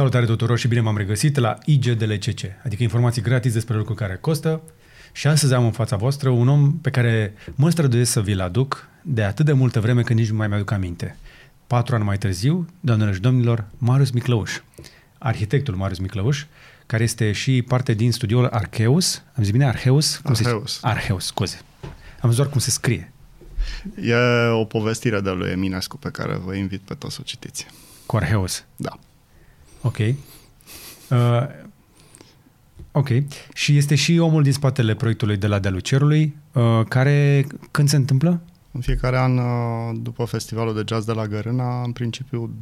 Salutare 0.00 0.26
tuturor 0.26 0.58
și 0.58 0.68
bine 0.68 0.80
m-am 0.80 0.96
regăsit 0.96 1.36
la 1.36 1.58
IGDLCC, 1.64 2.40
adică 2.64 2.82
informații 2.82 3.22
gratis 3.22 3.52
despre 3.52 3.76
lucruri 3.76 3.98
care 3.98 4.18
costă. 4.20 4.62
Și 5.12 5.26
astăzi 5.26 5.54
am 5.54 5.64
în 5.64 5.70
fața 5.70 5.96
voastră 5.96 6.28
un 6.28 6.48
om 6.48 6.78
pe 6.78 6.90
care 6.90 7.34
mă 7.54 7.70
străduiesc 7.70 8.10
să 8.10 8.20
vi-l 8.20 8.40
aduc 8.40 8.88
de 9.02 9.22
atât 9.22 9.44
de 9.44 9.52
multă 9.52 9.80
vreme 9.80 10.02
că 10.02 10.12
nici 10.12 10.30
nu 10.30 10.36
mai 10.36 10.48
mi-aduc 10.48 10.70
aminte. 10.70 11.16
Patru 11.66 11.94
ani 11.94 12.04
mai 12.04 12.18
târziu, 12.18 12.66
doamnelor 12.80 13.14
și 13.14 13.20
domnilor, 13.20 13.64
Marius 13.78 14.10
Miclăuș, 14.10 14.60
arhitectul 15.18 15.74
Marius 15.74 15.98
Miclăuș, 15.98 16.44
care 16.86 17.02
este 17.02 17.32
și 17.32 17.62
parte 17.62 17.94
din 17.94 18.12
studioul 18.12 18.46
Archeus. 18.46 19.22
Am 19.36 19.42
zis 19.42 19.52
bine 19.52 19.66
Arheus? 19.66 20.16
Cum 20.16 20.34
Arheus. 20.34 20.72
Se 20.72 20.78
Arheus, 20.82 21.24
scuze. 21.24 21.60
Am 21.82 21.90
văzut 22.20 22.36
doar 22.36 22.48
cum 22.48 22.60
se 22.60 22.70
scrie. 22.70 23.12
E 24.02 24.14
o 24.52 24.64
povestire 24.64 25.20
de 25.20 25.30
lui 25.30 25.50
Eminescu 25.50 25.96
pe 25.98 26.08
care 26.08 26.40
vă 26.44 26.54
invit 26.54 26.80
pe 26.80 26.94
toți 26.94 27.14
să 27.14 27.18
o 27.22 27.24
citiți. 27.24 27.66
Cu 28.06 28.16
Arheus? 28.16 28.64
Da. 28.76 28.98
Ok. 29.82 29.98
Uh, 29.98 31.46
ok. 32.92 33.08
Și 33.54 33.76
este 33.76 33.94
și 33.94 34.18
omul 34.18 34.42
din 34.42 34.52
spatele 34.52 34.94
proiectului 34.94 35.36
de 35.36 35.46
la 35.46 35.58
Dealul 35.58 35.80
Cerului, 35.80 36.36
uh, 36.52 36.80
care 36.88 37.46
când 37.70 37.88
se 37.88 37.96
întâmplă? 37.96 38.40
În 38.72 38.80
fiecare 38.80 39.18
an, 39.18 39.38
uh, 39.38 39.98
după 40.02 40.24
festivalul 40.24 40.74
de 40.74 40.82
jazz 40.86 41.04
de 41.04 41.12
la 41.12 41.26
Gărâna, 41.26 41.82
în 41.82 41.92
principiu 41.92 42.54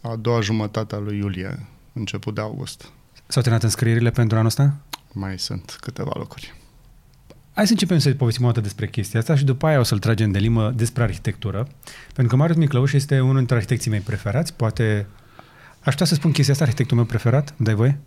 a 0.00 0.16
doua 0.16 0.40
jumătate 0.40 0.94
a 0.94 0.98
lui 0.98 1.16
iulie, 1.16 1.66
început 1.92 2.34
de 2.34 2.40
august. 2.40 2.90
S-au 3.26 3.42
terminat 3.42 3.62
înscrierile 3.62 4.10
pentru 4.10 4.36
anul 4.36 4.48
ăsta? 4.48 4.76
Mai 5.12 5.38
sunt 5.38 5.78
câteva 5.80 6.10
locuri. 6.14 6.54
Hai 7.52 7.66
să 7.66 7.72
începem 7.72 7.98
să 7.98 8.14
povestim 8.14 8.44
o 8.44 8.46
dată 8.46 8.60
despre 8.60 8.88
chestia 8.88 9.20
asta 9.20 9.36
și 9.36 9.44
după 9.44 9.66
aia 9.66 9.78
o 9.78 9.82
să-l 9.82 9.98
tragem 9.98 10.30
de 10.30 10.38
limă 10.38 10.70
despre 10.70 11.02
arhitectură. 11.02 11.68
Pentru 12.14 12.26
că 12.26 12.36
Marius 12.36 12.58
Miclăuș 12.58 12.92
este 12.92 13.20
unul 13.20 13.36
dintre 13.36 13.56
arhitecții 13.56 13.90
mei 13.90 14.00
preferați, 14.00 14.54
poate 14.54 15.06
Aș 15.86 15.92
putea 15.92 16.06
să 16.06 16.14
spun 16.14 16.32
chestia 16.32 16.52
asta, 16.52 16.64
arhitectul 16.64 16.96
meu 16.96 17.06
preferat, 17.06 17.54
dai 17.56 17.74
voie? 17.74 17.98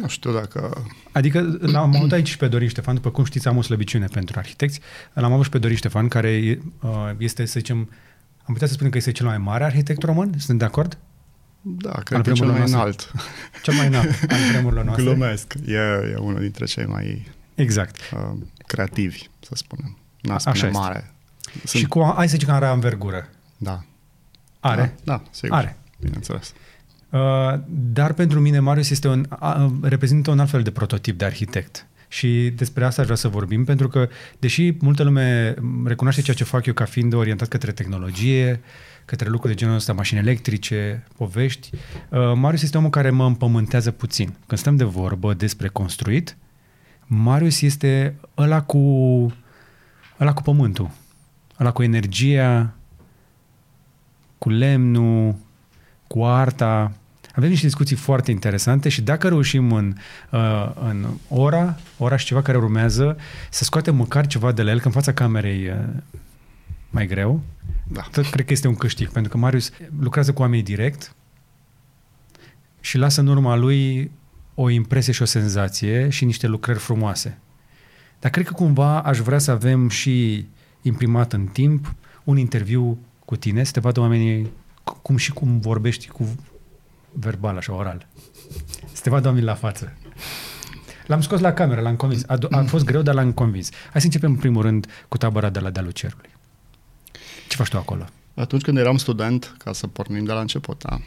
Nu 0.00 0.08
știu 0.08 0.32
dacă... 0.32 0.86
Adică 1.12 1.58
l-am 1.72 1.96
avut 1.96 2.12
aici 2.12 2.28
și 2.28 2.36
pe 2.36 2.48
Dorin 2.48 2.68
Ștefan, 2.68 2.94
după 2.94 3.10
cum 3.10 3.24
știți, 3.24 3.48
am 3.48 3.56
o 3.56 3.62
slăbiciune 3.62 4.06
pentru 4.06 4.38
arhitecți. 4.38 4.80
L-am 5.12 5.32
avut 5.32 5.44
și 5.44 5.50
pe 5.50 5.58
Dorin 5.58 5.76
Ștefan, 5.76 6.08
care 6.08 6.60
uh, 6.80 7.10
este, 7.18 7.44
să 7.44 7.58
zicem, 7.58 7.76
am 8.44 8.52
putea 8.52 8.66
să 8.66 8.72
spunem 8.72 8.90
că 8.90 8.98
este 8.98 9.12
cel 9.12 9.26
mai 9.26 9.38
mare 9.38 9.64
arhitect 9.64 10.02
român, 10.02 10.34
sunt 10.38 10.58
de 10.58 10.64
acord? 10.64 10.98
Da, 11.60 11.90
cred 11.90 12.22
că 12.22 12.32
cel 12.32 12.46
mai 12.46 12.56
noastre. 12.56 12.78
înalt. 12.78 13.12
Cel 13.62 13.74
mai 13.74 13.86
înalt 13.86 14.10
al 14.28 14.38
vremurilor 14.50 14.84
noastre. 14.84 15.04
Glumesc, 15.04 15.54
e, 15.66 15.76
e 16.12 16.16
unul 16.18 16.40
dintre 16.40 16.64
cei 16.64 16.86
mai 16.86 17.26
exact. 17.54 17.96
Uh, 18.12 18.38
creativi, 18.66 19.28
să 19.40 19.52
spunem. 19.54 19.98
N-a 20.20 20.38
spune 20.38 20.58
Așa 20.58 20.68
mare. 20.68 21.14
Sunt... 21.64 21.82
Și 21.82 21.88
cu, 21.88 22.12
hai 22.16 22.28
să 22.28 22.32
zicem 22.32 22.48
că 22.48 22.54
are 22.54 22.66
învergură. 22.66 23.28
Da. 23.56 23.84
Are? 24.60 24.94
Da, 25.04 25.16
da 25.16 25.22
sigur. 25.30 25.56
Are. 25.56 25.76
Bineînțeles. 26.00 26.48
Uh, 26.48 26.67
dar 27.66 28.12
pentru 28.12 28.40
mine 28.40 28.58
Marius 28.58 28.90
este 28.90 29.08
un, 29.08 29.26
uh, 29.42 29.70
reprezintă 29.82 30.30
un 30.30 30.38
alt 30.38 30.50
fel 30.50 30.62
de 30.62 30.70
prototip 30.70 31.18
de 31.18 31.24
arhitect. 31.24 31.86
Și 32.08 32.52
despre 32.56 32.84
asta 32.84 33.00
aș 33.00 33.06
vrea 33.06 33.18
să 33.18 33.28
vorbim, 33.28 33.64
pentru 33.64 33.88
că, 33.88 34.08
deși 34.38 34.76
multă 34.80 35.02
lume 35.02 35.54
recunoaște 35.84 36.22
ceea 36.22 36.36
ce 36.36 36.44
fac 36.44 36.66
eu 36.66 36.72
ca 36.72 36.84
fiind 36.84 37.12
orientat 37.12 37.48
către 37.48 37.72
tehnologie, 37.72 38.60
către 39.04 39.28
lucruri 39.28 39.54
de 39.54 39.58
genul 39.58 39.74
ăsta, 39.74 39.92
mașini 39.92 40.20
electrice, 40.20 41.06
povești, 41.16 41.70
uh, 42.08 42.32
Marius 42.34 42.62
este 42.62 42.78
omul 42.78 42.90
care 42.90 43.10
mă 43.10 43.24
împământează 43.24 43.90
puțin. 43.90 44.34
Când 44.46 44.60
stăm 44.60 44.76
de 44.76 44.84
vorbă 44.84 45.34
despre 45.34 45.68
construit, 45.68 46.36
Marius 47.06 47.60
este 47.60 48.14
ăla 48.36 48.62
cu, 48.62 48.78
ăla 50.20 50.32
cu 50.32 50.42
pământul, 50.42 50.90
ăla 51.60 51.72
cu 51.72 51.82
energia, 51.82 52.74
cu 54.38 54.50
lemnul, 54.50 55.36
cu 56.08 56.24
arta. 56.24 56.92
Avem 57.34 57.50
niște 57.50 57.66
discuții 57.66 57.96
foarte 57.96 58.30
interesante 58.30 58.88
și 58.88 59.02
dacă 59.02 59.28
reușim 59.28 59.72
în, 59.72 59.94
uh, 60.30 60.72
în 60.88 61.06
ora, 61.28 61.76
ora 61.98 62.16
și 62.16 62.26
ceva 62.26 62.42
care 62.42 62.56
urmează, 62.56 63.16
să 63.50 63.64
scoatem 63.64 63.96
măcar 63.96 64.26
ceva 64.26 64.52
de 64.52 64.62
la 64.62 64.70
el, 64.70 64.80
că 64.80 64.86
în 64.86 64.92
fața 64.92 65.12
camerei 65.12 65.68
uh, 65.68 65.74
mai 66.90 67.06
greu, 67.06 67.42
da. 67.84 68.00
tot 68.12 68.26
cred 68.26 68.46
că 68.46 68.52
este 68.52 68.68
un 68.68 68.74
câștig, 68.74 69.08
pentru 69.08 69.30
că 69.30 69.38
Marius 69.38 69.70
lucrează 70.00 70.32
cu 70.32 70.40
oamenii 70.40 70.64
direct 70.64 71.14
și 72.80 72.98
lasă 72.98 73.20
în 73.20 73.26
urma 73.26 73.56
lui 73.56 74.10
o 74.54 74.68
impresie 74.68 75.12
și 75.12 75.22
o 75.22 75.24
senzație 75.24 76.08
și 76.08 76.24
niște 76.24 76.46
lucrări 76.46 76.78
frumoase. 76.78 77.38
Dar 78.20 78.30
cred 78.30 78.46
că 78.46 78.52
cumva 78.52 79.00
aș 79.00 79.18
vrea 79.18 79.38
să 79.38 79.50
avem 79.50 79.88
și 79.88 80.46
imprimat 80.82 81.32
în 81.32 81.46
timp 81.46 81.94
un 82.24 82.36
interviu 82.36 82.98
cu 83.24 83.36
tine, 83.36 83.64
să 83.64 83.72
te 83.72 83.80
vadă 83.80 84.00
oamenii 84.00 84.50
cum 85.02 85.16
și 85.16 85.32
cum 85.32 85.60
vorbești 85.60 86.08
cu 86.08 86.34
verbal, 87.12 87.56
așa, 87.56 87.74
oral. 87.74 88.06
Să 88.92 89.02
te 89.02 89.10
vadă 89.10 89.34
la 89.40 89.54
față. 89.54 89.96
L-am 91.06 91.20
scos 91.20 91.40
la 91.40 91.52
cameră, 91.52 91.80
l-am 91.80 91.96
convins. 91.96 92.22
A, 92.26 92.38
a 92.50 92.62
fost 92.62 92.84
greu, 92.84 93.02
dar 93.02 93.14
l-am 93.14 93.32
convins. 93.32 93.70
Hai 93.90 94.00
să 94.00 94.06
începem 94.06 94.30
în 94.30 94.36
primul 94.36 94.62
rând 94.62 94.86
cu 95.08 95.16
tabăra 95.16 95.50
de 95.50 95.58
la 95.58 95.70
Dealul 95.70 95.92
Cerului. 95.92 96.30
Ce 97.48 97.56
faci 97.56 97.68
tu 97.68 97.76
acolo? 97.76 98.04
Atunci 98.34 98.62
când 98.62 98.78
eram 98.78 98.96
student, 98.96 99.54
ca 99.58 99.72
să 99.72 99.86
pornim 99.86 100.24
de 100.24 100.32
la 100.32 100.40
început, 100.40 100.82
da. 100.82 100.98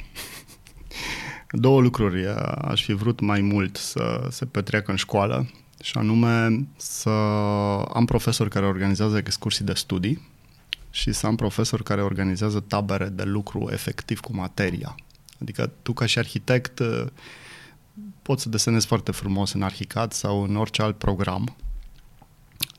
Două 1.52 1.81
lucruri 1.81 2.28
aș 2.62 2.84
fi 2.84 2.94
vrut 2.94 3.19
mai 3.19 3.42
mult 3.42 3.78
să 3.78 4.28
se 4.30 4.46
petreacă 4.46 4.92
în 4.92 4.98
școală 4.98 5.50
și 5.81 5.98
anume 5.98 6.68
să 6.78 7.09
am 7.94 8.06
profesori 8.06 8.50
care 8.50 8.66
organizează 8.66 9.18
excursii 9.18 9.66
de 9.66 9.74
studii 9.74 10.31
și 10.91 11.12
să 11.12 11.28
am 11.28 11.35
profesori 11.35 11.84
care 11.84 12.02
organizează 12.02 12.59
tabere 12.59 13.09
de 13.09 13.24
lucru 13.24 13.69
efectiv 13.72 14.19
cu 14.19 14.35
materia. 14.35 14.96
Adică 15.41 15.72
tu 15.81 15.94
ca 15.94 16.06
și 16.06 16.18
arhitect 16.18 16.79
uh, 16.79 17.06
poți 18.22 18.41
să 18.41 18.50
desenezi 18.50 18.85
foarte 18.85 19.12
frumos 19.12 19.53
în 19.53 19.62
Arhicad 19.62 20.12
sau 20.12 20.44
în 20.44 20.56
orice 20.56 20.81
alt 20.81 20.97
program, 20.97 21.56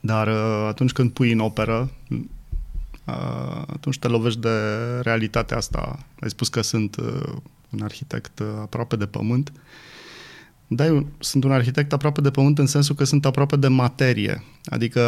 dar 0.01 0.27
uh, 0.27 0.65
atunci 0.67 0.91
când 0.91 1.11
pui 1.11 1.31
în 1.31 1.39
operă, 1.39 1.91
uh, 2.09 3.63
atunci 3.67 3.99
te 3.99 4.07
lovești 4.07 4.39
de 4.39 4.49
realitatea 5.01 5.57
asta. 5.57 6.05
Ai 6.19 6.29
spus 6.29 6.47
că 6.47 6.61
sunt 6.61 6.95
un 7.69 7.81
arhitect 7.81 8.39
aproape 8.39 8.95
de 8.95 9.05
pământ, 9.05 9.51
da, 10.67 10.85
eu 10.85 11.07
sunt 11.19 11.43
un 11.43 11.51
arhitect 11.51 11.93
aproape 11.93 12.21
de 12.21 12.31
pământ 12.31 12.57
în 12.57 12.65
sensul 12.65 12.95
că 12.95 13.03
sunt 13.03 13.25
aproape 13.25 13.55
de 13.55 13.67
materie. 13.67 14.43
Adică 14.65 15.01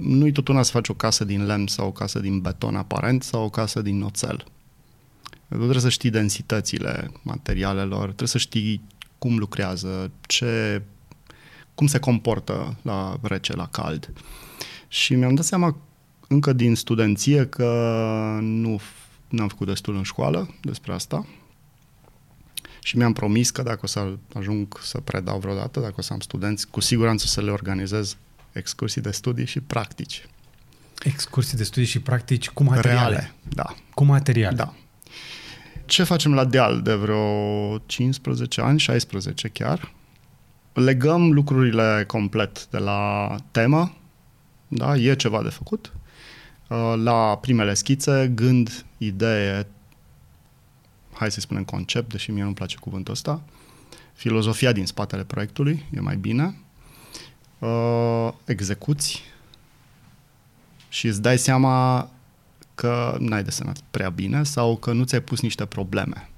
nu-i 0.00 0.32
tot 0.32 0.48
una 0.48 0.62
să 0.62 0.70
faci 0.70 0.88
o 0.88 0.94
casă 0.94 1.24
din 1.24 1.46
lemn 1.46 1.66
sau 1.66 1.86
o 1.86 1.92
casă 1.92 2.18
din 2.18 2.40
beton 2.40 2.76
aparent 2.76 3.22
sau 3.22 3.44
o 3.44 3.48
casă 3.48 3.82
din 3.82 4.02
oțel. 4.02 4.44
Tu 5.48 5.56
trebuie 5.56 5.80
să 5.80 5.88
știi 5.88 6.10
densitățile 6.10 7.10
materialelor, 7.22 8.04
trebuie 8.04 8.28
să 8.28 8.38
știi 8.38 8.82
cum 9.18 9.38
lucrează, 9.38 10.10
ce, 10.20 10.82
cum 11.74 11.86
se 11.86 11.98
comportă 11.98 12.76
la 12.82 13.18
rece, 13.22 13.56
la 13.56 13.66
cald. 13.66 14.12
Și 14.88 15.14
mi-am 15.14 15.34
dat 15.34 15.44
seama 15.44 15.76
încă 16.28 16.52
din 16.52 16.74
studenție 16.74 17.46
că 17.46 17.68
nu 18.40 18.80
am 19.38 19.48
făcut 19.48 19.66
destul 19.66 19.96
în 19.96 20.02
școală 20.02 20.54
despre 20.60 20.92
asta 20.92 21.26
și 22.82 22.96
mi-am 22.96 23.12
promis 23.12 23.50
că 23.50 23.62
dacă 23.62 23.80
o 23.82 23.86
să 23.86 24.12
ajung 24.34 24.78
să 24.82 25.00
predau 25.00 25.38
vreodată, 25.38 25.80
dacă 25.80 25.94
o 25.96 26.02
să 26.02 26.12
am 26.12 26.20
studenți, 26.20 26.68
cu 26.68 26.80
siguranță 26.80 27.26
să 27.26 27.40
le 27.40 27.50
organizez 27.50 28.16
excursii 28.52 29.00
de 29.00 29.10
studii 29.10 29.46
și 29.46 29.60
practici. 29.60 30.26
Excursii 31.02 31.56
de 31.56 31.64
studii 31.64 31.88
și 31.88 32.00
practici 32.00 32.48
cu 32.48 32.62
materiale? 32.62 32.98
Reale, 32.98 33.32
da. 33.48 33.74
Cu 33.94 34.04
materiale? 34.04 34.56
Da. 34.56 34.74
Ce 35.86 36.02
facem 36.02 36.34
la 36.34 36.44
deal 36.44 36.82
de 36.82 36.94
vreo 36.94 37.78
15 37.86 38.60
ani, 38.60 38.78
16 38.78 39.48
chiar? 39.48 39.92
Legăm 40.72 41.32
lucrurile 41.32 42.04
complet 42.06 42.66
de 42.66 42.78
la 42.78 43.34
temă, 43.50 43.96
da, 44.68 44.96
e 44.96 45.14
ceva 45.14 45.42
de 45.42 45.48
făcut, 45.48 45.92
la 47.02 47.38
primele 47.40 47.74
schițe, 47.74 48.32
gând, 48.34 48.84
idee, 48.98 49.66
hai 51.18 51.30
să 51.30 51.40
spunem 51.40 51.64
concept, 51.64 52.10
deși 52.10 52.30
mie 52.30 52.42
nu-mi 52.42 52.54
place 52.54 52.76
cuvântul 52.76 53.12
ăsta, 53.12 53.42
filozofia 54.12 54.72
din 54.72 54.86
spatele 54.86 55.24
proiectului, 55.24 55.84
e 55.94 56.00
mai 56.00 56.16
bine, 56.16 56.56
uh, 57.58 58.28
execuți 58.44 59.22
și 60.88 61.06
îți 61.06 61.22
dai 61.22 61.38
seama 61.38 62.10
că 62.74 63.16
n-ai 63.20 63.44
desenat 63.44 63.80
prea 63.90 64.08
bine 64.08 64.42
sau 64.42 64.76
că 64.76 64.92
nu 64.92 65.04
ți-ai 65.04 65.20
pus 65.20 65.40
niște 65.40 65.64
probleme. 65.64 66.28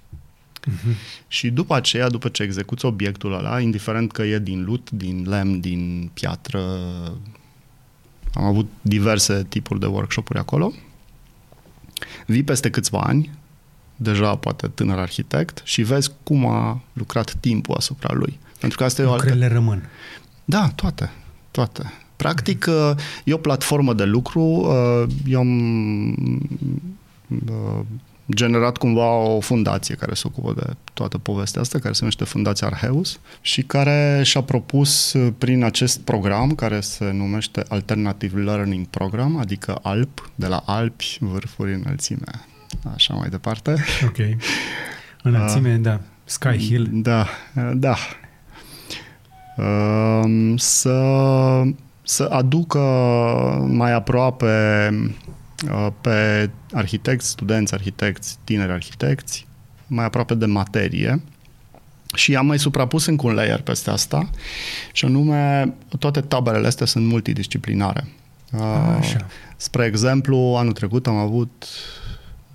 Uh-huh. 0.68 0.94
Și 1.28 1.50
după 1.50 1.74
aceea, 1.74 2.08
după 2.08 2.28
ce 2.28 2.42
execuți 2.42 2.84
obiectul 2.84 3.32
ăla, 3.32 3.60
indiferent 3.60 4.12
că 4.12 4.22
e 4.22 4.38
din 4.38 4.64
lut, 4.64 4.90
din 4.90 5.28
lemn, 5.28 5.60
din 5.60 6.10
piatră, 6.14 6.60
am 8.34 8.44
avut 8.44 8.70
diverse 8.82 9.44
tipuri 9.48 9.80
de 9.80 9.86
workshop-uri 9.86 10.38
acolo, 10.38 10.72
vii 12.26 12.42
peste 12.42 12.70
câțiva 12.70 13.00
ani 13.00 13.38
deja 14.02 14.34
poate 14.34 14.68
tânăr 14.68 14.98
arhitect 14.98 15.60
și 15.64 15.82
vezi 15.82 16.10
cum 16.22 16.46
a 16.46 16.80
lucrat 16.92 17.34
timpul 17.40 17.74
asupra 17.74 18.14
lui. 18.14 18.38
Pentru 18.58 18.78
că 18.78 18.84
asta 18.84 19.02
e 19.02 19.04
o 19.04 19.12
altă... 19.12 19.48
rămân. 19.48 19.88
Da, 20.44 20.70
toate, 20.74 21.10
toate. 21.50 21.92
Practic, 22.16 22.66
mm-hmm. 22.70 23.24
e 23.24 23.32
o 23.32 23.36
platformă 23.36 23.94
de 23.94 24.04
lucru. 24.04 24.40
Uh, 24.40 25.04
eu 25.26 25.38
am 25.38 26.10
uh, 27.28 27.80
generat 28.34 28.76
cumva 28.76 29.14
o 29.16 29.40
fundație 29.40 29.94
care 29.94 30.14
se 30.14 30.22
ocupă 30.26 30.52
de 30.56 30.72
toată 30.94 31.18
povestea 31.18 31.60
asta, 31.60 31.78
care 31.78 31.92
se 31.92 31.98
numește 32.00 32.24
Fundația 32.24 32.66
Arheus 32.66 33.20
și 33.40 33.62
care 33.62 34.20
și-a 34.24 34.40
propus 34.40 35.16
prin 35.38 35.64
acest 35.64 36.00
program, 36.00 36.54
care 36.54 36.80
se 36.80 37.10
numește 37.10 37.64
Alternative 37.68 38.40
Learning 38.40 38.86
Program, 38.86 39.36
adică 39.36 39.78
ALP, 39.82 40.30
de 40.34 40.46
la 40.46 40.62
Alpi, 40.66 41.16
vârfuri, 41.20 41.74
înălțime, 41.74 42.46
așa 42.94 43.14
mai 43.14 43.28
departe. 43.28 43.74
Ok. 44.06 44.16
Înălțime, 45.22 45.74
uh, 45.74 45.80
da. 45.80 46.00
Sky 46.24 46.58
Hill. 46.58 46.88
Da, 46.92 47.26
da. 47.74 47.96
Uh, 49.56 50.52
să, 50.56 51.62
să 52.02 52.28
aducă 52.30 52.78
mai 53.68 53.92
aproape 53.92 54.88
uh, 55.70 55.86
pe 56.00 56.50
arhitecți, 56.72 57.28
studenți 57.28 57.74
arhitecți, 57.74 58.38
tineri 58.44 58.72
arhitecți, 58.72 59.46
mai 59.86 60.04
aproape 60.04 60.34
de 60.34 60.46
materie 60.46 61.22
și 62.14 62.36
am 62.36 62.46
mai 62.46 62.58
suprapus 62.58 63.06
încă 63.06 63.26
un 63.26 63.34
layer 63.34 63.60
peste 63.60 63.90
asta 63.90 64.30
și 64.92 65.04
anume 65.04 65.74
toate 65.98 66.20
taberele 66.20 66.66
astea 66.66 66.86
sunt 66.86 67.06
multidisciplinare. 67.06 68.06
Uh, 68.52 68.96
Așa. 68.98 69.26
Spre 69.56 69.84
exemplu, 69.84 70.36
anul 70.36 70.72
trecut 70.72 71.06
am 71.06 71.16
avut 71.16 71.66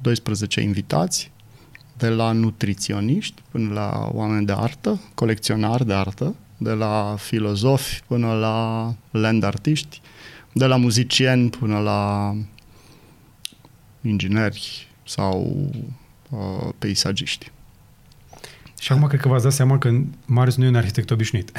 12 0.06 0.62
invitați 0.62 1.32
de 1.98 2.10
la 2.10 2.32
nutriționiști 2.32 3.42
până 3.52 3.74
la 3.74 4.10
oameni 4.14 4.46
de 4.46 4.52
artă, 4.52 5.02
colecționari 5.14 5.86
de 5.86 5.94
artă, 5.94 6.36
de 6.58 6.72
la 6.72 7.16
filozofi 7.20 8.02
până 8.08 8.34
la 8.34 8.94
land 9.12 9.44
artiști, 9.44 10.02
de 10.54 10.66
la 10.66 10.76
muzicieni 10.76 11.50
până 11.50 11.80
la 11.80 12.36
ingineri 14.02 14.88
sau 15.04 15.70
uh, 16.30 16.70
peisagiști. 16.80 17.52
Și 18.86 18.92
acum 18.92 19.08
cred 19.08 19.20
că 19.20 19.28
v-ați 19.28 19.44
dat 19.44 19.52
seama 19.52 19.78
că 19.78 19.92
Marius 20.26 20.56
nu 20.56 20.66
e 20.66 20.68
un 20.68 20.76
arhitect 20.76 21.12
obișnuit. 21.12 21.52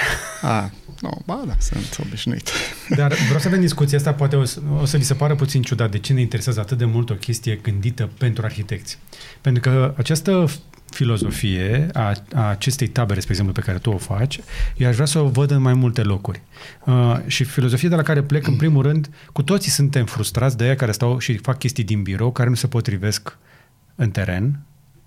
A, 0.43 0.71
nu, 1.01 1.23
ba 1.25 1.43
da, 1.47 1.55
sunt 1.59 1.99
obișnuit. 2.07 2.51
Dar 2.89 3.13
vreau 3.13 3.39
să 3.39 3.49
avem 3.49 3.61
discuția 3.61 3.99
asta, 3.99 4.13
poate 4.13 4.37
o 4.37 4.45
să, 4.45 4.61
o 4.81 4.85
să 4.85 4.97
vi 4.97 5.03
se 5.03 5.15
pară 5.15 5.35
puțin 5.35 5.63
ciudat 5.63 5.91
de 5.91 5.99
ce 5.99 6.13
ne 6.13 6.21
interesează 6.21 6.61
atât 6.61 6.79
de 6.79 6.85
mult 6.85 7.11
o 7.11 7.15
chestie 7.15 7.55
gândită 7.55 8.11
pentru 8.19 8.45
arhitecți. 8.45 8.99
Pentru 9.41 9.71
că 9.71 9.95
această 9.97 10.47
filozofie 10.91 11.89
a, 11.93 12.13
a 12.35 12.49
acestei 12.49 12.89
tabere, 12.89 13.21
spre 13.21 13.33
exemplu, 13.33 13.55
pe 13.55 13.67
care 13.67 13.79
tu 13.79 13.91
o 13.91 13.97
faci, 13.97 14.41
eu 14.77 14.89
aș 14.89 14.95
vrea 14.95 15.07
să 15.07 15.19
o 15.19 15.29
văd 15.29 15.51
în 15.51 15.63
mai 15.63 15.75
multe 15.75 16.03
locuri. 16.03 16.43
Uh, 16.85 17.17
și 17.27 17.45
filozofia 17.45 17.89
de 17.89 17.95
la 17.95 18.03
care 18.03 18.23
plec, 18.23 18.47
în 18.47 18.57
primul 18.57 18.83
rând, 18.83 19.11
cu 19.33 19.43
toții 19.43 19.71
suntem 19.71 20.05
frustrați 20.05 20.57
de 20.57 20.65
aia 20.65 20.77
care 20.77 20.93
stau 20.93 21.19
și 21.19 21.37
fac 21.37 21.59
chestii 21.59 21.85
din 21.85 22.03
birou, 22.03 22.33
care 22.33 22.49
nu 22.49 22.55
se 22.55 22.67
potrivesc 22.67 23.39
în 23.95 24.11
teren, 24.11 24.61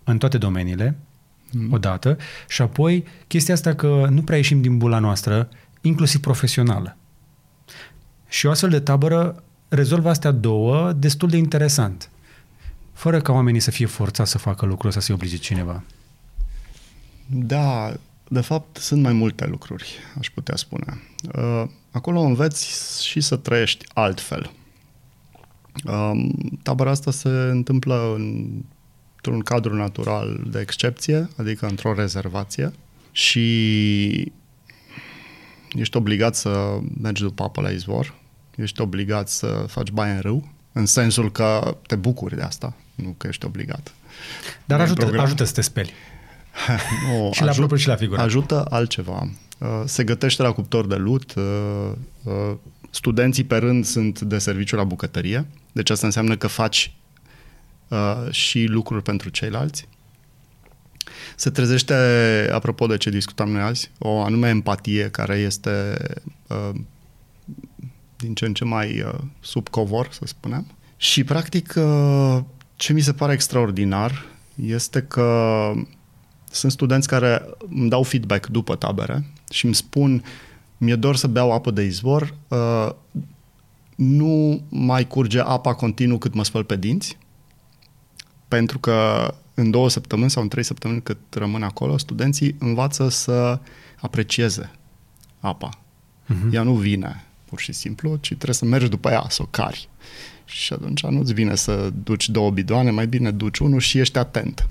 în 0.04 0.18
toate 0.18 0.38
domeniile, 0.38 0.98
mm. 1.51 1.72
odată, 1.72 2.18
și 2.48 2.62
apoi 2.62 3.04
chestia 3.28 3.54
asta 3.54 3.75
că 3.75 4.07
nu 4.10 4.22
prea 4.22 4.38
ieșim 4.38 4.62
din 4.62 4.78
bula 4.78 5.00
noastră, 5.00 5.50
inclusiv 5.81 6.19
profesională. 6.19 6.98
Și 8.28 8.46
o 8.46 8.50
astfel 8.50 8.69
de 8.69 8.80
tabără 8.80 9.44
rezolvă 9.68 10.10
astea 10.10 10.31
două 10.31 10.92
destul 10.92 11.30
de 11.30 11.38
interesant 11.38 12.10
fără 13.00 13.22
ca 13.22 13.31
oamenii 13.31 13.60
să 13.60 13.72
fie 13.72 13.86
forțați 13.86 14.31
să 14.31 14.38
facă 14.38 14.66
lucrul 14.66 14.90
ăsta, 14.90 15.01
să-i 15.01 15.16
oblige 15.16 15.38
cineva. 15.38 15.84
Da, 17.25 17.94
de 18.28 18.42
fapt 18.42 18.78
sunt 18.78 19.02
mai 19.02 19.13
multe 19.13 19.45
lucruri, 19.45 19.98
aș 20.19 20.30
putea 20.30 20.56
spune. 20.56 21.02
Uh, 21.36 21.63
acolo 21.92 22.19
înveți 22.19 23.06
și 23.06 23.22
să 23.22 23.36
trăiești 23.36 23.86
altfel. 23.94 24.52
Um, 25.86 26.31
tabăra 26.63 26.90
asta 26.90 27.12
se 27.12 27.30
întâmplă 27.30 28.13
în, 28.16 28.50
într-un 29.21 29.39
cadru 29.39 29.75
natural 29.75 30.39
de 30.51 30.60
excepție, 30.60 31.30
adică 31.36 31.66
într-o 31.66 31.94
rezervație 31.94 32.74
și 33.12 34.31
ești 35.74 35.98
obligat 35.98 36.36
să 36.36 36.80
mergi 37.01 37.21
după 37.21 37.44
apă 37.44 37.62
la 37.62 37.69
izvor, 37.69 38.16
ești 38.56 38.81
obligat 38.81 39.30
să 39.30 39.66
faci 39.68 39.89
baie 39.89 40.13
în 40.13 40.19
râu, 40.19 40.51
în 40.71 40.86
sensul 40.86 41.31
că 41.31 41.77
te 41.88 41.95
bucuri 41.95 42.36
de 42.36 42.42
asta, 42.42 42.74
nu 42.95 43.16
că 43.18 43.27
ești 43.27 43.45
obligat. 43.45 43.94
Dar 44.66 44.81
ajută, 44.81 45.01
program... 45.01 45.24
ajută 45.24 45.44
să 45.44 45.54
te 45.54 45.62
speli. 45.62 45.92
nu, 47.07 47.30
și 47.33 47.44
la 47.44 47.51
propriu 47.51 47.77
și 47.77 47.88
la 47.88 47.95
figură. 47.95 48.21
Ajută 48.21 48.66
altceva. 48.69 49.30
Uh, 49.57 49.68
se 49.86 50.04
gătește 50.04 50.42
la 50.42 50.51
cuptor 50.51 50.88
de 50.88 50.95
lut, 50.95 51.33
uh, 51.36 51.44
uh, 52.24 52.56
studenții 52.89 53.44
pe 53.44 53.57
rând 53.57 53.86
sunt 53.86 54.21
de 54.21 54.38
serviciu 54.38 54.75
la 54.75 54.83
bucătărie, 54.83 55.48
deci 55.71 55.89
asta 55.89 56.06
înseamnă 56.06 56.38
că 56.38 56.48
faci 56.48 56.94
și 58.30 58.66
lucruri 58.66 59.04
pentru 59.04 59.30
ceilalți. 59.30 59.88
Se 61.36 61.50
trezește, 61.50 61.94
apropo 62.52 62.86
de 62.86 62.98
ce 62.98 63.10
discutam 63.10 63.50
noi 63.50 63.62
azi, 63.62 63.92
o 63.98 64.22
anume 64.22 64.50
empatie 64.50 65.10
care 65.10 65.36
este 65.36 65.98
din 68.18 68.34
ce 68.34 68.46
în 68.46 68.54
ce 68.54 68.66
mai 68.66 69.06
sub 69.40 69.70
covor, 69.70 70.08
să 70.12 70.22
spunem. 70.26 70.68
Și, 70.98 71.24
practic, 71.24 71.74
ce 72.76 72.94
mi 72.94 73.02
se 73.02 73.14
pare 73.14 73.34
extraordinar 73.34 74.26
este 74.56 75.02
că 75.02 75.72
sunt 76.52 76.72
studenți 76.72 77.08
care 77.08 77.42
îmi 77.70 77.90
dau 77.90 78.04
feedback 78.04 78.48
după 78.48 78.76
tabere 78.76 79.26
și 79.50 79.66
îmi 79.66 79.76
spun 79.76 80.24
mi-e 80.78 80.96
dor 80.96 81.16
să 81.16 81.28
beau 81.28 81.52
apă 81.52 81.72
de 81.72 81.84
izvor, 81.84 82.36
uh, 82.48 82.90
nu 83.96 84.62
mai 84.70 85.08
curge 85.08 85.40
apa 85.40 85.74
continuu 85.74 86.18
cât 86.18 86.34
mă 86.34 86.44
spăl 86.44 86.64
pe 86.64 86.76
dinți, 86.76 87.18
pentru 88.50 88.80
că 88.80 89.28
în 89.54 89.72
două 89.72 89.90
săptămâni 89.90 90.30
sau 90.30 90.42
în 90.44 90.50
trei 90.50 90.63
săptămâni 90.63 91.01
cât 91.01 91.18
rămân 91.30 91.63
acolo, 91.63 91.98
studenții 91.98 92.56
învață 92.60 93.10
să 93.10 93.60
aprecieze 93.96 94.72
apa. 95.40 95.69
Uh-huh. 95.69 96.54
Ea 96.54 96.63
nu 96.63 96.74
vine 96.74 97.24
pur 97.46 97.60
și 97.60 97.72
simplu, 97.72 98.16
ci 98.16 98.28
trebuie 98.28 98.54
să 98.54 98.66
mergi 98.66 98.88
după 98.88 99.10
ea, 99.10 99.25
să 99.30 99.42
o 99.42 99.46
cari. 99.46 99.90
Și 100.46 100.74
atunci 100.74 101.04
nu-ți 101.04 101.34
vine 101.34 101.56
să 101.56 101.90
duci 102.04 102.30
două 102.30 102.51
bidoane, 102.51 102.92
mai 102.92 103.07
bine 103.07 103.31
duci 103.31 103.57
unul 103.57 103.80
și 103.80 104.00
ești 104.00 104.18
atent. 104.18 104.68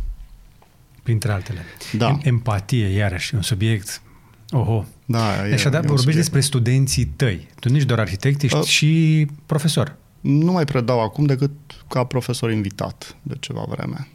Printre 1.02 1.32
altele. 1.32 1.60
Da. 1.92 2.18
Empatie, 2.22 2.86
iarăși, 2.86 3.34
un 3.34 3.42
subiect 3.42 4.02
Oho. 4.50 4.86
Da, 5.04 5.48
e, 5.48 5.52
Așadar, 5.52 5.80
vorbești 5.80 6.00
subiect. 6.00 6.18
despre 6.18 6.40
studenții 6.40 7.04
tăi. 7.04 7.46
Tu 7.60 7.68
nu 7.68 7.74
ești 7.74 7.88
doar 7.88 8.00
arhitect, 8.00 8.42
ești 8.42 8.56
uh, 8.56 8.64
și 8.64 9.26
profesor. 9.46 9.96
Nu 10.20 10.52
mai 10.52 10.64
predau 10.64 11.00
acum 11.02 11.24
decât 11.24 11.50
ca 11.88 12.04
profesor 12.04 12.50
invitat 12.52 13.16
de 13.22 13.34
ceva 13.40 13.64
vreme. 13.68 14.08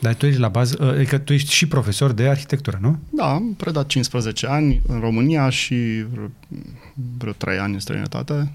Dar 0.00 0.14
tu 0.14 0.26
ești 0.26 0.40
la 0.40 0.48
bază, 0.48 0.76
ă, 0.80 0.92
adică 0.92 1.18
tu 1.18 1.32
ești 1.32 1.52
și 1.52 1.68
profesor 1.68 2.12
de 2.12 2.28
arhitectură, 2.28 2.78
nu? 2.80 2.98
Da, 3.10 3.32
am 3.32 3.54
predat 3.54 3.86
15 3.86 4.46
ani 4.46 4.82
în 4.86 5.00
România 5.00 5.48
și 5.48 6.04
vreo 7.18 7.32
3 7.32 7.58
ani 7.58 7.74
în 7.74 7.80
străinătate. 7.80 8.52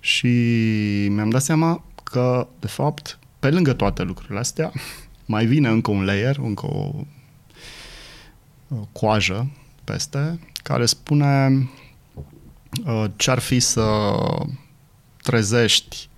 Și 0.00 0.28
mi-am 1.10 1.30
dat 1.30 1.42
seama 1.42 1.84
că, 2.02 2.48
de 2.58 2.66
fapt, 2.66 3.18
pe 3.38 3.50
lângă 3.50 3.72
toate 3.72 4.02
lucrurile 4.02 4.38
astea, 4.38 4.72
mai 5.26 5.46
vine 5.46 5.68
încă 5.68 5.90
un 5.90 6.04
layer, 6.04 6.36
încă 6.38 6.66
o, 6.66 6.94
o 8.68 8.88
coajă 8.92 9.50
peste, 9.84 10.38
care 10.62 10.86
spune 10.86 11.68
uh, 12.84 13.04
ce-ar 13.16 13.38
fi 13.38 13.60
să 13.60 14.10
trezești 15.30 16.08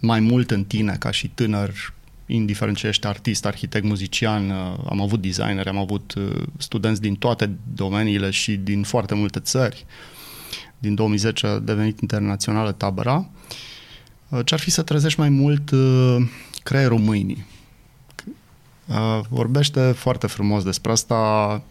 mai 0.00 0.20
mult 0.20 0.50
în 0.50 0.64
tine 0.64 0.96
ca 0.98 1.10
și 1.10 1.28
tânăr, 1.28 1.94
indiferent 2.26 2.76
ce 2.76 2.86
ești 2.86 3.06
artist, 3.06 3.46
arhitect, 3.46 3.84
muzician, 3.84 4.50
uh, 4.50 4.56
am 4.88 5.00
avut 5.00 5.20
designer, 5.20 5.66
am 5.66 5.78
avut 5.78 6.14
uh, 6.14 6.42
studenți 6.56 7.00
din 7.00 7.14
toate 7.14 7.50
domeniile 7.74 8.30
și 8.30 8.56
din 8.56 8.82
foarte 8.82 9.14
multe 9.14 9.40
țări. 9.40 9.84
Uh, 9.86 10.14
din 10.78 10.94
2010 10.94 11.46
a 11.46 11.58
devenit 11.58 12.00
internațională 12.00 12.72
tabăra, 12.72 13.28
uh, 14.28 14.40
ce-ar 14.44 14.60
fi 14.60 14.70
să 14.70 14.82
trezești 14.82 15.20
mai 15.20 15.28
mult 15.28 15.70
uh, 15.70 16.16
creierul 16.62 16.98
mâinii. 16.98 17.46
Uh, 18.86 19.20
vorbește 19.28 19.92
foarte 19.92 20.26
frumos 20.26 20.62
despre 20.62 20.92
asta 20.92 21.62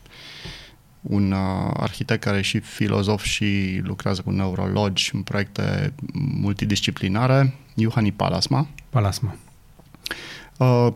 un 1.07 1.33
arhitect 1.73 2.23
care 2.23 2.37
e 2.37 2.41
și 2.41 2.59
filozof 2.59 3.23
și 3.23 3.79
lucrează 3.83 4.21
cu 4.21 4.31
neurologi 4.31 5.09
în 5.13 5.21
proiecte 5.21 5.93
multidisciplinare, 6.13 7.55
Iohanni 7.73 8.11
Palasma. 8.11 8.67
Palasma. 8.89 9.35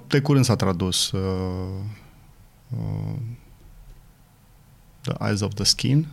De 0.08 0.22
curând 0.22 0.46
s-a 0.46 0.56
tradus 0.56 1.14
The 5.02 5.14
Eyes 5.20 5.42
of 5.42 5.54
the 5.54 5.64
Skin, 5.64 6.08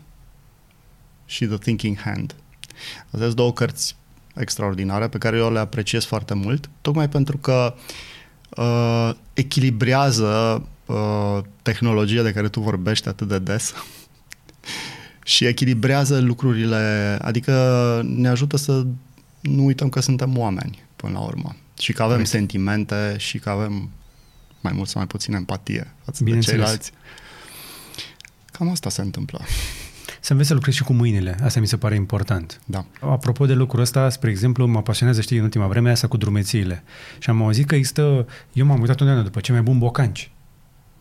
și 1.26 1.46
The 1.46 1.56
Thinking 1.56 1.98
Hand. 1.98 2.34
Astea 3.04 3.20
sunt 3.20 3.34
două 3.34 3.52
cărți 3.52 3.96
extraordinare 4.34 5.08
pe 5.08 5.18
care 5.18 5.36
eu 5.36 5.52
le 5.52 5.58
apreciez 5.58 6.04
foarte 6.04 6.34
mult, 6.34 6.70
tocmai 6.80 7.08
pentru 7.08 7.38
că 7.38 7.74
uh, 8.56 9.10
echilibrează 9.32 10.62
uh, 10.86 11.38
tehnologia 11.62 12.22
de 12.22 12.32
care 12.32 12.48
tu 12.48 12.60
vorbești 12.60 13.08
atât 13.08 13.28
de 13.28 13.38
des 13.38 13.74
și 15.24 15.44
echilibrează 15.44 16.20
lucrurile, 16.20 17.18
adică 17.20 18.02
ne 18.04 18.28
ajută 18.28 18.56
să 18.56 18.86
nu 19.40 19.64
uităm 19.64 19.88
că 19.88 20.00
suntem 20.00 20.38
oameni 20.38 20.82
până 20.96 21.12
la 21.12 21.20
urmă 21.20 21.56
și 21.78 21.92
că 21.92 22.02
avem 22.02 22.16
Uite. 22.16 22.28
sentimente 22.28 23.14
și 23.18 23.38
că 23.38 23.50
avem 23.50 23.90
mai 24.60 24.72
mult 24.72 24.88
sau 24.88 24.98
mai 24.98 25.06
puțin 25.06 25.34
empatie 25.34 25.94
față 26.04 26.24
de 26.24 26.38
ceilalți. 26.38 26.92
Cam 28.46 28.70
asta 28.70 28.90
se 28.90 29.00
întâmplă. 29.00 29.40
Să 30.20 30.32
înveți 30.32 30.50
să 30.50 30.54
lucrezi 30.54 30.76
și 30.76 30.84
cu 30.84 30.92
mâinile. 30.92 31.36
Asta 31.42 31.60
mi 31.60 31.66
se 31.66 31.76
pare 31.76 31.94
important. 31.94 32.60
Da. 32.64 32.84
Apropo 33.00 33.46
de 33.46 33.52
lucrul 33.52 33.80
ăsta, 33.80 34.08
spre 34.08 34.30
exemplu, 34.30 34.66
mă 34.66 34.82
pasionează, 34.82 35.20
știi, 35.20 35.36
în 35.36 35.42
ultima 35.42 35.66
vreme 35.66 35.90
asta 35.90 36.06
cu 36.06 36.16
drumețiile. 36.16 36.82
Și 37.18 37.30
am 37.30 37.42
auzit 37.42 37.66
că 37.66 37.74
există... 37.74 38.26
Eu 38.52 38.66
m-am 38.66 38.80
uitat 38.80 39.00
undeva 39.00 39.20
după 39.20 39.40
cei 39.40 39.54
mai 39.54 39.62
buni 39.62 39.78
bocanci. 39.78 40.30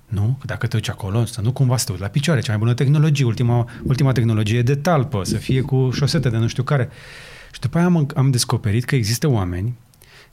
Nu? 0.05 0.35
Că 0.39 0.45
dacă 0.45 0.67
te 0.67 0.77
duci 0.77 0.89
acolo, 0.89 1.25
să 1.25 1.41
nu 1.41 1.51
cumva 1.51 1.77
să 1.77 1.91
te 1.91 1.97
la 1.97 2.07
picioare, 2.07 2.41
cea 2.41 2.50
mai 2.50 2.59
bună 2.59 2.74
tehnologie, 2.74 3.25
ultima, 3.25 3.69
ultima 3.83 4.12
tehnologie 4.12 4.62
de 4.62 4.75
talpă, 4.75 5.24
să 5.24 5.38
fie 5.38 5.62
cu 5.62 5.89
șosete 5.93 6.29
de 6.29 6.38
nu 6.38 6.47
știu 6.47 6.63
care. 6.63 6.89
Și 7.51 7.59
după 7.59 7.77
aia 7.77 7.85
am, 7.85 8.07
am 8.15 8.31
descoperit 8.31 8.83
că 8.83 8.95
există 8.95 9.27
oameni 9.27 9.75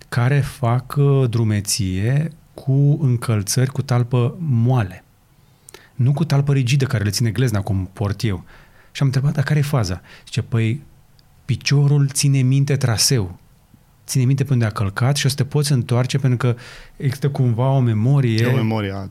care 0.08 0.40
fac 0.40 0.94
uh, 0.96 1.28
drumeție 1.30 2.32
cu 2.54 2.98
încălțări 3.02 3.70
cu 3.70 3.82
talpă 3.82 4.36
moale. 4.38 5.04
Nu 5.94 6.12
cu 6.12 6.24
talpă 6.24 6.52
rigidă 6.52 6.84
care 6.84 7.04
le 7.04 7.10
ține 7.10 7.30
glezna, 7.30 7.60
cum 7.60 7.90
port 7.92 8.24
eu. 8.24 8.44
Și 8.92 9.02
am 9.02 9.06
întrebat, 9.06 9.34
dar 9.34 9.44
care 9.44 9.58
e 9.58 9.62
faza? 9.62 10.00
Zice, 10.24 10.42
păi, 10.42 10.82
piciorul 11.44 12.08
ține 12.08 12.40
minte 12.40 12.76
traseu. 12.76 13.38
Ține 14.06 14.24
minte 14.24 14.44
pe 14.44 14.52
unde 14.52 14.64
a 14.64 14.70
călcat 14.70 15.16
și 15.16 15.26
o 15.26 15.28
să 15.28 15.34
te 15.34 15.44
poți 15.44 15.72
întoarce 15.72 16.18
pentru 16.18 16.38
că 16.38 16.56
există 16.96 17.30
cumva 17.30 17.70
o 17.70 17.80
memorie... 17.80 18.46
O 18.46 18.54
memorie 18.54 18.92
a... 18.92 19.08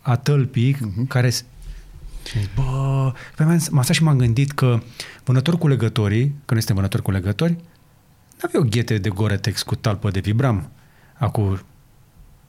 a 0.00 0.16
tălpii 0.16 0.74
uh-huh. 0.74 1.08
care... 1.08 1.30
Și 1.30 2.38
bă, 2.54 3.12
pe 3.36 3.44
mine 3.44 3.58
m-a 3.70 3.82
stat 3.82 3.96
și 3.96 4.02
m-am 4.02 4.16
gândit 4.16 4.50
că 4.50 4.80
vânător 5.24 5.58
cu 5.58 5.68
legătorii, 5.68 6.34
că 6.44 6.52
nu 6.52 6.58
este 6.58 6.72
vânător 6.72 7.02
cu 7.02 7.10
legători, 7.10 7.52
nu 7.52 8.44
avea 8.44 8.60
o 8.60 8.64
ghete 8.64 8.98
de 8.98 9.08
Goretex 9.08 9.62
cu 9.62 9.74
talpă 9.74 10.10
de 10.10 10.20
Vibram 10.20 10.70
acum 11.18 11.60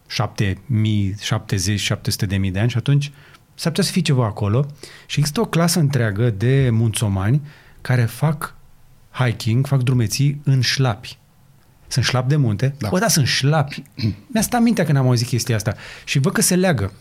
7000, 0.07 1.15
70, 1.19 1.79
700 1.79 2.25
de 2.25 2.37
mii 2.37 2.51
de 2.51 2.59
ani 2.59 2.69
și 2.69 2.77
atunci 2.77 3.11
s-ar 3.53 3.71
putea 3.71 3.83
să 3.83 3.91
fie 3.91 4.01
ceva 4.01 4.25
acolo 4.25 4.65
și 5.05 5.19
există 5.19 5.41
o 5.41 5.45
clasă 5.45 5.79
întreagă 5.79 6.29
de 6.29 6.69
munțomani 6.71 7.41
care 7.81 8.05
fac 8.05 8.55
hiking, 9.11 9.67
fac 9.67 9.83
drumeții 9.83 10.41
în 10.43 10.61
șlapi. 10.61 11.17
Sunt 11.89 12.05
șlapi 12.05 12.27
de 12.27 12.35
munte? 12.35 12.75
Da. 12.77 12.89
Bă, 12.89 12.99
da, 12.99 13.07
sunt 13.07 13.27
șlapi. 13.27 13.83
Mi-a 14.33 14.41
stat 14.41 14.61
mintea 14.61 14.85
când 14.85 14.97
am 14.97 15.05
auzit 15.05 15.27
chestia 15.27 15.55
asta 15.55 15.75
și 16.03 16.19
văd 16.19 16.33
că 16.33 16.41
se 16.41 16.55
leagă. 16.55 16.91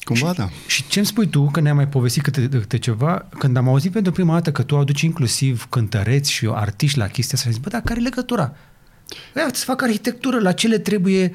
Cumva, 0.00 0.30
și, 0.30 0.36
da. 0.36 0.48
Și 0.66 0.86
ce-mi 0.88 1.06
spui 1.06 1.28
tu, 1.28 1.48
că 1.50 1.60
ne-am 1.60 1.76
mai 1.76 1.88
povestit 1.88 2.22
câte, 2.22 2.48
câte 2.48 2.78
ceva, 2.78 3.28
când 3.38 3.56
am 3.56 3.68
auzit 3.68 3.92
pentru 3.92 4.12
prima 4.12 4.32
dată 4.32 4.52
că 4.52 4.62
tu 4.62 4.78
aduci 4.78 5.00
inclusiv 5.00 5.66
cântăreți 5.68 6.30
și 6.30 6.50
artiști 6.52 6.98
la 6.98 7.06
chestia 7.06 7.38
asta, 7.38 7.50
zic, 7.50 7.62
bă, 7.62 7.68
dar 7.68 7.80
care 7.80 8.00
e 8.00 8.02
legătura? 8.02 8.54
Ia 9.36 9.48
să 9.52 9.64
fac 9.64 9.82
arhitectură, 9.82 10.40
la 10.40 10.52
ce 10.52 10.68
le 10.68 10.78
trebuie 10.78 11.34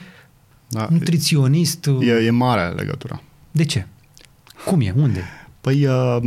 da, 0.67 0.87
nutriționist? 0.89 1.89
E, 2.01 2.11
e 2.11 2.29
mare 2.29 2.69
legătura. 2.69 3.21
De 3.51 3.65
ce? 3.65 3.85
Cum 4.65 4.81
e? 4.81 4.93
Unde? 4.95 5.23
Păi, 5.61 5.85
uh, 5.85 6.17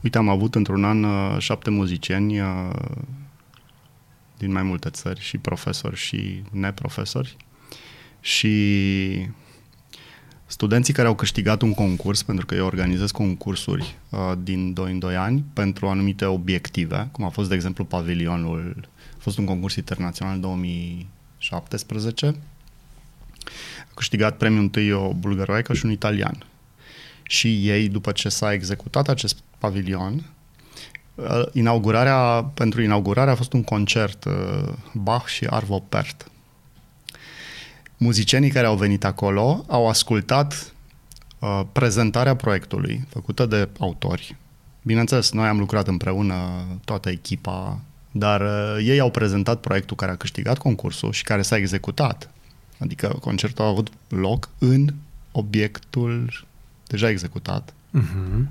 uite, 0.00 0.18
am 0.18 0.28
avut 0.28 0.54
într-un 0.54 0.84
an 0.84 1.02
uh, 1.02 1.36
șapte 1.38 1.70
muzicieni 1.70 2.40
uh, 2.40 2.46
din 4.38 4.52
mai 4.52 4.62
multe 4.62 4.90
țări, 4.90 5.20
și 5.20 5.38
profesori 5.38 5.96
și 5.96 6.42
neprofesori. 6.50 7.36
Și 8.20 9.28
studenții 10.46 10.94
care 10.94 11.08
au 11.08 11.14
câștigat 11.14 11.62
un 11.62 11.74
concurs, 11.74 12.22
pentru 12.22 12.46
că 12.46 12.54
eu 12.54 12.66
organizez 12.66 13.10
concursuri 13.10 13.96
uh, 14.10 14.32
din 14.42 14.72
2 14.72 14.92
în 14.92 14.98
2 14.98 15.16
ani 15.16 15.44
pentru 15.52 15.88
anumite 15.88 16.24
obiective, 16.24 17.08
cum 17.12 17.24
a 17.24 17.28
fost, 17.28 17.48
de 17.48 17.54
exemplu, 17.54 17.84
pavilionul, 17.84 18.88
a 19.14 19.18
fost 19.18 19.38
un 19.38 19.44
concurs 19.44 19.74
internațional 19.74 20.34
în 20.34 20.40
2017, 20.40 22.26
a 23.88 23.94
câștigat 23.94 24.36
premiul 24.36 24.62
întâi 24.62 24.92
o 24.92 25.12
bulgăroaică 25.12 25.74
și 25.74 25.84
un 25.84 25.90
italian 25.90 26.44
și 27.22 27.68
ei, 27.68 27.88
după 27.88 28.12
ce 28.12 28.28
s-a 28.28 28.52
executat 28.52 29.08
acest 29.08 29.38
pavilion, 29.58 30.14
uh, 30.14 30.22
inaugurarea, 31.52 32.50
pentru 32.54 32.82
inaugurare 32.82 33.30
a 33.30 33.34
fost 33.34 33.52
un 33.52 33.62
concert 33.62 34.24
uh, 34.24 34.72
Bach 34.92 35.26
și 35.26 35.46
Arvo 35.50 35.78
Pärt. 35.78 36.30
Muzicienii 37.96 38.50
care 38.50 38.66
au 38.66 38.76
venit 38.76 39.04
acolo 39.04 39.64
au 39.68 39.88
ascultat 39.88 40.72
uh, 41.38 41.60
prezentarea 41.72 42.36
proiectului 42.36 43.04
făcută 43.08 43.46
de 43.46 43.68
autori. 43.78 44.36
Bineînțeles, 44.82 45.32
noi 45.32 45.46
am 45.46 45.58
lucrat 45.58 45.88
împreună, 45.88 46.36
toată 46.84 47.10
echipa, 47.10 47.80
dar 48.10 48.40
uh, 48.40 48.76
ei 48.84 49.00
au 49.00 49.10
prezentat 49.10 49.60
proiectul 49.60 49.96
care 49.96 50.12
a 50.12 50.16
câștigat 50.16 50.58
concursul 50.58 51.12
și 51.12 51.22
care 51.22 51.42
s-a 51.42 51.56
executat. 51.56 52.30
Adică 52.78 53.18
concertul 53.20 53.64
a 53.64 53.68
avut 53.68 53.88
loc 54.08 54.48
în 54.58 54.94
obiectul 55.32 56.44
deja 56.86 57.08
executat. 57.08 57.74
Uh-huh. 57.98 58.46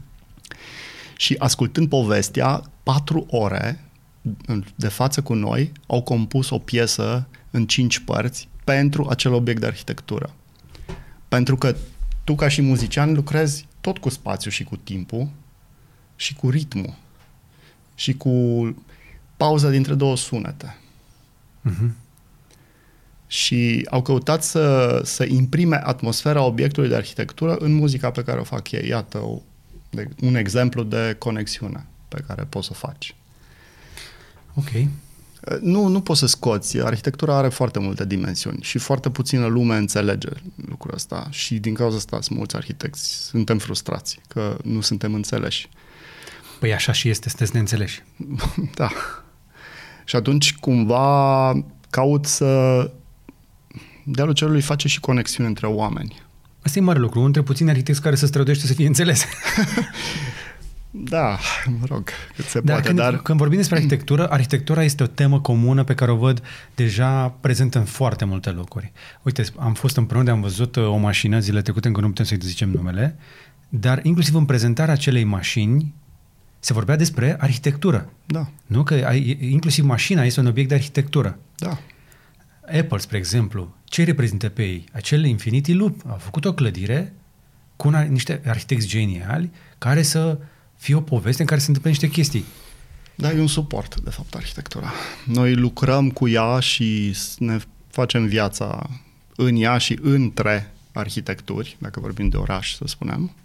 Și 1.18 1.36
ascultând 1.38 1.90
povestea, 1.90 2.64
patru 2.84 3.26
ore 3.30 3.80
de 4.76 4.88
față 4.88 5.22
cu 5.22 5.34
noi 5.34 5.72
au 5.88 6.02
compus 6.02 6.50
o 6.50 6.58
piesă 6.58 7.28
în 7.52 7.68
cinci 7.68 8.00
părți 8.00 8.48
pentru 8.64 9.08
acel 9.10 9.34
obiect 9.34 9.60
de 9.60 9.66
arhitectură. 9.66 10.34
Pentru 11.28 11.56
că 11.56 11.76
tu 12.24 12.36
ca 12.36 12.48
și 12.48 12.62
muzician 12.62 13.14
lucrezi 13.14 13.68
tot 13.82 13.98
cu 13.98 14.10
spațiu 14.10 14.50
și 14.50 14.64
cu 14.64 14.76
timpul 14.76 15.30
și 16.16 16.34
cu 16.34 16.50
ritmul 16.50 16.94
și 17.96 18.14
cu 18.14 18.32
pauza 19.38 19.70
dintre 19.70 19.94
două 19.94 20.18
sunete. 20.18 20.78
Uh-huh 21.70 22.02
și 23.34 23.88
au 23.90 24.02
căutat 24.02 24.44
să, 24.44 25.00
să 25.04 25.26
imprime 25.26 25.82
atmosfera 25.84 26.44
obiectului 26.44 26.90
de 26.90 26.96
arhitectură 26.96 27.56
în 27.56 27.74
muzica 27.74 28.12
pe 28.12 28.24
care 28.24 28.40
o 28.40 28.44
fac 28.44 28.72
ei. 28.72 28.88
Iată 28.88 29.18
o, 29.18 29.42
de, 29.94 30.10
un 30.22 30.36
exemplu 30.36 30.84
de 30.84 31.16
conexiune 31.18 31.86
pe 32.08 32.24
care 32.28 32.44
poți 32.44 32.66
să 32.66 32.72
o 32.74 32.88
faci. 32.88 33.16
Ok. 34.54 34.70
Nu, 35.62 35.88
nu 35.88 36.02
poți 36.02 36.20
să 36.20 36.26
scoți. 36.26 36.80
Arhitectura 36.80 37.38
are 37.38 37.50
foarte 37.50 37.80
multe 37.80 38.06
dimensiuni 38.06 38.62
și 38.62 38.78
foarte 38.78 39.10
puțină 39.10 39.46
lume 39.46 39.76
înțelege 39.76 40.30
lucrul 40.68 40.94
ăsta 40.94 41.28
și 41.30 41.60
din 41.60 41.74
cauza 41.74 41.96
asta 41.96 42.22
sunt 42.22 42.38
mulți 42.38 42.56
arhitecți. 42.56 43.26
Suntem 43.26 43.58
frustrați 43.58 44.20
că 44.28 44.58
nu 44.64 44.82
suntem 44.82 45.14
înțeleși. 45.14 45.70
Păi 46.60 46.74
așa 46.74 46.92
și 46.92 47.10
este, 47.10 47.30
sunteți 47.30 47.54
neînțeleși. 47.54 48.04
da. 48.76 48.90
Și 50.06 50.16
atunci 50.16 50.56
cumva 50.56 51.52
caut 51.90 52.26
să 52.26 52.92
dealul 54.06 54.34
cerului 54.34 54.62
face 54.62 54.88
și 54.88 55.00
conexiune 55.00 55.50
între 55.50 55.68
oameni. 55.68 56.22
Asta 56.64 56.80
e 56.80 56.82
mare 56.82 57.00
lucru. 57.00 57.20
Între 57.20 57.42
puțini 57.42 57.70
arhitecți 57.70 58.02
care 58.02 58.16
se 58.16 58.26
străduiește 58.26 58.68
să 58.68 58.74
fie 58.74 58.88
înțeles. 58.88 59.26
da, 61.10 61.40
mă 61.66 61.86
rog, 61.86 62.10
cât 62.36 62.46
se 62.46 62.60
dar 62.60 62.74
poate. 62.74 62.88
Când, 62.88 63.00
dar 63.00 63.22
când 63.22 63.38
vorbim 63.38 63.58
despre 63.58 63.76
arhitectură, 63.76 64.28
arhitectura 64.30 64.84
este 64.84 65.04
o 65.04 65.08
temă 65.08 65.40
comună 65.40 65.84
pe 65.84 65.94
care 65.94 66.12
o 66.12 66.16
văd 66.16 66.42
deja 66.76 67.28
prezentă 67.28 67.78
în 67.78 67.86
foarte 67.86 68.26
multe 68.26 68.50
locuri. 68.50 68.92
Uite, 69.22 69.44
am 69.58 69.74
fost 69.74 69.98
împreună, 69.98 70.32
am 70.32 70.42
văzut 70.42 70.76
uh, 70.76 70.88
o 70.88 70.96
mașină 70.96 71.40
zile 71.40 71.62
trecute, 71.62 71.88
încă 71.88 72.02
nu 72.02 72.08
putem 72.08 72.26
să-i 72.26 72.38
zicem 72.42 72.70
numele, 72.70 73.16
dar 73.70 74.00
inclusiv 74.04 74.36
în 74.36 74.46
prezentarea 74.46 74.94
acelei 74.94 75.24
mașini 75.24 75.94
se 76.60 76.74
vorbea 76.74 76.96
despre 76.96 77.36
arhitectură. 77.40 78.10
Da. 78.26 78.50
Nu? 78.66 78.84
Că 78.84 79.12
inclusiv 79.40 79.84
mașina 79.84 80.24
este 80.24 80.40
un 80.40 80.46
obiect 80.46 80.70
de 80.70 80.76
arhitectură. 80.76 81.38
Da. 81.58 81.80
Apple, 82.66 82.98
spre 82.98 83.18
exemplu, 83.18 83.76
ce 83.84 84.04
reprezintă 84.04 84.50
pe 84.50 84.64
ei? 84.64 84.84
Acel 84.92 85.26
Infinity 85.26 85.74
Loop. 85.74 86.02
A 86.08 86.14
făcut 86.14 86.46
o 86.46 86.54
clădire 86.54 87.14
cu 87.76 87.88
una, 87.88 88.02
niște 88.02 88.42
arhitecți 88.46 88.88
geniali 88.88 89.52
care 89.78 90.02
să 90.02 90.40
fie 90.76 90.96
o 90.96 91.02
poveste 91.02 91.42
în 91.42 91.48
care 91.48 91.60
se 91.60 91.68
întâmplă 91.68 91.92
niște 91.92 92.10
chestii. 92.10 92.46
Da, 93.16 93.32
e 93.32 93.40
un 93.40 93.48
suport, 93.48 94.00
de 94.00 94.10
fapt, 94.10 94.36
arhitectura. 94.36 94.92
Noi 95.26 95.56
lucrăm 95.56 96.10
cu 96.10 96.28
ea 96.28 96.60
și 96.60 97.16
ne 97.38 97.58
facem 97.88 98.26
viața 98.26 98.90
în 99.36 99.56
ea 99.56 99.78
și 99.78 100.00
între 100.02 100.74
arhitecturi, 100.92 101.78
dacă 101.80 102.00
vorbim 102.00 102.30
de 102.30 102.38
oraș, 102.38 102.76
să 102.76 102.84
spunem, 102.88 103.36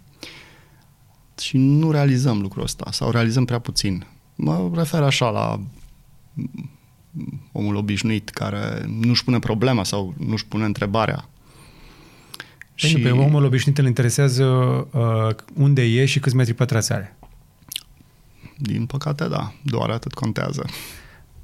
și 1.39 1.57
nu 1.57 1.91
realizăm 1.91 2.41
lucrul 2.41 2.63
ăsta 2.63 2.91
sau 2.91 3.11
realizăm 3.11 3.45
prea 3.45 3.59
puțin. 3.59 4.05
Mă 4.35 4.71
refer 4.75 5.01
așa 5.01 5.29
la 5.29 5.61
omul 7.51 7.75
obișnuit 7.75 8.29
care 8.29 8.89
nu-și 9.01 9.23
pune 9.23 9.39
problema 9.39 9.83
sau 9.83 10.13
nu-și 10.17 10.45
pune 10.45 10.65
întrebarea. 10.65 11.29
Și 12.75 12.99
pe 12.99 13.11
omul 13.11 13.43
obișnuit 13.43 13.77
îl 13.77 13.85
interesează 13.85 14.45
uh, 14.45 15.35
unde 15.53 15.81
e 15.81 16.05
și 16.05 16.19
câți 16.19 16.35
metri 16.35 16.53
pătrați 16.53 16.93
are. 16.93 17.17
Din 18.57 18.85
păcate, 18.85 19.27
da. 19.27 19.53
Doar 19.61 19.89
atât 19.89 20.13
contează. 20.13 20.65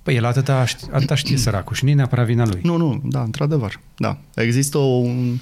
Păi 0.03 0.15
el 0.15 0.25
atâta, 0.25 0.65
atâta 0.91 1.15
știe 1.15 1.37
săracul 1.37 1.75
și 1.75 1.83
nu 1.83 1.89
e 1.89 1.93
neapărat 1.93 2.25
vina 2.25 2.45
lui. 2.45 2.59
Nu, 2.63 2.77
nu, 2.77 3.01
da, 3.03 3.21
într-adevăr. 3.21 3.79
Da. 3.97 4.17
Există 4.35 4.77
un, 4.77 5.37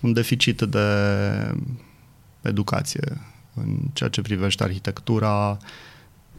un 0.00 0.12
deficit 0.12 0.60
de 0.60 0.86
educație 2.42 3.20
în 3.54 3.76
ceea 3.92 4.08
ce 4.08 4.20
privește 4.20 4.62
arhitectura, 4.62 5.58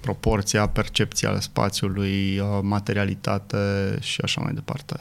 proporția, 0.01 0.67
percepția 0.67 1.39
spațiului, 1.39 2.39
uh, 2.39 2.45
materialitate 2.61 3.97
și 3.99 4.21
așa 4.23 4.41
mai 4.41 4.53
departe. 4.53 4.95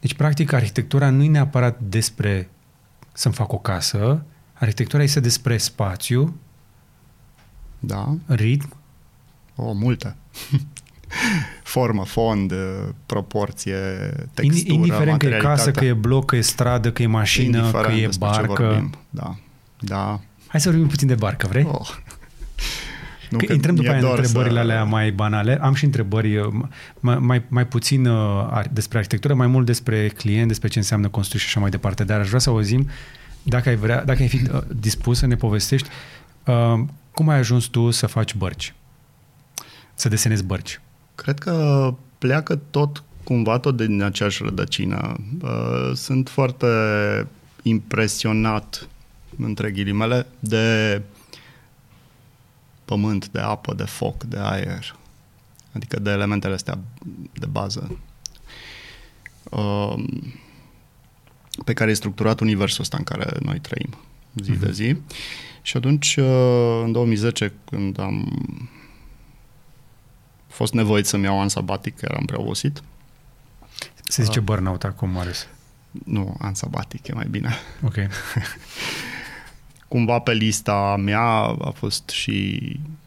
Deci, 0.00 0.14
practic, 0.14 0.52
arhitectura 0.52 1.10
nu 1.10 1.22
e 1.22 1.28
neapărat 1.28 1.80
despre 1.80 2.50
să-mi 3.12 3.34
fac 3.34 3.52
o 3.52 3.58
casă, 3.58 4.22
arhitectura 4.52 5.02
este 5.02 5.20
despre 5.20 5.56
spațiu, 5.56 6.36
Da, 7.78 8.14
ritm, 8.26 8.76
o, 9.56 9.72
multe. 9.72 10.16
Formă, 11.62 12.04
fond, 12.04 12.52
proporție, 13.06 13.76
textură, 14.34 14.72
indiferent 14.72 15.18
că 15.18 15.26
e 15.26 15.30
casă, 15.30 15.40
materialitate. 15.40 15.70
că 15.70 15.84
e 15.84 15.92
bloc, 15.92 16.24
că 16.24 16.36
e 16.36 16.40
stradă, 16.40 16.92
că 16.92 17.02
e 17.02 17.06
mașină, 17.06 17.56
Indiferent 17.58 17.86
că 17.94 18.00
e 18.00 18.06
despre 18.06 18.28
ce 18.28 18.40
barcă. 18.46 18.62
vorbim. 18.62 18.94
Da, 19.10 19.36
da. 19.78 20.20
Hai 20.46 20.60
să 20.60 20.68
vorbim 20.70 20.88
puțin 20.88 21.06
de 21.06 21.14
barcă, 21.14 21.46
vrei? 21.46 21.64
Oh. 21.64 21.88
Că 23.36 23.52
intrăm 23.52 23.74
după 23.74 23.86
e 23.86 23.90
aia 23.90 23.98
în 23.98 24.04
doar 24.04 24.18
întrebările 24.18 24.54
să- 24.54 24.60
alea 24.60 24.84
mai 24.84 25.10
banale. 25.10 25.58
Am 25.62 25.74
și 25.74 25.84
întrebări 25.84 26.36
uh, 26.36 26.46
mai, 27.00 27.18
mai, 27.18 27.42
mai 27.48 27.66
puțin 27.66 28.06
uh, 28.06 28.46
ar- 28.50 28.68
despre 28.72 28.98
arhitectură, 28.98 29.34
mai 29.34 29.46
mult 29.46 29.66
despre 29.66 30.08
client, 30.08 30.48
despre 30.48 30.68
ce 30.68 30.78
înseamnă 30.78 31.08
construi 31.08 31.40
și 31.40 31.46
așa 31.46 31.60
mai 31.60 31.70
departe. 31.70 32.04
Dar 32.04 32.20
aș 32.20 32.26
vrea 32.26 32.38
să 32.40 32.50
auzim, 32.50 32.88
dacă 33.42 33.68
ai, 33.68 33.76
vrea, 33.76 34.04
dacă 34.04 34.22
ai 34.22 34.28
fi 34.28 34.42
uh, 34.52 34.60
dispus 34.76 35.18
să 35.18 35.26
ne 35.26 35.36
povestești, 35.36 35.88
uh, 36.46 36.80
cum 37.12 37.28
ai 37.28 37.38
ajuns 37.38 37.64
tu 37.64 37.90
să 37.90 38.06
faci 38.06 38.34
bărci? 38.34 38.74
Să 39.94 40.08
desenezi 40.08 40.44
bărci. 40.44 40.80
Cred 41.14 41.38
că 41.38 41.94
pleacă 42.18 42.60
tot 42.70 43.02
cumva 43.24 43.58
tot 43.58 43.76
din 43.76 44.02
aceeași 44.02 44.42
rădăcină. 44.44 45.16
Uh, 45.42 45.90
Sunt 45.94 46.28
foarte 46.28 46.66
impresionat, 47.62 48.88
între 49.38 49.70
ghilimele, 49.70 50.26
de 50.38 51.02
pământ, 52.88 53.28
de 53.28 53.40
apă, 53.40 53.74
de 53.74 53.84
foc, 53.84 54.24
de 54.24 54.38
aer. 54.38 54.96
Adică 55.72 55.98
de 56.00 56.10
elementele 56.10 56.54
astea 56.54 56.78
de 57.32 57.46
bază 57.46 57.98
uh, 59.50 60.04
pe 61.64 61.72
care 61.72 61.90
e 61.90 61.94
structurat 61.94 62.40
universul 62.40 62.80
ăsta 62.80 62.96
în 62.96 63.04
care 63.04 63.36
noi 63.42 63.58
trăim 63.58 63.94
zi 64.34 64.52
de 64.52 64.72
zi. 64.72 64.96
Și 65.62 65.76
atunci, 65.76 66.16
uh, 66.16 66.80
în 66.84 66.92
2010, 66.92 67.52
când 67.70 67.98
am 67.98 68.42
fost 70.46 70.72
nevoit 70.72 71.06
să-mi 71.06 71.24
iau 71.24 71.40
an 71.40 71.48
sabatic, 71.48 71.96
că 71.96 72.06
eram 72.10 72.24
prea 72.24 72.40
obosit. 72.40 72.82
Se 74.04 74.22
zice 74.22 74.40
burnout 74.40 74.84
acum, 74.84 75.10
Marius. 75.10 75.46
Nu, 76.04 76.36
an 76.38 76.54
sabatic, 76.54 77.06
e 77.06 77.12
mai 77.12 77.26
bine. 77.30 77.54
Ok. 77.82 77.94
Cumva 79.88 80.18
pe 80.18 80.32
lista 80.32 80.96
mea 80.96 81.28
a 81.60 81.72
fost 81.74 82.08
și 82.08 82.60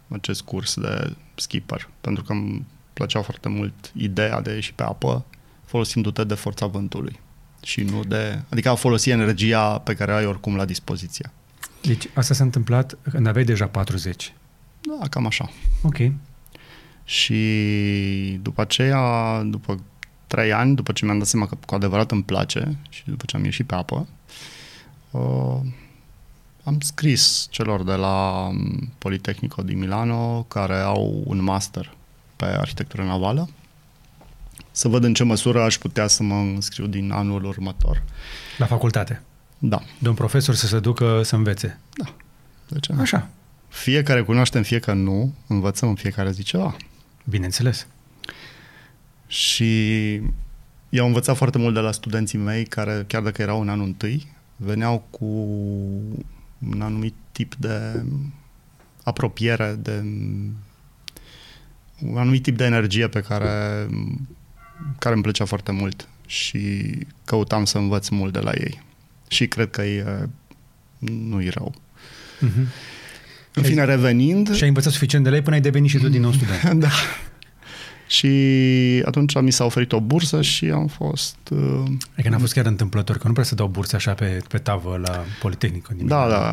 acest 0.08 0.42
curs 0.42 0.76
de 0.80 1.14
skipper, 1.36 1.90
pentru 2.02 2.24
că 2.24 2.32
îmi 2.32 2.66
plăcea 2.94 3.22
foarte 3.22 3.50
mult 3.50 3.92
ideea 3.96 4.42
de 4.42 4.50
a 4.50 4.54
ieși 4.54 4.74
pe 4.74 4.84
apă 4.84 5.26
folosindu-te 5.66 6.24
de 6.24 6.34
forța 6.34 6.66
vântului 6.66 7.20
și 7.64 7.82
nu 7.82 8.04
de... 8.04 8.42
Adică 8.50 8.70
a 8.70 8.76
folosi 8.76 9.10
energia 9.10 9.78
pe 9.78 9.96
care 9.96 10.12
o 10.12 10.16
ai 10.16 10.26
oricum 10.26 10.56
la 10.56 10.66
dispoziție. 10.66 11.32
Deci 11.82 12.10
asta 12.14 12.34
s-a 12.34 12.44
întâmplat 12.44 12.98
când 13.12 13.28
aveai 13.28 13.46
deja 13.46 13.68
40. 13.68 14.34
Da, 14.82 15.08
cam 15.08 15.26
așa. 15.26 15.50
Ok. 15.84 15.98
Și 17.04 18.40
după 18.42 18.62
aceea, 18.62 19.42
după 19.44 19.80
trei 20.28 20.54
ani, 20.54 20.76
după 20.76 20.92
ce 20.92 21.06
mi-am 21.06 21.18
dat 21.18 21.28
seama 21.28 21.48
că 21.48 21.58
cu 21.66 21.76
adevărat 21.76 22.12
îmi 22.12 22.24
place 22.24 22.78
și 22.90 23.04
după 23.06 23.24
ce 23.26 23.36
am 23.36 23.44
ieșit 23.44 23.66
pe 23.66 23.76
apă, 23.76 24.08
uh, 25.12 25.60
am 26.64 26.80
scris 26.80 27.48
celor 27.50 27.84
de 27.84 27.94
la 27.94 28.48
um, 28.50 28.92
Politecnico 28.98 29.62
di 29.62 29.74
Milano, 29.74 30.44
care 30.48 30.80
au 30.80 31.22
un 31.26 31.44
master 31.44 31.94
pe 32.36 32.46
arhitectură 32.46 33.04
navală, 33.04 33.50
să 34.72 34.88
văd 34.88 35.04
în 35.04 35.14
ce 35.14 35.24
măsură 35.24 35.62
aș 35.62 35.78
putea 35.78 36.08
să 36.08 36.24
mă 36.24 36.36
înscriu 36.36 36.86
din 36.86 37.12
anul 37.12 37.44
următor. 37.44 38.04
La 38.58 38.66
facultate. 38.66 39.22
Da, 39.58 39.82
De 40.00 40.10
un 40.10 40.16
profesor 40.16 40.56
să 40.56 40.68
se 40.68 40.80
ducă 40.80 41.22
să 41.24 41.36
învețe. 41.36 41.80
de 42.68 42.80
ce 42.80 42.94
nu? 42.94 43.02
Așa. 43.02 43.30
Fiecare 43.68 44.22
cunoaștem, 44.22 44.64
fie 44.64 44.80
că 44.80 44.94
nu, 44.94 45.34
învățăm 45.48 45.90
în 45.90 45.96
fiecare 45.96 46.32
zi 46.32 46.44
ceva. 46.44 46.76
Bineînțeles. 47.24 47.88
Și 49.28 50.14
eu 50.90 51.02
am 51.02 51.08
învățat 51.08 51.36
foarte 51.36 51.58
mult 51.58 51.74
de 51.74 51.80
la 51.80 51.92
studenții 51.92 52.38
mei 52.38 52.66
care, 52.66 53.04
chiar 53.08 53.22
dacă 53.22 53.42
erau 53.42 53.62
în 53.62 53.70
anul 53.70 53.86
întâi, 53.86 54.28
veneau 54.56 55.08
cu 55.10 55.26
un 56.70 56.82
anumit 56.82 57.14
tip 57.32 57.56
de 57.56 58.04
apropiere, 59.04 59.78
de 59.82 60.04
un 62.00 62.18
anumit 62.18 62.44
tip 62.44 62.58
de 62.58 62.66
energie 62.66 63.08
pe 63.08 63.20
care, 63.20 63.88
care 65.00 65.14
îmi 65.14 65.24
plăcea 65.24 65.46
foarte 65.46 65.72
mult 65.72 66.08
și 66.26 66.92
căutam 67.26 67.66
să 67.66 67.78
învăț 67.78 68.08
mult 68.08 68.34
de 68.34 68.40
la 68.40 68.52
ei. 68.54 68.82
Și 69.28 69.48
cred 69.48 69.70
că 69.70 69.82
e, 69.82 70.30
nu 71.00 71.42
e 71.42 71.50
rău. 71.50 71.74
Uh-huh. 72.42 72.68
În 73.54 73.64
fine, 73.64 73.86
revenind... 73.86 74.56
Și 74.56 74.62
ai 74.62 74.68
învățat 74.68 74.92
suficient 74.92 75.24
de 75.24 75.30
la 75.30 75.36
ei 75.36 75.42
până 75.42 75.56
ai 75.56 75.62
devenit 75.62 75.90
și 75.90 75.98
tu 75.98 76.10
din 76.10 76.22
nou 76.22 76.32
student. 76.38 76.80
da. 76.80 76.90
Și 78.12 79.04
atunci 79.06 79.42
mi 79.42 79.52
s-a 79.52 79.66
oferit 79.66 79.92
o 79.92 80.00
bursă 80.00 80.42
și 80.42 80.66
am 80.66 80.88
fost... 80.88 81.36
Uh, 81.52 81.84
Adică 82.14 82.30
n-a 82.30 82.38
fost 82.38 82.54
chiar 82.54 82.66
întâmplător, 82.66 83.18
că 83.18 83.28
nu 83.28 83.34
prea 83.34 83.46
să 83.46 83.56
dau 83.56 83.68
burse 83.68 83.96
așa 83.96 84.14
pe, 84.14 84.42
pe 84.48 84.58
tavă 84.58 84.98
la 84.98 85.24
Politehnic. 85.42 85.88
din 85.88 86.08
da, 86.08 86.26
Milano. 86.26 86.42
da. 86.42 86.50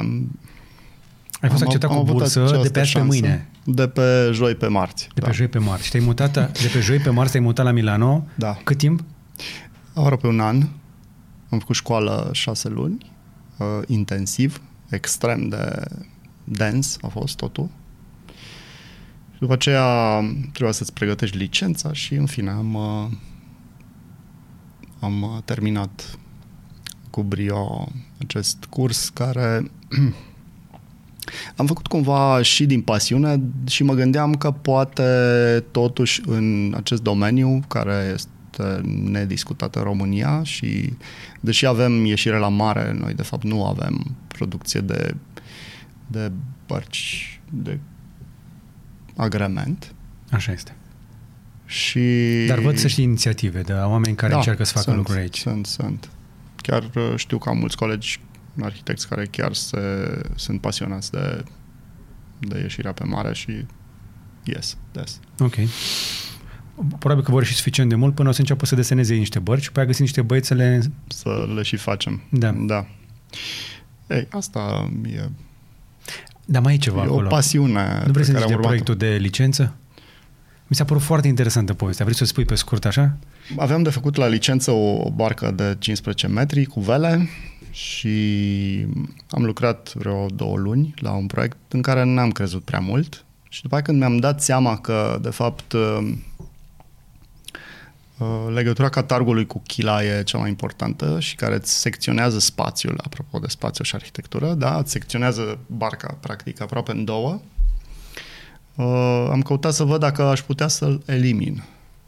Ai 1.40 1.48
fost 1.48 1.62
am- 1.62 1.66
acceptat 1.66 1.90
am 1.90 1.96
cu 1.96 2.02
avut 2.02 2.16
bursă 2.16 2.38
această 2.38 2.62
de 2.62 2.68
pe 2.70 2.80
azi 2.80 2.92
pe 2.92 2.98
șansă. 2.98 3.18
mâine. 3.18 3.48
De 3.64 3.88
pe 3.88 4.30
joi 4.32 4.54
pe 4.54 4.66
marți. 4.66 5.08
De 5.14 5.20
da. 5.20 5.26
pe 5.26 5.32
joi 5.32 5.48
pe 5.48 5.58
marți. 5.58 5.84
Și 5.84 5.90
te-ai 5.90 6.04
mutat, 6.04 6.32
de 6.32 6.70
pe 6.72 6.80
joi 6.80 6.98
pe 6.98 7.10
marți 7.10 7.30
te-ai 7.32 7.44
mutat 7.44 7.64
la 7.64 7.70
Milano. 7.70 8.26
Da. 8.34 8.58
Cât 8.64 8.76
timp? 8.76 9.04
Aproape 9.94 10.26
un 10.26 10.40
an. 10.40 10.56
Am 11.48 11.58
făcut 11.58 11.74
școală 11.74 12.30
șase 12.32 12.68
luni, 12.68 13.12
uh, 13.56 13.66
intensiv, 13.86 14.60
extrem 14.88 15.48
de 15.48 15.82
dens 16.44 16.96
a 17.00 17.06
fost 17.06 17.36
totul. 17.36 17.68
Și 19.38 19.44
după 19.44 19.56
aceea 19.56 20.20
trebuia 20.52 20.72
să-ți 20.72 20.92
pregătești 20.92 21.36
licența 21.36 21.92
și 21.92 22.14
în 22.14 22.26
fine 22.26 22.50
am, 22.50 22.74
uh, 22.74 23.06
am 25.00 25.22
uh, 25.22 25.42
terminat 25.44 26.18
cu 27.10 27.22
brio 27.22 27.88
acest 28.20 28.64
curs 28.64 29.08
care 29.08 29.70
am 31.56 31.66
făcut 31.66 31.86
cumva 31.86 32.42
și 32.42 32.66
din 32.66 32.82
pasiune 32.82 33.40
și 33.66 33.82
mă 33.82 33.94
gândeam 33.94 34.34
că 34.34 34.50
poate 34.50 35.64
totuși 35.70 36.20
în 36.26 36.74
acest 36.76 37.02
domeniu 37.02 37.60
care 37.68 38.12
este 38.14 38.80
nediscutat 39.04 39.74
în 39.76 39.82
România 39.82 40.42
și 40.42 40.92
deși 41.40 41.66
avem 41.66 42.04
ieșire 42.04 42.38
la 42.38 42.48
mare, 42.48 42.92
noi 42.92 43.14
de 43.14 43.22
fapt 43.22 43.44
nu 43.44 43.66
avem 43.66 44.16
producție 44.28 44.80
de, 44.80 45.14
de 46.06 46.32
bărci 46.66 47.40
de 47.50 47.78
agrement 49.18 49.94
Așa 50.30 50.52
este. 50.52 50.76
și... 51.66 52.00
Dar 52.46 52.58
văd 52.58 52.76
să 52.76 52.88
știi 52.88 53.04
inițiative 53.04 53.60
de 53.60 53.72
oameni 53.72 54.16
care 54.16 54.32
Da, 54.32 54.38
încearcă 54.38 54.64
să 54.64 54.72
facă 54.72 54.84
sunt, 54.84 54.96
lucruri 54.96 55.18
aici. 55.18 55.38
Sunt, 55.38 55.66
sunt. 55.66 56.08
Chiar 56.56 56.90
uh, 56.94 57.12
știu 57.16 57.38
că 57.38 57.48
am 57.48 57.58
mulți 57.58 57.76
colegi 57.76 58.20
arhitecți 58.60 59.08
care 59.08 59.26
chiar 59.26 59.54
se, 59.54 59.78
sunt 60.34 60.60
pasionați 60.60 61.10
de, 61.10 61.44
de 62.38 62.58
ieșirea 62.58 62.92
pe 62.92 63.04
mare 63.04 63.34
și 63.34 63.66
yes, 64.44 64.76
des. 64.92 65.20
Ok. 65.38 65.54
Probabil 66.98 67.24
că 67.24 67.30
vor 67.30 67.44
și 67.44 67.54
suficient 67.54 67.88
de 67.88 67.94
mult 67.94 68.14
până 68.14 68.28
o 68.28 68.32
să 68.32 68.40
înceapă 68.40 68.66
să 68.66 68.74
deseneze 68.74 69.12
ei 69.12 69.18
niște 69.18 69.38
bărci 69.38 69.62
și 69.62 69.72
pe 69.72 69.78
aia 69.78 69.88
găsi 69.88 70.00
niște 70.00 70.22
băieți 70.22 70.46
să 70.46 70.54
le... 70.54 70.82
Să 71.06 71.48
le 71.54 71.62
și 71.62 71.76
facem. 71.76 72.22
Da. 72.30 72.50
Da. 72.50 72.86
Ei, 74.08 74.26
asta 74.30 74.90
e, 75.06 75.28
Dar 76.50 76.62
mai 76.62 76.74
e 76.74 76.76
ceva 76.76 77.02
e 77.04 77.06
o 77.06 77.12
acolo. 77.12 77.28
pasiune 77.28 78.02
nu 78.06 78.12
vrei 78.12 78.12
să 78.12 78.12
pe 78.14 78.22
zici 78.22 78.32
care 78.32 78.38
de 78.38 78.42
am 78.44 78.50
urmat 78.50 78.66
proiectul 78.66 78.96
de 78.96 79.16
licență? 79.20 79.74
Mi 80.66 80.76
s-a 80.76 80.84
părut 80.84 81.02
foarte 81.02 81.28
interesantă 81.28 81.74
povestea. 81.74 82.04
Vrei 82.04 82.16
să 82.16 82.24
o 82.24 82.26
spui 82.26 82.44
pe 82.44 82.54
scurt 82.54 82.84
așa? 82.84 83.16
Aveam 83.56 83.82
de 83.82 83.90
făcut 83.90 84.16
la 84.16 84.26
licență 84.26 84.70
o 84.70 85.10
barcă 85.10 85.52
de 85.56 85.76
15 85.78 86.26
metri 86.26 86.64
cu 86.64 86.80
vele 86.80 87.28
și 87.70 88.16
am 89.30 89.44
lucrat 89.44 89.92
vreo 89.94 90.26
două 90.34 90.56
luni 90.56 90.94
la 90.96 91.12
un 91.12 91.26
proiect 91.26 91.56
în 91.68 91.82
care 91.82 92.04
n-am 92.04 92.30
crezut 92.30 92.62
prea 92.62 92.80
mult 92.80 93.24
și 93.48 93.62
după 93.62 93.76
aceea 93.76 93.88
când 93.88 93.98
mi-am 93.98 94.20
dat 94.20 94.42
seama 94.42 94.78
că 94.78 95.18
de 95.22 95.30
fapt 95.30 95.72
uh, 95.72 95.98
uh, 96.00 96.14
legătura 98.52 98.88
catargului 98.88 99.46
cu 99.46 99.62
chila 99.66 100.04
e 100.04 100.22
cea 100.22 100.38
mai 100.38 100.48
importantă 100.48 101.20
și 101.20 101.34
care 101.34 101.54
îți 101.54 101.80
secționează 101.80 102.38
spațiul, 102.38 103.00
apropo 103.04 103.38
de 103.38 103.46
spațiu 103.48 103.84
și 103.84 103.94
arhitectură, 103.94 104.54
da, 104.54 104.76
îți 104.76 104.90
secționează 104.90 105.58
barca 105.66 106.16
practic 106.20 106.60
aproape 106.60 106.92
în 106.92 107.04
două. 107.04 107.40
Uh, 108.74 109.28
am 109.30 109.42
căutat 109.42 109.72
să 109.72 109.84
văd 109.84 110.00
dacă 110.00 110.22
aș 110.22 110.40
putea 110.40 110.68
să-l 110.68 111.02
elimin. 111.06 111.62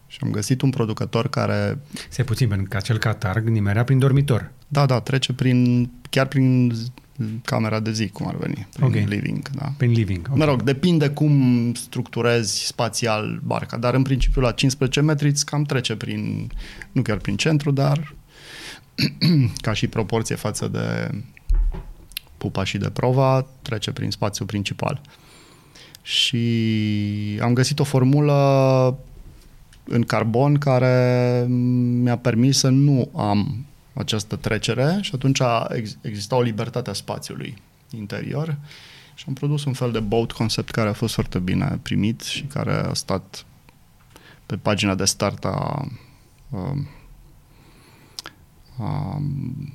Și 0.07 0.19
am 0.23 0.31
găsit 0.31 0.63
un 0.63 0.71
producător 0.71 1.29
care, 1.29 1.79
Stai 2.09 2.25
puțin, 2.25 2.49
pentru 2.49 2.69
că 2.69 2.77
acel 2.77 2.99
catarg 2.99 3.49
nimerea 3.49 3.85
prin 3.85 3.99
dormitor. 3.99 4.51
da, 4.69 4.87
da, 4.87 5.01
trece 5.01 5.33
prin, 5.33 5.91
chiar 6.11 6.27
prin 6.27 6.73
camera 7.45 7.81
de 7.81 7.93
zi, 7.93 8.09
cum 8.09 8.27
ar 8.27 8.37
veni, 8.37 8.69
prin 8.73 8.87
Ok. 8.87 8.95
living. 8.95 9.49
Da. 9.51 9.73
Prin 9.77 9.91
living. 9.91 10.31
Mă 10.35 10.45
rog, 10.45 10.63
depinde 10.63 11.09
cum 11.09 11.73
structurezi 11.75 12.67
spațial 12.67 13.41
barca, 13.45 13.77
dar 13.77 13.95
în 13.95 14.03
principiu 14.03 14.41
la 14.41 14.53
15 14.53 15.01
metri 15.01 15.29
îți 15.29 15.47
cam 15.47 15.63
trece 15.63 15.97
prin, 15.97 16.51
nu 16.93 17.03
chiar 17.03 17.17
prin 17.17 17.37
centru, 17.37 17.71
dar 17.71 18.15
ca 19.65 19.73
și 19.73 19.87
proporție 19.87 20.35
față 20.35 20.69
de 20.69 21.11
pupa 22.37 22.65
și 22.65 22.79
de 22.79 22.91
prova, 22.91 23.47
trece 23.63 23.93
prin 23.93 24.11
spațiul 24.11 24.47
principal. 24.47 25.01
Și 26.03 27.39
am 27.43 27.53
găsit 27.53 27.79
o 27.79 27.85
formulă 27.85 28.99
în 29.85 30.03
carbon 30.03 30.55
care 30.55 31.45
mi-a 32.03 32.17
permis 32.17 32.59
să 32.59 32.69
nu 32.69 33.11
am 33.17 33.65
această 33.93 34.37
trecere 34.37 34.99
și 35.01 35.11
atunci 35.15 35.41
ex- 35.69 35.97
exista 36.01 36.37
o 36.37 36.43
libertate 36.43 36.91
a 36.91 36.93
spațiului 36.93 37.57
interior 37.91 38.57
și 39.15 39.25
am 39.29 39.35
produs 39.35 39.65
un 39.65 39.73
fel 39.73 39.93
de 39.93 40.01
boat 40.01 40.33
concept 40.33 40.71
care 40.71 40.89
a 40.89 40.93
fost 40.93 41.15
foarte 41.15 41.39
bine 41.39 41.79
primit 41.83 42.21
și 42.21 42.43
care 42.43 42.73
a 42.73 42.95
stat 42.95 43.45
pe 44.47 44.57
pagina 44.57 44.95
de 44.95 45.05
start 45.05 45.45
a, 45.45 45.89
a, 46.51 46.77
a 48.79 49.21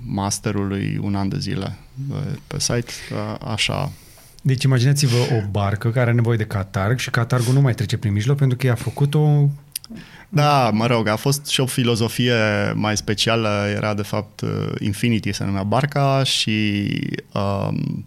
masterului 0.06 0.97
un 1.01 1.15
an 1.15 1.30
de 1.30 1.39
zile 1.39 1.78
pe, 2.10 2.39
pe 2.47 2.60
site, 2.60 2.91
a, 3.13 3.51
așa. 3.51 3.91
Deci 4.41 4.63
imaginați-vă 4.63 5.17
o 5.17 5.49
barcă 5.49 5.89
care 5.89 5.99
are 5.99 6.12
nevoie 6.12 6.38
de 6.38 6.45
catarg 6.45 6.97
și 6.97 7.10
catargul 7.10 7.54
nu 7.54 7.62
mai 7.62 7.73
trece 7.73 7.97
prin 7.97 8.13
mijloc 8.13 8.38
pentru 8.38 8.58
că 8.58 8.67
i-a 8.67 8.75
făcut-o 8.75 9.49
Da, 10.29 10.69
mă 10.69 10.85
rog, 10.85 11.07
a 11.07 11.15
fost 11.15 11.45
și 11.45 11.59
o 11.59 11.65
filozofie 11.65 12.33
mai 12.75 12.97
specială, 12.97 13.65
era 13.75 13.93
de 13.93 14.01
fapt 14.01 14.41
uh, 14.41 14.71
Infinity 14.79 15.33
se 15.33 15.43
numea 15.43 15.63
barca 15.63 16.23
și 16.23 16.89
um, 17.33 18.05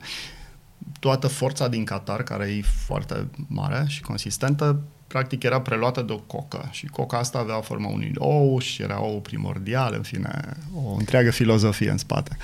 toată 1.00 1.26
forța 1.26 1.68
din 1.68 1.84
Qatar, 1.84 2.22
care 2.22 2.46
e 2.46 2.62
foarte 2.86 3.28
mare 3.46 3.84
și 3.88 4.00
consistentă, 4.00 4.80
practic 5.06 5.42
era 5.42 5.60
preluată 5.60 6.02
de 6.02 6.12
o 6.12 6.16
cocă 6.16 6.68
și 6.70 6.86
coca 6.86 7.18
asta 7.18 7.38
avea 7.38 7.60
forma 7.60 7.88
unui 7.88 8.12
ou 8.14 8.58
și 8.58 8.82
era 8.82 9.00
ou 9.00 9.20
primordial, 9.20 9.94
în 9.96 10.02
fine, 10.02 10.56
o 10.74 10.94
întreagă 10.98 11.30
filozofie 11.30 11.90
în 11.90 11.98
spate. 11.98 12.36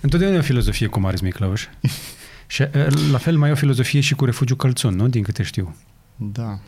Întotdeauna 0.00 0.36
e 0.36 0.40
o 0.40 0.42
filozofie 0.42 0.86
cu 0.86 1.00
Marius 1.00 1.20
Miclăuș. 1.20 1.66
și 2.46 2.62
eh, 2.62 2.86
la 3.10 3.18
fel 3.18 3.36
mai 3.36 3.48
e 3.48 3.52
o 3.52 3.56
filozofie 3.56 4.00
și 4.00 4.14
cu 4.14 4.24
refugiu 4.24 4.56
Călțun, 4.56 4.94
nu? 4.94 5.08
Din 5.08 5.22
câte 5.22 5.42
știu. 5.42 5.76
Da. 6.16 6.58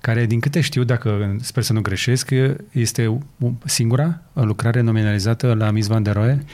Care, 0.00 0.26
din 0.26 0.40
câte 0.40 0.60
știu, 0.60 0.84
dacă 0.84 1.36
sper 1.40 1.62
să 1.62 1.72
nu 1.72 1.80
greșesc, 1.80 2.30
este 2.70 3.18
singura 3.64 4.20
lucrare 4.32 4.80
nominalizată 4.80 5.54
la 5.54 5.70
Miss 5.70 5.88
Van 5.88 6.02
der 6.02 6.14
Rohe? 6.14 6.44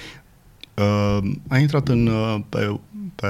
Uh, 0.74 1.18
a 1.48 1.58
intrat 1.58 1.88
în, 1.88 2.06
uh, 2.06 2.40
pe, 2.48 2.80
pe 3.14 3.28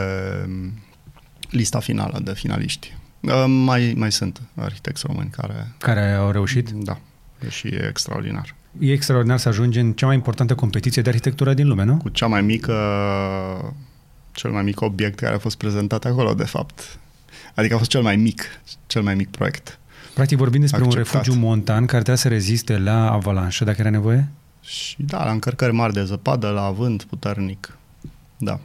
lista 1.50 1.78
finală 1.78 2.20
de 2.22 2.32
finaliști. 2.34 2.96
Uh, 3.20 3.44
mai, 3.46 3.94
mai 3.96 4.12
sunt 4.12 4.40
arhitecți 4.54 5.04
români 5.06 5.30
care... 5.30 5.72
Care 5.78 6.12
au 6.12 6.30
reușit? 6.30 6.70
Da, 6.70 7.00
și 7.48 7.66
e 7.66 7.86
extraordinar. 7.88 8.54
E 8.78 8.92
extraordinar 8.92 9.38
să 9.38 9.48
ajungi 9.48 9.78
în 9.78 9.92
cea 9.92 10.06
mai 10.06 10.14
importantă 10.14 10.54
competiție 10.54 11.02
de 11.02 11.08
arhitectură 11.08 11.54
din 11.54 11.68
lume, 11.68 11.84
nu? 11.84 11.96
Cu 11.96 12.08
cea 12.08 12.26
mai 12.26 12.42
mică, 12.42 12.74
cel 14.32 14.50
mai 14.50 14.62
mic 14.62 14.80
obiect 14.80 15.18
care 15.18 15.34
a 15.34 15.38
fost 15.38 15.56
prezentat 15.56 16.04
acolo, 16.04 16.34
de 16.34 16.44
fapt. 16.44 16.98
Adică 17.54 17.74
a 17.74 17.78
fost 17.78 17.90
cel 17.90 18.02
mai 18.02 18.16
mic, 18.16 18.42
cel 18.86 19.02
mai 19.02 19.14
mic 19.14 19.30
proiect. 19.30 19.79
Practic 20.20 20.38
vorbim 20.38 20.60
despre 20.60 20.80
Acceptat. 20.80 21.14
un 21.14 21.18
refugiu 21.18 21.38
montan 21.46 21.78
care 21.78 22.02
trebuia 22.02 22.16
să 22.16 22.28
reziste 22.28 22.78
la 22.78 23.12
avalanșă, 23.12 23.64
dacă 23.64 23.80
era 23.80 23.90
nevoie? 23.90 24.28
Și 24.60 24.96
da, 24.98 25.24
la 25.24 25.30
încărcări 25.30 25.72
mari 25.72 25.92
de 25.92 26.04
zăpadă, 26.04 26.48
la 26.48 26.70
vânt 26.70 27.02
puternic. 27.02 27.78
Da. 28.36 28.60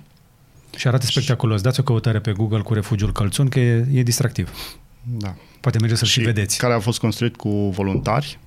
Și 0.75 0.87
arată 0.87 1.05
spectaculos. 1.05 1.61
Dați 1.61 1.79
o 1.79 1.83
căutare 1.83 2.19
pe 2.19 2.31
Google 2.31 2.59
cu 2.59 2.73
refugiul 2.73 3.11
Călțun, 3.11 3.49
că 3.49 3.59
e, 3.59 3.87
e 3.91 4.03
distractiv. 4.03 4.77
Da. 5.03 5.35
Poate 5.59 5.79
merge 5.79 5.95
să-l 5.95 6.07
și, 6.07 6.19
și 6.19 6.25
vedeți. 6.25 6.57
care 6.57 6.73
a 6.73 6.79
fost 6.79 6.99
construit 6.99 7.35
cu 7.35 7.49
voluntari. 7.49 8.39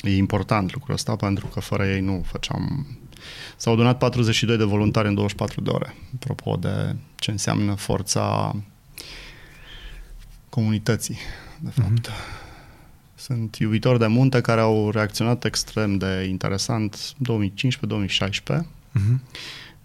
E 0.00 0.16
important 0.16 0.72
lucrul 0.72 0.94
ăsta 0.94 1.16
pentru 1.16 1.46
că 1.46 1.60
fără 1.60 1.86
ei 1.86 2.00
nu 2.00 2.24
făceam... 2.26 2.86
S-au 3.56 3.76
donat 3.76 3.98
42 3.98 4.56
de 4.56 4.64
voluntari 4.64 5.08
în 5.08 5.14
24 5.14 5.60
de 5.60 5.70
ore. 5.70 5.94
Apropo 6.14 6.56
de 6.56 6.96
ce 7.16 7.30
înseamnă 7.30 7.74
forța 7.74 8.56
comunității, 10.48 11.18
de 11.60 11.70
fapt. 11.70 12.10
Mm-hmm. 12.10 12.46
Sunt 13.14 13.56
iubitori 13.56 13.98
de 13.98 14.06
munte 14.06 14.40
care 14.40 14.60
au 14.60 14.90
reacționat 14.90 15.44
extrem 15.44 15.96
de 15.96 16.26
interesant 16.28 17.14
2015-2016. 17.14 18.60
Mm-hmm. 18.98 19.18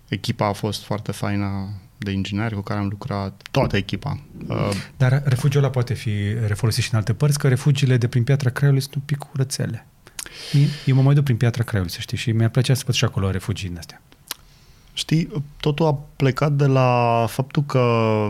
Echipa 0.08 0.48
a 0.48 0.54
fost 0.54 0.84
foarte 0.84 1.12
faină 1.12 1.70
de 1.98 2.12
ingineri 2.12 2.56
cu 2.56 2.62
care 2.62 2.80
am 2.80 2.88
lucrat, 2.88 3.42
toată 3.52 3.78
echipa. 3.78 4.20
Uh, 4.48 4.70
Dar 4.98 5.24
refugiul 5.26 5.64
ăla 5.64 5.72
poate 5.72 5.94
fi 5.94 6.12
refolosit 6.48 6.84
și 6.84 6.90
în 6.92 6.98
alte 6.98 7.14
părți, 7.14 7.40
că 7.40 7.48
refugiile 7.48 7.98
de 7.98 8.08
prin 8.08 8.24
Piatra 8.24 8.50
Craiului 8.50 8.82
sunt 8.82 8.96
un 8.96 9.02
pic 9.06 9.18
curățele. 9.18 9.86
Eu 10.86 10.96
mă 10.96 11.02
mai 11.02 11.14
duc 11.14 11.24
prin 11.24 11.38
Piatra 11.38 11.64
Craiului, 11.64 11.94
să 11.94 12.00
știi, 12.00 12.18
și 12.18 12.32
mi-ar 12.32 12.50
plăcea 12.50 12.74
să 12.74 12.84
văd 12.86 12.96
și 12.96 13.04
acolo 13.04 13.32
refugii 13.32 13.68
din 13.68 13.78
astea. 13.78 14.02
Știi, 14.94 15.44
totul 15.60 15.86
a 15.86 16.00
plecat 16.16 16.52
de 16.52 16.66
la 16.66 17.26
faptul 17.30 17.64
că 17.64 18.28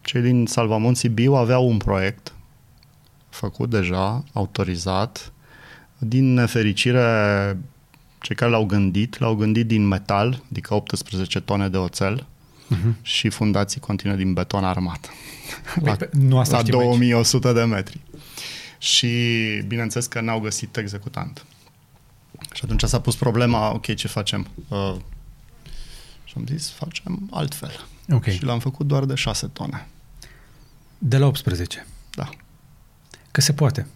cei 0.00 0.20
din 0.20 0.46
Salvamont 0.46 0.96
Sibiu 0.96 1.32
aveau 1.32 1.68
un 1.68 1.76
proiect 1.76 2.33
făcut 3.34 3.70
deja, 3.70 4.24
autorizat. 4.32 5.32
Din 5.98 6.34
nefericire, 6.34 7.58
cei 8.20 8.36
care 8.36 8.50
l-au 8.50 8.64
gândit, 8.64 9.18
l-au 9.18 9.34
gândit 9.34 9.66
din 9.66 9.86
metal, 9.86 10.42
adică 10.50 10.74
18 10.74 11.40
tone 11.40 11.68
de 11.68 11.76
oțel, 11.76 12.26
uh-huh. 12.74 13.02
și 13.02 13.28
fundații 13.28 13.80
continuă 13.80 14.16
din 14.16 14.32
beton 14.32 14.64
armat. 14.64 15.10
La, 15.80 15.96
nu 16.12 16.38
asta 16.38 16.56
la 16.56 16.62
2100 16.62 17.46
aici. 17.46 17.56
de 17.56 17.62
metri. 17.62 18.00
Și 18.78 19.08
bineînțeles 19.66 20.06
că 20.06 20.20
n-au 20.20 20.40
găsit 20.40 20.76
executant. 20.76 21.44
Și 22.52 22.60
atunci 22.64 22.82
s-a 22.82 23.00
pus 23.00 23.16
problema, 23.16 23.72
ok, 23.72 23.94
ce 23.94 24.08
facem? 24.08 24.46
Uh, 24.68 24.94
și 26.24 26.34
am 26.36 26.46
zis, 26.46 26.70
facem 26.70 27.28
altfel. 27.30 27.86
Okay. 28.12 28.34
Și 28.34 28.44
l-am 28.44 28.58
făcut 28.58 28.86
doar 28.86 29.04
de 29.04 29.14
6 29.14 29.46
tone. 29.46 29.86
De 30.98 31.18
la 31.18 31.26
18? 31.26 31.86
Da. 32.10 32.28
Că 33.34 33.40
se 33.40 33.52
poate. 33.52 33.86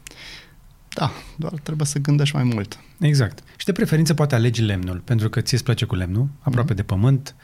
Da, 0.89 1.13
doar 1.37 1.53
trebuie 1.63 1.87
să 1.87 1.99
gândești 1.99 2.35
mai 2.35 2.45
mult. 2.45 2.79
Exact. 3.01 3.43
Și 3.57 3.65
de 3.65 3.73
preferință 3.73 4.15
poate 4.15 4.35
alegi 4.35 4.63
lemnul, 4.63 4.99
pentru 4.99 5.29
că 5.29 5.41
ție 5.41 5.57
îți 5.57 5.65
place 5.65 5.85
cu 5.85 5.95
lemnul, 5.95 6.29
aproape 6.41 6.73
mm-hmm. 6.73 6.77
de 6.77 6.83
pământ. 6.83 7.35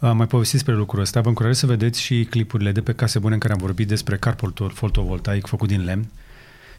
Am 0.00 0.16
mai 0.16 0.26
povestit 0.26 0.54
despre 0.54 0.74
lucrul 0.74 1.00
ăsta. 1.00 1.20
Vă 1.20 1.28
încurajez 1.28 1.58
să 1.58 1.66
vedeți 1.66 2.00
și 2.00 2.26
clipurile 2.30 2.72
de 2.72 2.80
pe 2.80 2.92
Case 2.92 3.18
Bune 3.18 3.34
în 3.34 3.40
care 3.40 3.52
am 3.52 3.58
vorbit 3.58 3.88
despre 3.88 4.16
carportul 4.16 4.70
fotovoltaic 4.70 5.46
făcut 5.46 5.68
din 5.68 5.84
lemn 5.84 6.10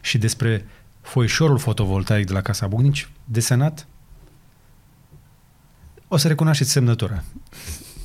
și 0.00 0.18
despre 0.18 0.66
foișorul 1.00 1.58
fotovoltaic 1.58 2.26
de 2.26 2.32
la 2.32 2.40
Casa 2.40 2.66
Bugnici, 2.66 3.08
desenat. 3.24 3.86
O 6.08 6.16
să 6.16 6.28
recunoașteți 6.28 6.70
semnătura. 6.70 7.24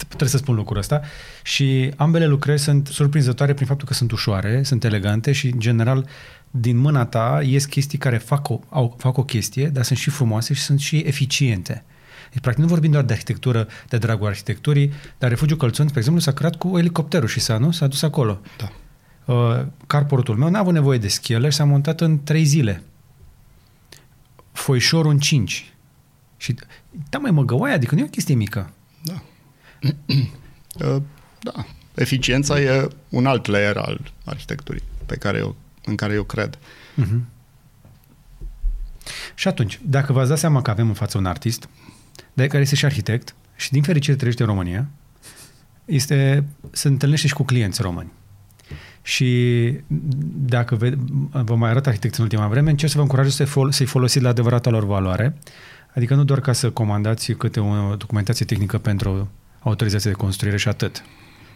Trebuie 0.06 0.30
să 0.30 0.38
spun 0.38 0.56
lucrul 0.56 0.78
ăsta. 0.78 1.02
Și 1.44 1.92
ambele 1.96 2.26
lucrări 2.26 2.60
sunt 2.60 2.88
surprinzătoare 2.88 3.54
prin 3.54 3.68
faptul 3.68 3.88
că 3.88 3.94
sunt 3.94 4.12
ușoare, 4.12 4.64
sunt 4.64 4.84
elegante 4.84 5.32
și, 5.32 5.48
în 5.48 5.60
general, 5.60 6.08
din 6.52 6.78
mâna 6.78 7.06
ta 7.06 7.42
ies 7.44 7.66
chestii 7.66 7.98
care 7.98 8.18
fac 8.18 8.50
o, 8.50 8.60
au, 8.70 8.96
fac 8.98 9.18
o 9.18 9.24
chestie, 9.24 9.68
dar 9.68 9.84
sunt 9.84 9.98
și 9.98 10.10
frumoase 10.10 10.54
și 10.54 10.62
sunt 10.62 10.80
și 10.80 10.98
eficiente. 10.98 11.84
Deci, 12.32 12.42
practic, 12.42 12.64
nu 12.64 12.70
vorbim 12.70 12.92
doar 12.92 13.04
de 13.04 13.14
arhitectură, 13.14 13.68
de 13.90 13.98
dragul 13.98 14.28
arhitecturii, 14.28 14.92
dar 15.18 15.30
refugiul 15.30 15.58
Călțuni, 15.58 15.88
spre 15.88 16.00
exemplu, 16.00 16.24
s-a 16.24 16.32
creat 16.32 16.56
cu 16.56 16.78
elicopterul 16.78 17.28
și 17.28 17.40
s-a, 17.40 17.58
nu? 17.58 17.72
S-a 17.72 17.88
dus 17.88 18.02
acolo. 18.02 18.42
Da. 18.58 18.72
Uh, 19.34 19.66
carportul 19.88 20.36
meu 20.36 20.50
n-a 20.50 20.60
avut 20.60 20.74
nevoie 20.74 20.98
de 20.98 21.08
schelă 21.08 21.50
și 21.50 21.56
s-a 21.56 21.64
montat 21.64 22.02
în 22.02 22.24
trei 22.24 22.44
zile. 22.44 22.84
Foișorul 24.52 25.12
în 25.12 25.20
cinci. 25.20 25.74
Și, 26.38 26.56
da, 27.10 27.18
mai 27.18 27.32
măgăoaia, 27.32 27.74
adică 27.74 27.96
nu 27.96 28.02
e 28.02 28.04
o 28.04 28.08
chestie 28.08 28.36
mică. 28.36 28.72
Da. 29.80 30.86
uh, 30.96 31.02
da. 31.40 31.66
Eficiența 31.94 32.60
e 32.60 32.88
un 33.10 33.26
alt 33.26 33.46
layer 33.46 33.78
al 33.78 34.12
arhitecturii 34.26 34.84
pe 35.06 35.16
care 35.16 35.38
eu, 35.38 35.56
în 35.86 35.96
care 35.96 36.14
eu 36.14 36.24
cred. 36.24 36.58
Uh-huh. 36.58 37.20
Și 39.36 39.48
atunci, 39.48 39.80
dacă 39.84 40.14
v-ați 40.14 40.30
dat 40.30 40.38
seama 40.38 40.62
că 40.62 40.72
avem 40.72 40.88
în 40.88 40.94
față 40.94 41.18
un 41.18 41.26
artist, 41.26 41.70
de 42.34 42.48
care 42.48 42.62
este 42.62 42.76
și 42.76 42.86
arhitect 42.86 43.36
și 43.56 43.72
din 43.72 43.82
fericire 43.82 44.16
trăiește 44.16 44.42
în 44.42 44.50
România, 44.50 44.88
este, 45.86 46.44
se 46.72 46.88
întâlnește 46.88 47.28
și 47.28 47.34
cu 47.34 47.44
clienți 47.44 47.82
români. 47.82 48.12
Și 49.02 49.74
dacă 50.36 50.76
ve, 50.76 50.98
vă 51.32 51.56
mai 51.56 51.70
arăt 51.70 51.88
arhitecți 51.88 52.20
în 52.20 52.26
ultima 52.26 52.48
vreme, 52.48 52.70
încerc 52.70 52.92
să 52.92 52.98
vă 52.98 53.04
încurajez 53.04 53.34
să 53.34 53.46
fol- 53.46 53.72
să-i 53.72 53.86
folosiți 53.86 54.24
la 54.24 54.30
adevărata 54.30 54.70
lor 54.70 54.86
valoare, 54.86 55.38
adică 55.96 56.16
nu 56.16 56.24
doar 56.24 56.40
ca 56.40 56.54
să 56.54 56.72
comandați 56.72 57.32
câte 57.34 57.60
o 57.60 57.96
documentație 57.96 58.46
tehnică 58.46 58.78
pentru 58.78 59.30
autorizație 59.68 60.12
de 60.12 60.18
construire 60.18 60.58
și 60.58 60.68
atât. 60.68 61.04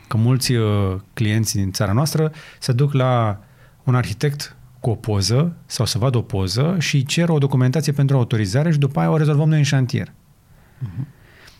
Că 0.07 0.17
mulți 0.17 0.53
uh, 0.53 0.95
clienți 1.13 1.55
din 1.55 1.71
țara 1.71 1.91
noastră 1.91 2.31
se 2.59 2.71
duc 2.71 2.93
la 2.93 3.43
un 3.83 3.95
arhitect 3.95 4.55
cu 4.79 4.89
o 4.89 4.95
poză 4.95 5.55
sau 5.65 5.85
să 5.85 5.97
vadă 5.97 6.17
o 6.17 6.21
poză 6.21 6.75
și 6.79 7.05
cer 7.05 7.29
o 7.29 7.37
documentație 7.37 7.91
pentru 7.91 8.17
autorizare 8.17 8.71
și 8.71 8.77
după 8.77 8.99
aia 8.99 9.09
o 9.09 9.17
rezolvăm 9.17 9.49
noi 9.49 9.57
în 9.57 9.63
șantier. 9.63 10.07
Uh-huh. 10.07 11.05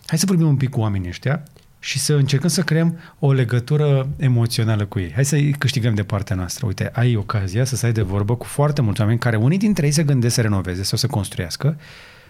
Hai 0.06 0.18
să 0.18 0.26
vorbim 0.26 0.48
un 0.48 0.58
pic 0.58 0.70
cu 0.70 0.80
oamenii 0.80 1.10
ăștia 1.10 1.44
și 1.80 2.00
să 2.00 2.14
încercăm 2.14 2.50
să 2.50 2.62
creăm 2.62 3.00
o 3.20 3.32
legătură 3.32 4.10
emoțională 4.18 4.86
cu 4.86 5.00
ei. 5.00 5.12
Hai 5.14 5.26
să 5.26 5.38
câștigăm 5.58 5.94
de 5.94 6.04
partea 6.04 6.36
noastră. 6.36 6.66
Uite, 6.66 6.90
ai 6.94 7.16
ocazia 7.16 7.66
să 7.66 7.76
stai 7.76 7.92
de 7.92 8.02
vorbă 8.02 8.36
cu 8.36 8.46
foarte 8.46 8.82
mulți 8.82 9.02
oameni 9.02 9.20
care 9.20 9.36
unii 9.36 9.58
dintre 9.58 9.86
ei 9.86 9.92
se 9.92 10.04
gândesc 10.04 10.36
să 10.36 10.42
renoveze 10.42 10.84
sau 10.84 10.98
să 10.98 11.08
construiască 11.08 11.78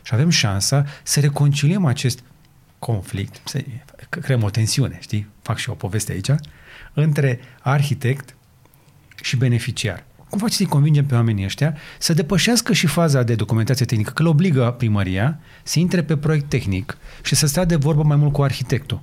și 0.01 0.13
avem 0.13 0.29
șansa 0.29 0.85
să 1.03 1.19
reconciliem 1.19 1.85
acest 1.85 2.23
conflict, 2.79 3.41
să 3.43 3.63
creăm 4.19 4.43
o 4.43 4.49
tensiune, 4.49 4.97
știi? 5.01 5.27
Fac 5.41 5.57
și 5.57 5.69
o 5.69 5.73
poveste 5.73 6.11
aici, 6.11 6.29
între 6.93 7.39
arhitect 7.61 8.35
și 9.21 9.37
beneficiar. 9.37 10.03
Cum 10.29 10.39
faci 10.39 10.51
să-i 10.51 10.65
convingem 10.65 11.05
pe 11.05 11.15
oamenii 11.15 11.45
ăștia 11.45 11.77
să 11.99 12.13
depășească 12.13 12.73
și 12.73 12.87
faza 12.87 13.23
de 13.23 13.35
documentație 13.35 13.85
tehnică, 13.85 14.11
că 14.11 14.21
îl 14.21 14.27
obligă 14.27 14.75
primăria 14.77 15.39
să 15.63 15.79
intre 15.79 16.03
pe 16.03 16.17
proiect 16.17 16.49
tehnic 16.49 16.97
și 17.23 17.35
să 17.35 17.47
stea 17.47 17.65
de 17.65 17.75
vorbă 17.75 18.03
mai 18.03 18.15
mult 18.15 18.33
cu 18.33 18.41
arhitectul. 18.41 19.01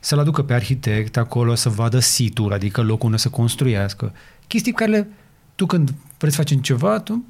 Să-l 0.00 0.18
aducă 0.18 0.42
pe 0.42 0.54
arhitect 0.54 1.16
acolo, 1.16 1.54
să 1.54 1.68
vadă 1.68 1.98
situl, 1.98 2.52
adică 2.52 2.80
locul 2.80 3.06
unde 3.06 3.16
să 3.16 3.28
construiască. 3.28 4.12
Chestii 4.46 4.72
care 4.72 4.90
le, 4.90 5.08
tu 5.54 5.66
când 5.66 5.94
vrei 6.18 6.32
să 6.32 6.36
faci 6.36 6.60
ceva, 6.60 7.00
tu 7.00 7.24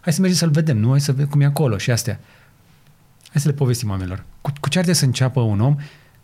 hai 0.00 0.12
să 0.12 0.20
mergem 0.20 0.38
să-l 0.38 0.50
vedem, 0.50 0.78
nu? 0.78 0.90
Hai 0.90 1.00
să 1.00 1.12
vedem 1.12 1.28
cum 1.28 1.40
e 1.40 1.44
acolo 1.44 1.78
și 1.78 1.90
astea. 1.90 2.20
Hai 3.30 3.40
să 3.40 3.48
le 3.48 3.54
povestim 3.54 3.90
oamenilor. 3.90 4.24
Cu, 4.40 4.52
cu 4.60 4.68
ce 4.68 4.78
ar 4.78 4.92
să 4.92 5.04
înceapă 5.04 5.40
un 5.40 5.60
om 5.60 5.76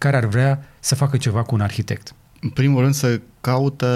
care 0.03 0.17
ar 0.17 0.25
vrea 0.25 0.69
să 0.81 0.95
facă 0.95 1.17
ceva 1.17 1.43
cu 1.43 1.55
un 1.55 1.61
arhitect? 1.61 2.15
În 2.41 2.49
primul 2.49 2.81
rând 2.81 2.95
să 2.95 3.21
caute 3.41 3.87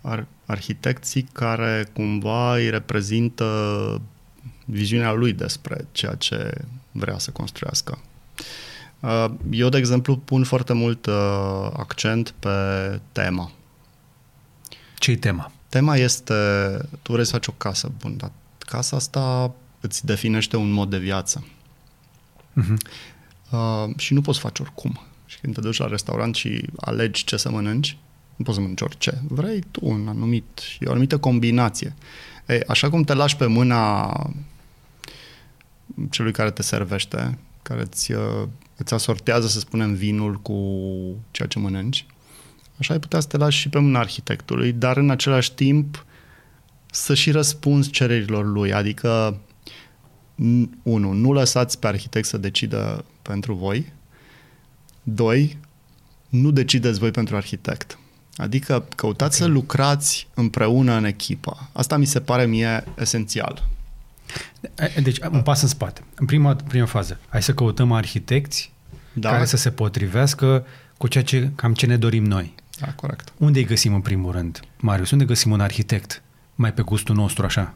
ar, 0.00 0.26
arhitecții 0.46 1.28
care 1.32 1.88
cumva 1.92 2.54
îi 2.54 2.70
reprezintă 2.70 3.46
viziunea 4.64 5.12
lui 5.12 5.32
despre 5.32 5.86
ceea 5.92 6.14
ce 6.14 6.54
vrea 6.92 7.18
să 7.18 7.30
construiască. 7.30 7.98
Uh, 9.00 9.26
eu, 9.50 9.68
de 9.68 9.78
exemplu, 9.78 10.16
pun 10.16 10.44
foarte 10.44 10.72
mult 10.72 11.06
uh, 11.06 11.70
accent 11.72 12.34
pe 12.38 12.50
tema. 13.12 13.52
Ce-i 14.98 15.16
tema? 15.16 15.52
Tema 15.68 15.96
este, 15.96 16.34
tu 17.02 17.12
vrei 17.12 17.24
să 17.24 17.32
faci 17.32 17.46
o 17.46 17.52
casă, 17.52 17.92
bun, 17.98 18.16
dar 18.16 18.30
casa 18.58 18.96
asta 18.96 19.54
îți 19.80 20.06
definește 20.06 20.56
un 20.56 20.70
mod 20.70 20.90
de 20.90 20.98
viață. 20.98 21.46
Uh-huh. 22.60 22.76
Uh, 23.52 23.90
și 23.96 24.14
nu 24.14 24.20
poți 24.20 24.38
face 24.38 24.62
oricum. 24.62 25.00
Și 25.26 25.38
când 25.40 25.54
te 25.54 25.60
duci 25.60 25.78
la 25.78 25.86
restaurant 25.86 26.34
și 26.34 26.64
alegi 26.76 27.24
ce 27.24 27.36
să 27.36 27.50
mănânci, 27.50 27.96
nu 28.36 28.44
poți 28.44 28.56
să 28.56 28.60
mănânci 28.60 28.80
orice. 28.80 29.22
Vrei 29.28 29.62
tu 29.70 29.80
un 29.82 30.08
anumit, 30.08 30.60
o 30.84 30.90
anumită 30.90 31.18
combinație. 31.18 31.94
Ei, 32.46 32.64
așa 32.66 32.90
cum 32.90 33.02
te 33.02 33.14
lași 33.14 33.36
pe 33.36 33.46
mâna 33.46 34.12
celui 36.10 36.32
care 36.32 36.50
te 36.50 36.62
servește, 36.62 37.38
care 37.62 37.80
îți, 37.80 38.12
uh, 38.12 38.48
îți 38.76 38.94
asortează, 38.94 39.46
să 39.46 39.58
spunem, 39.58 39.94
vinul 39.94 40.34
cu 40.34 40.56
ceea 41.30 41.48
ce 41.48 41.58
mănânci, 41.58 42.06
așa 42.78 42.92
ai 42.92 43.00
putea 43.00 43.20
să 43.20 43.26
te 43.26 43.36
lași 43.36 43.58
și 43.58 43.68
pe 43.68 43.78
mâna 43.78 43.98
arhitectului, 43.98 44.72
dar 44.72 44.96
în 44.96 45.10
același 45.10 45.52
timp 45.52 46.04
să 46.90 47.14
și 47.14 47.30
răspunzi 47.30 47.90
cererilor 47.90 48.46
lui. 48.46 48.72
Adică, 48.72 49.40
unu, 50.82 51.12
nu 51.12 51.32
lăsați 51.32 51.78
pe 51.78 51.86
arhitect 51.86 52.26
să 52.26 52.36
decidă 52.36 53.04
pentru 53.22 53.54
voi. 53.54 53.92
Doi, 55.02 55.58
nu 56.28 56.50
decideți 56.50 56.98
voi 56.98 57.10
pentru 57.10 57.36
arhitect. 57.36 57.98
Adică 58.36 58.86
căutați 58.96 59.42
okay. 59.42 59.48
să 59.48 59.54
lucrați 59.54 60.28
împreună 60.34 60.92
în 60.92 61.04
echipă. 61.04 61.68
Asta 61.72 61.96
mi 61.96 62.04
se 62.04 62.20
pare 62.20 62.46
mie 62.46 62.84
esențial. 62.98 63.68
Deci, 65.02 65.18
un 65.30 65.42
pas 65.42 65.62
în 65.62 65.68
spate. 65.68 66.02
În 66.14 66.26
prima, 66.26 66.54
prima 66.54 66.86
fază, 66.86 67.18
hai 67.28 67.42
să 67.42 67.54
căutăm 67.54 67.92
arhitecți 67.92 68.72
da. 69.12 69.30
care 69.30 69.44
să 69.44 69.56
se 69.56 69.70
potrivească 69.70 70.66
cu 70.96 71.08
ceea 71.08 71.24
ce, 71.24 71.50
cam 71.54 71.74
ce 71.74 71.86
ne 71.86 71.96
dorim 71.96 72.24
noi. 72.24 72.54
Da, 72.78 72.92
corect. 72.92 73.32
Unde 73.36 73.58
îi 73.58 73.64
găsim 73.64 73.94
în 73.94 74.00
primul 74.00 74.32
rând? 74.32 74.60
Marius, 74.76 75.10
unde 75.10 75.24
găsim 75.24 75.50
un 75.50 75.60
arhitect? 75.60 76.22
Mai 76.54 76.72
pe 76.72 76.82
gustul 76.82 77.14
nostru, 77.14 77.44
așa? 77.44 77.74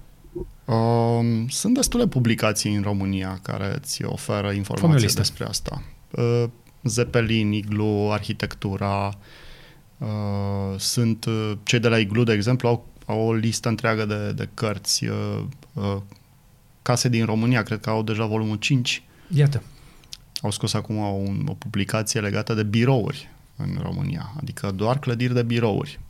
Um, 0.65 1.49
sunt 1.49 1.75
destule 1.75 2.07
publicații 2.07 2.75
în 2.75 2.83
România 2.83 3.39
care 3.43 3.75
îți 3.81 4.05
oferă 4.05 4.53
informații 4.53 5.15
despre 5.15 5.45
asta. 5.45 5.83
Uh, 6.11 6.45
Zeppelin, 6.83 7.53
Iglu, 7.53 8.09
arhitectura, 8.13 9.19
uh, 9.99 10.79
sunt 10.79 11.25
uh, 11.25 11.53
cei 11.63 11.79
de 11.79 11.89
la 11.89 11.99
Iglu, 11.99 12.25
de 12.25 12.33
exemplu, 12.33 12.69
au, 12.69 12.87
au 13.07 13.21
o 13.21 13.33
listă 13.33 13.69
întreagă 13.69 14.05
de, 14.05 14.33
de 14.33 14.49
cărți. 14.55 15.05
Uh, 15.05 15.45
uh, 15.73 15.97
case 16.83 17.09
din 17.09 17.25
România, 17.25 17.63
cred 17.63 17.81
că 17.81 17.91
au 17.91 18.03
deja 18.03 18.25
volumul 18.25 18.57
5. 18.57 19.03
Iată. 19.35 19.63
Au 20.43 20.51
scos 20.51 20.75
acum 20.75 20.97
o, 20.97 21.23
o 21.47 21.55
publicație 21.55 22.21
legată 22.21 22.55
de 22.55 22.63
birouri 22.63 23.29
în 23.57 23.79
România, 23.83 24.33
adică 24.41 24.71
doar 24.71 24.99
clădiri 24.99 25.35
de 25.35 25.43
birouri. 25.43 26.01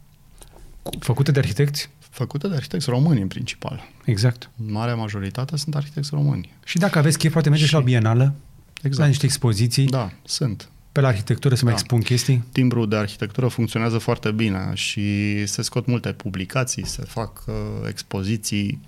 Făcute 0.98 1.30
de 1.30 1.38
arhitecți? 1.38 1.90
Făcute 2.16 2.48
de 2.48 2.54
arhitecți 2.54 2.90
români, 2.90 3.20
în 3.20 3.28
principal. 3.28 3.88
Exact. 4.04 4.50
Marea 4.54 4.94
majoritate 4.94 5.56
sunt 5.56 5.74
arhitecți 5.74 6.10
români. 6.12 6.52
Și 6.64 6.78
dacă 6.78 6.98
aveți 6.98 7.18
chef, 7.18 7.32
poate 7.32 7.48
mergeți 7.48 7.68
și... 7.70 7.74
la 7.74 7.80
bienală, 7.80 8.34
exact. 8.76 8.98
la 8.98 9.06
niște 9.06 9.24
expoziții. 9.24 9.86
Da, 9.86 10.12
sunt. 10.24 10.68
Pe 10.92 11.00
la 11.00 11.08
arhitectură 11.08 11.54
să 11.54 11.64
da. 11.64 11.70
mai 11.70 11.78
expun 11.78 12.00
chestii? 12.00 12.44
Timbrul 12.52 12.88
de 12.88 12.96
arhitectură 12.96 13.48
funcționează 13.48 13.98
foarte 13.98 14.30
bine 14.30 14.70
și 14.74 15.46
se 15.46 15.62
scot 15.62 15.86
multe 15.86 16.12
publicații, 16.12 16.86
se 16.86 17.02
fac 17.02 17.44
uh, 17.46 17.54
expoziții. 17.88 18.80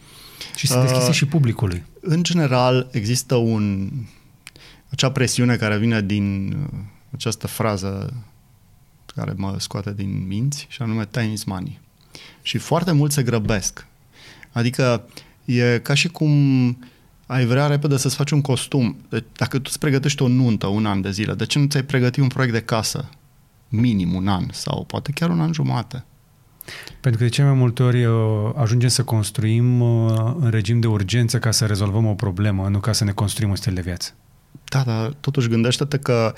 Și 0.56 0.66
se 0.66 0.80
deschise 0.80 1.08
uh, 1.08 1.14
și 1.14 1.26
publicului. 1.26 1.84
În 2.00 2.22
general, 2.22 2.88
există 2.90 3.34
un 3.34 3.90
acea 4.88 5.10
presiune 5.10 5.56
care 5.56 5.78
vine 5.78 6.02
din 6.02 6.52
uh, 6.52 6.78
această 7.10 7.46
frază 7.46 8.14
care 9.14 9.32
mă 9.36 9.56
scoate 9.58 9.92
din 9.92 10.26
minți 10.26 10.66
și 10.68 10.82
anume 10.82 11.06
time 11.06 11.32
is 11.32 11.44
money. 11.44 11.80
Și 12.48 12.58
foarte 12.58 12.92
mult 12.92 13.12
se 13.12 13.22
grăbesc. 13.22 13.86
Adică 14.52 15.04
e 15.44 15.78
ca 15.82 15.94
și 15.94 16.08
cum 16.08 16.32
ai 17.26 17.44
vrea 17.44 17.66
repede 17.66 17.96
să-ți 17.96 18.14
faci 18.14 18.30
un 18.30 18.40
costum. 18.40 18.96
Deci, 19.08 19.24
dacă 19.36 19.56
tu 19.56 19.64
îți 19.66 19.78
pregătești 19.78 20.22
o 20.22 20.28
nuntă 20.28 20.66
un 20.66 20.86
an 20.86 21.00
de 21.00 21.10
zile, 21.10 21.34
de 21.34 21.46
ce 21.46 21.58
nu 21.58 21.66
ți-ai 21.66 21.82
pregătit 21.82 22.22
un 22.22 22.28
proiect 22.28 22.54
de 22.54 22.60
casă? 22.60 23.08
Minim 23.68 24.14
un 24.14 24.28
an 24.28 24.46
sau 24.52 24.84
poate 24.84 25.12
chiar 25.12 25.30
un 25.30 25.40
an 25.40 25.52
jumate. 25.52 26.04
Pentru 27.00 27.20
că 27.20 27.26
de 27.26 27.34
cele 27.34 27.46
mai 27.46 27.56
multe 27.56 27.82
ori 27.82 28.04
uh, 28.04 28.14
ajungem 28.54 28.88
să 28.88 29.04
construim 29.04 29.80
uh, 29.80 30.34
în 30.40 30.50
regim 30.50 30.80
de 30.80 30.86
urgență 30.86 31.38
ca 31.38 31.50
să 31.50 31.66
rezolvăm 31.66 32.06
o 32.06 32.14
problemă, 32.14 32.68
nu 32.68 32.78
ca 32.78 32.92
să 32.92 33.04
ne 33.04 33.12
construim 33.12 33.50
un 33.50 33.56
stil 33.56 33.74
de 33.74 33.80
viață. 33.80 34.12
Da, 34.64 34.82
dar 34.82 35.12
totuși 35.20 35.48
gândește-te 35.48 35.98
că, 35.98 36.34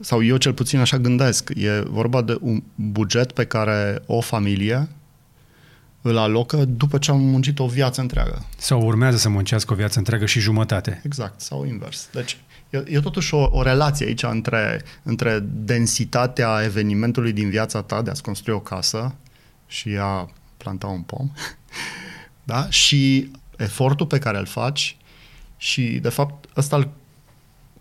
sau 0.00 0.22
eu 0.22 0.36
cel 0.36 0.52
puțin 0.52 0.78
așa 0.78 0.98
gândesc, 0.98 1.50
e 1.54 1.80
vorba 1.86 2.22
de 2.22 2.36
un 2.40 2.62
buget 2.74 3.32
pe 3.32 3.44
care 3.44 4.02
o 4.06 4.20
familie 4.20 4.88
îl 6.06 6.18
alocă 6.18 6.64
după 6.64 6.98
ce 6.98 7.10
am 7.10 7.20
muncit 7.20 7.58
o 7.58 7.66
viață 7.66 8.00
întreagă. 8.00 8.46
Sau 8.56 8.82
urmează 8.82 9.16
să 9.16 9.28
muncească 9.28 9.72
o 9.72 9.76
viață 9.76 9.98
întreagă 9.98 10.26
și 10.26 10.40
jumătate. 10.40 11.00
Exact, 11.04 11.40
sau 11.40 11.64
invers. 11.64 12.08
Deci 12.12 12.36
e, 12.70 12.84
e 12.86 13.00
totuși 13.00 13.34
o, 13.34 13.48
o 13.50 13.62
relație 13.62 14.06
aici 14.06 14.22
între, 14.22 14.82
între 15.02 15.38
densitatea 15.42 16.60
evenimentului 16.64 17.32
din 17.32 17.50
viața 17.50 17.82
ta 17.82 18.02
de 18.02 18.10
a-ți 18.10 18.22
construi 18.22 18.54
o 18.54 18.60
casă 18.60 19.14
și 19.66 19.88
a 20.00 20.30
planta 20.56 20.86
un 20.86 21.00
pom, 21.00 21.30
da? 22.52 22.70
și 22.70 23.30
efortul 23.56 24.06
pe 24.06 24.18
care 24.18 24.38
îl 24.38 24.46
faci 24.46 24.96
și, 25.56 25.82
de 25.82 26.08
fapt, 26.08 26.48
ăsta 26.56 26.76
îl, 26.76 26.90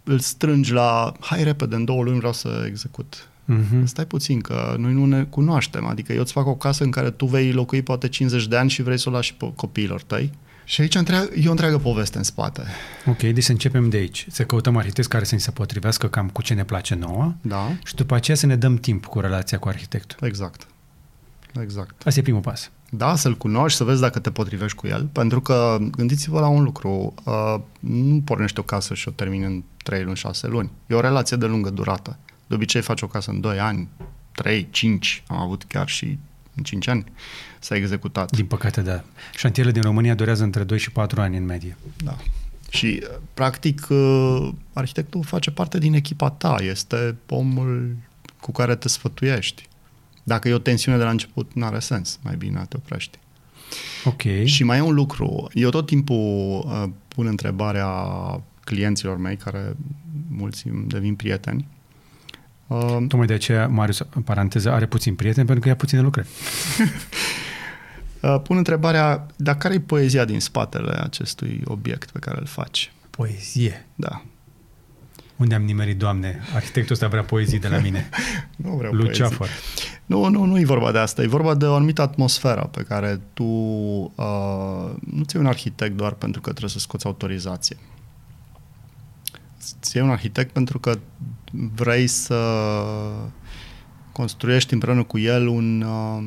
îl 0.04 0.20
strângi 0.20 0.72
la 0.72 1.14
hai 1.20 1.44
repede, 1.44 1.76
în 1.76 1.86
două 1.86 2.04
luni 2.04 2.18
vreau 2.18 2.34
să 2.34 2.64
execut 2.68 3.28
Uh-huh. 3.52 3.84
Stai 3.84 4.06
puțin, 4.06 4.42
că 4.42 4.76
noi 4.78 4.94
nu 4.94 5.06
ne 5.06 5.24
cunoaștem. 5.24 5.86
Adică 5.86 6.14
eu 6.14 6.22
îți 6.22 6.32
fac 6.32 6.46
o 6.46 6.56
casă 6.56 6.84
în 6.84 6.92
care 6.92 7.10
tu 7.10 7.26
vei 7.26 7.52
locui 7.52 7.82
poate 7.82 8.08
50 8.08 8.48
de 8.48 8.58
ani 8.58 8.70
și 8.70 8.82
vrei 8.82 9.00
să 9.00 9.10
o 9.10 9.12
lași 9.12 9.34
pe 9.34 9.52
copiilor 9.56 10.02
tăi. 10.02 10.32
Și 10.66 10.82
aici 10.82 10.96
întreagă, 10.96 11.30
e 11.36 11.48
o 11.48 11.52
întreagă 11.52 11.78
poveste 11.78 12.18
în 12.18 12.24
spate. 12.24 12.64
Ok, 13.06 13.18
deci 13.18 13.44
să 13.44 13.52
începem 13.52 13.90
de 13.90 13.98
aici. 13.98 14.26
Să 14.30 14.44
căutăm 14.44 14.78
arhitecți 14.78 15.10
care 15.10 15.24
să 15.24 15.36
ne 15.36 15.40
se 15.40 15.52
potrivească 15.52 16.08
cam 16.08 16.30
cu 16.30 16.42
ce 16.42 16.54
ne 16.54 16.64
place 16.64 16.96
nouă. 16.96 17.34
Da. 17.42 17.72
Și 17.84 17.96
după 17.96 18.16
aceea 18.16 18.38
să 18.38 18.46
ne 18.46 18.56
dăm 18.56 18.76
timp 18.76 19.06
cu 19.06 19.20
relația 19.20 19.60
cu 19.60 19.68
arhitectul. 19.68 20.28
Exact. 20.28 20.68
Exact. 21.62 22.02
Asta 22.06 22.20
e 22.20 22.24
primul 22.24 22.42
pas. 22.42 22.72
Da, 22.90 23.16
să-l 23.16 23.38
cunoști, 23.38 23.78
să 23.78 23.84
vezi 23.84 24.02
dacă 24.02 24.20
te 24.20 24.32
potrivești 24.32 24.78
cu 24.78 24.88
el, 24.88 25.10
pentru 25.12 25.42
că 25.42 25.78
gândiți-vă 25.92 26.40
la 26.40 26.48
un 26.48 26.64
lucru, 26.64 27.14
uh, 27.24 27.56
nu 27.80 28.22
pornești 28.26 28.60
o 28.60 28.64
casă 28.64 28.94
și 28.94 29.08
o 29.08 29.12
termini 29.12 29.46
în 29.46 29.64
3 29.84 30.04
luni, 30.04 30.16
6 30.16 30.48
luni. 30.48 30.72
E 30.88 30.96
o 30.96 31.00
relație 31.00 31.38
de 31.38 31.46
lungă 31.46 31.70
durată. 31.70 32.18
De 32.54 32.60
obicei 32.60 32.82
faci 32.82 33.02
o 33.02 33.08
casă 33.08 33.32
în 33.32 33.42
2 33.42 33.60
ani, 33.60 33.88
3, 34.32 34.68
5, 34.72 35.24
am 35.28 35.38
avut 35.38 35.64
chiar 35.64 35.88
și 35.88 36.18
în 36.56 36.64
5 36.64 36.88
ani 36.88 37.04
s-a 37.60 37.76
executat. 37.76 38.32
Din 38.32 38.46
păcate, 38.46 38.82
da. 38.82 39.04
Șantierele 39.36 39.74
din 39.74 39.82
România 39.82 40.14
durează 40.14 40.44
între 40.44 40.64
2 40.64 40.78
și 40.78 40.92
4 40.92 41.22
ani 41.22 41.38
în 41.38 41.46
medie. 41.46 41.78
Da. 42.04 42.18
Și, 42.70 43.04
practic, 43.34 43.88
uh, 43.90 44.50
arhitectul 44.74 45.24
face 45.24 45.52
parte 45.52 45.78
din 45.78 45.94
echipa 45.94 46.30
ta, 46.30 46.56
este 46.60 47.16
omul 47.30 47.96
cu 48.40 48.52
care 48.52 48.76
te 48.76 48.88
sfătuiești. 48.88 49.68
Dacă 50.24 50.48
e 50.50 50.54
o 50.54 50.58
tensiune 50.58 50.98
de 50.98 51.04
la 51.04 51.10
început, 51.10 51.54
nu 51.54 51.66
are 51.66 51.80
sens, 51.80 52.20
mai 52.24 52.36
bine 52.36 52.66
te 52.70 52.78
oprești. 52.78 53.20
Ok. 54.04 54.22
Și 54.44 54.64
mai 54.64 54.78
e 54.78 54.82
un 54.82 54.94
lucru, 54.94 55.50
eu 55.54 55.70
tot 55.70 55.86
timpul 55.86 56.64
uh, 56.66 56.90
pun 57.08 57.28
întrebarea 57.28 57.88
clienților 58.64 59.18
mei, 59.18 59.38
care 59.38 59.76
mulți 60.30 60.68
îmi 60.68 60.88
devin 60.88 61.16
prieteni, 61.16 61.68
Uh, 62.68 62.80
Tocmai 63.08 63.26
de 63.26 63.34
aceea, 63.34 63.68
Marius, 63.68 64.06
în 64.16 64.22
paranteză, 64.22 64.72
are 64.72 64.86
puțin 64.86 65.16
prieteni 65.16 65.46
pentru 65.46 65.64
că 65.64 65.70
ia 65.70 65.76
puține 65.76 66.02
lucrări. 66.02 66.28
uh, 68.22 68.40
pun 68.48 68.58
întrebarea, 68.58 69.26
dar 69.36 69.58
care 69.58 69.74
e 69.74 69.80
poezia 69.80 70.26
din 70.26 70.40
spatele 70.40 70.92
acestui 71.04 71.62
obiect 71.66 72.12
pe 72.12 72.20
care 72.20 72.40
îl 72.40 72.46
faci? 72.46 72.92
Poezie? 73.10 73.88
Da. 73.96 74.22
Unde 75.36 75.56
am 75.56 75.64
nimerit, 75.64 75.98
Doamne? 75.98 76.42
Arhitectul 76.56 76.94
ăsta 76.94 77.08
vrea 77.08 77.24
poezii 77.24 77.60
de 77.60 77.68
la 77.68 77.78
mine. 77.78 78.10
nu 78.56 78.76
vreau 78.76 78.94
Luceafăr. 78.94 79.38
poezii. 79.38 79.92
Nu, 80.06 80.30
nu, 80.30 80.44
nu 80.44 80.60
e 80.60 80.66
vorba 80.66 80.92
de 80.92 80.98
asta. 80.98 81.22
E 81.22 81.28
vorba 81.28 81.56
de 81.56 81.66
o 81.66 81.76
anumită 81.76 82.02
atmosferă 82.02 82.70
pe 82.72 82.82
care 82.82 83.20
tu 83.34 83.44
uh, 83.44 84.92
nu 85.12 85.24
ți 85.24 85.38
un 85.38 85.46
arhitect 85.46 85.96
doar 85.96 86.14
pentru 86.14 86.42
că 86.42 86.50
trebuie 86.50 86.70
să 86.72 86.80
scoți 86.80 87.06
autorizație. 87.06 87.78
Ți 89.82 89.98
un 89.98 90.10
arhitect 90.10 90.52
pentru 90.52 90.80
că 90.80 91.00
vrei 91.56 92.08
să 92.08 92.40
construiești 94.12 94.74
împreună 94.74 95.04
cu 95.04 95.18
el 95.18 95.48
un, 95.48 95.82
uh, 95.82 96.24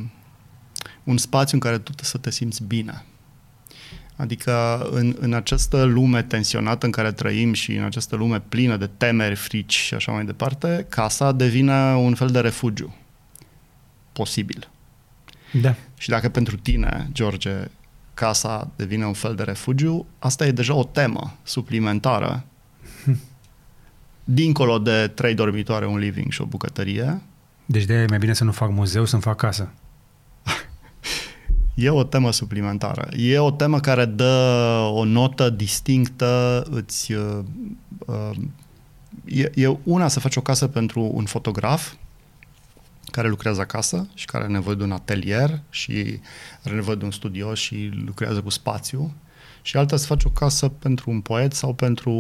un 1.05 1.17
spațiu 1.17 1.57
în 1.57 1.61
care 1.61 1.77
tu 1.77 1.83
trebuie 1.83 2.05
să 2.05 2.19
te 2.19 2.31
simți 2.31 2.63
bine. 2.63 3.05
Adică 4.17 4.87
în, 4.91 5.17
în 5.19 5.33
această 5.33 5.83
lume 5.83 6.23
tensionată 6.23 6.87
în 6.87 6.93
care 6.93 7.13
trăim 7.13 7.53
și 7.53 7.75
în 7.75 7.85
această 7.85 8.17
lume 8.17 8.41
plină 8.41 8.77
de 8.77 8.91
temeri, 8.97 9.35
frici 9.35 9.75
și 9.75 9.95
așa 9.95 10.13
mai 10.13 10.25
departe, 10.25 10.87
casa 10.89 11.33
devine 11.33 11.95
un 11.95 12.15
fel 12.15 12.29
de 12.29 12.41
refugiu 12.41 12.95
posibil. 14.13 14.69
Da. 15.53 15.75
Și 15.99 16.09
dacă 16.09 16.29
pentru 16.29 16.57
tine, 16.57 17.09
George, 17.13 17.55
casa 18.15 18.71
devine 18.77 19.07
un 19.07 19.13
fel 19.13 19.35
de 19.35 19.43
refugiu, 19.43 20.07
asta 20.19 20.47
e 20.47 20.51
deja 20.51 20.75
o 20.75 20.85
temă 20.85 21.37
suplimentară. 21.43 22.45
Hm. 24.27 24.35
Dincolo 24.35 24.79
de 24.79 25.13
trei 25.15 25.35
dormitoare, 25.35 25.87
un 25.87 25.99
living 25.99 26.33
și 26.33 26.41
o 26.41 26.45
bucătărie. 26.45 27.23
Deci 27.67 27.85
de 27.85 27.95
e 27.95 28.07
mai 28.09 28.19
bine 28.19 28.33
să 28.33 28.45
nu 28.45 28.53
fac 28.53 28.71
muzeu, 28.71 29.05
să-mi 29.05 29.23
fac 29.23 29.37
casă. 29.37 29.73
E 31.75 31.91
o 31.91 32.05
temă 32.05 32.33
suplimentară. 32.33 33.09
E 33.17 33.39
o 33.39 33.51
temă 33.51 33.81
care 33.81 34.05
dă 34.05 34.91
o 34.93 35.05
notă 35.05 35.51
distinctă, 35.51 36.65
îți, 36.71 37.13
uh, 37.13 37.39
uh, 38.07 38.31
e, 39.25 39.51
e 39.55 39.77
una 39.83 40.09
să 40.09 40.21
faci 40.21 40.37
o 40.37 40.41
casă 40.41 40.69
pentru 40.69 41.11
un 41.15 41.25
fotograf 41.25 41.95
care 43.11 43.29
lucrează 43.29 43.61
acasă 43.61 44.09
și 44.15 44.25
care 44.25 44.45
are 44.45 44.53
nevoie 44.53 44.77
de 44.77 44.83
un 44.83 44.93
atelier 44.93 45.61
și 45.71 46.21
are 46.65 46.75
nevoie 46.75 46.97
de 46.97 47.05
un 47.05 47.11
studio 47.11 47.55
și 47.55 47.91
lucrează 48.05 48.43
cu 48.43 48.51
spațiu 48.51 49.15
și 49.63 49.77
alta 49.77 49.97
să 49.97 50.07
faci 50.07 50.25
o 50.25 50.31
casă 50.31 50.69
pentru 50.69 51.11
un 51.11 51.21
poet 51.21 51.53
sau 51.53 51.75
pentru 51.75 52.11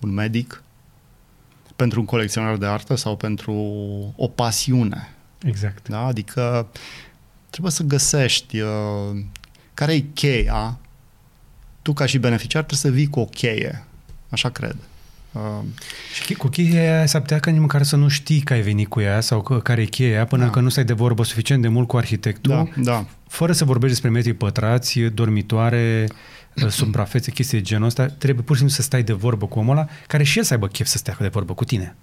un 0.00 0.10
medic, 0.10 0.62
pentru 1.76 2.00
un 2.00 2.06
colecționar 2.06 2.56
de 2.56 2.66
artă 2.66 2.94
sau 2.94 3.16
pentru 3.16 3.52
o 4.16 4.28
pasiune. 4.28 5.08
Exact. 5.42 5.88
Da? 5.88 6.06
Adică 6.06 6.66
trebuie 7.50 7.72
să 7.72 7.82
găsești 7.82 8.60
uh, 8.60 9.20
care 9.74 9.94
e 9.94 10.00
cheia. 10.00 10.78
Tu, 11.82 11.92
ca 11.92 12.06
și 12.06 12.18
beneficiar, 12.18 12.64
trebuie 12.64 12.92
să 12.92 12.98
vii 12.98 13.10
cu 13.10 13.20
o 13.20 13.24
cheie. 13.24 13.84
Așa 14.28 14.48
cred. 14.48 14.76
Uh, 15.32 15.64
și 16.24 16.34
cu 16.34 16.48
cheia 16.48 16.96
aia 16.96 17.06
s-ar 17.06 17.20
putea 17.20 17.40
ca 17.40 17.50
nici 17.50 17.60
măcar 17.60 17.82
să 17.82 17.96
nu 17.96 18.08
știi 18.08 18.40
că 18.40 18.52
ai 18.52 18.60
venit 18.60 18.88
cu 18.88 19.00
ea 19.00 19.20
sau 19.20 19.40
că, 19.40 19.58
care 19.58 19.82
e 19.82 19.84
cheia 19.84 20.24
până 20.24 20.44
da. 20.44 20.50
că 20.50 20.60
nu 20.60 20.68
stai 20.68 20.84
de 20.84 20.92
vorbă 20.92 21.24
suficient 21.24 21.62
de 21.62 21.68
mult 21.68 21.88
cu 21.88 21.96
arhitectul. 21.96 22.52
Da, 22.52 22.82
da. 22.82 23.06
Fără 23.28 23.52
să 23.52 23.64
vorbești 23.64 23.92
despre 23.92 24.10
metri 24.10 24.32
pătrați, 24.32 25.00
dormitoare, 25.00 26.06
uh, 26.08 26.16
suprafețe, 26.68 27.30
chestii 27.30 27.58
de 27.58 27.64
genul 27.64 27.86
ăsta, 27.86 28.06
trebuie 28.06 28.44
pur 28.44 28.56
și 28.56 28.60
simplu 28.60 28.76
să 28.76 28.82
stai 28.82 29.02
de 29.02 29.12
vorbă 29.12 29.46
cu 29.46 29.58
omul 29.58 29.76
ăla, 29.76 29.88
care 30.06 30.22
și 30.22 30.38
el 30.38 30.44
să 30.44 30.52
aibă 30.52 30.66
chef 30.66 30.86
să 30.86 30.98
stea 30.98 31.16
de 31.20 31.28
vorbă 31.28 31.54
cu 31.54 31.64
tine. 31.64 31.94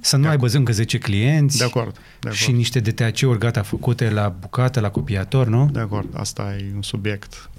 Să 0.00 0.16
nu 0.16 0.22
de 0.22 0.28
aibă 0.28 0.48
încă 0.52 0.72
10 0.72 0.98
clienți 0.98 1.58
de 1.58 1.64
acord, 1.64 1.92
de 1.92 2.00
acord. 2.20 2.34
și 2.34 2.52
niște 2.52 2.80
DTAC-uri 2.80 3.38
gata 3.38 3.62
făcute 3.62 4.10
la 4.10 4.28
bucată, 4.28 4.80
la 4.80 4.90
copiator, 4.90 5.46
nu? 5.46 5.68
De 5.72 5.80
acord, 5.80 6.08
asta 6.12 6.56
e 6.58 6.72
un 6.74 6.82
subiect. 6.82 7.50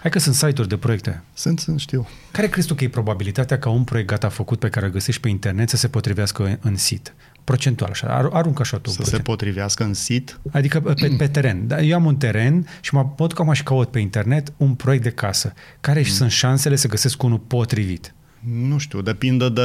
Hai 0.00 0.10
că 0.10 0.18
sunt 0.18 0.34
site-uri 0.34 0.68
de 0.68 0.76
proiecte. 0.76 1.22
Sunt, 1.34 1.58
sunt, 1.58 1.80
știu. 1.80 2.08
Care 2.30 2.48
crezi 2.48 2.66
tu 2.66 2.74
că 2.74 2.84
e 2.84 2.88
probabilitatea 2.88 3.58
ca 3.58 3.68
un 3.68 3.84
proiect 3.84 4.08
gata 4.08 4.28
făcut 4.28 4.58
pe 4.58 4.68
care 4.68 4.86
îl 4.86 4.92
găsești 4.92 5.20
pe 5.20 5.28
internet 5.28 5.68
să 5.68 5.76
se 5.76 5.88
potrivească 5.88 6.58
în 6.60 6.76
sit? 6.76 7.14
Procentual, 7.46 7.90
așa, 7.90 8.30
aruncă 8.32 8.62
așa 8.62 8.78
tu. 8.78 8.90
Să 8.90 8.96
procent. 8.96 9.16
se 9.16 9.22
potrivească 9.22 9.84
în 9.84 9.94
sit? 9.94 10.40
Adică 10.52 10.80
pe, 10.80 11.14
pe 11.18 11.28
teren. 11.28 11.66
Da, 11.66 11.80
eu 11.80 11.96
am 11.96 12.04
un 12.04 12.16
teren 12.16 12.66
și 12.80 12.94
mă 12.94 13.04
pot 13.04 13.32
că 13.32 13.52
și 13.52 13.62
caut 13.62 13.90
pe 13.90 13.98
internet 13.98 14.52
un 14.56 14.74
proiect 14.74 15.02
de 15.02 15.10
casă. 15.10 15.52
Care 15.80 15.98
mm. 15.98 16.04
sunt 16.04 16.30
șansele 16.30 16.76
să 16.76 16.88
găsesc 16.88 17.22
unul 17.22 17.38
potrivit? 17.38 18.14
Nu 18.40 18.78
știu, 18.78 19.00
depinde 19.00 19.48
de 19.48 19.62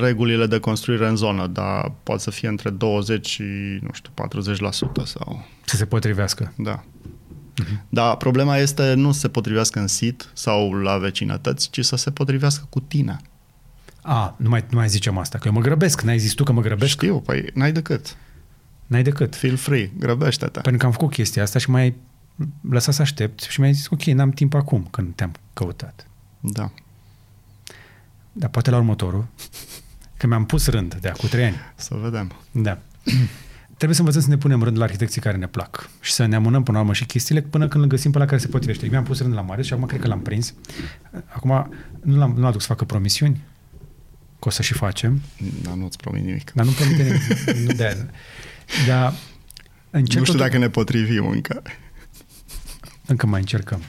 regulile 0.00 0.46
de 0.46 0.58
construire 0.58 1.08
în 1.08 1.16
zonă, 1.16 1.46
dar 1.46 1.92
poate 2.02 2.22
să 2.22 2.30
fie 2.30 2.48
între 2.48 2.70
20 2.70 3.26
și, 3.26 3.42
nu 3.80 3.90
știu, 3.92 4.12
40% 5.02 5.04
sau... 5.04 5.46
Să 5.64 5.76
se 5.76 5.84
potrivească. 5.84 6.52
Da. 6.56 6.84
Uh-huh. 6.84 7.86
Dar 7.88 8.16
problema 8.16 8.56
este 8.56 8.94
nu 8.94 9.12
să 9.12 9.18
se 9.18 9.28
potrivească 9.28 9.80
în 9.80 9.86
sit 9.86 10.30
sau 10.32 10.72
la 10.72 10.98
vecinătăți, 10.98 11.70
ci 11.70 11.84
să 11.84 11.96
se 11.96 12.10
potrivească 12.10 12.66
cu 12.70 12.80
tine. 12.80 13.16
A, 14.10 14.34
nu 14.36 14.48
mai, 14.48 14.64
nu 14.70 14.78
mai 14.78 14.88
zicem 14.88 15.18
asta, 15.18 15.38
că 15.38 15.46
eu 15.46 15.52
mă 15.52 15.60
grăbesc. 15.60 16.00
N-ai 16.00 16.18
zis 16.18 16.32
tu 16.32 16.44
că 16.44 16.52
mă 16.52 16.60
grăbesc? 16.60 16.90
Știu, 16.90 17.20
păi 17.20 17.50
n-ai 17.54 17.72
decât. 17.72 18.16
N-ai 18.86 19.02
decât. 19.02 19.36
Feel 19.36 19.56
free, 19.56 19.90
grăbește-te. 19.98 20.60
Pentru 20.60 20.76
că 20.76 20.86
am 20.86 20.92
făcut 20.92 21.10
chestia 21.10 21.42
asta 21.42 21.58
și 21.58 21.70
mai 21.70 21.94
lăsat 22.70 22.94
să 22.94 23.02
aștept 23.02 23.40
și 23.40 23.60
mi-ai 23.60 23.72
zis, 23.72 23.88
ok, 23.90 24.02
n-am 24.02 24.30
timp 24.30 24.54
acum 24.54 24.86
când 24.90 25.14
te-am 25.14 25.32
căutat. 25.52 26.06
Da. 26.40 26.70
Dar 28.32 28.50
poate 28.50 28.70
la 28.70 28.76
următorul, 28.76 29.26
că 30.16 30.26
mi-am 30.26 30.44
pus 30.44 30.66
rând 30.66 30.94
de 30.94 31.08
acum 31.08 31.28
trei 31.28 31.44
ani. 31.44 31.56
Să 31.74 31.94
vedem. 31.94 32.32
Da. 32.50 32.78
Trebuie 33.76 33.96
să 33.96 34.00
învățăm 34.00 34.22
să 34.22 34.28
ne 34.28 34.36
punem 34.36 34.62
rând 34.62 34.78
la 34.78 34.84
arhitecții 34.84 35.20
care 35.20 35.36
ne 35.36 35.46
plac 35.46 35.90
și 36.00 36.12
să 36.12 36.26
ne 36.26 36.36
amânăm 36.36 36.62
până 36.62 36.76
la 36.76 36.82
urmă 36.82 36.94
și 36.94 37.06
chestiile 37.06 37.40
până 37.40 37.68
când 37.68 37.82
îl 37.82 37.90
găsim 37.90 38.10
pe 38.10 38.18
la 38.18 38.24
care 38.24 38.38
se 38.38 38.48
potrivește. 38.48 38.84
Eu 38.84 38.90
mi-am 38.90 39.04
pus 39.04 39.20
rând 39.20 39.34
la 39.34 39.40
mare 39.40 39.62
și 39.62 39.72
acum 39.72 39.86
cred 39.86 40.00
că 40.00 40.06
l-am 40.06 40.20
prins. 40.20 40.54
Acum 41.26 41.72
nu 42.02 42.16
l-am, 42.16 42.34
nu 42.36 42.46
aduc 42.46 42.60
să 42.60 42.66
facă 42.66 42.84
promisiuni, 42.84 43.40
că 44.38 44.48
o 44.48 44.50
să 44.50 44.62
și 44.62 44.72
facem. 44.72 45.20
Dar 45.62 45.74
nu-ți 45.74 45.96
promit 45.96 46.24
nimic. 46.24 46.52
Dar 46.52 46.64
nu 46.64 46.70
promite 46.70 47.02
nimic. 47.02 47.58
nu 47.66 47.72
de 47.72 48.06
Dar 48.86 49.14
încet 49.90 50.18
nu 50.18 50.24
știu 50.24 50.38
tot... 50.38 50.46
dacă 50.46 50.58
ne 50.58 50.68
potrivim 50.68 51.26
încă. 51.26 51.62
Încă 53.06 53.26
mai 53.26 53.40
încercăm. 53.40 53.82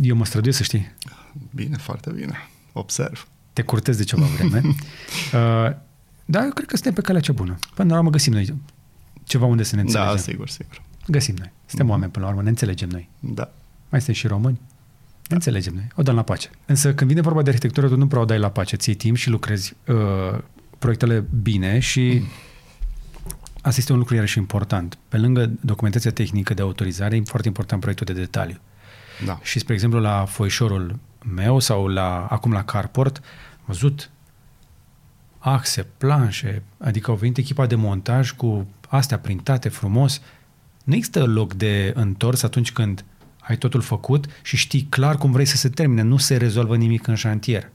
Eu 0.00 0.16
mă 0.16 0.24
străduiesc 0.24 0.58
să 0.58 0.64
știi. 0.64 0.92
Bine, 1.54 1.76
foarte 1.76 2.10
bine. 2.10 2.48
Observ. 2.72 3.28
Te 3.52 3.62
curtez 3.62 3.96
de 3.96 4.04
ceva 4.04 4.24
vreme. 4.24 4.62
uh, 4.66 5.76
dar 6.24 6.44
eu 6.44 6.50
cred 6.50 6.66
că 6.66 6.74
suntem 6.74 6.92
pe 6.92 7.00
calea 7.00 7.20
cea 7.20 7.32
bună. 7.32 7.58
Până 7.74 7.92
la 7.92 7.98
urmă 7.98 8.10
găsim 8.10 8.32
noi 8.32 8.54
ceva 9.24 9.44
unde 9.44 9.62
să 9.62 9.76
ne 9.76 9.82
da, 9.82 9.88
înțelegem. 9.88 10.16
Da, 10.16 10.22
sigur, 10.22 10.48
sigur. 10.48 10.82
Găsim 11.06 11.34
noi. 11.38 11.52
Suntem 11.66 11.86
mm-hmm. 11.86 11.90
oameni 11.90 12.10
până 12.10 12.24
la 12.24 12.30
urmă, 12.30 12.42
ne 12.42 12.48
înțelegem 12.48 12.88
noi. 12.88 13.08
Da. 13.20 13.50
Mai 13.88 14.00
suntem 14.00 14.14
și 14.14 14.26
români. 14.26 14.60
Ne 15.28 15.34
înțelegem 15.34 15.74
noi. 15.74 15.86
O 15.94 16.02
dăm 16.02 16.14
la 16.14 16.22
pace. 16.22 16.50
Însă 16.66 16.94
când 16.94 17.10
vine 17.10 17.20
vorba 17.20 17.42
de 17.42 17.48
arhitectură, 17.48 17.88
tu 17.88 17.96
nu 17.96 18.06
prea 18.06 18.20
o 18.20 18.24
dai 18.24 18.38
la 18.38 18.50
pace. 18.50 18.76
Ții 18.76 18.94
timp 18.94 19.16
și 19.16 19.30
lucrezi 19.30 19.74
uh, 19.86 20.38
proiectele 20.78 21.24
bine 21.42 21.78
și 21.78 22.18
mm. 22.20 22.28
asta 23.60 23.80
este 23.80 23.92
un 23.92 23.98
lucru 23.98 24.14
iarăși 24.14 24.38
important. 24.38 24.98
Pe 25.08 25.16
lângă 25.16 25.50
documentația 25.60 26.10
tehnică 26.10 26.54
de 26.54 26.62
autorizare, 26.62 27.16
e 27.16 27.22
foarte 27.24 27.48
important 27.48 27.80
proiectul 27.80 28.14
de 28.14 28.20
detaliu. 28.20 28.58
Da. 29.24 29.38
Și, 29.42 29.58
spre 29.58 29.74
exemplu, 29.74 30.00
la 30.00 30.24
foișorul 30.24 30.98
meu 31.34 31.58
sau 31.58 31.86
la, 31.86 32.26
acum 32.26 32.52
la 32.52 32.64
Carport, 32.64 33.16
am 33.16 33.64
văzut 33.66 34.10
axe, 35.38 35.86
planșe, 35.98 36.62
adică 36.78 37.10
au 37.10 37.16
venit 37.16 37.36
echipa 37.36 37.66
de 37.66 37.74
montaj 37.74 38.30
cu 38.32 38.68
astea 38.88 39.18
printate 39.18 39.68
frumos. 39.68 40.20
Nu 40.84 40.94
există 40.94 41.24
loc 41.24 41.54
de 41.54 41.92
întors 41.94 42.42
atunci 42.42 42.72
când 42.72 43.04
ai 43.48 43.56
totul 43.56 43.80
făcut 43.80 44.26
și 44.42 44.56
știi 44.56 44.82
clar 44.82 45.16
cum 45.16 45.32
vrei 45.32 45.44
să 45.44 45.56
se 45.56 45.68
termine, 45.68 46.02
nu 46.02 46.16
se 46.16 46.36
rezolvă 46.36 46.76
nimic 46.76 47.06
în 47.06 47.14
șantier. 47.14 47.70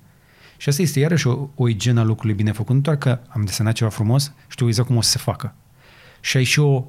Și 0.57 0.69
asta 0.69 0.81
este 0.81 0.99
iarăși 0.99 1.27
o, 1.27 1.49
o 1.55 1.67
igienă 1.67 1.99
a 1.99 2.03
lucrului 2.03 2.35
bine 2.35 2.51
făcut, 2.51 2.75
nu 2.75 2.81
doar 2.81 2.97
că 2.97 3.19
am 3.27 3.45
desenat 3.45 3.73
ceva 3.73 3.89
frumos, 3.89 4.33
știu 4.47 4.67
exact 4.67 4.87
cum 4.87 4.97
o 4.97 5.01
să 5.01 5.09
se 5.09 5.17
facă. 5.17 5.55
Și 6.21 6.37
ai 6.37 6.43
și 6.43 6.59
o, 6.59 6.85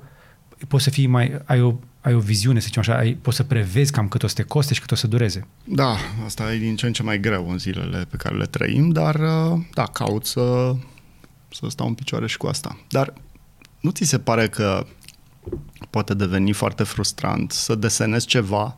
poți 0.69 0.85
să 0.85 0.91
fii 0.91 1.07
mai, 1.07 1.41
ai 1.45 1.61
o 1.61 1.75
ai 2.05 2.15
o 2.15 2.19
viziune, 2.19 2.59
să 2.59 2.67
zicem 2.67 2.83
așa, 2.83 2.97
ai, 2.97 3.15
poți 3.15 3.37
să 3.37 3.43
prevezi 3.43 3.93
cam 3.93 4.09
cât 4.09 4.23
o 4.23 4.27
să 4.27 4.35
te 4.35 4.43
coste 4.43 4.75
și 4.75 4.81
cât 4.81 4.91
o 4.91 4.95
să 4.95 5.07
dureze. 5.07 5.47
Da, 5.65 5.97
asta 6.25 6.55
e 6.55 6.59
din 6.59 6.77
ce 6.77 6.87
în 6.87 6.93
ce 6.93 7.03
mai 7.03 7.21
greu 7.21 7.51
în 7.51 7.59
zilele 7.59 8.07
pe 8.11 8.17
care 8.17 8.37
le 8.37 8.45
trăim, 8.45 8.91
dar 8.91 9.15
uh, 9.15 9.61
da, 9.75 9.85
caut 9.85 10.27
să, 10.27 10.75
să 11.49 11.67
stau 11.69 11.87
în 11.87 11.95
picioare 11.95 12.27
și 12.27 12.37
cu 12.37 12.47
asta. 12.47 12.79
Dar 12.89 13.13
nu 13.81 13.91
ți 13.91 14.05
se 14.05 14.19
pare 14.19 14.49
că 14.49 14.87
poate 15.91 16.15
deveni 16.15 16.53
foarte 16.53 16.83
frustrant 16.83 17.53
să 17.53 17.75
desenezi 17.75 18.27
ceva, 18.27 18.77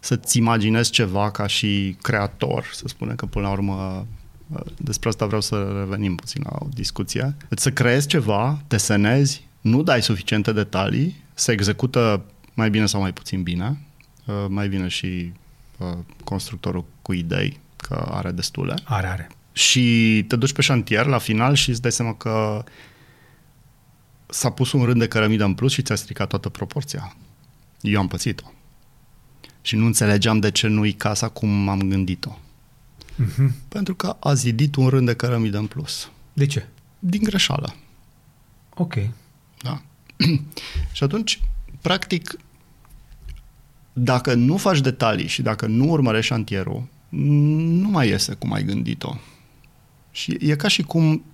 să-ți 0.00 0.38
imaginezi 0.38 0.90
ceva 0.90 1.30
ca 1.30 1.46
și 1.46 1.96
creator, 2.02 2.70
să 2.72 2.84
spunem 2.86 3.14
că 3.14 3.26
până 3.26 3.46
la 3.46 3.52
urmă 3.52 4.06
uh, 4.52 4.60
despre 4.76 5.08
asta 5.08 5.26
vreau 5.26 5.40
să 5.40 5.74
revenim 5.78 6.14
puțin 6.14 6.42
la 6.44 6.56
o 6.58 6.66
discuție. 6.74 7.34
Deci 7.48 7.58
să 7.58 7.70
creezi 7.70 8.06
ceva, 8.06 8.62
desenezi, 8.68 9.46
nu 9.60 9.82
dai 9.82 10.02
suficiente 10.02 10.52
detalii, 10.52 11.22
se 11.34 11.52
execută 11.52 12.24
mai 12.54 12.70
bine 12.70 12.86
sau 12.86 13.00
mai 13.00 13.12
puțin 13.12 13.42
bine. 13.42 13.78
Uh, 14.26 14.44
mai 14.48 14.68
bine 14.68 14.88
și 14.88 15.32
uh, 15.78 15.98
constructorul 16.24 16.84
cu 17.02 17.12
idei, 17.12 17.60
că 17.76 18.08
are 18.10 18.30
destule. 18.30 18.74
Are, 18.84 19.06
are. 19.06 19.30
Și 19.52 20.24
te 20.28 20.36
duci 20.36 20.52
pe 20.52 20.62
șantier 20.62 21.06
la 21.06 21.18
final 21.18 21.54
și 21.54 21.70
îți 21.70 21.82
dai 21.82 21.92
seama 21.92 22.14
că 22.14 22.64
s-a 24.32 24.50
pus 24.50 24.72
un 24.72 24.84
rând 24.84 24.98
de 24.98 25.08
cărămidă 25.08 25.44
în 25.44 25.54
plus 25.54 25.72
și 25.72 25.82
ți-a 25.82 25.94
stricat 25.94 26.28
toată 26.28 26.48
proporția. 26.48 27.16
Eu 27.80 28.00
am 28.00 28.08
pățit-o. 28.08 28.52
Și 29.62 29.76
nu 29.76 29.86
înțelegeam 29.86 30.38
de 30.38 30.50
ce 30.50 30.66
nu-i 30.66 30.92
casa 30.92 31.28
cum 31.28 31.68
am 31.68 31.80
gândit-o. 31.80 32.38
Uh-huh. 33.22 33.50
Pentru 33.68 33.94
că 33.94 34.16
a 34.20 34.34
zidit 34.34 34.74
un 34.74 34.88
rând 34.88 35.06
de 35.06 35.14
cărămidă 35.14 35.58
în 35.58 35.66
plus. 35.66 36.10
De 36.32 36.46
ce? 36.46 36.68
Din 36.98 37.22
greșeală. 37.22 37.74
Ok. 38.74 38.94
Da? 39.62 39.82
și 40.92 41.04
atunci, 41.04 41.40
practic, 41.80 42.36
dacă 43.92 44.34
nu 44.34 44.56
faci 44.56 44.80
detalii 44.80 45.26
și 45.26 45.42
dacă 45.42 45.66
nu 45.66 45.88
urmărești 45.88 46.32
șantierul, 46.32 46.86
nu 47.08 47.88
mai 47.88 48.08
iese 48.08 48.34
cum 48.34 48.52
ai 48.52 48.64
gândit-o. 48.64 49.16
Și 50.10 50.36
e 50.40 50.56
ca 50.56 50.68
și 50.68 50.82
cum 50.82 51.24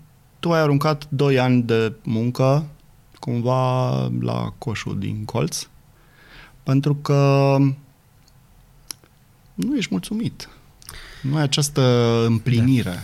tu 0.40 0.52
ai 0.52 0.60
aruncat 0.60 1.06
2 1.10 1.38
ani 1.38 1.62
de 1.62 1.92
muncă 2.02 2.66
cumva 3.18 3.92
la 4.20 4.54
coșul 4.58 4.98
din 4.98 5.24
colț 5.24 5.66
pentru 6.62 6.94
că 6.94 7.56
nu 9.54 9.76
ești 9.76 9.88
mulțumit. 9.90 10.48
Nu 11.22 11.36
ai 11.36 11.42
această 11.42 11.82
împlinire. 12.26 12.90
Da. 12.90 13.02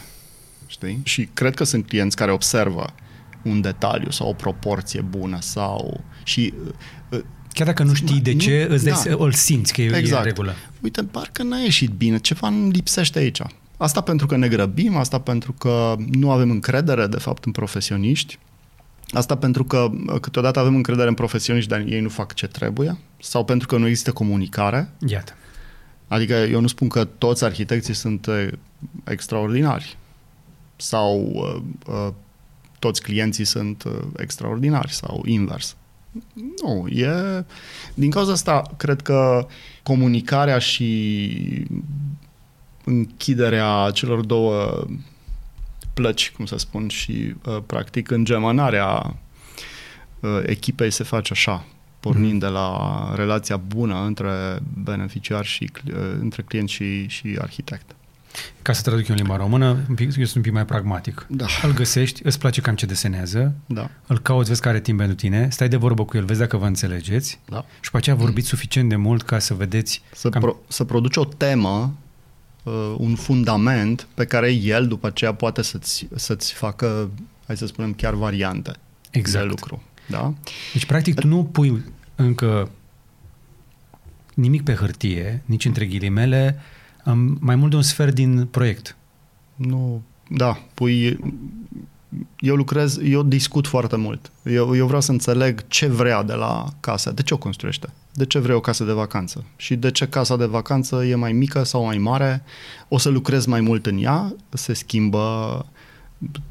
Știi? 0.66 1.00
Și 1.02 1.28
cred 1.34 1.54
că 1.54 1.64
sunt 1.64 1.86
clienți 1.86 2.16
care 2.16 2.32
observă 2.32 2.94
un 3.42 3.60
detaliu 3.60 4.10
sau 4.10 4.28
o 4.28 4.32
proporție 4.32 5.00
bună 5.00 5.40
sau 5.40 6.04
și 6.22 6.54
uh, 7.10 7.20
Chiar 7.52 7.66
dacă 7.66 7.82
nu 7.82 7.94
știi 7.94 8.20
de 8.20 8.32
nu, 8.32 8.38
ce, 8.38 8.66
îți 8.70 8.84
da. 8.84 9.14
îl 9.18 9.32
simți 9.32 9.72
că 9.72 9.82
e, 9.82 9.96
exact. 9.96 10.24
e 10.24 10.28
regulă. 10.28 10.54
Uite, 10.82 11.02
parcă 11.02 11.42
n-a 11.42 11.58
ieșit 11.58 11.90
bine, 11.90 12.18
ceva 12.18 12.48
îmi 12.48 12.70
lipsește 12.70 13.18
aici. 13.18 13.40
Asta 13.76 14.00
pentru 14.00 14.26
că 14.26 14.36
ne 14.36 14.48
grăbim, 14.48 14.96
asta 14.96 15.20
pentru 15.20 15.52
că 15.52 15.94
nu 16.10 16.30
avem 16.30 16.50
încredere, 16.50 17.06
de 17.06 17.18
fapt, 17.18 17.44
în 17.44 17.52
profesioniști. 17.52 18.38
Asta 19.14 19.36
pentru 19.36 19.64
că 19.64 19.90
uh, 20.06 20.20
câteodată 20.20 20.58
avem 20.58 20.74
încredere 20.74 21.08
în 21.08 21.14
profesioniști, 21.14 21.70
dar 21.70 21.80
ei 21.80 22.00
nu 22.00 22.08
fac 22.08 22.34
ce 22.34 22.46
trebuie. 22.46 22.98
Sau 23.20 23.44
pentru 23.44 23.66
că 23.66 23.76
nu 23.76 23.86
există 23.86 24.12
comunicare. 24.12 24.90
Iată. 25.06 25.32
Adică 26.08 26.34
eu 26.34 26.60
nu 26.60 26.66
spun 26.66 26.88
că 26.88 27.04
toți 27.04 27.44
arhitecții 27.44 27.94
sunt 27.94 28.26
uh, 28.26 28.48
extraordinari. 29.04 29.96
Sau 30.76 31.30
uh, 31.34 31.62
uh, 31.86 32.12
toți 32.78 33.02
clienții 33.02 33.44
sunt 33.44 33.82
uh, 33.84 33.92
extraordinari 34.16 34.92
sau 34.92 35.22
invers. 35.26 35.76
Nu, 36.62 36.86
e... 36.88 37.44
Din 37.94 38.10
cauza 38.10 38.32
asta, 38.32 38.62
cred 38.76 39.00
că 39.00 39.46
comunicarea 39.82 40.58
și 40.58 41.66
închiderea 42.84 43.90
celor 43.92 44.24
două 44.24 44.86
plăci, 45.94 46.32
cum 46.36 46.46
să 46.46 46.56
spun, 46.58 46.88
și 46.88 47.34
uh, 47.44 47.58
practic 47.66 48.10
îngemănarea 48.10 49.16
uh, 50.20 50.40
echipei 50.46 50.90
se 50.90 51.04
face 51.04 51.32
așa, 51.32 51.64
pornind 52.00 52.40
de 52.40 52.46
la 52.46 53.12
relația 53.16 53.56
bună 53.56 54.04
între 54.04 54.58
beneficiar 54.82 55.44
și 55.44 55.70
uh, 55.86 55.94
între 56.20 56.42
client 56.42 56.68
și, 56.68 57.08
și 57.08 57.36
arhitect. 57.40 57.94
Ca 58.62 58.72
să 58.72 58.82
traduc 58.82 59.08
eu 59.08 59.14
în 59.14 59.22
limba 59.22 59.36
română, 59.36 59.84
un 59.88 59.94
pic, 59.94 60.16
eu 60.16 60.24
sunt 60.24 60.34
un 60.34 60.42
pic 60.42 60.52
mai 60.52 60.64
pragmatic. 60.64 61.26
Da. 61.28 61.46
Îl 61.62 61.72
găsești, 61.72 62.20
îți 62.24 62.38
place 62.38 62.60
cam 62.60 62.74
ce 62.74 62.86
desenează, 62.86 63.54
da. 63.66 63.90
îl 64.06 64.18
cauți, 64.18 64.48
vezi 64.48 64.60
care 64.60 64.74
are 64.74 64.84
timp 64.84 64.98
pentru 64.98 65.16
tine, 65.16 65.48
stai 65.50 65.68
de 65.68 65.76
vorbă 65.76 66.04
cu 66.04 66.16
el, 66.16 66.24
vezi 66.24 66.38
dacă 66.38 66.56
vă 66.56 66.66
înțelegeți 66.66 67.40
da. 67.48 67.64
și 67.80 67.90
pe 67.90 67.96
aceea 67.96 68.16
vorbiți 68.16 68.48
suficient 68.48 68.88
de 68.88 68.96
mult 68.96 69.22
ca 69.22 69.38
să 69.38 69.54
vedeți... 69.54 70.02
Să, 70.12 70.28
cam... 70.28 70.40
pro, 70.40 70.56
să 70.68 70.84
produci 70.84 71.16
o 71.16 71.24
temă, 71.24 71.94
uh, 72.64 72.94
un 72.98 73.14
fundament 73.14 74.06
pe 74.14 74.24
care 74.24 74.52
el 74.52 74.88
după 74.88 75.06
aceea 75.06 75.34
poate 75.34 75.62
să-ți, 75.62 76.08
să-ți 76.14 76.52
facă, 76.52 77.10
hai 77.46 77.56
să 77.56 77.66
spunem, 77.66 77.94
chiar 77.94 78.14
variante 78.14 78.72
exact. 79.10 79.44
de 79.44 79.50
lucru. 79.50 79.82
Da? 80.08 80.34
Deci, 80.72 80.86
practic, 80.86 81.14
tu 81.14 81.26
nu 81.26 81.44
pui 81.44 81.82
încă 82.14 82.70
nimic 84.34 84.62
pe 84.62 84.74
hârtie, 84.74 85.42
nici 85.44 85.64
între 85.64 85.86
ghilimele, 85.86 86.60
mai 87.38 87.56
mult 87.56 87.70
de 87.70 87.76
un 87.76 87.82
sfert 87.82 88.14
din 88.14 88.46
proiect. 88.46 88.96
Nu, 89.54 90.02
da, 90.28 90.58
pui... 90.74 91.18
Eu 92.38 92.54
lucrez, 92.54 92.98
eu 93.02 93.22
discut 93.22 93.66
foarte 93.66 93.96
mult. 93.96 94.30
Eu, 94.42 94.76
eu 94.76 94.86
vreau 94.86 95.00
să 95.00 95.10
înțeleg 95.10 95.66
ce 95.68 95.86
vrea 95.86 96.22
de 96.22 96.32
la 96.32 96.66
casa, 96.80 97.10
de 97.10 97.22
ce 97.22 97.34
o 97.34 97.36
construiește, 97.36 97.88
de 98.12 98.26
ce 98.26 98.38
vrea 98.38 98.56
o 98.56 98.60
casă 98.60 98.84
de 98.84 98.92
vacanță 98.92 99.44
și 99.56 99.76
de 99.76 99.90
ce 99.90 100.08
casa 100.08 100.36
de 100.36 100.44
vacanță 100.44 101.04
e 101.04 101.14
mai 101.14 101.32
mică 101.32 101.62
sau 101.62 101.84
mai 101.84 101.98
mare, 101.98 102.42
o 102.88 102.98
să 102.98 103.08
lucrez 103.08 103.46
mai 103.46 103.60
mult 103.60 103.86
în 103.86 104.02
ea, 104.02 104.34
se 104.48 104.72
schimbă 104.72 105.66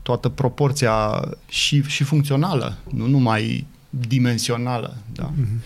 toată 0.02 0.30
proporția 0.30 1.30
și, 1.48 1.84
și 1.84 2.04
funcțională, 2.04 2.78
nu 2.90 3.08
numai 3.08 3.68
dimensională. 3.90 4.98
Da. 5.14 5.32
Mm-hmm. 5.32 5.62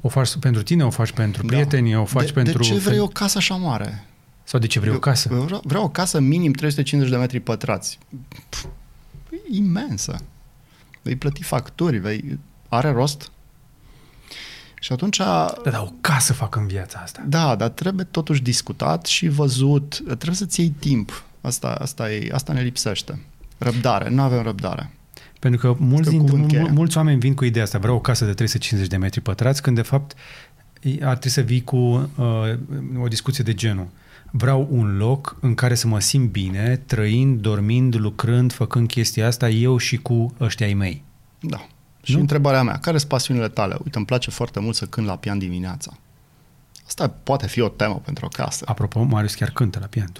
O 0.00 0.08
faci 0.08 0.36
pentru 0.36 0.62
tine, 0.62 0.84
o 0.84 0.90
faci 0.90 1.12
pentru 1.12 1.42
da. 1.42 1.48
prieteni, 1.48 1.96
o 1.96 2.04
faci 2.04 2.26
de, 2.26 2.32
pentru... 2.32 2.62
De 2.62 2.64
ce 2.64 2.74
vrei 2.74 2.98
o 2.98 3.06
casă 3.06 3.38
așa 3.38 3.54
mare? 3.54 4.04
Sau 4.44 4.60
de 4.60 4.66
ce 4.66 4.78
vrei 4.78 4.90
eu, 4.90 4.96
o 4.96 5.00
casă? 5.00 5.28
Eu 5.32 5.40
vreau, 5.40 5.62
vreau 5.64 5.84
o 5.84 5.88
casă 5.88 6.20
minim 6.20 6.52
350 6.52 7.14
de 7.14 7.20
metri 7.20 7.40
pătrați. 7.40 7.98
Pff, 8.48 8.64
e 8.64 8.68
imensă. 9.50 10.20
Vei 11.02 11.16
plăti 11.16 11.42
facturi, 11.42 11.98
vei... 11.98 12.38
Are 12.68 12.90
rost? 12.90 13.30
Și 14.80 14.92
atunci... 14.92 15.16
Da, 15.16 15.54
dar 15.64 15.80
o 15.80 15.92
casă 16.00 16.32
fac 16.32 16.56
în 16.56 16.66
viața 16.66 16.98
asta. 16.98 17.24
Da, 17.26 17.54
dar 17.56 17.68
trebuie 17.68 18.04
totuși 18.04 18.42
discutat 18.42 19.06
și 19.06 19.28
văzut. 19.28 20.02
Trebuie 20.04 20.34
să-ți 20.34 20.60
iei 20.60 20.74
timp. 20.78 21.24
Asta, 21.40 21.68
asta, 21.68 22.12
e, 22.12 22.30
asta 22.32 22.52
ne 22.52 22.62
lipsește. 22.62 23.18
Răbdare. 23.58 24.08
Nu 24.08 24.22
avem 24.22 24.42
răbdare. 24.42 24.90
Pentru 25.38 25.60
că 25.60 25.82
mulți, 25.84 26.10
din, 26.10 26.20
mul, 26.20 26.70
mulți 26.70 26.96
oameni 26.96 27.18
vin 27.18 27.34
cu 27.34 27.44
ideea 27.44 27.64
asta, 27.64 27.78
vreau 27.78 27.96
o 27.96 28.00
casă 28.00 28.24
de 28.24 28.32
350 28.32 28.90
de 28.90 28.96
metri 28.96 29.20
pătrați, 29.20 29.62
când 29.62 29.76
de 29.76 29.82
fapt 29.82 30.14
ar 30.84 31.16
trebui 31.16 31.30
să 31.30 31.40
vii 31.40 31.64
cu 31.64 31.76
uh, 31.76 33.02
o 33.02 33.08
discuție 33.08 33.44
de 33.44 33.54
genul. 33.54 33.88
Vreau 34.30 34.68
un 34.70 34.96
loc 34.96 35.36
în 35.40 35.54
care 35.54 35.74
să 35.74 35.86
mă 35.86 36.00
simt 36.00 36.30
bine, 36.30 36.76
trăind, 36.76 37.40
dormind, 37.40 37.94
lucrând, 37.94 38.52
făcând 38.52 38.88
chestia 38.88 39.26
asta, 39.26 39.48
eu 39.48 39.76
și 39.76 39.96
cu 39.96 40.34
ăștia 40.40 40.66
ai 40.66 40.74
mei. 40.74 41.02
Da. 41.40 41.66
Și 42.02 42.14
nu? 42.14 42.20
întrebarea 42.20 42.62
mea, 42.62 42.78
care 42.78 42.98
sunt 42.98 43.10
pasiunile 43.10 43.48
tale? 43.48 43.76
Uite, 43.84 43.96
îmi 43.96 44.06
place 44.06 44.30
foarte 44.30 44.60
mult 44.60 44.76
să 44.76 44.86
cânt 44.86 45.06
la 45.06 45.16
pian 45.16 45.38
dimineața. 45.38 45.98
Asta 46.86 47.08
poate 47.08 47.46
fi 47.46 47.60
o 47.60 47.68
temă 47.68 48.00
pentru 48.04 48.24
o 48.24 48.28
casă. 48.28 48.64
Apropo, 48.66 49.02
Marius 49.02 49.34
chiar 49.34 49.50
cântă 49.50 49.78
la 49.78 49.86
pian. 49.86 50.12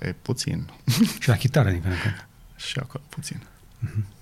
E 0.00 0.12
puțin. 0.22 0.70
și 1.20 1.28
la 1.28 1.36
chitară 1.36 1.70
din 1.70 1.80
când 1.80 1.92
în 1.92 2.00
când. 2.02 2.26
Și 2.56 2.78
acolo 2.78 3.04
puțin. 3.08 3.42
Mm-hmm. 3.86 4.14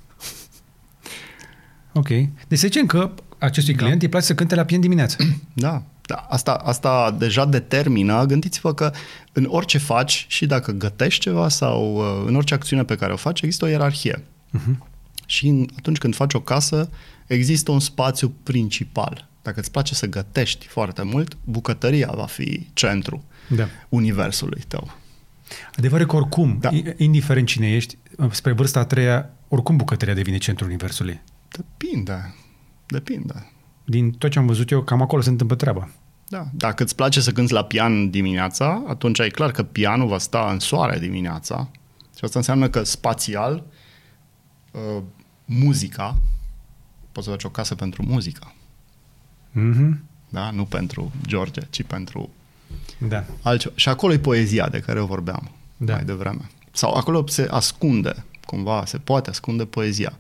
Ok. 1.93 2.09
Deci 2.49 2.59
să 2.59 2.67
zicem 2.67 2.87
că 2.87 3.11
acestui 3.39 3.75
da. 3.75 3.79
client 3.79 3.99
da. 3.99 4.05
îi 4.05 4.11
place 4.11 4.27
să 4.27 4.35
cânte 4.35 4.55
la 4.55 4.65
pian 4.65 4.81
dimineața. 4.81 5.17
Da. 5.53 5.83
Da. 6.07 6.15
Asta, 6.29 6.53
asta 6.53 7.11
deja 7.19 7.45
determină. 7.45 8.25
Gândiți-vă 8.25 8.75
că 8.75 8.93
în 9.33 9.47
orice 9.49 9.79
faci 9.79 10.27
și 10.29 10.47
dacă 10.47 10.73
gătești 10.73 11.21
ceva 11.21 11.49
sau 11.49 11.97
uh, 11.97 12.25
în 12.27 12.37
orice 12.37 12.55
acțiune 12.55 12.85
pe 12.85 12.97
care 12.97 13.13
o 13.13 13.17
faci, 13.17 13.41
există 13.41 13.65
o 13.65 13.69
ierarhie. 13.69 14.23
Uh-huh. 14.59 14.79
Și 15.27 15.67
atunci 15.79 15.99
când 15.99 16.15
faci 16.15 16.35
o 16.35 16.41
casă, 16.41 16.91
există 17.27 17.71
un 17.71 17.81
spațiu 17.81 18.35
principal. 18.43 19.29
Dacă 19.43 19.61
îți 19.61 19.71
place 19.71 19.95
să 19.95 20.07
gătești 20.07 20.67
foarte 20.67 21.03
mult, 21.03 21.37
bucătăria 21.45 22.13
va 22.15 22.27
fi 22.27 22.69
centru 22.73 23.25
da. 23.49 23.69
universului 23.89 24.63
tău. 24.69 24.91
Adevărul 25.77 26.07
că 26.07 26.17
oricum, 26.17 26.59
da. 26.61 26.71
indiferent 26.97 27.47
cine 27.47 27.73
ești, 27.73 27.99
spre 28.31 28.53
vârsta 28.53 28.81
a 28.81 28.85
treia, 28.85 29.31
oricum 29.49 29.77
bucătăria 29.77 30.15
devine 30.15 30.39
centrul 30.39 30.69
universului. 30.69 31.21
Depinde. 31.49 32.35
Depinde. 32.87 33.53
Din 33.85 34.11
tot 34.11 34.31
ce 34.31 34.39
am 34.39 34.47
văzut 34.47 34.71
eu, 34.71 34.83
cam 34.83 35.03
acolo 35.03 35.23
se 35.23 35.29
întâmplă 35.29 35.57
treaba. 35.57 35.89
Da. 36.29 36.47
Dacă 36.53 36.83
îți 36.83 36.95
place 36.95 37.21
să 37.21 37.33
cânti 37.33 37.53
la 37.53 37.65
pian 37.65 38.11
dimineața, 38.11 38.83
atunci 38.87 39.19
e 39.19 39.29
clar 39.29 39.51
că 39.51 39.63
pianul 39.63 40.09
va 40.09 40.19
sta 40.19 40.49
în 40.51 40.59
soare 40.59 40.99
dimineața 40.99 41.71
și 42.17 42.25
asta 42.25 42.39
înseamnă 42.39 42.69
că 42.69 42.83
spațial 42.83 43.65
uh, 44.71 45.03
muzica, 45.45 46.17
poți 47.13 47.27
să 47.27 47.33
faci 47.33 47.45
o 47.45 47.49
casă 47.49 47.75
pentru 47.75 48.03
muzică. 48.07 48.53
Mm-hmm. 49.55 49.99
Da? 50.29 50.51
Nu 50.51 50.65
pentru 50.65 51.13
George, 51.27 51.61
ci 51.71 51.83
pentru 51.83 52.31
da. 52.99 53.25
altceva. 53.43 53.75
Și 53.77 53.89
acolo 53.89 54.13
e 54.13 54.19
poezia 54.19 54.69
de 54.69 54.81
care 54.81 54.99
eu 54.99 55.07
vorbeam 55.07 55.51
da. 55.77 55.95
mai 55.95 56.05
devreme. 56.05 56.51
Sau 56.73 56.95
acolo 56.95 57.27
se 57.27 57.47
ascunde, 57.51 58.25
cumva, 58.47 58.85
se 58.87 58.99
poate 58.99 59.31
ascunde 59.31 59.65
poezia. 59.65 60.13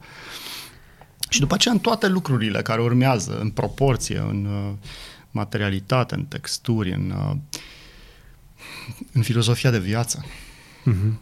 Și 1.28 1.40
după 1.40 1.54
aceea 1.54 1.74
în 1.74 1.80
toate 1.80 2.08
lucrurile 2.08 2.62
care 2.62 2.80
urmează, 2.80 3.38
în 3.38 3.50
proporție, 3.50 4.18
în 4.18 4.44
uh, 4.44 4.72
materialitate, 5.30 6.14
în 6.14 6.24
texturi, 6.24 6.92
în, 6.92 7.14
uh, 7.16 7.36
în 9.12 9.22
filozofia 9.22 9.70
de 9.70 9.78
viață. 9.78 10.24
Mm-hmm. 10.24 11.18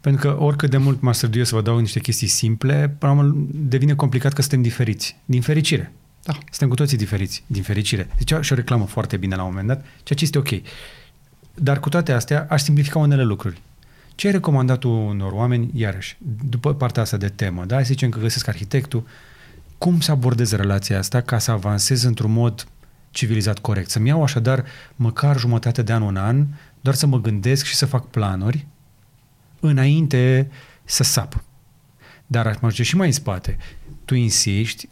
Pentru 0.00 0.28
că 0.28 0.42
oricât 0.42 0.70
de 0.70 0.76
mult 0.76 1.00
m-ar 1.00 1.14
străduie 1.14 1.44
să 1.44 1.54
vă 1.54 1.62
dau 1.62 1.78
niște 1.78 2.00
chestii 2.00 2.26
simple, 2.26 2.96
până 2.98 3.34
devine 3.50 3.94
complicat 3.94 4.32
că 4.32 4.40
suntem 4.40 4.62
diferiți. 4.62 5.16
Din 5.24 5.40
fericire. 5.40 5.92
Da. 6.22 6.32
Suntem 6.32 6.68
cu 6.68 6.74
toții 6.74 6.96
diferiți, 6.96 7.44
din 7.46 7.62
fericire. 7.62 8.08
Deci 8.16 8.44
și 8.44 8.52
o 8.52 8.54
reclamă 8.54 8.86
foarte 8.86 9.16
bine 9.16 9.36
la 9.36 9.42
un 9.42 9.48
moment 9.48 9.66
dat, 9.66 9.80
ceea 9.80 10.18
ce 10.18 10.24
este 10.24 10.38
ok. 10.38 10.48
Dar 11.54 11.80
cu 11.80 11.88
toate 11.88 12.12
astea, 12.12 12.46
aș 12.50 12.62
simplifica 12.62 12.98
unele 12.98 13.22
lucruri. 13.22 13.60
Ce 14.14 14.26
ai 14.26 14.32
recomandat 14.32 14.78
tu 14.78 14.90
unor 14.90 15.32
oameni, 15.32 15.70
iarăși, 15.74 16.16
după 16.48 16.74
partea 16.74 17.02
asta 17.02 17.16
de 17.16 17.28
temă, 17.28 17.64
da? 17.64 17.78
Să 17.78 17.84
zicem 17.84 18.10
că 18.10 18.18
găsesc 18.18 18.48
arhitectul, 18.48 19.06
cum 19.78 20.00
să 20.00 20.10
abordez 20.10 20.52
relația 20.52 20.98
asta 20.98 21.20
ca 21.20 21.38
să 21.38 21.50
avansez 21.50 22.02
într-un 22.02 22.32
mod 22.32 22.66
civilizat 23.10 23.58
corect? 23.58 23.90
Să-mi 23.90 24.08
iau 24.08 24.22
așadar 24.22 24.64
măcar 24.96 25.38
jumătate 25.38 25.82
de 25.82 25.92
an, 25.92 26.02
un 26.02 26.16
an, 26.16 26.46
doar 26.80 26.94
să 26.94 27.06
mă 27.06 27.20
gândesc 27.20 27.64
și 27.64 27.74
să 27.74 27.86
fac 27.86 28.06
planuri 28.06 28.66
înainte 29.60 30.50
să 30.84 31.02
sap. 31.02 31.44
Dar 32.26 32.46
aș 32.46 32.56
merge 32.60 32.82
și 32.82 32.96
mai 32.96 33.06
în 33.06 33.12
spate. 33.12 33.56
Tu 34.04 34.14
insiști, 34.14 34.88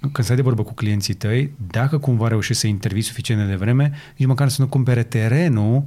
când 0.00 0.22
stai 0.22 0.36
de 0.36 0.42
vorbă 0.42 0.62
cu 0.62 0.74
clienții 0.74 1.14
tăi, 1.14 1.52
dacă 1.70 1.98
cumva 1.98 2.28
reușești 2.28 2.60
să 2.60 2.66
intervii 2.66 3.02
suficient 3.02 3.40
de 3.40 3.46
devreme, 3.46 3.92
nici 4.16 4.28
măcar 4.28 4.48
să 4.48 4.62
nu 4.62 4.68
cumpere 4.68 5.02
terenul 5.02 5.84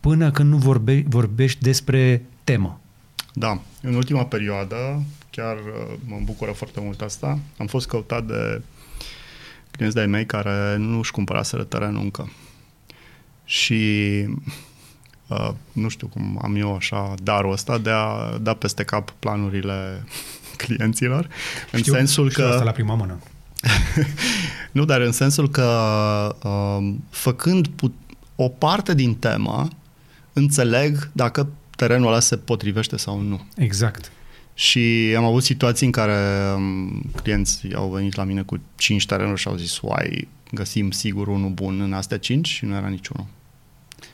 până 0.00 0.30
când 0.30 0.50
nu 0.50 0.56
vorbe, 0.56 1.04
vorbești 1.08 1.62
despre 1.62 2.22
temă. 2.44 2.80
Da, 3.32 3.60
în 3.82 3.94
ultima 3.94 4.24
perioadă, 4.24 5.02
chiar 5.30 5.56
uh, 5.56 5.96
mă 6.06 6.20
bucură 6.24 6.50
foarte 6.50 6.80
mult 6.80 7.00
asta, 7.00 7.38
am 7.58 7.66
fost 7.66 7.86
căutat 7.86 8.24
de 8.24 8.62
clienți 9.70 9.94
de-ai 9.94 10.06
mei 10.06 10.26
care 10.26 10.76
nu 10.76 10.98
își 10.98 11.10
cumpăraseră 11.10 11.64
terenul 11.64 12.02
încă. 12.02 12.32
Și 13.44 13.84
uh, 15.26 15.50
nu 15.72 15.88
știu 15.88 16.06
cum 16.06 16.38
am 16.42 16.56
eu 16.56 16.74
așa 16.74 17.14
darul 17.22 17.52
ăsta 17.52 17.78
de 17.78 17.90
a 17.90 18.38
da 18.38 18.54
peste 18.54 18.84
cap 18.84 19.10
planurile 19.18 20.04
clienților. 20.62 21.28
În 21.72 21.78
știu, 21.78 21.92
sensul 21.92 22.30
știu 22.30 22.42
că... 22.42 22.48
asta 22.50 22.64
la 22.64 22.70
prima 22.70 22.94
mână. 22.94 23.18
nu, 24.72 24.84
dar 24.84 25.00
în 25.00 25.12
sensul 25.12 25.50
că 25.50 25.68
uh, 26.42 26.94
făcând 27.10 27.66
put- 27.68 27.94
o 28.36 28.48
parte 28.48 28.94
din 28.94 29.14
temă, 29.14 29.68
înțeleg 30.38 31.10
dacă 31.12 31.48
terenul 31.76 32.08
ăla 32.08 32.20
se 32.20 32.36
potrivește 32.36 32.96
sau 32.96 33.20
nu. 33.20 33.46
Exact. 33.56 34.10
Și 34.54 35.14
am 35.16 35.24
avut 35.24 35.42
situații 35.42 35.86
în 35.86 35.92
care 35.92 36.52
um, 36.56 37.02
clienți 37.22 37.60
au 37.74 37.88
venit 37.88 38.14
la 38.14 38.24
mine 38.24 38.42
cu 38.42 38.60
5 38.74 39.06
terenuri 39.06 39.40
și 39.40 39.48
au 39.48 39.56
zis, 39.56 39.80
uai, 39.80 40.28
găsim 40.52 40.90
sigur 40.90 41.28
unul 41.28 41.50
bun 41.50 41.80
în 41.80 41.92
astea 41.92 42.18
5 42.18 42.48
și 42.48 42.64
nu 42.64 42.74
era 42.74 42.88
niciunul. 42.88 43.26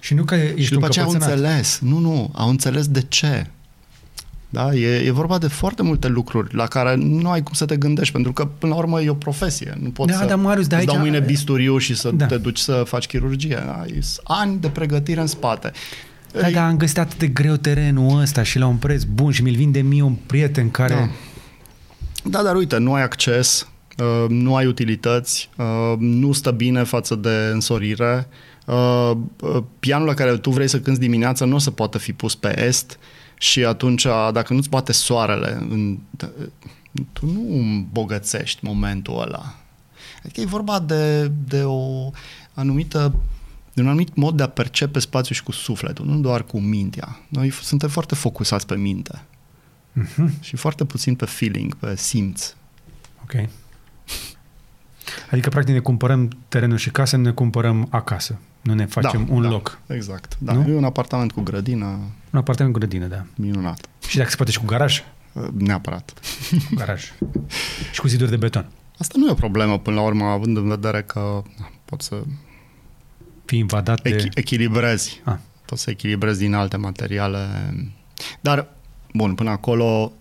Și 0.01 0.15
nu 0.15 0.25
că 0.25 0.35
ești 0.35 0.63
și 0.63 0.73
după 0.73 0.89
ce 0.89 1.01
au 1.01 1.11
înțeles, 1.11 1.79
nu, 1.83 1.99
nu, 1.99 2.31
au 2.35 2.49
înțeles 2.49 2.89
de 2.89 3.03
ce. 3.09 3.47
Da? 4.49 4.75
E, 4.75 5.07
e 5.07 5.11
vorba 5.11 5.39
de 5.39 5.47
foarte 5.47 5.83
multe 5.83 6.09
lucruri 6.09 6.55
la 6.55 6.67
care 6.67 6.95
nu 6.95 7.31
ai 7.31 7.43
cum 7.43 7.53
să 7.53 7.65
te 7.65 7.77
gândești, 7.77 8.13
pentru 8.13 8.33
că, 8.33 8.45
până 8.45 8.73
la 8.73 8.79
urmă, 8.79 9.01
e 9.01 9.11
o 9.11 9.15
profesie. 9.15 9.79
Nu 9.81 9.91
poți 9.91 10.13
da, 10.13 10.19
să 10.19 10.25
da, 10.25 10.37
Marius, 10.37 10.67
de 10.67 10.75
aici... 10.75 10.87
dau 10.87 10.99
mâine 10.99 11.21
bisturiu 11.21 11.79
și 11.79 11.97
să 11.97 12.11
da. 12.11 12.27
te 12.27 12.39
duci 12.39 12.59
să 12.59 12.83
faci 12.87 13.07
chirurgie. 13.07 13.63
Da? 13.67 13.85
E 13.87 14.01
ani 14.25 14.61
de 14.61 14.69
pregătire 14.69 15.21
în 15.21 15.27
spate. 15.27 15.73
Da, 16.33 16.51
dar 16.51 16.69
am 16.69 16.77
găsit 16.77 16.99
atât 16.99 17.19
de 17.19 17.27
greu 17.27 17.57
terenul 17.57 18.21
ăsta 18.21 18.43
și 18.43 18.59
la 18.59 18.67
un 18.67 18.77
preț 18.77 19.03
bun 19.03 19.31
și 19.31 19.43
mi-l 19.43 19.55
vinde 19.55 19.81
mie 19.81 20.03
un 20.03 20.15
prieten 20.27 20.71
care... 20.71 20.95
Da, 20.95 21.09
da 22.25 22.43
dar 22.43 22.57
uite, 22.57 22.79
nu 22.79 22.95
ai 22.95 23.03
acces, 23.03 23.69
uh, 23.99 24.29
nu 24.29 24.57
ai 24.57 24.67
utilități, 24.67 25.51
uh, 25.57 25.95
nu 25.99 26.33
stă 26.33 26.51
bine 26.51 26.83
față 26.83 27.15
de 27.15 27.51
însorire, 27.53 28.29
uh, 28.67 29.13
pianul 29.79 30.07
la 30.07 30.15
care 30.15 30.37
tu 30.37 30.51
vrei 30.51 30.69
să 30.69 30.81
cânti 30.81 31.01
dimineața 31.01 31.45
nu 31.45 31.55
o 31.55 31.59
să 31.59 31.71
poată 31.71 31.99
fi 31.99 32.13
pus 32.13 32.35
pe 32.35 32.65
est 32.65 32.99
și 33.39 33.65
atunci, 33.65 34.07
dacă 34.33 34.53
nu-ți 34.53 34.69
bate 34.69 34.93
soarele, 34.93 35.67
în, 35.71 35.99
tu 37.13 37.27
nu 37.27 37.59
îmbogățești 37.59 38.65
momentul 38.65 39.21
ăla. 39.21 39.55
Adică 40.25 40.41
e 40.41 40.45
vorba 40.45 40.79
de, 40.79 41.31
de 41.49 41.63
o 41.65 42.11
anumită 42.55 43.15
de 43.73 43.81
un 43.81 43.87
anumit 43.87 44.15
mod 44.15 44.37
de 44.37 44.43
a 44.43 44.49
percepe 44.49 44.99
spațiul 44.99 45.37
și 45.37 45.43
cu 45.43 45.53
sufletul, 45.53 46.07
nu 46.07 46.21
doar 46.21 46.45
cu 46.45 46.61
mintea. 46.61 47.21
Noi 47.29 47.51
suntem 47.51 47.89
foarte 47.89 48.15
focusați 48.15 48.67
pe 48.67 48.77
minte 48.77 49.23
uh-huh. 50.01 50.41
și 50.41 50.57
foarte 50.57 50.85
puțin 50.85 51.15
pe 51.15 51.25
feeling, 51.25 51.75
pe 51.75 51.97
simț. 51.97 52.55
Ok. 53.23 53.49
Adică, 55.31 55.49
practic, 55.49 55.75
ne 55.75 55.81
cumpărăm 55.81 56.31
terenul 56.49 56.77
și 56.77 56.91
casă, 56.91 57.17
ne 57.17 57.31
cumpărăm 57.31 57.87
acasă. 57.91 58.39
Nu 58.61 58.75
ne 58.75 58.87
facem 58.87 59.25
da, 59.27 59.35
un 59.35 59.43
da, 59.43 59.49
loc. 59.49 59.79
Exact. 59.87 60.37
Da. 60.39 60.53
Nu? 60.53 60.69
E 60.69 60.77
un 60.77 60.85
apartament 60.85 61.33
cu 61.33 61.41
grădină. 61.41 61.87
Un 62.31 62.39
apartament 62.39 62.75
cu 62.75 62.79
grădină, 62.79 63.07
da. 63.07 63.25
Minunat. 63.35 63.87
Și 64.09 64.17
dacă 64.17 64.31
se 64.31 64.37
poate 64.37 64.51
și 64.51 64.59
cu 64.59 64.65
garaj? 64.65 65.03
Uh, 65.33 65.49
neapărat. 65.55 66.13
Cu 66.69 66.75
garaj. 66.75 67.13
și 67.93 68.01
cu 68.01 68.09
ziduri 68.09 68.31
de 68.31 68.37
beton. 68.37 68.71
Asta 68.99 69.15
nu 69.19 69.27
e 69.27 69.31
o 69.31 69.35
problemă 69.35 69.79
până 69.79 69.97
la 69.97 70.03
urmă, 70.03 70.25
având 70.25 70.57
în 70.57 70.69
vedere 70.69 71.03
că 71.03 71.43
pot 71.85 72.03
să 72.03 72.23
fi 73.45 73.57
invadat 73.57 74.03
de... 74.03 74.29
echilibrezi. 74.35 75.21
Ah. 75.25 75.37
Poți 75.65 75.83
să 75.83 75.91
echilibrezi 75.91 76.39
din 76.39 76.55
alte 76.55 76.77
materiale. 76.77 77.49
Dar, 78.41 78.69
bun, 79.13 79.35
până 79.35 79.51
acolo, 79.51 80.13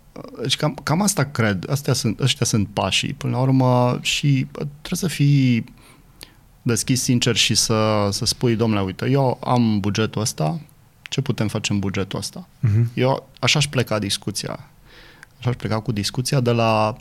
deci 0.41 0.55
cam, 0.55 0.73
cam 0.83 1.01
asta 1.01 1.23
cred, 1.23 1.69
astea 1.69 1.93
sunt, 1.93 2.19
ăștia 2.19 2.45
sunt 2.45 2.67
pașii. 2.73 3.13
Până 3.13 3.35
la 3.35 3.41
urmă 3.41 3.99
și 4.01 4.47
trebuie 4.51 4.99
să 4.99 5.07
fii 5.07 5.63
deschis, 6.61 7.01
sincer 7.01 7.35
și 7.35 7.55
să, 7.55 8.09
să 8.11 8.25
spui, 8.25 8.55
domnule, 8.55 8.81
uite, 8.81 9.09
eu 9.09 9.39
am 9.43 9.79
bugetul 9.79 10.21
ăsta, 10.21 10.61
ce 11.01 11.21
putem 11.21 11.47
face 11.47 11.73
în 11.73 11.79
bugetul 11.79 12.19
ăsta? 12.19 12.47
Uh-huh. 12.67 12.85
Eu 12.93 13.29
așa 13.39 13.59
aș 13.59 13.67
pleca 13.67 13.99
discuția. 13.99 14.69
Așa 15.39 15.49
aș 15.49 15.55
pleca 15.55 15.79
cu 15.79 15.91
discuția 15.91 16.39
de 16.39 16.51
la 16.51 16.97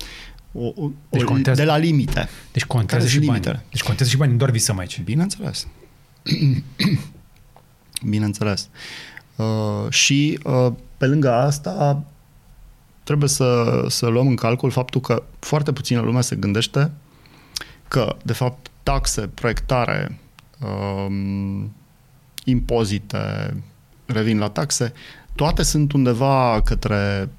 o, 0.53 0.67
o, 0.67 0.91
deci 1.09 1.23
contează, 1.23 1.61
de 1.61 1.67
la 1.67 1.77
limite. 1.77 2.29
Deci 2.53 2.65
contează 2.65 3.07
și 3.07 3.19
limitele. 3.19 3.55
bani. 3.55 3.67
Deci 3.71 3.83
contează 3.83 4.11
și 4.11 4.17
bani, 4.17 4.33
nu 4.33 4.39
doar 4.39 4.51
visăm 4.51 4.79
aici. 4.79 5.01
Bineînțeles. 5.01 5.67
Bineînțeles. 8.11 8.69
Uh, 9.37 9.87
și 9.89 10.39
uh, 10.45 10.73
pe 10.97 11.07
lângă 11.07 11.33
asta 11.33 12.05
trebuie 13.05 13.29
să, 13.29 13.85
să 13.89 14.07
luăm 14.07 14.27
în 14.27 14.37
calcul 14.37 14.71
faptul 14.71 15.01
că 15.01 15.23
foarte 15.39 15.73
puțină 15.73 16.01
lumea 16.01 16.21
se 16.21 16.37
gândește 16.37 16.91
că, 17.89 18.17
de 18.23 18.33
fapt, 18.33 18.71
taxe, 18.83 19.29
proiectare, 19.29 20.19
um, 21.07 21.73
impozite, 22.45 23.57
revin 24.07 24.39
la 24.39 24.49
taxe, 24.49 24.93
toate 25.35 25.63
sunt 25.63 25.93
undeva 25.93 26.61
către 26.65 27.31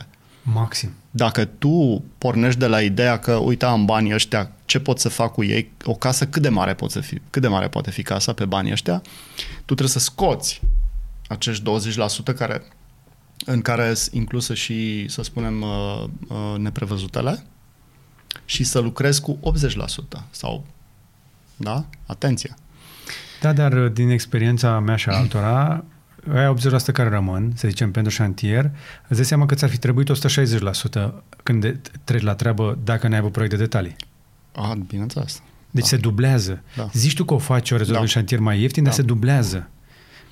15-18%. 0.00 0.06
Maxim. 0.52 0.90
Dacă 1.10 1.44
tu 1.44 2.04
pornești 2.18 2.58
de 2.58 2.66
la 2.66 2.82
ideea 2.82 3.18
că, 3.18 3.34
uite, 3.34 3.64
am 3.64 3.84
banii 3.84 4.14
ăștia, 4.14 4.50
ce 4.64 4.80
pot 4.80 4.98
să 4.98 5.08
fac 5.08 5.32
cu 5.32 5.44
ei? 5.44 5.72
O 5.84 5.94
casă 5.94 6.26
cât 6.26 6.42
de 6.42 6.48
mare, 6.48 6.74
poate 6.74 7.00
fi, 7.00 7.20
cât 7.30 7.42
de 7.42 7.48
mare 7.48 7.68
poate 7.68 7.90
fi 7.90 8.02
casa 8.02 8.32
pe 8.32 8.44
banii 8.44 8.72
ăștia? 8.72 9.02
Tu 9.56 9.74
trebuie 9.74 9.88
să 9.88 9.98
scoți 9.98 10.60
acești 11.28 11.64
20% 12.32 12.34
care, 12.36 12.62
în 13.44 13.62
care 13.62 13.94
sunt 13.94 14.14
incluse 14.14 14.54
și, 14.54 15.08
să 15.08 15.22
spunem, 15.22 15.60
uh, 15.60 16.04
uh, 16.28 16.54
neprevăzutele 16.58 17.44
și 18.44 18.64
să 18.64 18.78
lucrezi 18.78 19.20
cu 19.20 19.38
80% 20.18 20.22
sau, 20.30 20.66
da? 21.56 21.84
Atenție! 22.06 22.54
Da, 23.40 23.52
dar 23.52 23.72
uh, 23.72 23.92
din 23.92 24.08
experiența 24.08 24.78
mea 24.78 24.96
și 24.96 25.08
a 25.08 25.16
altora, 25.16 25.84
aia 26.34 26.54
80% 26.54 26.92
care 26.92 27.08
rămân, 27.08 27.52
să 27.54 27.68
zicem, 27.68 27.90
pentru 27.90 28.12
șantier, 28.12 28.70
îți 29.08 29.14
dai 29.14 29.24
seama 29.24 29.46
că 29.46 29.54
ți-ar 29.54 29.70
fi 29.70 29.78
trebuit 29.78 30.10
160% 30.10 31.10
când 31.42 31.80
treci 32.04 32.22
la 32.22 32.34
treabă 32.34 32.78
dacă 32.84 33.08
n-ai 33.08 33.18
avut 33.18 33.32
proiect 33.32 33.54
de 33.54 33.60
detalii. 33.60 33.96
Ah, 34.52 34.72
bineînțeles. 34.86 35.42
Deci 35.70 35.82
da. 35.82 35.88
se 35.88 35.96
dublează. 35.96 36.62
Da. 36.76 36.88
Zici 36.92 37.14
tu 37.14 37.24
că 37.24 37.34
o 37.34 37.38
faci 37.38 37.70
o 37.70 37.76
rezolvă 37.76 38.00
da. 38.00 38.06
șantier 38.06 38.40
mai 38.40 38.60
ieftin, 38.60 38.82
da. 38.82 38.88
dar 38.88 38.98
se 38.98 39.04
dublează. 39.04 39.68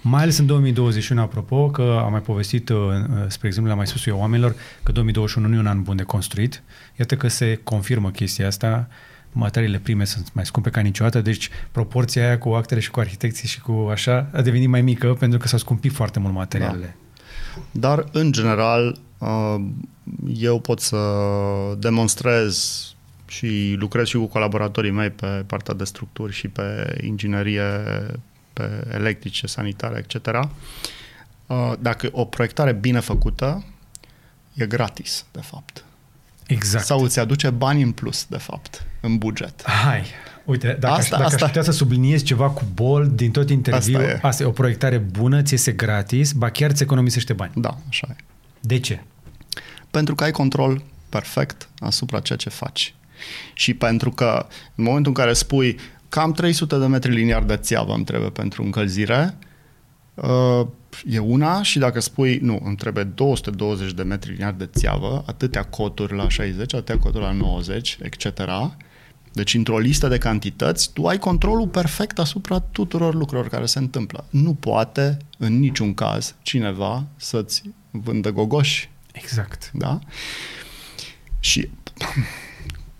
Mai 0.00 0.22
ales 0.22 0.38
în 0.38 0.46
2021, 0.46 1.20
apropo, 1.20 1.70
că 1.70 2.00
am 2.04 2.10
mai 2.10 2.20
povestit, 2.20 2.68
uh, 2.68 2.76
uh, 2.78 3.24
spre 3.26 3.46
exemplu, 3.46 3.72
am 3.72 3.78
mai 3.78 3.86
spus 3.86 4.06
eu 4.06 4.18
oamenilor 4.18 4.54
că 4.82 4.92
2021 4.92 5.48
nu 5.48 5.54
e 5.54 5.58
un 5.58 5.66
an 5.66 5.82
bun 5.82 5.96
de 5.96 6.02
construit. 6.02 6.62
Iată 6.98 7.16
că 7.16 7.28
se 7.28 7.60
confirmă 7.64 8.10
chestia 8.10 8.46
asta 8.46 8.88
materiile 9.36 9.78
prime 9.78 10.04
sunt 10.04 10.32
mai 10.32 10.46
scumpe 10.46 10.70
ca 10.70 10.80
niciodată, 10.80 11.20
deci 11.20 11.50
proporția 11.72 12.26
aia 12.26 12.38
cu 12.38 12.48
actele 12.48 12.80
și 12.80 12.90
cu 12.90 13.00
arhitecții 13.00 13.48
și 13.48 13.60
cu 13.60 13.88
așa 13.90 14.28
a 14.32 14.42
devenit 14.42 14.68
mai 14.68 14.82
mică 14.82 15.14
pentru 15.14 15.38
că 15.38 15.48
s-au 15.48 15.58
scumpit 15.58 15.92
foarte 15.92 16.18
mult 16.18 16.34
materialele. 16.34 16.96
Da. 16.96 17.62
Dar, 17.70 18.04
în 18.12 18.32
general, 18.32 18.98
uh, 19.18 19.54
eu 20.34 20.60
pot 20.60 20.80
să 20.80 20.98
demonstrez 21.78 22.84
și 23.26 23.74
lucrez 23.78 24.06
și 24.06 24.16
cu 24.16 24.26
colaboratorii 24.26 24.90
mei 24.90 25.10
pe 25.10 25.26
partea 25.26 25.74
de 25.74 25.84
structuri 25.84 26.32
și 26.32 26.48
pe 26.48 26.98
inginerie, 27.02 27.62
pe 28.52 28.86
electrice, 28.92 29.46
sanitare, 29.46 30.06
etc. 30.08 30.26
Uh, 31.46 31.72
dacă 31.78 32.08
o 32.12 32.24
proiectare 32.24 32.72
bine 32.72 33.00
făcută, 33.00 33.64
e 34.54 34.66
gratis, 34.66 35.24
de 35.32 35.40
fapt. 35.40 35.84
Exact. 36.46 36.84
Sau 36.84 37.02
îți 37.02 37.18
aduce 37.18 37.50
bani 37.50 37.82
în 37.82 37.92
plus, 37.92 38.26
de 38.28 38.36
fapt, 38.36 38.86
în 39.06 39.18
buget. 39.18 39.62
Hai, 39.64 40.04
uite, 40.44 40.76
dacă, 40.80 40.94
asta, 40.94 41.16
aș, 41.16 41.22
dacă 41.22 41.24
asta. 41.24 41.44
aș 41.44 41.50
putea 41.50 41.62
să 41.62 41.70
subliniez 41.70 42.22
ceva 42.22 42.50
cu 42.50 42.62
bol 42.74 43.10
din 43.14 43.30
tot 43.30 43.50
interviul, 43.50 44.00
asta 44.00 44.10
e. 44.10 44.18
asta 44.22 44.42
e 44.42 44.46
o 44.46 44.50
proiectare 44.50 44.98
bună, 44.98 45.42
ți 45.42 45.52
iese 45.52 45.72
gratis, 45.72 46.32
ba 46.32 46.50
chiar 46.50 46.72
ți 46.72 46.82
economisește 46.82 47.32
bani. 47.32 47.52
Da, 47.54 47.76
așa 47.88 48.06
e. 48.10 48.16
De 48.60 48.80
ce? 48.80 49.02
Pentru 49.90 50.14
că 50.14 50.24
ai 50.24 50.30
control 50.30 50.82
perfect 51.08 51.68
asupra 51.78 52.20
ceea 52.20 52.38
ce 52.38 52.48
faci. 52.48 52.94
Și 53.52 53.74
pentru 53.74 54.10
că 54.10 54.46
în 54.74 54.84
momentul 54.84 55.12
în 55.16 55.22
care 55.22 55.32
spui 55.32 55.78
cam 56.08 56.32
300 56.32 56.78
de 56.78 56.86
metri 56.86 57.10
liniari 57.10 57.46
de 57.46 57.56
țeavă 57.56 57.92
îmi 57.94 58.04
trebuie 58.04 58.30
pentru 58.30 58.62
încălzire, 58.62 59.34
Uh, 60.16 60.66
e 61.04 61.18
una 61.18 61.62
și 61.62 61.78
dacă 61.78 62.00
spui, 62.00 62.38
nu, 62.42 62.60
îmi 62.64 62.76
trebuie 62.76 63.04
220 63.04 63.92
de 63.92 64.02
metri 64.02 64.30
liniari 64.30 64.58
de 64.58 64.66
țeavă, 64.66 65.24
atâtea 65.26 65.62
coturi 65.62 66.16
la 66.16 66.28
60, 66.28 66.74
atâtea 66.74 66.98
coturi 66.98 67.24
la 67.24 67.32
90, 67.32 67.98
etc., 68.02 68.24
deci, 69.36 69.54
într-o 69.54 69.78
listă 69.78 70.08
de 70.08 70.18
cantități, 70.18 70.92
tu 70.92 71.06
ai 71.06 71.18
controlul 71.18 71.68
perfect 71.68 72.18
asupra 72.18 72.58
tuturor 72.58 73.14
lucrurilor 73.14 73.50
care 73.50 73.66
se 73.66 73.78
întâmplă. 73.78 74.26
Nu 74.30 74.54
poate, 74.54 75.16
în 75.38 75.58
niciun 75.58 75.94
caz, 75.94 76.34
cineva 76.42 77.04
să-ți 77.16 77.62
vândă 77.90 78.30
gogoși. 78.30 78.90
Exact. 79.12 79.70
Da? 79.72 79.98
Și 81.40 81.68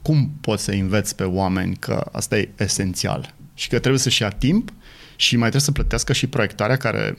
cum 0.02 0.30
poți 0.40 0.64
să 0.64 0.70
înveți 0.70 1.14
pe 1.14 1.24
oameni 1.24 1.76
că 1.76 2.06
asta 2.12 2.38
e 2.38 2.48
esențial 2.58 3.34
și 3.54 3.68
că 3.68 3.78
trebuie 3.78 4.00
să-și 4.00 4.22
ia 4.22 4.30
timp 4.30 4.72
și 5.16 5.32
mai 5.32 5.48
trebuie 5.48 5.62
să 5.62 5.72
plătească 5.72 6.12
și 6.12 6.26
proiectarea 6.26 6.76
care 6.76 7.14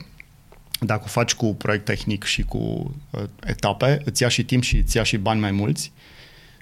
dacă 0.80 1.02
o 1.04 1.08
faci 1.08 1.34
cu 1.34 1.54
proiect 1.54 1.84
tehnic 1.84 2.24
și 2.24 2.42
cu 2.42 2.94
uh, 3.10 3.22
etape, 3.44 4.00
îți 4.04 4.22
ia 4.22 4.28
și 4.28 4.44
timp 4.44 4.62
și 4.62 4.76
îți 4.76 4.96
ia 4.96 5.02
și 5.02 5.16
bani 5.16 5.40
mai 5.40 5.50
mulți 5.50 5.92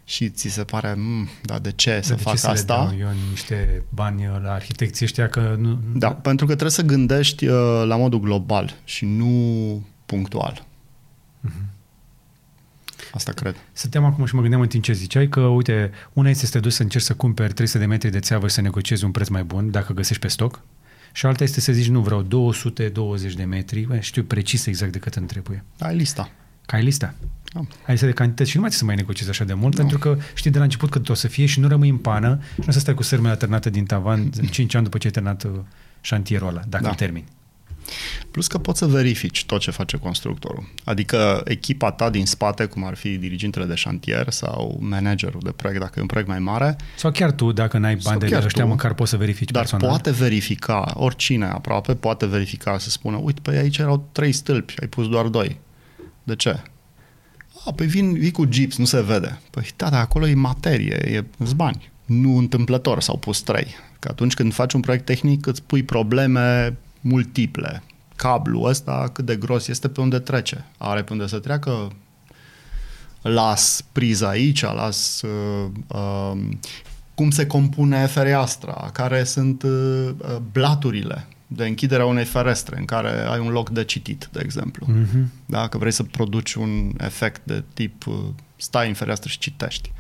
și 0.09 0.31
ți 0.31 0.49
se 0.49 0.65
pare, 0.65 0.95
mm, 0.97 1.29
da, 1.43 1.59
de 1.59 1.73
ce 1.73 2.01
să 2.03 2.15
de 2.15 2.23
fac 2.23 2.33
ce 2.33 2.39
să 2.39 2.49
asta? 2.49 2.75
Le 2.75 2.97
dau 2.97 3.09
eu 3.09 3.15
niște 3.31 3.83
bani 3.89 4.27
la 4.43 4.53
arhitecții 4.53 5.05
ăștia 5.05 5.29
că 5.29 5.55
nu... 5.59 5.81
Da, 5.95 6.13
pentru 6.13 6.47
că 6.47 6.53
trebuie 6.53 6.71
să 6.71 6.83
gândești 6.83 7.47
uh, 7.47 7.83
la 7.85 7.97
modul 7.97 8.21
global 8.21 8.75
și 8.85 9.05
nu 9.05 9.87
punctual. 10.07 10.67
Mhm. 11.41 11.69
Asta 13.13 13.33
cred. 13.33 13.57
Stăteam 13.73 14.05
acum 14.05 14.25
și 14.25 14.35
mă 14.35 14.41
gândeam 14.41 14.61
în 14.61 14.69
timp 14.69 14.83
ce 14.83 14.93
ziceai 14.93 15.29
că, 15.29 15.41
uite, 15.41 15.91
una 16.13 16.31
este 16.31 16.47
să 16.47 16.53
te 16.53 16.59
duci 16.59 16.73
să 16.73 16.83
încerci 16.83 17.05
să 17.05 17.15
cumperi 17.15 17.53
300 17.53 17.79
de 17.79 17.87
metri 17.87 18.11
de 18.11 18.19
țeavă 18.19 18.49
și 18.49 18.55
să 18.55 18.61
negociezi 18.61 19.05
un 19.05 19.11
preț 19.11 19.29
mai 19.29 19.45
bun 19.45 19.71
dacă 19.71 19.93
găsești 19.93 20.23
pe 20.23 20.29
stoc. 20.29 20.61
Și 21.13 21.27
alta 21.27 21.45
este 21.45 21.61
să 21.61 21.73
zici, 21.73 21.89
nu, 21.89 22.01
vreau 22.01 22.23
220 22.23 23.35
de 23.35 23.45
metri, 23.45 23.81
bă, 23.81 23.99
știu 23.99 24.23
precis 24.23 24.67
exact 24.67 24.93
de 24.93 24.99
cât 24.99 25.15
îmi 25.15 25.27
trebuie. 25.27 25.65
Ai 25.79 25.97
lista. 25.97 26.31
Că 26.67 26.75
ai 26.75 26.83
lista. 26.83 27.15
Da. 27.53 27.61
Ai 27.61 27.67
lista 27.87 28.07
de 28.07 28.13
cantități 28.13 28.51
și 28.51 28.57
nu 28.57 28.63
mai 28.63 28.71
trebuie 28.71 28.79
să 28.79 28.85
mai 28.85 28.95
negociezi 28.95 29.31
așa 29.31 29.45
de 29.45 29.55
mult, 29.55 29.73
no. 29.77 29.81
pentru 29.81 29.99
că 29.99 30.19
știi 30.35 30.51
de 30.51 30.59
la 30.59 30.65
început 30.65 30.91
cât 30.91 31.09
o 31.09 31.15
să 31.15 31.29
fie 31.29 31.47
și 31.47 31.61
nu 31.61 31.69
rămâi 31.69 31.89
în 31.89 31.97
pană 31.99 32.39
și 32.43 32.59
nu 32.61 32.65
o 32.69 32.71
să 32.71 32.79
stai 32.79 32.95
cu 32.95 33.03
sârmele 33.03 33.33
atârnate 33.33 33.71
din 33.71 33.85
tavan 33.85 34.31
5 34.51 34.75
ani 34.75 34.85
după 34.85 34.99
ce 34.99 35.07
ai 35.07 35.13
terminat 35.13 35.43
uh, 35.45 35.51
șantierul 36.01 36.49
ăla, 36.49 36.61
dacă 36.69 36.83
Da. 36.83 36.89
îl 36.89 36.95
termini. 36.95 37.25
Plus 38.31 38.47
că 38.47 38.59
poți 38.59 38.79
să 38.79 38.87
verifici 38.87 39.45
tot 39.45 39.61
ce 39.61 39.71
face 39.71 39.97
constructorul. 39.97 40.69
Adică 40.85 41.43
echipa 41.45 41.91
ta 41.93 42.11
din 42.11 42.27
spate, 42.27 42.65
cum 42.65 42.85
ar 42.85 42.95
fi 42.95 43.17
dirigintele 43.17 43.65
de 43.65 43.75
șantier 43.75 44.31
sau 44.31 44.79
managerul 44.81 45.41
de 45.45 45.51
proiect, 45.51 45.81
dacă 45.81 45.93
e 45.97 46.01
un 46.01 46.07
proiect 46.07 46.29
mai 46.31 46.39
mare, 46.39 46.77
Sau 46.97 47.11
chiar 47.11 47.33
tu, 47.33 47.53
dacă 47.53 47.79
n-ai 47.79 47.97
Sau 48.01 48.11
bani 48.11 48.21
de 48.21 48.35
chiar 48.35 48.45
ăștia, 48.45 48.63
tu. 48.63 48.69
măcar 48.69 48.95
poți 48.95 49.11
să 49.11 49.17
verifici 49.17 49.51
dar 49.51 49.61
personal. 49.63 49.89
poate 49.89 50.11
verifica, 50.11 50.93
oricine 50.95 51.45
aproape, 51.47 51.95
poate 51.95 52.27
verifica 52.27 52.79
să 52.79 52.91
spună, 52.91 53.17
uite, 53.17 53.41
pe 53.43 53.57
aici 53.57 53.79
erau 53.79 54.09
trei 54.13 54.33
stâlpi, 54.33 54.75
ai 54.81 54.89
pus 54.89 55.09
doar 55.09 55.27
doi. 55.27 55.61
De 56.23 56.37
ce? 56.37 56.63
A, 57.67 57.73
păi 57.73 57.87
vin, 57.87 58.13
vii 58.13 58.31
cu 58.31 58.45
gips, 58.45 58.77
nu 58.77 58.85
se 58.85 59.03
vede. 59.03 59.41
Păi 59.51 59.71
da, 59.77 59.91
dar 59.91 60.01
acolo 60.01 60.27
e 60.27 60.35
materie, 60.35 61.15
e 61.15 61.25
îți 61.39 61.55
bani. 61.55 61.93
Nu 62.05 62.37
întâmplător 62.37 63.01
s-au 63.01 63.17
pus 63.17 63.41
trei. 63.41 63.67
Că 63.99 64.09
atunci 64.11 64.35
când 64.35 64.53
faci 64.53 64.73
un 64.73 64.81
proiect 64.81 65.05
tehnic 65.05 65.47
îți 65.47 65.63
pui 65.63 65.83
probleme 65.83 66.77
multiple. 67.01 67.83
Cablul 68.17 68.69
ăsta 68.69 69.11
cât 69.13 69.25
de 69.25 69.37
gros 69.37 69.69
este 69.69 69.89
pe 69.89 70.01
unde 70.01 70.19
trece. 70.19 70.65
Are 70.79 71.03
pe 71.03 71.13
unde 71.13 71.27
să 71.27 71.39
treacă? 71.39 71.93
Las 73.23 73.85
priza 73.93 74.29
aici, 74.29 74.63
las 74.63 75.23
uh, 75.23 75.71
uh, 75.87 76.39
cum 77.15 77.31
se 77.31 77.47
compune 77.47 78.07
fereastra, 78.07 78.91
care 78.93 79.25
sunt 79.25 79.63
uh, 79.63 80.09
uh, 80.19 80.37
blaturile 80.53 81.27
de 81.47 81.67
închidere 81.67 82.03
a 82.03 82.07
unei 82.07 82.25
ferestre 82.25 82.79
în 82.79 82.85
care 82.85 83.27
ai 83.29 83.39
un 83.39 83.49
loc 83.49 83.71
de 83.71 83.85
citit, 83.85 84.29
de 84.33 84.41
exemplu. 84.43 84.87
Mhm. 84.89 85.33
Dacă 85.47 85.79
vrei 85.79 85.93
să 85.93 86.03
produci 86.03 86.55
un 86.55 86.95
efect 86.99 87.41
de 87.45 87.65
tip 87.75 88.07
uh, 88.07 88.15
stai 88.57 88.89
în 88.89 88.95
fereastră 88.95 89.29
și 89.29 89.39
citești. 89.39 89.93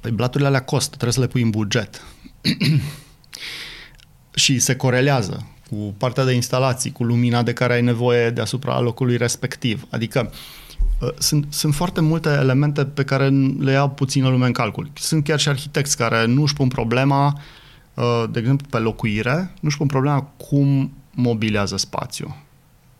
Păi 0.00 0.10
blaturile 0.10 0.48
alea 0.48 0.62
costă, 0.62 0.90
trebuie 0.90 1.12
să 1.12 1.20
le 1.20 1.26
pui 1.26 1.42
în 1.42 1.50
buget. 1.50 2.02
și 4.34 4.58
se 4.58 4.76
corelează 4.76 5.46
cu 5.70 5.94
partea 5.98 6.24
de 6.24 6.32
instalații, 6.32 6.92
cu 6.92 7.04
lumina 7.04 7.42
de 7.42 7.52
care 7.52 7.72
ai 7.72 7.82
nevoie 7.82 8.30
deasupra 8.30 8.80
locului 8.80 9.16
respectiv. 9.16 9.86
Adică 9.90 10.32
uh, 11.00 11.08
sunt, 11.18 11.46
sunt 11.48 11.74
foarte 11.74 12.00
multe 12.00 12.28
elemente 12.28 12.84
pe 12.84 13.04
care 13.04 13.28
le 13.58 13.72
ia 13.72 13.88
puțină 13.88 14.28
lume 14.28 14.46
în 14.46 14.52
calcul. 14.52 14.90
Sunt 14.94 15.24
chiar 15.24 15.38
și 15.38 15.48
arhitecți 15.48 15.96
care 15.96 16.24
nu 16.26 16.42
își 16.42 16.54
pun 16.54 16.68
problema, 16.68 17.26
uh, 17.26 17.40
de 18.30 18.38
exemplu, 18.38 18.66
pe 18.70 18.78
locuire, 18.78 19.34
nu 19.34 19.68
își 19.68 19.76
pun 19.76 19.86
problema 19.86 20.22
cum 20.22 20.92
mobilează 21.10 21.76
spațiu. 21.76 22.36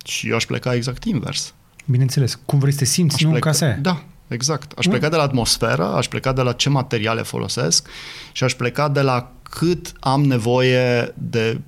Și 0.05 0.29
eu 0.29 0.35
aș 0.35 0.47
pleca 0.47 0.75
exact 0.75 1.05
invers. 1.05 1.55
Bineînțeles, 1.85 2.39
cum 2.45 2.59
vrei 2.59 2.73
să 2.73 2.79
te 2.79 2.85
simți, 2.85 3.15
Aș 3.15 3.21
nu 3.21 3.27
în 3.27 3.33
pleca, 3.33 3.51
casa 3.51 3.67
aia. 3.67 3.77
Da, 3.77 4.03
exact. 4.29 4.73
Aș 4.79 4.85
Mm. 4.85 4.91
pleca 4.91 5.09
de 5.09 5.17
la 5.17 5.23
atmosferă, 5.23 5.85
aș 5.85 6.09
pleca 6.09 6.33
de 6.33 6.43
la 6.43 6.53
ce 6.53 6.69
materiale 6.69 7.23
folosesc 7.23 7.89
și 8.33 8.45
aș 8.45 8.55
pleca 8.55 8.89
de 8.89 9.01
la 9.01 9.31
cât 9.43 9.93
am 10.01 10.25
nevoie 10.25 11.15
de 11.15 11.61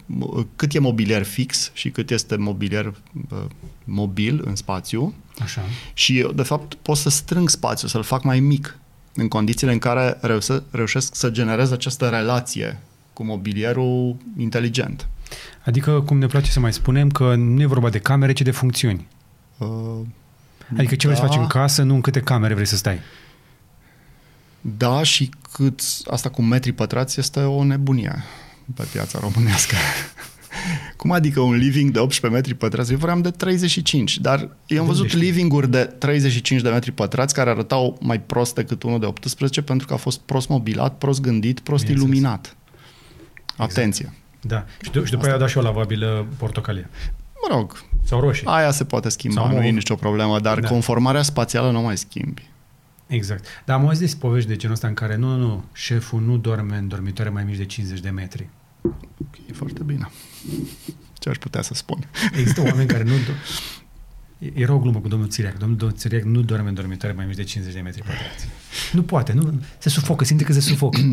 cât 0.56 0.74
e 0.74 0.78
mobilier 0.78 1.22
fix 1.22 1.70
și 1.72 1.90
cât 1.90 2.10
este 2.10 2.36
mobilier 2.36 2.86
uh, 2.86 3.38
mobil 3.84 4.42
în 4.44 4.56
spațiu 4.56 5.14
Așa. 5.42 5.60
și 5.92 6.18
eu, 6.18 6.32
de 6.32 6.42
fapt, 6.42 6.74
pot 6.74 6.96
să 6.96 7.08
strâng 7.08 7.48
spațiu, 7.48 7.88
să-l 7.88 8.02
fac 8.02 8.22
mai 8.22 8.40
mic 8.40 8.78
în 9.14 9.28
condițiile 9.28 9.72
în 9.72 9.78
care 9.78 10.18
reuse, 10.20 10.62
reușesc 10.70 11.14
să 11.14 11.30
generez 11.30 11.70
această 11.70 12.08
relație 12.08 12.80
cu 13.18 13.24
mobilierul 13.24 14.16
inteligent. 14.36 15.08
Adică, 15.64 16.00
cum 16.00 16.18
ne 16.18 16.26
place 16.26 16.50
să 16.50 16.60
mai 16.60 16.72
spunem, 16.72 17.10
că 17.10 17.34
nu 17.34 17.60
e 17.60 17.66
vorba 17.66 17.90
de 17.90 17.98
camere, 17.98 18.32
ci 18.32 18.42
de 18.42 18.50
funcțiuni. 18.50 19.06
Uh, 19.56 19.68
Adică 20.76 20.94
ce 20.94 21.06
vrei 21.06 21.18
să 21.18 21.26
faci 21.26 21.36
în 21.36 21.46
casă, 21.46 21.82
nu 21.82 21.94
în 21.94 22.00
câte 22.00 22.20
camere 22.20 22.54
vrei 22.54 22.66
să 22.66 22.76
stai. 22.76 22.98
Da, 24.60 25.02
și 25.02 25.30
cât 25.52 25.80
asta 26.06 26.28
cu 26.28 26.42
metri 26.42 26.72
pătrați 26.72 27.20
este 27.20 27.40
o 27.40 27.64
nebunie 27.64 28.24
pe 28.74 28.86
piața 28.92 29.18
românească. 29.18 29.74
Cum 30.96 31.10
adică 31.12 31.40
un 31.40 31.54
living 31.54 31.90
de 31.90 31.98
18 31.98 32.40
metri 32.40 32.54
pătrați? 32.54 32.92
Eu 32.92 32.98
vreau 32.98 33.20
de 33.20 33.30
35, 33.30 34.18
dar 34.18 34.56
eu 34.66 34.80
am 34.80 34.86
văzut 34.86 35.08
știi? 35.08 35.20
living-uri 35.20 35.70
de 35.70 35.84
35 35.84 36.60
de 36.62 36.68
metri 36.68 36.92
pătrați 36.92 37.34
care 37.34 37.50
arătau 37.50 37.98
mai 38.00 38.20
prost 38.20 38.54
decât 38.54 38.82
unul 38.82 39.00
de 39.00 39.06
18 39.06 39.62
pentru 39.62 39.86
că 39.86 39.94
a 39.94 39.96
fost 39.96 40.18
prost 40.20 40.48
mobilat, 40.48 40.98
prost 40.98 41.20
gândit, 41.20 41.60
prost 41.60 41.82
Bineînțeles. 41.82 42.16
iluminat. 42.16 42.56
Atenție! 43.58 44.12
Da. 44.40 44.64
Și, 44.82 44.90
d- 44.90 45.04
și 45.04 45.10
după 45.10 45.24
aia 45.24 45.34
a 45.34 45.38
dat 45.38 45.48
și 45.48 45.58
o 45.58 45.60
lavabilă 45.60 46.26
portocalie. 46.36 46.88
Mă 47.48 47.56
rog, 47.56 47.82
Sau 48.04 48.20
roșie. 48.20 48.46
aia 48.50 48.70
se 48.70 48.84
poate 48.84 49.08
schimba, 49.08 49.40
Sau 49.40 49.50
nu 49.50 49.56
e 49.60 49.64
mov. 49.64 49.72
nicio 49.74 49.94
problemă, 49.94 50.40
dar 50.40 50.58
Da. 50.60 50.68
conformarea 50.68 51.22
spațială 51.22 51.70
nu 51.70 51.80
mai 51.80 51.96
schimbi. 51.96 52.42
Exact. 53.06 53.44
Dar 53.64 53.76
am 53.78 53.84
auzit 53.86 54.00
despre 54.00 54.28
povești 54.28 54.48
de 54.48 54.56
genul 54.56 54.74
ăsta 54.74 54.86
în 54.88 54.94
care 54.94 55.16
nu, 55.16 55.36
nu, 55.36 55.46
nu, 55.46 55.64
șeful 55.72 56.20
nu 56.20 56.36
doarme 56.36 56.76
în 56.76 56.88
dormitoare 56.88 57.30
mai 57.30 57.44
mici 57.44 57.56
de 57.56 57.64
50 57.64 58.00
de 58.00 58.10
metri. 58.10 58.48
E 59.48 59.52
foarte 59.52 59.82
bine. 59.82 60.10
Ce 61.14 61.28
aș 61.28 61.36
putea 61.36 61.62
să 61.62 61.74
spun? 61.74 62.08
Există 62.38 62.60
oameni 62.70 62.88
care 62.88 63.02
nu... 63.02 63.12
Do- 63.12 63.66
Era 64.54 64.72
o 64.72 64.78
glumă 64.78 64.98
cu 65.00 65.08
domnul 65.08 65.28
Țiriac. 65.28 65.56
Domnul, 65.58 65.76
domnul 65.76 65.96
Țiriac 65.98 66.22
nu 66.22 66.40
doarme 66.40 66.68
în 66.68 66.74
dormitoare 66.74 67.14
mai 67.14 67.26
mici 67.26 67.36
de 67.36 67.42
50 67.44 67.74
de 67.74 67.80
metri 67.80 68.00
pătrați. 68.00 68.46
Nu 68.92 69.02
poate, 69.02 69.32
nu, 69.32 69.60
se 69.78 69.88
sufocă, 69.88 70.24
simte 70.24 70.44
că 70.44 70.52
se 70.52 70.60
sufocă. 70.60 71.00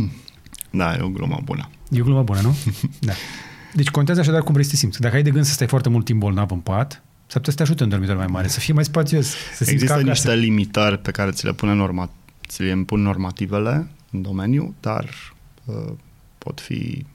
Da, 0.78 0.96
e 0.96 1.02
o 1.02 1.10
glumă 1.10 1.40
bună. 1.44 1.70
E 1.90 2.02
o 2.02 2.04
glumă 2.04 2.24
bună, 2.24 2.40
nu? 2.42 2.56
Da. 3.00 3.14
Deci 3.74 3.90
contează 3.90 4.20
așadar 4.20 4.42
cum 4.42 4.54
vrei 4.54 4.66
să 4.66 4.72
te 4.72 4.76
simți. 4.76 5.02
Dacă 5.02 5.16
ai 5.16 5.24
de 5.24 5.32
gând 5.32 5.46
să 5.46 5.52
stai 5.54 5.68
foarte 5.68 5.90
mult 5.90 6.06
timp 6.06 6.20
bolnav 6.20 6.52
în 6.52 6.60
pat, 6.60 6.92
s-ar 7.28 7.42
putea 7.42 7.52
să 7.52 7.56
te 7.56 7.62
ajute 7.62 7.84
în 7.84 7.90
dormitor 7.90 8.16
mai 8.16 8.28
mare, 8.28 8.48
să 8.48 8.60
fie 8.60 8.74
mai 8.74 8.84
spațios, 8.84 9.26
să 9.28 9.36
simți 9.56 9.72
Există 9.72 9.86
ca 9.94 9.94
acasă. 9.94 10.10
niște 10.10 10.36
limitări 10.36 10.98
pe 11.00 11.12
care 11.12 11.32
ți 11.32 11.46
le 11.46 11.54
pune 11.54 11.74
norma, 11.74 12.10
ți 12.48 12.62
le 12.62 12.70
impun 12.70 13.02
normativele 13.02 13.88
în 14.12 14.22
domeniu, 14.22 14.76
dar 14.80 15.10
uh, 15.66 15.94
pot 16.38 16.60
fi 16.60 17.06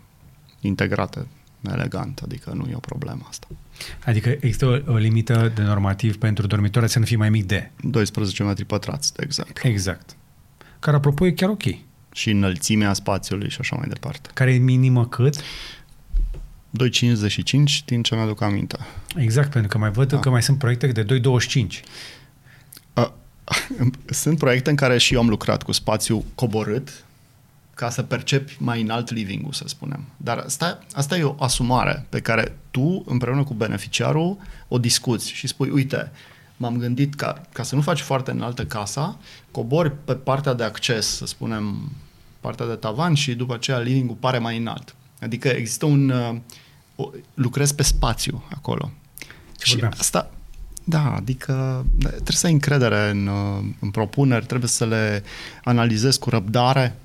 integrate 0.61 1.27
elegant, 1.73 2.21
adică 2.25 2.53
nu 2.55 2.67
e 2.71 2.75
o 2.75 2.79
problemă 2.79 3.27
asta. 3.29 3.47
Adică 4.05 4.29
există 4.29 4.67
o, 4.67 4.93
o 4.93 4.97
limită 4.97 5.53
de 5.55 5.63
normativ 5.63 6.17
pentru 6.19 6.47
dormitoare 6.47 6.87
să 6.87 6.99
nu 6.99 7.05
fie 7.05 7.17
mai 7.17 7.31
mic 7.31 7.47
de. 7.47 7.71
12 7.83 8.43
metri 8.43 8.65
pătrați, 8.65 9.15
de 9.15 9.23
exemplu. 9.25 9.69
Exact. 9.69 10.17
Care, 10.79 10.97
apropo, 10.97 11.27
e 11.27 11.31
chiar 11.31 11.49
ok. 11.49 11.63
Și 12.13 12.31
înălțimea 12.31 12.93
spațiului 12.93 13.51
și 13.51 13.57
așa 13.61 13.77
mai 13.77 13.89
departe. 13.89 14.31
Care 14.35 14.53
e 14.53 14.59
minimă 14.59 15.07
cât? 15.07 15.37
2,55 15.37 15.43
din 17.85 18.03
ce 18.03 18.15
mi-aduc 18.15 18.41
aminte. 18.41 18.79
Exact, 19.17 19.51
pentru 19.51 19.71
că 19.71 19.79
mai 19.79 19.91
văd 19.91 20.09
Da. 20.09 20.19
că 20.19 20.31
mai 20.31 20.43
sunt 20.43 20.59
proiecte 20.59 20.87
de 20.87 21.21
2,25. 21.21 21.83
Uh, 22.95 23.11
sunt 24.23 24.39
proiecte 24.39 24.71
în 24.71 24.77
care 24.77 24.99
și 24.99 25.15
eu 25.15 25.21
am 25.21 25.29
lucrat 25.29 25.63
cu 25.63 25.73
spațiu 25.73 26.25
coborât 26.35 27.05
ca 27.75 27.91
să 27.91 28.03
percepi 28.03 28.57
mai 28.59 28.81
înalt 28.81 29.11
living-ul, 29.11 29.53
să 29.53 29.65
spunem. 29.67 30.05
Dar 30.17 30.39
asta, 30.39 30.79
asta 30.93 31.17
e 31.17 31.23
o 31.23 31.35
asumare 31.39 32.07
pe 32.09 32.21
care 32.21 32.57
tu, 32.71 33.05
împreună 33.07 33.45
cu 33.45 33.55
beneficiarul, 33.55 34.37
o 34.69 34.79
discuți 34.79 35.31
și 35.33 35.47
spui, 35.47 35.71
uite, 35.71 36.11
m-am 36.61 36.77
gândit 36.77 37.15
ca, 37.15 37.41
ca 37.53 37.63
să 37.63 37.75
nu 37.75 37.81
faci 37.81 38.01
foarte 38.01 38.31
înaltă 38.31 38.65
casa, 38.65 39.19
cobori 39.51 39.93
pe 40.05 40.15
partea 40.15 40.53
de 40.55 40.63
acces, 40.63 41.17
să 41.17 41.27
spunem, 41.27 41.93
partea 42.41 42.67
de 42.67 42.75
tavan 42.75 43.15
și 43.15 43.35
după 43.35 43.55
aceea 43.55 43.79
living-ul 43.79 44.17
pare 44.21 44.39
mai 44.39 44.57
înalt. 44.57 44.95
Adică 45.21 45.49
există 45.49 45.87
un, 45.87 46.11
uh, 46.11 46.37
o, 46.97 47.11
lucrezi 47.35 47.75
pe 47.75 47.83
spațiu 47.83 48.45
acolo. 48.55 48.91
Ce 49.57 49.65
și 49.65 49.71
vorbeam. 49.71 49.93
asta, 49.99 50.31
da, 50.85 51.15
adică 51.15 51.87
trebuie 51.99 52.37
să 52.37 52.47
ai 52.47 52.53
încredere 52.53 53.11
în, 53.11 53.27
uh, 53.27 53.65
în 53.81 53.91
propuneri, 53.91 54.47
trebuie 54.47 54.69
să 54.69 54.87
le 54.87 55.23
analizezi 55.65 56.19
cu 56.19 56.31
răbdare. 56.31 56.97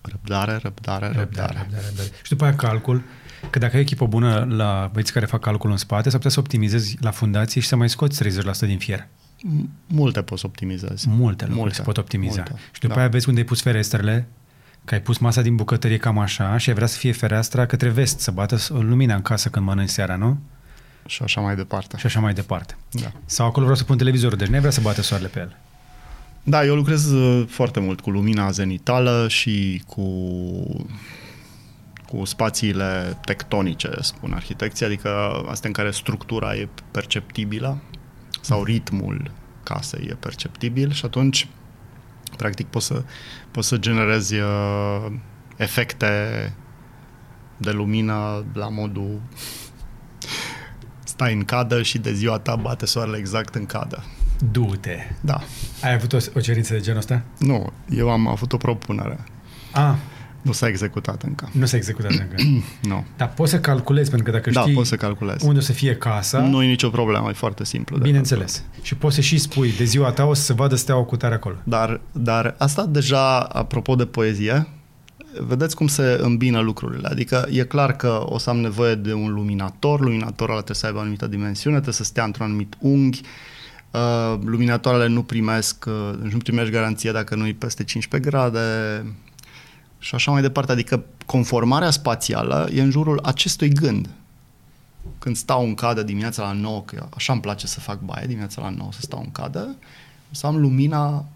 Răbdare, 0.00 0.52
răbdare, 0.52 1.06
răbdare. 1.06 1.18
Răbdare, 1.18 1.58
răbdare, 1.58 1.84
răbdare. 1.86 2.08
Și 2.22 2.30
după 2.30 2.44
aia 2.44 2.54
calcul, 2.54 3.02
că 3.50 3.58
dacă 3.58 3.76
ai 3.76 3.82
echipă 3.82 4.06
bună 4.06 4.46
la 4.50 4.88
băieții 4.92 5.12
care 5.14 5.26
fac 5.26 5.40
calcul 5.40 5.70
în 5.70 5.76
spate, 5.76 6.02
s-ar 6.08 6.16
putea 6.18 6.30
să 6.30 6.38
optimizezi 6.40 6.96
la 7.00 7.10
fundație 7.10 7.60
și 7.60 7.66
să 7.68 7.76
mai 7.76 7.88
scoți 7.88 8.22
30% 8.24 8.66
din 8.66 8.78
fier. 8.78 9.06
M- 9.06 9.68
Multe 9.86 10.22
poți 10.22 10.40
să 10.40 10.46
optimizezi. 10.46 11.08
Multe 11.08 11.44
lucruri 11.44 11.60
Multe, 11.60 11.74
se 11.74 11.82
pot 11.82 11.96
optimiza. 11.96 12.34
multe, 12.48 12.54
Și 12.72 12.80
după 12.80 12.94
da. 12.94 13.00
aia 13.00 13.08
vezi 13.08 13.28
unde 13.28 13.40
ai 13.40 13.46
pus 13.46 13.60
ferestrele, 13.60 14.26
că 14.84 14.94
ai 14.94 15.00
pus 15.00 15.18
masa 15.18 15.42
din 15.42 15.56
bucătărie 15.56 15.96
cam 15.96 16.18
așa 16.18 16.56
și 16.56 16.68
ai 16.68 16.74
vrea 16.74 16.86
să 16.86 16.96
fie 16.98 17.12
fereastra 17.12 17.66
către 17.66 17.88
vest, 17.88 18.18
să 18.20 18.30
bată 18.30 18.56
s- 18.56 18.68
lumina 18.68 19.14
în 19.14 19.22
casă 19.22 19.48
când 19.48 19.66
mănânci 19.66 19.88
seara, 19.88 20.16
nu? 20.16 20.38
Și 21.06 21.22
așa 21.22 21.40
mai 21.40 21.56
departe. 21.56 21.96
Și 21.96 22.06
așa 22.06 22.20
mai 22.20 22.32
departe. 22.34 22.76
Da. 22.90 23.12
Sau 23.24 23.46
acolo 23.46 23.62
vreau 23.64 23.78
să 23.78 23.84
pun 23.84 23.96
televizorul, 23.96 24.38
deci 24.38 24.46
nu 24.48 24.52
ai 24.54 24.58
vrea 24.60 24.72
să 24.72 24.80
bată 24.80 25.02
soarele 25.02 25.28
pe 25.28 25.38
el. 25.38 25.56
Da, 26.42 26.64
eu 26.64 26.74
lucrez 26.74 27.10
uh, 27.10 27.46
foarte 27.48 27.80
mult 27.80 28.00
cu 28.00 28.10
lumina 28.10 28.50
zenitală 28.50 29.26
și 29.28 29.82
cu 29.86 30.02
cu 32.10 32.24
spațiile 32.24 33.18
tectonice, 33.24 33.90
spun 34.00 34.32
arhitecții, 34.32 34.86
adică 34.86 35.08
astea 35.48 35.68
în 35.68 35.74
care 35.74 35.90
structura 35.90 36.54
e 36.54 36.68
perceptibilă 36.90 37.78
sau 38.40 38.64
ritmul 38.64 39.30
casei 39.62 40.06
e 40.10 40.14
perceptibil 40.14 40.92
și 40.92 41.04
atunci 41.04 41.48
practic 42.36 42.66
poți 42.66 42.86
să, 42.86 43.02
poți 43.50 43.68
să 43.68 43.76
generezi 43.76 44.34
uh, 44.34 45.06
efecte 45.56 46.52
de 47.56 47.70
lumină 47.70 48.44
la 48.52 48.68
modul 48.68 49.20
stai 51.04 51.32
în 51.32 51.44
cadă 51.44 51.82
și 51.82 51.98
de 51.98 52.12
ziua 52.12 52.38
ta 52.38 52.56
bate 52.56 52.86
soarele 52.86 53.16
exact 53.16 53.54
în 53.54 53.66
cadă. 53.66 54.04
Du-te! 54.50 54.96
Da. 55.20 55.40
Ai 55.82 55.94
avut 55.94 56.12
o, 56.12 56.16
o 56.34 56.40
cerință 56.40 56.72
de 56.72 56.80
genul 56.80 56.98
ăsta? 56.98 57.22
Nu, 57.38 57.72
eu 57.88 58.10
am 58.10 58.26
avut 58.26 58.52
o 58.52 58.56
propunere. 58.56 59.18
A, 59.72 59.98
Nu 60.42 60.52
s-a 60.52 60.68
executat 60.68 61.22
încă. 61.22 61.48
nu 61.52 61.66
s-a 61.66 61.76
executat 61.76 62.10
încă. 62.10 62.34
Nu. 62.88 63.04
Dar 63.16 63.28
poți 63.32 63.50
să 63.50 63.60
calculezi, 63.60 64.10
pentru 64.10 64.30
că 64.30 64.36
dacă 64.36 64.50
Da, 64.50 64.60
știi 64.60 64.74
poți 64.74 64.88
să 64.88 64.96
calculezi. 64.96 65.44
unde 65.46 65.58
o 65.58 65.62
să 65.62 65.72
fie 65.72 65.94
casa, 65.96 66.38
Nu 66.40 66.62
e 66.62 66.66
nicio 66.66 66.88
problemă, 66.88 67.28
e 67.28 67.32
foarte 67.32 67.64
simplu. 67.64 67.96
de 67.96 68.02
bineînțeles. 68.02 68.62
Și 68.82 68.94
poți 68.96 69.14
să 69.14 69.20
și 69.20 69.38
spui, 69.38 69.72
de 69.76 69.84
ziua 69.84 70.10
ta 70.10 70.24
o 70.24 70.34
să 70.34 70.42
se 70.42 70.52
vadă 70.52 70.74
steaua 70.74 71.04
cu 71.04 71.16
tare 71.16 71.34
acolo. 71.34 71.54
Dar, 71.64 72.00
dar 72.12 72.54
asta 72.58 72.86
deja, 72.86 73.38
apropo 73.38 73.94
de 73.94 74.06
poezie, 74.06 74.66
vedeți 75.46 75.76
cum 75.76 75.86
se 75.86 76.18
îmbină 76.22 76.60
lucrurile. 76.60 77.08
Adică 77.08 77.46
e 77.50 77.62
clar 77.62 77.96
că 77.96 78.22
o 78.24 78.38
să 78.38 78.50
am 78.50 78.58
nevoie 78.58 78.94
de 78.94 79.12
un 79.12 79.32
luminator, 79.32 80.00
luminatorul 80.00 80.52
ăla 80.54 80.62
trebuie 80.62 80.76
să 80.76 80.86
aibă 80.86 80.98
o 80.98 81.00
anumită 81.00 81.26
dimensiune, 81.26 81.74
trebuie 81.74 81.94
să 81.96 82.04
stea 82.04 82.24
într-un 82.24 82.46
anumit 82.46 82.74
unghi, 82.78 83.20
Uh, 83.92 84.38
luminatoarele 84.44 85.06
nu 85.06 85.22
primesc, 85.22 85.84
uh, 85.88 86.18
nu 86.32 86.38
primești 86.38 86.70
garanție 86.72 87.12
dacă 87.12 87.34
nu 87.34 87.46
e 87.46 87.56
peste 87.58 87.84
15 87.84 88.30
grade 88.30 88.60
și 90.00 90.14
așa 90.14 90.30
mai 90.30 90.42
departe. 90.42 90.72
Adică 90.72 91.04
conformarea 91.26 91.90
spațială 91.90 92.68
e 92.74 92.82
în 92.82 92.90
jurul 92.90 93.20
acestui 93.22 93.68
gând. 93.68 94.08
Când 95.18 95.36
stau 95.36 95.64
în 95.64 95.74
cadă 95.74 96.02
dimineața 96.02 96.42
la 96.42 96.52
9, 96.52 96.82
că 96.82 97.06
așa 97.14 97.32
îmi 97.32 97.42
place 97.42 97.66
să 97.66 97.80
fac 97.80 98.00
baie 98.00 98.26
dimineața 98.26 98.62
la 98.62 98.68
9, 98.68 98.92
să 98.92 99.00
stau 99.00 99.20
în 99.20 99.32
cadă, 99.32 99.76
să 100.30 100.46
am 100.46 100.56
lumina 100.56 101.26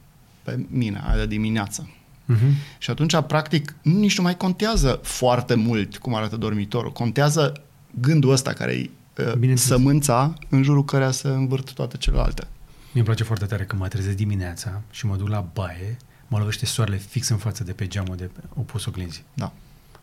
pe 0.43 0.65
mine, 0.69 1.03
aia 1.07 1.17
de 1.17 1.27
dimineață. 1.27 1.89
Uh-huh. 2.33 2.79
Și 2.79 2.91
atunci, 2.91 3.17
practic, 3.27 3.77
nici 3.83 4.17
nu 4.17 4.23
mai 4.23 4.37
contează 4.37 5.01
foarte 5.03 5.55
mult 5.55 5.97
cum 5.97 6.15
arată 6.15 6.37
dormitorul. 6.37 6.93
Contează 6.93 7.53
gândul 8.01 8.31
ăsta 8.31 8.53
care 8.53 8.73
e 8.73 8.91
uh, 9.19 9.33
Bineînțeles. 9.33 9.79
sămânța 9.79 10.35
în 10.49 10.63
jurul 10.63 10.85
căreia 10.85 11.11
se 11.11 11.29
învârt 11.29 11.73
toate 11.73 11.97
celelalte. 11.97 12.47
Mie 12.85 13.03
îmi 13.03 13.05
place 13.05 13.25
foarte 13.25 13.45
tare 13.45 13.65
când 13.65 13.81
mă 13.81 13.89
trezesc 13.89 14.17
dimineața 14.17 14.83
și 14.91 15.07
mă 15.07 15.17
duc 15.17 15.29
la 15.29 15.49
baie, 15.53 15.97
mă 16.35 16.41
lovește 16.41 16.67
soarele 16.67 16.97
fix 16.97 17.29
în 17.29 17.37
față 17.37 17.65
de 17.65 17.73
pe 17.73 17.87
geamul 17.87 18.17
de 18.17 18.25
pe 18.25 18.41
opus 18.55 18.85
oglinzii. 18.85 19.23
Da, 19.35 19.53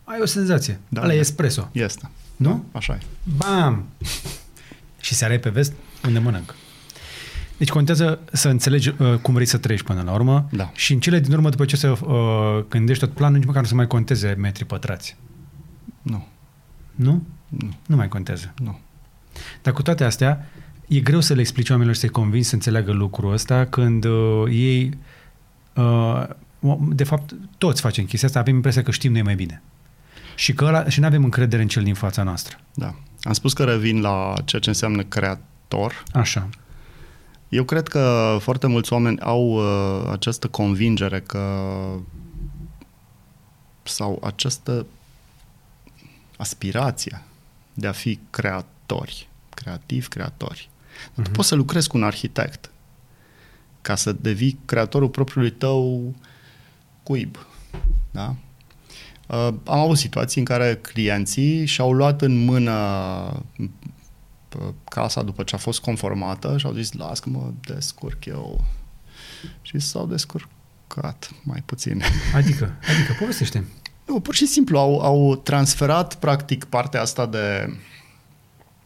Ai 0.04 0.18
o 0.22 0.26
senzație. 0.26 0.74
Da, 0.88 1.00
Da, 1.00 1.02
Ăla 1.02 1.12
e 1.12 1.16
da. 1.16 1.22
espresso. 1.22 1.70
este. 1.72 2.10
Nu? 2.36 2.66
Așa 2.72 2.94
e. 2.94 3.00
Bam! 3.38 3.86
și 5.02 5.14
seara 5.14 5.34
e 5.34 5.40
pe 5.40 5.50
vest 5.50 5.74
unde 6.06 6.20
mănânc. 6.20 6.56
Deci 7.58 7.70
contează 7.70 8.20
să 8.32 8.50
înțelegi 8.50 8.90
uh, 8.90 9.16
cum 9.22 9.34
vrei 9.34 9.46
să 9.46 9.58
trăiești 9.58 9.86
până 9.88 10.02
la 10.02 10.12
urmă 10.14 10.48
Da. 10.52 10.72
și 10.76 10.94
în 10.94 11.00
cele 11.00 11.20
din 11.20 11.34
urmă, 11.34 11.50
după 11.50 11.66
ce 11.66 11.76
să 11.76 11.90
uh, 11.90 12.66
gândești 12.70 13.06
tot 13.06 13.14
planul, 13.16 13.38
nici 13.38 13.46
măcar 13.48 13.62
nu 13.62 13.68
să 13.68 13.76
mai 13.76 13.88
conteze 13.88 14.36
metri 14.38 14.66
pătrați. 14.66 15.18
Nu, 16.02 16.28
Nu? 16.96 17.24
nu, 17.48 17.74
Nu 17.86 17.96
mai 17.96 18.08
contează. 18.08 18.54
nu. 18.58 18.80
Dar 19.62 19.74
cu 19.74 19.82
toate 19.82 20.04
astea, 20.04 20.50
e 20.88 21.00
greu 21.00 21.20
să 21.20 21.34
le 21.34 21.40
explici 21.40 21.70
oamenilor 21.70 21.96
să-i 21.98 22.10
convingi 22.10 22.48
să 22.48 22.54
înțeleagă 22.56 22.92
lucrul 22.92 23.34
ăsta 23.34 23.66
când 23.66 24.04
uh, 24.06 24.44
ei, 24.50 24.86
uh, 24.88 24.94
de 26.90 27.04
fapt, 27.04 27.34
toți 27.58 27.82
facem 27.82 28.06
chestia 28.06 28.28
asta, 28.28 28.40
avem 28.40 28.56
impresia 28.56 28.84
că 28.84 28.92
știm 28.92 29.12
noi 29.12 29.22
mai 29.22 29.36
bine. 29.36 29.62
Și 30.36 30.54
că 30.54 30.66
ăla, 30.66 30.90
și 30.90 31.00
nu 31.00 31.06
avem 31.06 31.24
încredere 31.24 31.62
în 31.62 31.68
cel 31.68 31.84
din 31.84 31.94
fața 31.94 32.24
noastră. 32.24 32.58
Da. 32.74 32.96
Am 33.22 33.34
spus 33.34 33.54
că 33.54 33.64
revin 33.64 34.02
la 34.02 34.34
ceea 34.46 34.62
ce 34.62 34.70
înseamnă 34.70 35.04
creator. 35.04 36.04
Așa. 36.14 36.50
Eu 37.50 37.64
cred 37.64 37.88
că 37.88 38.38
foarte 38.40 38.68
mulți 38.68 38.94
oameni 38.94 39.20
au 39.20 39.42
uh, 39.52 40.10
această 40.12 40.48
convingere 40.48 41.20
că 41.20 41.70
sau 43.84 44.22
această 44.24 44.86
aspirație 46.38 47.22
de 47.74 47.88
a 47.88 47.92
fi 47.92 48.20
creatori, 48.30 49.30
creativ, 49.50 50.08
creatori. 50.08 50.70
Dar 51.04 51.14
tu 51.16 51.22
Mhm. 51.22 51.32
poți 51.32 51.48
să 51.48 51.56
lucrezi 51.56 51.88
cu 51.88 51.98
un 51.98 52.04
arhitect 52.04 52.71
ca 53.82 53.96
să 53.96 54.12
devii 54.12 54.60
creatorul 54.66 55.10
propriului 55.10 55.52
tău 55.52 56.14
cuib. 57.04 57.38
Da? 58.12 58.36
Uh, 59.28 59.54
am 59.66 59.80
avut 59.80 59.98
situații 59.98 60.40
în 60.40 60.46
care 60.46 60.80
clienții 60.82 61.66
și-au 61.66 61.92
luat 61.92 62.22
în 62.22 62.44
mână 62.46 62.74
p- 64.50 64.74
casa 64.84 65.24
după 65.24 65.44
ce 65.44 65.56
a 65.56 65.58
fost 65.58 65.80
conformată 65.80 66.58
și 66.58 66.66
au 66.66 66.74
zis, 66.74 66.94
las 66.94 67.20
că 67.20 67.30
mă 67.30 67.52
descurc 67.66 68.26
eu. 68.26 68.64
Și 69.62 69.80
s-au 69.80 70.06
descurcat 70.06 71.32
mai 71.44 71.64
puțin. 71.66 72.02
Adică, 72.36 72.74
adică, 72.82 73.16
povestește 73.20 73.66
Nu, 74.08 74.20
pur 74.20 74.36
și 74.36 74.46
simplu 74.46 74.78
au, 74.78 75.00
au 75.00 75.36
transferat 75.36 76.16
practic 76.16 76.64
partea 76.64 77.02
asta 77.02 77.26
de... 77.26 77.78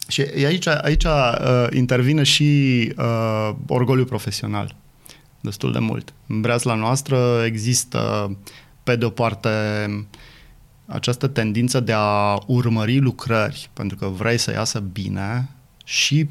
Și 0.07 0.21
e 0.21 0.45
aici, 0.45 0.67
aici 0.67 1.03
uh, 1.03 1.67
intervine 1.71 2.23
și 2.23 2.93
uh, 2.97 3.55
orgoliu 3.67 4.05
profesional 4.05 4.75
destul 5.45 5.71
de 5.71 5.79
mult. 5.79 6.13
În 6.27 6.41
breazla 6.41 6.75
noastră 6.75 7.43
există, 7.45 8.31
pe 8.83 8.95
de 8.95 9.05
o 9.05 9.09
parte, 9.09 9.49
această 10.85 11.27
tendință 11.27 11.79
de 11.79 11.93
a 11.95 12.39
urmări 12.47 12.99
lucrări 12.99 13.69
pentru 13.73 13.97
că 13.97 14.07
vrei 14.07 14.37
să 14.37 14.51
iasă 14.51 14.79
bine 14.79 15.49
și 15.83 16.29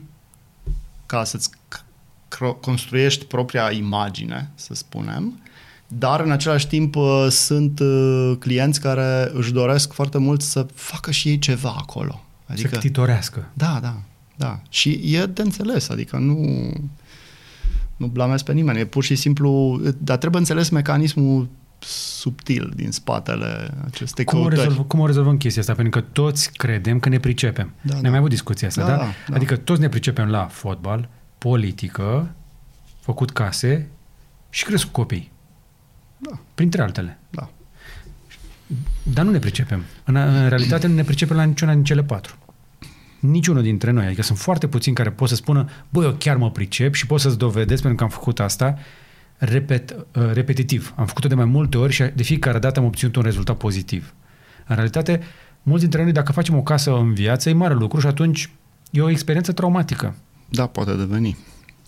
ca 1.06 1.24
să-ți 1.24 1.50
c- 1.50 2.60
construiești 2.60 3.24
propria 3.24 3.70
imagine, 3.70 4.50
să 4.54 4.74
spunem, 4.74 5.38
dar 5.88 6.20
în 6.20 6.30
același 6.30 6.66
timp 6.66 6.96
uh, 6.96 7.26
sunt 7.30 7.80
uh, 7.80 8.32
clienți 8.38 8.80
care 8.80 9.30
își 9.32 9.52
doresc 9.52 9.92
foarte 9.92 10.18
mult 10.18 10.42
să 10.42 10.66
facă 10.74 11.10
și 11.10 11.28
ei 11.28 11.38
ceva 11.38 11.74
acolo. 11.78 12.24
adică... 12.46 12.68
să 12.68 12.78
ctitorească. 12.78 13.48
Da, 13.52 13.78
da, 13.82 13.96
da. 14.36 14.60
Și 14.68 15.00
e 15.02 15.26
de 15.26 15.42
înțeles, 15.42 15.88
adică 15.88 16.16
nu, 16.16 16.70
nu 18.05 18.11
blamez 18.11 18.42
pe 18.42 18.52
nimeni, 18.52 18.78
e 18.78 18.84
pur 18.84 19.05
și 19.05 19.14
simplu, 19.14 19.80
dar 19.98 20.16
trebuie 20.16 20.40
înțeles 20.40 20.68
mecanismul 20.68 21.48
subtil 21.78 22.72
din 22.76 22.90
spatele 22.90 23.70
acestei 23.84 24.24
Cum 24.24 24.38
o, 24.38 24.40
căutări. 24.40 24.66
rezolv, 24.66 24.86
cum 24.86 25.00
o 25.00 25.07
rezolvăm 25.07 25.36
chestia 25.36 25.61
asta? 25.62 25.74
Pentru 25.74 26.00
că 26.00 26.07
toți 26.12 26.52
credem 26.52 26.98
că 26.98 27.09
ne 27.09 27.18
pricepem. 27.18 27.72
Da, 27.82 27.90
Ne-am 27.90 28.02
da. 28.02 28.09
mai 28.09 28.18
avut 28.18 28.30
discuția 28.30 28.68
asta, 28.68 28.80
Da, 28.80 28.86
da? 28.88 28.96
da, 28.96 29.05
da. 29.28 29.34
Adică 29.36 29.57
toți 29.57 29.80
ne 29.80 29.88
pricepem 29.88 30.28
la 30.28 30.44
fotbal, 30.46 31.09
politică, 31.38 32.34
făcut 33.00 33.30
case 33.30 33.88
și 34.50 34.64
cresc 34.64 34.86
copii. 34.90 35.32
Da. 36.18 36.38
Printre 36.55 36.82
altele. 36.82 37.18
Da. 37.30 37.50
Dar 39.02 39.24
nu 39.24 39.30
ne 39.30 39.38
pricepem. 39.38 39.82
În, 40.05 40.16
în 40.16 40.48
realitate 40.48 40.86
nu 40.86 40.94
ne 40.94 41.02
pricepem 41.05 41.36
la 41.36 41.42
niciuna 41.42 41.72
din 41.74 41.84
cele 41.84 42.02
patru. 42.02 42.36
Niciunul 43.27 43.62
dintre 43.62 43.91
noi. 43.91 44.05
Adică 44.05 44.22
sunt 44.22 44.39
foarte 44.39 44.68
puțini 44.68 44.95
care 44.95 45.11
pot 45.11 45.29
să 45.29 45.35
spună, 45.35 45.68
băi, 45.89 46.05
eu 46.05 46.12
chiar 46.12 46.37
mă 46.37 46.51
pricep 46.51 46.95
și 46.95 47.07
pot 47.07 47.20
să-ți 47.20 47.39
dovedesc 47.39 47.83
pentru 47.83 47.99
că 47.99 48.05
am 48.05 48.18
făcut 48.18 48.41
asta 48.41 48.79
repet, 49.37 49.91
uh, 49.91 50.31
repetitiv. 50.33 50.93
Am 50.97 51.07
făcut-o 51.07 51.29
de 51.29 51.35
mai 51.35 51.45
multe 51.45 51.79
ori 51.79 51.93
și 51.93 52.03
de 52.03 52.22
fiecare 52.22 52.59
dată 52.59 52.81
am 52.81 52.87
obținut 52.87 53.16
un 53.16 53.22
rezultat 53.22 53.57
pozitiv. 53.57 54.14
În 54.66 54.75
realitate, 54.75 55.20
mulți 55.62 55.83
dintre 55.83 56.03
noi, 56.03 56.12
dacă 56.12 56.33
facem 56.33 56.57
o 56.57 56.62
casă 56.62 56.97
în 56.97 57.14
viață, 57.14 57.49
e 57.49 57.53
mare 57.53 57.75
lucru 57.75 58.01
și 58.01 58.07
atunci 58.07 58.51
e 58.91 59.01
o 59.01 59.11
experiență 59.11 59.53
traumatică. 59.53 60.14
Da, 60.49 60.66
poate 60.66 60.95
deveni. 60.95 61.37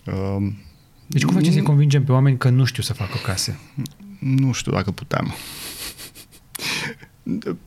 Uh, 0.06 0.52
Deci 1.06 1.24
cum 1.24 1.34
facem 1.34 1.52
să-i 1.52 1.62
convingem 1.62 2.04
pe 2.04 2.12
oameni 2.12 2.36
că 2.36 2.48
nu 2.48 2.64
știu 2.64 2.82
să 2.82 2.92
facă 2.92 3.16
case? 3.24 3.58
nu 4.18 4.52
știu 4.52 4.72
dacă 4.72 4.90
putem. 4.90 5.34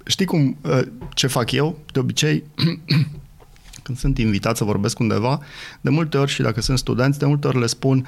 știi 0.05 0.25
cum, 0.25 0.57
uh, 0.61 0.81
ce 1.13 1.27
fac 1.27 1.51
eu? 1.51 1.79
De 1.91 1.99
obicei, 1.99 2.43
când 3.89 4.01
sunt 4.01 4.17
invitat 4.17 4.57
să 4.57 4.63
vorbesc 4.63 4.99
undeva, 4.99 5.39
de 5.81 5.89
multe 5.89 6.17
ori 6.17 6.31
și 6.31 6.41
dacă 6.41 6.61
sunt 6.61 6.77
studenți, 6.77 7.19
de 7.19 7.25
multe 7.25 7.47
ori 7.47 7.59
le 7.59 7.65
spun 7.65 8.07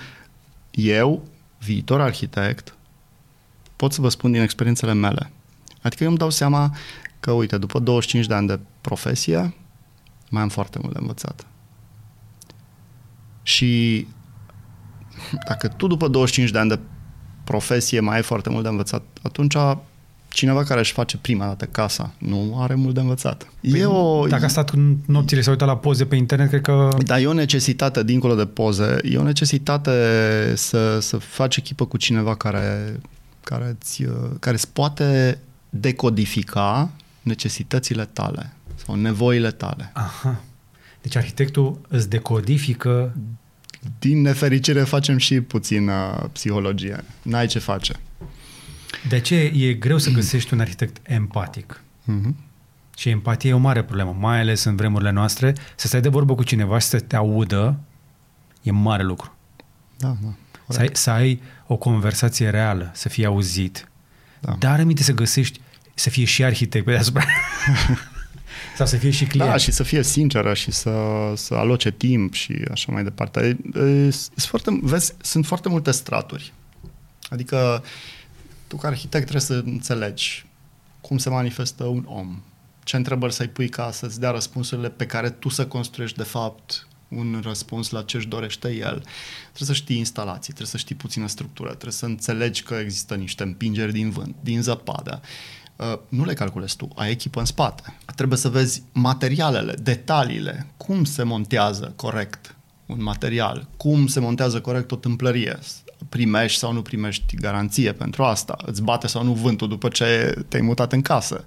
eu, 0.71 1.27
viitor 1.59 2.01
arhitect, 2.01 2.75
pot 3.75 3.93
să 3.93 4.01
vă 4.01 4.09
spun 4.09 4.32
din 4.32 4.41
experiențele 4.41 4.93
mele. 4.93 5.32
Adică 5.82 6.03
eu 6.03 6.09
îmi 6.09 6.17
dau 6.17 6.29
seama 6.29 6.75
că, 7.19 7.32
uite, 7.32 7.57
după 7.57 7.79
25 7.79 8.25
de 8.25 8.34
ani 8.34 8.47
de 8.47 8.59
profesie, 8.82 9.55
mai 10.29 10.41
am 10.41 10.49
foarte 10.49 10.79
mult 10.82 10.93
de 10.93 10.99
învățat. 10.99 11.47
Și 13.43 14.07
dacă 15.47 15.67
tu 15.67 15.88
după 15.88 16.07
25 16.07 16.51
de 16.51 16.59
ani 16.59 16.69
de 16.69 16.79
profesie 17.43 17.99
mai 17.99 18.15
ai 18.15 18.23
foarte 18.23 18.49
mult 18.49 18.63
de 18.63 18.69
învățat, 18.69 19.03
atunci 19.21 19.55
cineva 20.34 20.63
care 20.63 20.79
își 20.79 20.91
face 20.91 21.17
prima 21.17 21.45
dată 21.45 21.65
casa 21.65 22.13
nu 22.17 22.57
are 22.61 22.75
mult 22.75 22.93
de 22.93 22.99
învățat. 22.99 23.47
Păi, 23.69 23.79
e 23.79 23.86
o... 23.86 24.27
Dacă 24.27 24.45
a 24.45 24.47
stat 24.47 24.71
nopțile 25.05 25.41
să 25.41 25.49
uitat 25.49 25.67
la 25.67 25.77
poze 25.77 26.05
pe 26.05 26.15
internet, 26.15 26.47
cred 26.47 26.61
că... 26.61 26.89
Da, 27.05 27.19
e 27.19 27.25
o 27.25 27.34
necesitate, 27.34 28.03
dincolo 28.03 28.36
de 28.36 28.45
poze, 28.45 28.97
e 29.03 29.17
o 29.17 29.23
necesitate 29.23 29.91
să, 30.55 30.99
să 30.99 31.17
faci 31.17 31.57
echipă 31.57 31.86
cu 31.86 31.97
cineva 31.97 32.36
care, 32.36 32.99
care, 33.43 33.75
îți, 33.79 34.03
care 34.39 34.55
îți 34.55 34.69
poate 34.69 35.39
decodifica 35.69 36.91
necesitățile 37.21 38.05
tale 38.05 38.53
sau 38.86 38.95
nevoile 38.95 39.51
tale. 39.51 39.91
Aha. 39.93 40.43
Deci 41.01 41.15
arhitectul 41.15 41.82
îți 41.88 42.09
decodifică... 42.09 43.15
Din 43.99 44.21
nefericire 44.21 44.82
facem 44.82 45.17
și 45.17 45.41
puțină 45.41 46.29
psihologie. 46.32 47.03
N-ai 47.21 47.47
ce 47.47 47.59
face. 47.59 47.93
De 49.07 49.19
ce 49.19 49.35
e 49.35 49.73
greu 49.73 49.97
să 49.97 50.09
găsești 50.09 50.53
un 50.53 50.59
arhitect 50.59 50.97
empatic? 51.03 51.81
Mm-hmm. 52.03 52.33
Și 52.97 53.09
empatia 53.09 53.49
e 53.49 53.53
o 53.53 53.57
mare 53.57 53.83
problemă, 53.83 54.15
mai 54.19 54.39
ales 54.39 54.63
în 54.63 54.75
vremurile 54.75 55.11
noastre. 55.11 55.55
Să 55.75 55.87
stai 55.87 56.01
de 56.01 56.09
vorbă 56.09 56.35
cu 56.35 56.43
cineva 56.43 56.77
și 56.77 56.87
să 56.87 56.99
te 56.99 57.15
audă 57.15 57.79
e 58.61 58.71
mare 58.71 59.03
lucru. 59.03 59.35
Da, 59.97 60.15
da. 60.21 60.33
Să 60.67 60.79
ai, 60.79 60.89
să 60.93 61.09
ai 61.09 61.41
o 61.67 61.77
conversație 61.77 62.49
reală, 62.49 62.91
să 62.93 63.09
fii 63.09 63.25
auzit. 63.25 63.87
Da. 64.39 64.55
Dar 64.59 64.79
aminte 64.79 65.03
să 65.03 65.13
găsești, 65.13 65.59
să 65.93 66.09
fie 66.09 66.25
și 66.25 66.43
arhitect 66.43 66.85
pe 66.85 66.91
deasupra. 66.91 67.23
Sau 68.77 68.85
să 68.85 68.97
fie 68.97 69.09
și 69.09 69.25
client. 69.25 69.49
Da, 69.49 69.57
și 69.57 69.71
să 69.71 69.83
fie 69.83 70.03
sinceră 70.03 70.53
și 70.53 70.71
să, 70.71 70.93
să 71.35 71.53
aloce 71.53 71.91
timp 71.91 72.33
și 72.33 72.65
așa 72.71 72.91
mai 72.91 73.03
departe. 73.03 73.57
Sunt 74.09 74.31
foarte, 74.35 74.79
vezi, 74.81 75.13
sunt 75.21 75.45
foarte 75.45 75.69
multe 75.69 75.91
straturi. 75.91 76.53
Adică 77.29 77.83
tu 78.72 78.78
ca 78.78 78.88
arhitect 78.88 79.28
trebuie 79.28 79.41
să 79.41 79.63
înțelegi 79.65 80.45
cum 81.01 81.17
se 81.17 81.30
manifestă 81.30 81.84
un 81.84 82.03
om, 82.07 82.41
ce 82.84 82.95
întrebări 82.95 83.34
să-i 83.34 83.47
pui 83.47 83.69
ca 83.69 83.91
să-ți 83.91 84.19
dea 84.19 84.32
răspunsurile 84.32 84.89
pe 84.89 85.05
care 85.05 85.30
tu 85.30 85.49
să 85.49 85.67
construiești 85.67 86.17
de 86.17 86.24
fapt 86.24 86.88
un 87.07 87.41
răspuns 87.43 87.89
la 87.89 88.01
ce 88.01 88.17
își 88.17 88.28
dorește 88.28 88.74
el. 88.74 89.03
Trebuie 89.53 89.67
să 89.67 89.74
știi 89.74 89.97
instalații, 89.97 90.53
trebuie 90.53 90.67
să 90.67 90.78
știi 90.78 90.95
puțină 90.95 91.28
structură, 91.28 91.69
trebuie 91.69 91.91
să 91.91 92.05
înțelegi 92.05 92.63
că 92.63 92.74
există 92.74 93.15
niște 93.15 93.43
împingeri 93.43 93.91
din 93.91 94.09
vânt, 94.09 94.36
din 94.41 94.61
zăpadă. 94.61 95.22
Uh, 95.76 95.99
nu 96.09 96.26
le 96.26 96.34
calculezi 96.34 96.76
tu, 96.76 96.88
ai 96.95 97.11
echipă 97.11 97.39
în 97.39 97.45
spate. 97.45 97.97
Trebuie 98.15 98.38
să 98.38 98.49
vezi 98.49 98.84
materialele, 98.91 99.74
detaliile, 99.74 100.67
cum 100.78 101.03
se 101.03 101.24
montează 101.24 101.93
corect 101.95 102.55
un 102.86 103.03
material, 103.03 103.67
cum 103.78 104.07
se 104.07 104.19
montează 104.19 104.61
corect 104.61 104.91
o 104.91 104.95
tâmplărie, 104.95 105.59
primești 106.09 106.59
sau 106.59 106.73
nu 106.73 106.81
primești 106.81 107.35
garanție 107.35 107.91
pentru 107.91 108.23
asta, 108.23 108.57
îți 108.65 108.81
bate 108.81 109.07
sau 109.07 109.23
nu 109.23 109.33
vântul 109.33 109.67
după 109.67 109.89
ce 109.89 110.35
te-ai 110.47 110.61
mutat 110.61 110.93
în 110.93 111.01
casă. 111.01 111.43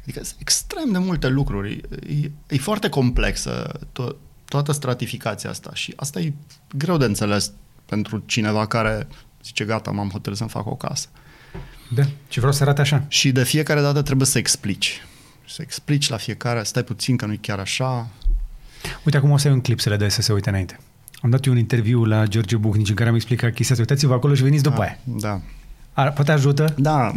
Adică 0.00 0.24
sunt 0.24 0.40
extrem 0.40 0.92
de 0.92 0.98
multe 0.98 1.28
lucruri. 1.28 1.80
E, 2.22 2.30
e 2.48 2.58
foarte 2.58 2.88
complexă 2.88 3.80
to- 3.92 4.16
toată 4.44 4.72
stratificația 4.72 5.50
asta 5.50 5.70
și 5.74 5.92
asta 5.96 6.20
e 6.20 6.32
greu 6.76 6.96
de 6.96 7.04
înțeles 7.04 7.52
pentru 7.86 8.22
cineva 8.26 8.66
care 8.66 9.06
zice 9.42 9.64
gata, 9.64 9.90
m-am 9.90 10.08
hotărât 10.10 10.38
să-mi 10.38 10.50
fac 10.50 10.66
o 10.66 10.76
casă. 10.76 11.08
Da, 11.94 12.02
și 12.28 12.38
vreau 12.38 12.52
să 12.52 12.62
arate 12.62 12.80
așa. 12.80 13.04
Și 13.08 13.32
de 13.32 13.44
fiecare 13.44 13.80
dată 13.80 14.02
trebuie 14.02 14.26
să 14.26 14.38
explici. 14.38 15.02
Să 15.46 15.62
explici 15.62 16.08
la 16.08 16.16
fiecare, 16.16 16.62
stai 16.62 16.82
puțin 16.82 17.16
că 17.16 17.26
nu 17.26 17.32
e 17.32 17.38
chiar 17.40 17.58
așa. 17.58 18.08
Uite, 19.04 19.16
acum 19.16 19.30
o 19.30 19.36
să 19.36 19.48
ai 19.48 19.54
un 19.54 19.60
clip 19.60 19.80
să 19.80 19.88
le 19.88 19.96
dai 19.96 20.10
să 20.10 20.22
se 20.22 20.32
uite 20.32 20.48
înainte. 20.48 20.78
Am 21.20 21.30
dat 21.30 21.44
eu 21.44 21.52
un 21.52 21.58
interviu 21.58 22.04
la 22.04 22.26
George 22.26 22.56
Buhnici 22.56 22.88
în 22.88 22.94
care 22.94 23.08
am 23.08 23.14
explicat 23.14 23.54
chestia 23.54 23.74
asta. 23.74 23.86
Uitați-vă 23.88 24.14
acolo 24.14 24.34
și 24.34 24.42
veniți 24.42 24.62
după 24.62 24.76
da, 24.76 24.82
aia. 24.82 24.98
Da. 25.04 25.40
Ar, 25.92 26.12
poate 26.12 26.32
ajută? 26.32 26.74
Da. 26.78 27.12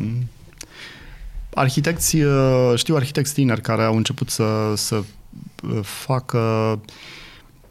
Arhitecți, 1.54 2.16
uh, 2.22 2.74
știu 2.76 2.95
arhitecți 2.95 3.34
tineri 3.34 3.62
care 3.62 3.84
au 3.84 3.95
început 3.95 4.30
să, 4.30 4.74
să 4.76 4.95
uh, 4.95 5.80
facă 5.82 6.80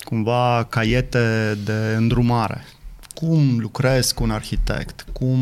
cumva 0.05 0.67
caiete 0.69 1.59
de 1.65 1.95
îndrumare. 1.97 2.65
Cum 3.15 3.59
lucrezi 3.59 4.15
cu 4.15 4.23
un 4.23 4.31
arhitect? 4.31 5.05
Cum, 5.13 5.39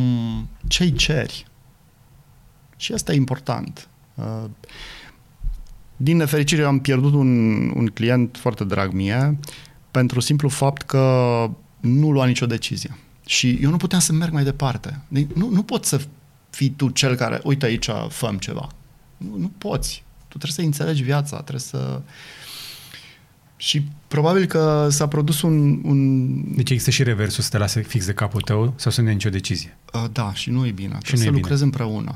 ce-i 0.66 0.92
ceri? 0.92 1.46
Și 2.76 2.92
asta 2.92 3.12
e 3.12 3.16
important. 3.16 3.88
Uh, 4.14 4.44
din 5.96 6.16
nefericire 6.16 6.64
am 6.64 6.78
pierdut 6.78 7.12
un, 7.12 7.58
un 7.74 7.86
client 7.86 8.36
foarte 8.40 8.64
drag 8.64 8.92
mie 8.92 9.38
pentru 9.90 10.20
simplu 10.20 10.48
fapt 10.48 10.82
că 10.82 11.00
nu 11.80 12.10
lua 12.10 12.26
nicio 12.26 12.46
decizie. 12.46 12.96
Și 13.26 13.58
eu 13.62 13.70
nu 13.70 13.76
puteam 13.76 14.00
să 14.00 14.12
merg 14.12 14.32
mai 14.32 14.44
departe. 14.44 15.00
Nu, 15.34 15.48
nu 15.50 15.62
poți 15.62 15.88
să 15.88 16.00
fii 16.50 16.70
tu 16.70 16.88
cel 16.88 17.14
care, 17.14 17.40
uite 17.44 17.66
aici, 17.66 17.88
făm 18.08 18.38
ceva. 18.38 18.68
Nu, 19.16 19.36
nu 19.36 19.50
poți. 19.58 20.04
Tu 20.28 20.38
trebuie 20.38 20.52
să 20.52 20.60
înțelegi 20.60 21.02
viața, 21.02 21.36
trebuie 21.36 21.60
să... 21.60 22.00
Și 23.56 23.82
probabil 24.08 24.46
că 24.46 24.88
s-a 24.90 25.08
produs 25.08 25.42
un... 25.42 25.80
un... 25.84 26.54
Deci 26.54 26.70
există 26.70 26.90
și 26.90 27.02
reversul 27.02 27.42
să 27.42 27.50
te 27.50 27.58
lase 27.58 27.82
fix 27.82 28.06
de 28.06 28.12
capul 28.12 28.40
tău 28.40 28.74
sau 28.76 28.90
să 28.90 29.00
nu 29.00 29.08
nicio 29.08 29.30
decizie. 29.30 29.76
Uh, 29.92 30.04
da, 30.12 30.34
și 30.34 30.50
nu 30.50 30.66
e 30.66 30.70
bine. 30.70 30.94
Și 30.94 31.00
trebuie 31.00 31.26
să 31.26 31.32
lucrezi 31.32 31.64
bine. 31.64 31.64
împreună. 31.64 32.14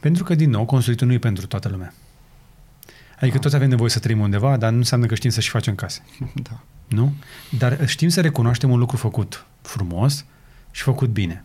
Pentru 0.00 0.24
că, 0.24 0.34
din 0.34 0.50
nou, 0.50 0.64
construitul 0.64 1.06
nu 1.06 1.12
e 1.12 1.18
pentru 1.18 1.46
toată 1.46 1.68
lumea. 1.68 1.94
Adică 3.20 3.38
toți 3.38 3.54
avem 3.54 3.68
nevoie 3.68 3.90
să 3.90 3.98
trăim 3.98 4.20
undeva, 4.20 4.56
dar 4.56 4.70
nu 4.70 4.76
înseamnă 4.76 5.06
că 5.06 5.14
știm 5.14 5.30
să 5.30 5.40
și 5.40 5.50
facem 5.50 5.74
case. 5.74 6.02
Da. 6.34 6.60
Nu? 6.86 7.14
Dar 7.58 7.88
știm 7.88 8.08
să 8.08 8.20
recunoaștem 8.20 8.70
un 8.70 8.78
lucru 8.78 8.96
făcut 8.96 9.46
frumos 9.62 10.24
și 10.70 10.82
făcut 10.82 11.08
bine. 11.08 11.44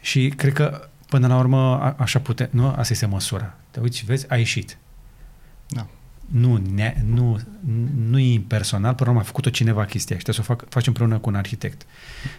Și 0.00 0.28
cred 0.28 0.52
că, 0.52 0.88
până 1.08 1.26
la 1.26 1.38
urmă, 1.38 1.80
a, 1.80 1.94
așa 1.98 2.18
putem... 2.18 2.48
Nu? 2.50 2.66
Asta 2.66 2.92
este 2.92 3.06
măsura. 3.06 3.54
Te 3.70 3.80
uiți, 3.80 4.04
vezi, 4.04 4.26
a 4.28 4.36
ieșit. 4.36 4.78
Da. 5.68 5.86
Nu, 6.26 6.62
ne, 6.74 7.02
nu, 7.06 7.40
nu 8.08 8.18
e 8.18 8.32
impersonal, 8.32 8.94
până 8.94 9.04
la 9.04 9.08
urmă 9.08 9.20
a 9.20 9.26
făcut-o 9.26 9.50
cineva 9.50 9.84
chestia 9.84 10.16
și 10.16 10.22
trebuie 10.22 10.44
să 10.44 10.52
o 10.52 10.54
fac, 10.54 10.68
facem 10.68 10.92
împreună 10.92 11.18
cu 11.18 11.28
un 11.28 11.34
arhitect. 11.34 11.86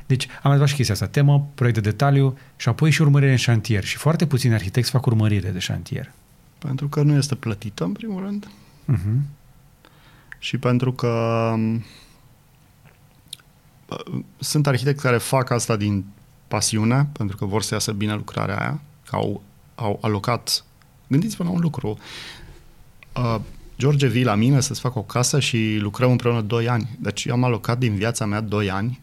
Deci 0.05 0.27
am 0.41 0.57
mai 0.57 0.67
și 0.67 0.75
chestia 0.75 0.93
asta, 0.93 1.07
temă, 1.07 1.49
proiect 1.55 1.81
de 1.81 1.89
detaliu 1.89 2.37
și 2.55 2.69
apoi 2.69 2.91
și 2.91 3.01
urmărire 3.01 3.31
în 3.31 3.37
șantier. 3.37 3.83
Și 3.83 3.97
foarte 3.97 4.27
puțini 4.27 4.53
arhitecți 4.53 4.89
fac 4.89 5.05
urmărire 5.05 5.49
de 5.49 5.59
șantier. 5.59 6.11
Pentru 6.59 6.87
că 6.87 7.01
nu 7.01 7.15
este 7.15 7.35
plătită, 7.35 7.83
în 7.83 7.91
primul 7.91 8.21
rând. 8.21 8.47
Uh-huh. 8.93 9.37
Și 10.39 10.57
pentru 10.57 10.93
că 10.93 11.07
um, 11.53 11.83
sunt 14.39 14.67
arhitecți 14.67 15.03
care 15.03 15.17
fac 15.17 15.49
asta 15.49 15.75
din 15.75 16.05
pasiune, 16.47 17.09
pentru 17.11 17.37
că 17.37 17.45
vor 17.45 17.61
să 17.61 17.73
iasă 17.73 17.91
bine 17.91 18.15
lucrarea 18.15 18.59
aia, 18.59 18.81
că 19.09 19.15
au, 19.15 19.41
au 19.75 19.99
alocat. 20.01 20.63
Gândiți-vă 21.07 21.43
la 21.43 21.49
un 21.49 21.59
lucru. 21.59 21.97
Uh, 23.15 23.39
George 23.77 24.07
vii 24.07 24.23
la 24.23 24.35
mine 24.35 24.59
să-ți 24.59 24.79
fac 24.79 24.95
o 24.95 25.03
casă 25.03 25.39
și 25.39 25.77
lucrăm 25.79 26.11
împreună 26.11 26.41
2 26.41 26.69
ani. 26.69 26.97
Deci 26.99 27.25
eu 27.25 27.33
am 27.33 27.43
alocat 27.43 27.77
din 27.77 27.95
viața 27.95 28.25
mea 28.25 28.41
2 28.41 28.69
ani 28.69 28.99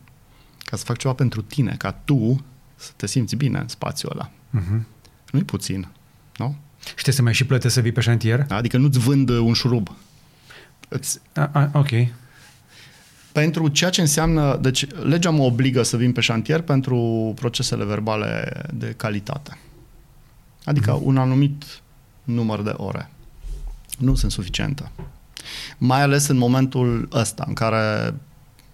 ca 0.58 0.76
să 0.76 0.84
fac 0.84 0.96
ceva 0.96 1.14
pentru 1.14 1.42
tine, 1.42 1.74
ca 1.78 1.92
tu 1.92 2.44
să 2.74 2.90
te 2.96 3.06
simți 3.06 3.36
bine 3.36 3.58
în 3.58 3.68
spațiul 3.68 4.12
ăla. 4.14 4.30
Uh-huh. 4.30 4.82
Nu-i 5.30 5.44
puțin, 5.44 5.88
nu? 6.36 6.56
Și 6.86 6.92
trebuie 6.94 7.14
să 7.14 7.22
mai 7.22 7.34
și 7.34 7.46
plătești 7.46 7.74
să 7.74 7.80
vii 7.80 7.92
pe 7.92 8.00
șantier? 8.00 8.46
Adică 8.48 8.76
nu-ți 8.76 8.98
vând 8.98 9.28
un 9.28 9.52
șurub. 9.52 9.96
Îți... 10.88 11.20
A, 11.34 11.50
a, 11.52 11.70
ok. 11.72 11.90
Pentru 13.32 13.68
ceea 13.68 13.90
ce 13.90 14.00
înseamnă, 14.00 14.58
deci 14.62 14.86
legea 14.92 15.30
mă 15.30 15.42
obligă 15.42 15.82
să 15.82 15.96
vin 15.96 16.12
pe 16.12 16.20
șantier 16.20 16.60
pentru 16.60 17.32
procesele 17.34 17.84
verbale 17.84 18.62
de 18.74 18.94
calitate. 18.96 19.58
Adică 20.64 20.92
mm. 20.92 21.00
un 21.02 21.16
anumit 21.16 21.64
număr 22.24 22.62
de 22.62 22.74
ore. 22.76 23.10
Nu 23.98 24.14
sunt 24.14 24.32
suficiente. 24.32 24.90
Mai 25.78 26.02
ales 26.02 26.26
în 26.26 26.36
momentul 26.36 27.08
ăsta 27.12 27.44
în 27.46 27.54
care 27.54 28.14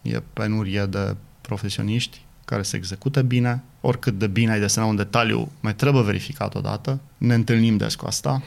e 0.03 0.23
penurie 0.33 0.87
de 0.87 1.17
profesioniști 1.41 2.25
care 2.45 2.63
se 2.63 2.77
execută 2.77 3.23
bine, 3.23 3.63
oricât 3.85 4.19
de 4.19 4.27
bine 4.27 4.53
ai 4.53 4.61
desenat 4.61 4.89
un 4.89 4.97
detaliu, 4.97 5.51
mai 5.61 5.75
trebuie 5.75 6.03
verificat 6.03 6.55
odată. 6.55 7.01
Ne 7.19 7.35
întâlnim 7.35 7.77
des 7.77 7.95
cu 7.95 8.07
asta. 8.07 8.43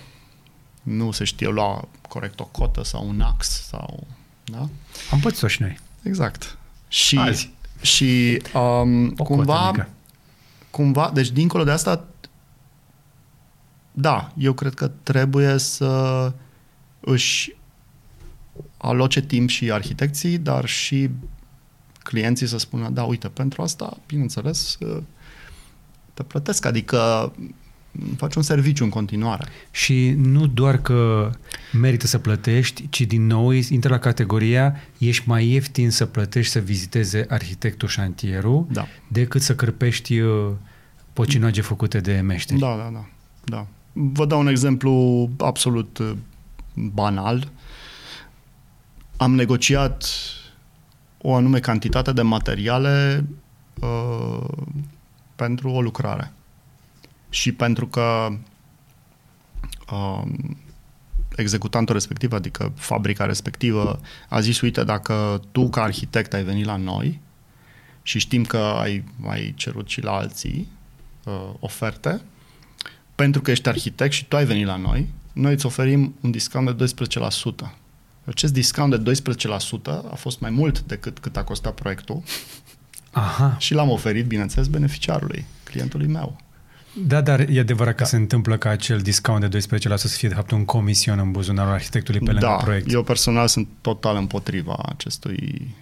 Nu 0.83 1.11
se 1.11 1.23
știe 1.23 1.47
lua 1.47 1.87
corect 2.09 2.39
o 2.39 2.45
cotă 2.45 2.83
sau 2.83 3.07
un 3.07 3.21
ax 3.21 3.67
sau... 3.67 4.07
Da? 4.43 4.69
Am 5.11 5.19
pățit-o 5.19 5.47
și 5.47 5.61
noi. 5.61 5.79
Exact. 6.03 6.57
Și, 6.87 7.17
Azi. 7.17 7.53
și 7.81 8.41
um, 8.53 9.09
cumva, 9.09 9.87
cumva, 10.69 11.11
deci 11.13 11.29
dincolo 11.29 11.63
de 11.63 11.71
asta, 11.71 12.05
da, 13.91 14.31
eu 14.37 14.53
cred 14.53 14.73
că 14.73 14.87
trebuie 14.87 15.57
să 15.57 16.33
își 16.99 17.55
aloce 18.77 19.21
timp 19.21 19.49
și 19.49 19.71
arhitecții, 19.71 20.37
dar 20.37 20.65
și 20.65 21.09
clienții 22.03 22.47
să 22.47 22.57
spună, 22.57 22.89
da, 22.89 23.03
uite, 23.03 23.27
pentru 23.27 23.61
asta, 23.61 23.97
bineînțeles, 24.07 24.77
te 26.15 26.23
plătesc, 26.23 26.65
adică 26.65 27.31
faci 28.17 28.35
un 28.35 28.41
serviciu 28.41 28.83
în 28.83 28.89
continuare. 28.89 29.45
Și 29.71 30.09
nu 30.17 30.47
doar 30.47 30.81
că 30.81 31.29
merită 31.73 32.07
să 32.07 32.17
plătești, 32.17 32.89
ci 32.89 33.01
din 33.01 33.25
nou 33.25 33.51
intră 33.51 33.89
la 33.89 33.99
categoria 33.99 34.75
ești 34.97 35.27
mai 35.27 35.47
ieftin 35.47 35.91
să 35.91 36.05
plătești 36.05 36.51
să 36.51 36.59
viziteze 36.59 37.25
arhitectul 37.29 37.87
șantierul 37.87 38.65
da. 38.71 38.87
decât 39.07 39.41
să 39.41 39.55
cârpești 39.55 40.19
uh, 40.19 40.51
pocinoage 41.13 41.61
făcute 41.61 41.99
de 41.99 42.19
meșteri. 42.19 42.59
Da, 42.59 42.75
da, 42.75 42.89
da. 42.93 43.05
da. 43.43 43.67
Vă 43.93 44.25
dau 44.25 44.39
un 44.39 44.47
exemplu 44.47 45.29
absolut 45.37 45.97
uh, 45.97 46.11
banal. 46.73 47.51
Am 49.17 49.35
negociat 49.35 50.05
o 51.21 51.35
anume 51.35 51.59
cantitate 51.59 52.11
de 52.11 52.21
materiale 52.21 53.25
uh, 53.81 54.47
pentru 55.35 55.69
o 55.69 55.81
lucrare. 55.81 56.33
Și 57.29 57.51
pentru 57.51 57.87
că 57.87 58.27
uh, 59.91 60.23
executantul 61.35 61.93
respectiv, 61.93 62.33
adică 62.33 62.71
fabrica 62.75 63.25
respectivă, 63.25 63.99
a 64.29 64.39
zis, 64.39 64.61
uite, 64.61 64.83
dacă 64.83 65.41
tu 65.51 65.69
ca 65.69 65.81
arhitect 65.81 66.33
ai 66.33 66.43
venit 66.43 66.65
la 66.65 66.75
noi 66.75 67.19
și 68.01 68.19
știm 68.19 68.43
că 68.43 68.57
ai 68.57 69.03
mai 69.15 69.53
cerut 69.57 69.87
și 69.87 70.01
la 70.01 70.11
alții 70.11 70.67
uh, 71.23 71.49
oferte, 71.59 72.21
pentru 73.15 73.41
că 73.41 73.51
ești 73.51 73.69
arhitect 73.69 74.13
și 74.13 74.25
tu 74.25 74.35
ai 74.35 74.45
venit 74.45 74.65
la 74.65 74.75
noi, 74.75 75.07
noi 75.33 75.53
îți 75.53 75.65
oferim 75.65 76.15
un 76.21 76.31
discount 76.31 76.77
de 76.77 76.93
12%. 77.65 77.69
Acest 78.25 78.53
discount 78.53 79.03
de 79.03 79.11
12% 79.11 79.85
a 80.11 80.15
fost 80.15 80.39
mai 80.39 80.49
mult 80.49 80.81
decât 80.81 81.19
cât 81.19 81.37
a 81.37 81.43
costat 81.43 81.73
proiectul 81.73 82.23
Aha. 83.15 83.55
și 83.59 83.73
l-am 83.73 83.89
oferit, 83.89 84.25
bineînțeles, 84.25 84.67
beneficiarului, 84.67 85.45
clientului 85.63 86.07
meu. 86.07 86.37
Da, 87.07 87.21
dar 87.21 87.39
e 87.49 87.59
adevărat 87.59 87.95
că 87.95 88.03
da. 88.03 88.09
se 88.09 88.15
întâmplă 88.15 88.57
ca 88.57 88.69
acel 88.69 88.99
discount 88.99 89.45
de 89.45 89.57
12% 89.57 89.59
să 89.95 90.07
fie 90.07 90.27
de 90.27 90.33
fapt 90.33 90.51
un 90.51 90.65
comision 90.65 91.19
în 91.19 91.31
buzunarul 91.31 91.73
arhitectului 91.73 92.19
pe 92.19 92.31
lângă 92.31 92.45
da, 92.45 92.55
proiect. 92.55 92.91
eu 92.91 93.03
personal 93.03 93.47
sunt 93.47 93.67
total 93.81 94.15
împotriva 94.15 94.85
acestui, 94.89 95.75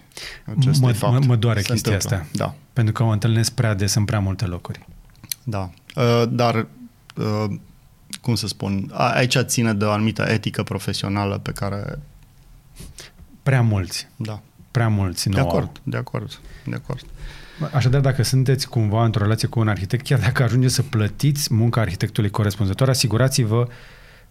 acestui 0.56 0.86
mă, 0.86 0.92
fapt. 0.92 1.12
Mă, 1.12 1.26
mă 1.26 1.36
doare 1.36 1.60
se 1.60 1.72
chestia 1.72 1.92
întâmplă. 1.92 2.18
asta. 2.18 2.44
Da. 2.44 2.54
Pentru 2.72 2.92
că 2.92 3.02
o 3.02 3.08
întâlnesc 3.08 3.52
prea 3.52 3.74
des 3.74 3.94
în 3.94 4.04
prea 4.04 4.20
multe 4.20 4.44
locuri. 4.44 4.86
Da. 5.44 5.70
Uh, 5.96 6.22
dar, 6.28 6.66
uh, 7.16 7.56
cum 8.20 8.34
să 8.34 8.46
spun, 8.46 8.90
a, 8.92 9.12
aici 9.12 9.36
ține 9.38 9.72
de 9.72 9.84
o 9.84 9.90
anumită 9.90 10.22
etică 10.28 10.62
profesională 10.62 11.38
pe 11.38 11.52
care... 11.52 11.98
Prea 13.42 13.62
mulți. 13.62 14.08
Da. 14.16 14.42
Prea 14.74 14.88
mulți 14.88 15.28
nu 15.28 15.34
De 15.34 15.40
acord, 15.40 15.64
au. 15.64 15.72
de 15.82 15.96
acord, 15.96 16.40
de 16.64 16.74
acord. 16.74 17.04
Așadar, 17.72 18.00
dacă 18.00 18.22
sunteți 18.22 18.68
cumva 18.68 19.04
într-o 19.04 19.22
relație 19.22 19.48
cu 19.48 19.60
un 19.60 19.68
arhitect, 19.68 20.04
chiar 20.04 20.18
dacă 20.18 20.42
ajungeți 20.42 20.74
să 20.74 20.82
plătiți 20.82 21.54
munca 21.54 21.80
arhitectului 21.80 22.30
corespunzător, 22.30 22.88
asigurați-vă 22.88 23.68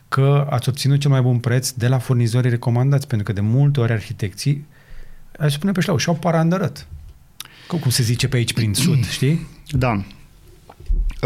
că 0.07 0.47
ați 0.49 0.69
obținut 0.69 0.99
cel 0.99 1.09
mai 1.09 1.21
bun 1.21 1.37
preț 1.39 1.69
de 1.69 1.87
la 1.87 1.97
furnizorii 1.97 2.49
recomandați, 2.49 3.07
pentru 3.07 3.27
că 3.27 3.33
de 3.33 3.41
multe 3.41 3.79
ori 3.79 3.91
arhitecții, 3.91 4.65
aș 5.39 5.53
spune 5.53 5.71
pe 5.71 5.81
șlau, 5.81 5.97
și-au 5.97 6.15
parandărăt. 6.15 6.87
Cum 7.67 7.89
se 7.89 8.03
zice 8.03 8.27
pe 8.27 8.35
aici 8.35 8.53
prin 8.53 8.73
sud, 8.83 9.05
știi? 9.05 9.47
Da. 9.67 10.03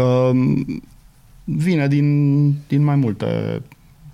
Um, 0.02 0.82
vine 1.44 1.88
din, 1.88 2.48
din 2.68 2.84
mai 2.84 2.96
multe, 2.96 3.62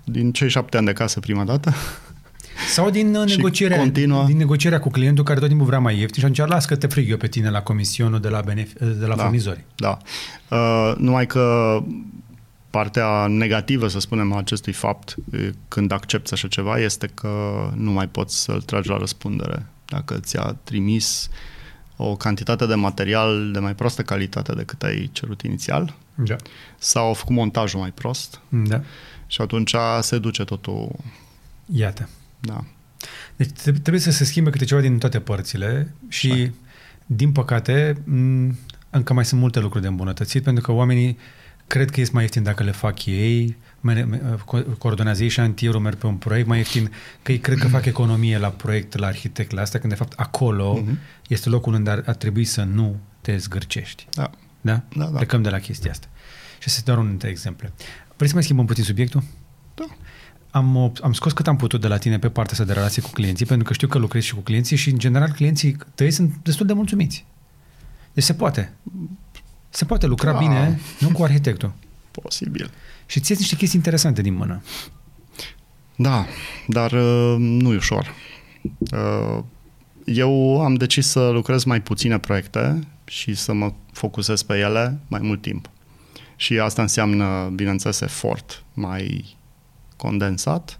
din 0.03 0.31
cei 0.31 0.49
șapte 0.49 0.77
ani 0.77 0.85
de 0.85 0.93
casă 0.93 1.19
prima 1.19 1.43
dată. 1.43 1.73
Sau 2.73 2.89
din 2.89 3.15
uh, 3.15 3.29
Și 3.29 3.35
negocierea, 3.35 3.77
continuă. 3.77 4.25
din 4.25 4.37
negocierea 4.37 4.79
cu 4.79 4.89
clientul 4.89 5.23
care 5.23 5.39
tot 5.39 5.47
timpul 5.47 5.65
vrea 5.65 5.79
mai 5.79 5.99
ieftin 5.99 6.19
și 6.23 6.29
atunci 6.29 6.49
las 6.49 6.65
că 6.65 6.75
te 6.75 6.87
frig 6.87 7.09
eu 7.09 7.17
pe 7.17 7.27
tine 7.27 7.49
la 7.49 7.61
comisionul 7.61 8.19
de 8.19 8.29
la, 8.29 8.41
benef- 8.43 8.97
de 8.99 9.05
la 9.05 9.15
Da. 9.15 9.23
furnizori. 9.23 9.63
Da. 9.75 9.97
Uh, 10.49 10.93
numai 10.97 11.27
că 11.27 11.77
partea 12.69 13.27
negativă, 13.27 13.87
să 13.87 13.99
spunem, 13.99 14.33
a 14.33 14.37
acestui 14.37 14.73
fapt, 14.73 15.15
e, 15.33 15.51
când 15.67 15.91
accepti 15.91 16.33
așa 16.33 16.47
ceva, 16.47 16.77
este 16.79 17.07
că 17.13 17.29
nu 17.75 17.91
mai 17.91 18.07
poți 18.07 18.41
să-l 18.41 18.61
tragi 18.61 18.89
la 18.89 18.97
răspundere. 18.97 19.65
Dacă 19.85 20.17
ți-a 20.19 20.57
trimis 20.63 21.29
o 21.97 22.15
cantitate 22.15 22.65
de 22.65 22.75
material 22.75 23.51
de 23.51 23.59
mai 23.59 23.75
proastă 23.75 24.01
calitate 24.01 24.53
decât 24.53 24.83
ai 24.83 25.09
cerut 25.13 25.41
inițial, 25.41 25.95
Da. 26.15 26.35
sau 26.77 27.05
au 27.07 27.13
făcut 27.13 27.35
montajul 27.35 27.79
mai 27.79 27.91
prost 27.91 28.39
da. 28.49 28.81
și 29.27 29.41
atunci 29.41 29.75
se 30.01 30.17
duce 30.17 30.43
totul, 30.43 30.91
Iată. 31.75 32.09
Da. 32.45 32.63
Deci 33.35 33.49
tre- 33.49 33.71
trebuie 33.71 34.01
să 34.01 34.11
se 34.11 34.23
schimbe 34.23 34.49
câte 34.49 34.65
ceva 34.65 34.81
din 34.81 34.97
toate 34.97 35.19
părțile 35.19 35.93
și, 36.07 36.31
Așa. 36.31 36.51
din 37.05 37.31
păcate, 37.31 37.97
m, 38.03 38.57
încă 38.89 39.13
mai 39.13 39.25
sunt 39.25 39.39
multe 39.41 39.59
lucruri 39.59 39.83
de 39.83 39.89
îmbunătățit, 39.89 40.43
pentru 40.43 40.63
că 40.63 40.71
oamenii 40.71 41.17
cred 41.67 41.89
că 41.89 41.99
este 41.99 42.13
mai 42.13 42.23
ieftin 42.23 42.43
dacă 42.43 42.63
le 42.63 42.71
fac 42.71 43.05
ei, 43.05 43.57
mere- 43.81 44.03
me- 44.03 44.21
co- 44.35 44.77
coordonează 44.77 45.23
ei 45.23 45.29
șantierul, 45.29 45.79
merg 45.81 45.97
pe 45.97 46.07
un 46.07 46.15
proiect 46.15 46.47
mai 46.47 46.57
ieftin, 46.57 46.91
că 47.21 47.31
ei 47.31 47.37
cred 47.39 47.57
că 47.57 47.67
fac 47.67 47.85
economie 47.85 48.37
la 48.37 48.49
proiect, 48.49 48.97
la 48.97 49.07
arhitect, 49.07 49.51
la 49.51 49.61
asta, 49.61 49.79
când 49.79 49.91
de 49.93 49.97
fapt 49.99 50.13
acolo 50.19 50.73
Mhm. 50.83 50.97
este 51.27 51.49
locul 51.49 51.73
unde 51.73 51.89
ar, 51.89 52.03
ar 52.05 52.15
trebui 52.15 52.43
să 52.45 52.63
nu 52.63 52.99
te 53.21 53.37
zgârcești. 53.37 54.07
Da. 54.11 54.29
Da? 54.61 54.81
Da, 54.95 55.05
da. 55.05 55.17
Plecăm 55.17 55.41
de 55.41 55.49
la 55.49 55.59
chestia 55.59 55.91
asta. 55.91 56.07
Și 56.51 56.63
asta 56.67 56.69
este 56.69 56.81
doar 56.85 56.97
unul 56.97 57.09
dintre 57.09 57.29
exemple. 57.29 57.71
Vrei 58.15 58.27
să 58.27 58.33
mai 58.33 58.43
schimbăm 58.43 58.65
puțin 58.65 58.83
subiectul? 58.83 59.23
Da. 60.55 60.61
Am, 60.61 60.91
ob- 60.91 61.01
am 61.03 61.13
scos 61.13 61.31
cât 61.33 61.47
am 61.47 61.55
putut 61.55 61.81
de 61.81 61.87
la 61.87 61.97
tine 61.97 62.19
pe 62.19 62.29
partea 62.29 62.51
asta 62.51 62.63
de 62.65 62.73
relație 62.73 63.01
cu 63.01 63.09
clienții, 63.09 63.45
pentru 63.45 63.67
că 63.67 63.73
știu 63.73 63.87
că 63.87 63.97
lucrezi 63.97 64.25
și 64.25 64.33
cu 64.33 64.39
clienții 64.39 64.75
și, 64.77 64.89
în 64.89 64.97
general, 64.97 65.29
clienții 65.31 65.77
tăi 65.95 66.11
sunt 66.11 66.33
destul 66.43 66.65
de 66.65 66.73
mulțumiți. 66.73 67.25
Deci 68.13 68.23
se 68.23 68.33
poate. 68.33 68.73
Se 69.69 69.85
poate 69.85 70.05
lucra 70.05 70.31
Da. 70.31 70.37
bine, 70.37 70.79
nu 70.99 71.09
cu 71.09 71.23
arhitectul. 71.23 71.73
Posibil. 72.11 72.71
Și 73.05 73.19
ți 73.19 73.33
niște 73.37 73.55
chestii 73.55 73.77
interesante 73.77 74.21
din 74.21 74.33
mână. 74.33 74.61
Da, 75.95 76.25
dar 76.67 76.91
uh, 76.91 77.35
nu 77.37 77.73
e 77.73 77.75
ușor. 77.75 78.13
Uh, 78.79 79.43
eu 80.05 80.61
am 80.63 80.73
decis 80.73 81.07
să 81.07 81.29
lucrez 81.29 81.63
mai 81.63 81.81
puține 81.81 82.19
proiecte 82.19 82.87
și 83.05 83.33
să 83.33 83.53
mă 83.53 83.73
focusez 83.91 84.41
pe 84.41 84.57
ele 84.57 84.99
mai 85.07 85.19
mult 85.23 85.41
timp. 85.41 85.69
Și 86.35 86.59
asta 86.59 86.81
înseamnă, 86.81 87.51
bineînțeles, 87.55 88.01
efort 88.01 88.63
mai 88.73 89.35
condensat 89.95 90.79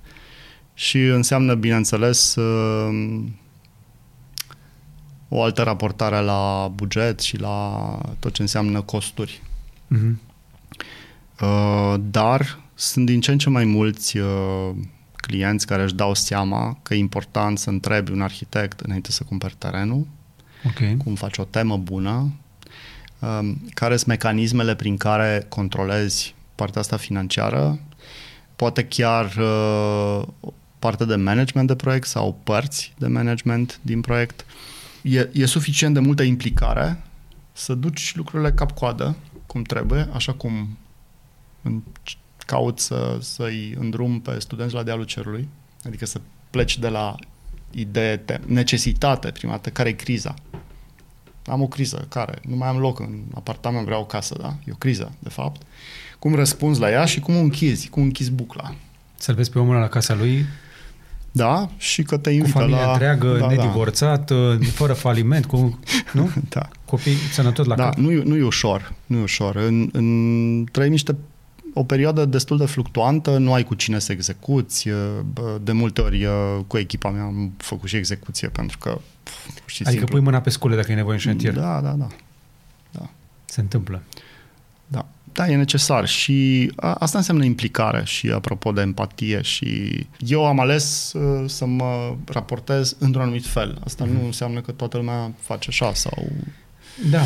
și 0.74 0.97
înseamnă, 0.97 1.55
bineînțeles, 1.55 2.36
uh, 2.36 3.24
o 5.30 5.43
altă 5.43 5.63
raportare 5.63 6.20
la 6.20 6.72
buget 6.76 7.20
și 7.20 7.38
la 7.38 7.99
tot 8.20 8.34
ce 8.34 8.41
înseamnă 8.41 8.82
costuri. 8.82 9.41
Mm-hmm. 9.95 10.16
Uh, 11.41 11.95
dar 11.99 12.59
sunt 12.74 13.05
din 13.05 13.22
ce 13.22 13.32
în 13.32 13.38
ce 13.38 13.49
mai 13.49 13.66
mulți 13.66 14.18
uh, 14.18 14.72
clienți 15.16 15.68
care 15.68 15.84
își 15.84 15.95
dau 15.95 16.13
seama 16.13 16.80
că 16.82 16.93
e 16.93 16.97
important 16.97 17.59
să 17.59 17.70
întrebi 17.70 18.11
un 18.11 18.22
arhitect 18.22 18.80
înainte 18.80 19.11
să 19.11 19.24
cumperi 19.24 19.55
terenul, 19.57 20.07
Ok. 20.66 20.97
cum 20.97 21.16
faci 21.16 21.38
o 21.38 21.43
temă 21.43 21.78
bună, 21.78 22.34
um, 23.20 23.61
care 23.74 23.95
sunt 23.95 24.07
mecanismele 24.07 24.76
prin 24.76 24.97
care 24.97 25.45
controlezi 25.49 26.36
partea 26.55 26.82
asta 26.82 26.97
financiară, 26.97 27.80
poate 28.56 28.86
chiar 28.86 29.36
uh, 29.36 30.28
parte 30.80 31.06
de 31.06 31.16
management 31.16 31.68
de 31.68 31.76
proiect 31.76 32.08
sau 32.08 32.39
părți 32.43 32.93
de 32.97 33.08
management 33.08 33.80
din 33.82 34.01
proiect. 34.01 34.45
E, 35.01 35.30
e 35.34 35.45
suficient 35.45 35.93
de 35.93 35.99
multă 35.99 36.24
implicare 36.24 37.03
să 37.53 37.74
duci 37.74 38.16
lucrurile 38.16 38.51
cap-coadă, 38.51 39.16
cum 39.45 39.64
trebuie, 39.64 40.10
așa 40.14 40.34
cum 40.34 40.78
în, 41.62 41.82
caut 42.45 42.80
să, 42.80 43.18
să-i 43.22 43.76
îndrum 43.80 44.20
pe 44.20 44.39
studenți 44.39 44.74
la 44.74 44.84
dealul 44.84 45.06
cerului, 45.06 45.47
adică 45.86 46.06
să 46.06 46.22
pleci 46.49 46.78
de 46.78 46.88
la 46.88 47.16
idee, 47.72 48.18
te- 48.18 48.39
necesitate, 48.45 49.32
prima 49.32 49.51
dată, 49.51 49.70
care 49.70 49.89
e 49.89 49.93
criza? 49.93 50.34
Am 51.45 51.62
o 51.62 51.68
criză, 51.68 52.06
care? 52.10 52.39
Nu 52.47 52.56
mai 52.56 52.68
am 52.68 52.78
loc 52.78 52.99
în 52.99 53.24
apartament, 53.34 53.86
vreau 53.86 54.01
o 54.01 54.06
casă, 54.06 54.36
da? 54.41 54.56
E 54.66 54.72
o 54.72 54.76
criză, 54.76 55.12
de 55.20 55.30
fapt. 55.30 55.62
Cum 56.20 56.36
răspunzi 56.36 56.80
la 56.80 56.89
ea 56.91 57.05
și 57.05 57.20
cum 57.20 57.36
o 57.36 57.39
închizi, 57.39 57.89
cum 57.89 58.03
închizi 58.03 58.32
bucla. 58.32 58.76
Să-l 59.16 59.36
vezi 59.36 59.49
pe 59.51 59.59
omul 59.59 59.72
ăla 59.74 59.82
la 59.84 59.89
casa 59.89 60.13
lui, 60.16 60.45
Da? 61.32 61.70
Și 61.78 62.03
că 62.03 62.18
te 62.18 62.30
cu 62.30 62.36
invită 62.36 62.57
familia 62.57 62.86
la... 62.86 62.91
întreagă, 62.91 63.38
da, 63.39 63.47
nedivorțat, 63.47 64.32
fără 64.74 64.93
faliment, 64.93 65.45
cu 65.45 65.80
nu? 66.13 66.30
Da. 66.34 66.39
da. 66.59 66.70
copii 66.86 67.16
sănătos 67.16 67.66
la 67.66 67.76
Da, 67.76 67.84
cap. 67.84 67.95
nu, 67.95 68.11
e- 68.11 68.24
nu 68.26 68.36
e 68.36 68.43
ușor. 68.43 68.93
Nu 69.05 69.18
e 69.18 69.22
ușor. 69.22 69.55
În, 69.55 69.89
în, 69.91 70.66
trăim 70.72 70.91
niște 70.91 71.16
o 71.74 71.84
perioadă 71.84 72.26
destul 72.26 72.57
de 72.57 72.66
fluctuantă, 72.66 73.38
nu 73.38 73.53
ai 73.53 73.63
cu 73.63 73.74
cine 73.74 73.99
să 73.99 74.11
execuți. 74.11 74.89
bă, 75.34 75.59
De 75.63 75.72
multe 75.72 76.01
ori 76.01 76.28
cu 76.68 76.78
echipa 76.78 77.09
mea 77.09 77.24
am 77.24 77.53
făcut 77.57 77.89
și 77.89 77.95
execuție 77.95 78.47
pentru 78.47 78.78
că 78.78 78.99
pf, 79.24 79.45
pur 79.45 79.70
și 79.70 79.82
Adică 79.82 79.89
simplu. 79.97 80.07
pui 80.16 80.20
mâna 80.26 80.41
pe 80.41 80.49
scule 80.49 80.76
dacă 80.76 80.91
e 80.91 80.95
nevoie 80.95 81.13
în 81.13 81.20
șantier. 81.22 81.53
Da, 81.53 81.82
da, 81.82 81.95
da. 81.97 82.07
Se 83.45 83.61
întâmplă. 83.61 84.01
Da. 85.36 85.44
Da, 85.46 85.52
e 85.52 85.56
necesar 85.56 86.08
și 86.08 86.72
a, 86.76 86.94
asta 86.94 87.18
înseamnă 87.18 87.44
implicare 87.44 88.02
și 88.06 88.30
apropo 88.30 88.72
de 88.72 88.82
empatie 88.82 89.42
și 89.42 89.92
eu 90.18 90.46
am 90.46 90.60
ales 90.60 91.14
uh, 91.14 91.50
să 91.50 91.66
mă 91.66 92.16
raportez 92.26 92.96
într-un 93.00 93.24
anumit 93.24 93.46
fel. 93.46 93.82
Asta 93.86 94.06
mm-hmm. 94.06 94.12
nu 94.12 94.26
înseamnă 94.26 94.62
că 94.62 94.72
toată 94.72 94.98
lumea 94.98 95.32
face 95.40 95.70
așa 95.70 95.94
sau... 95.94 96.32
Da. 97.10 97.22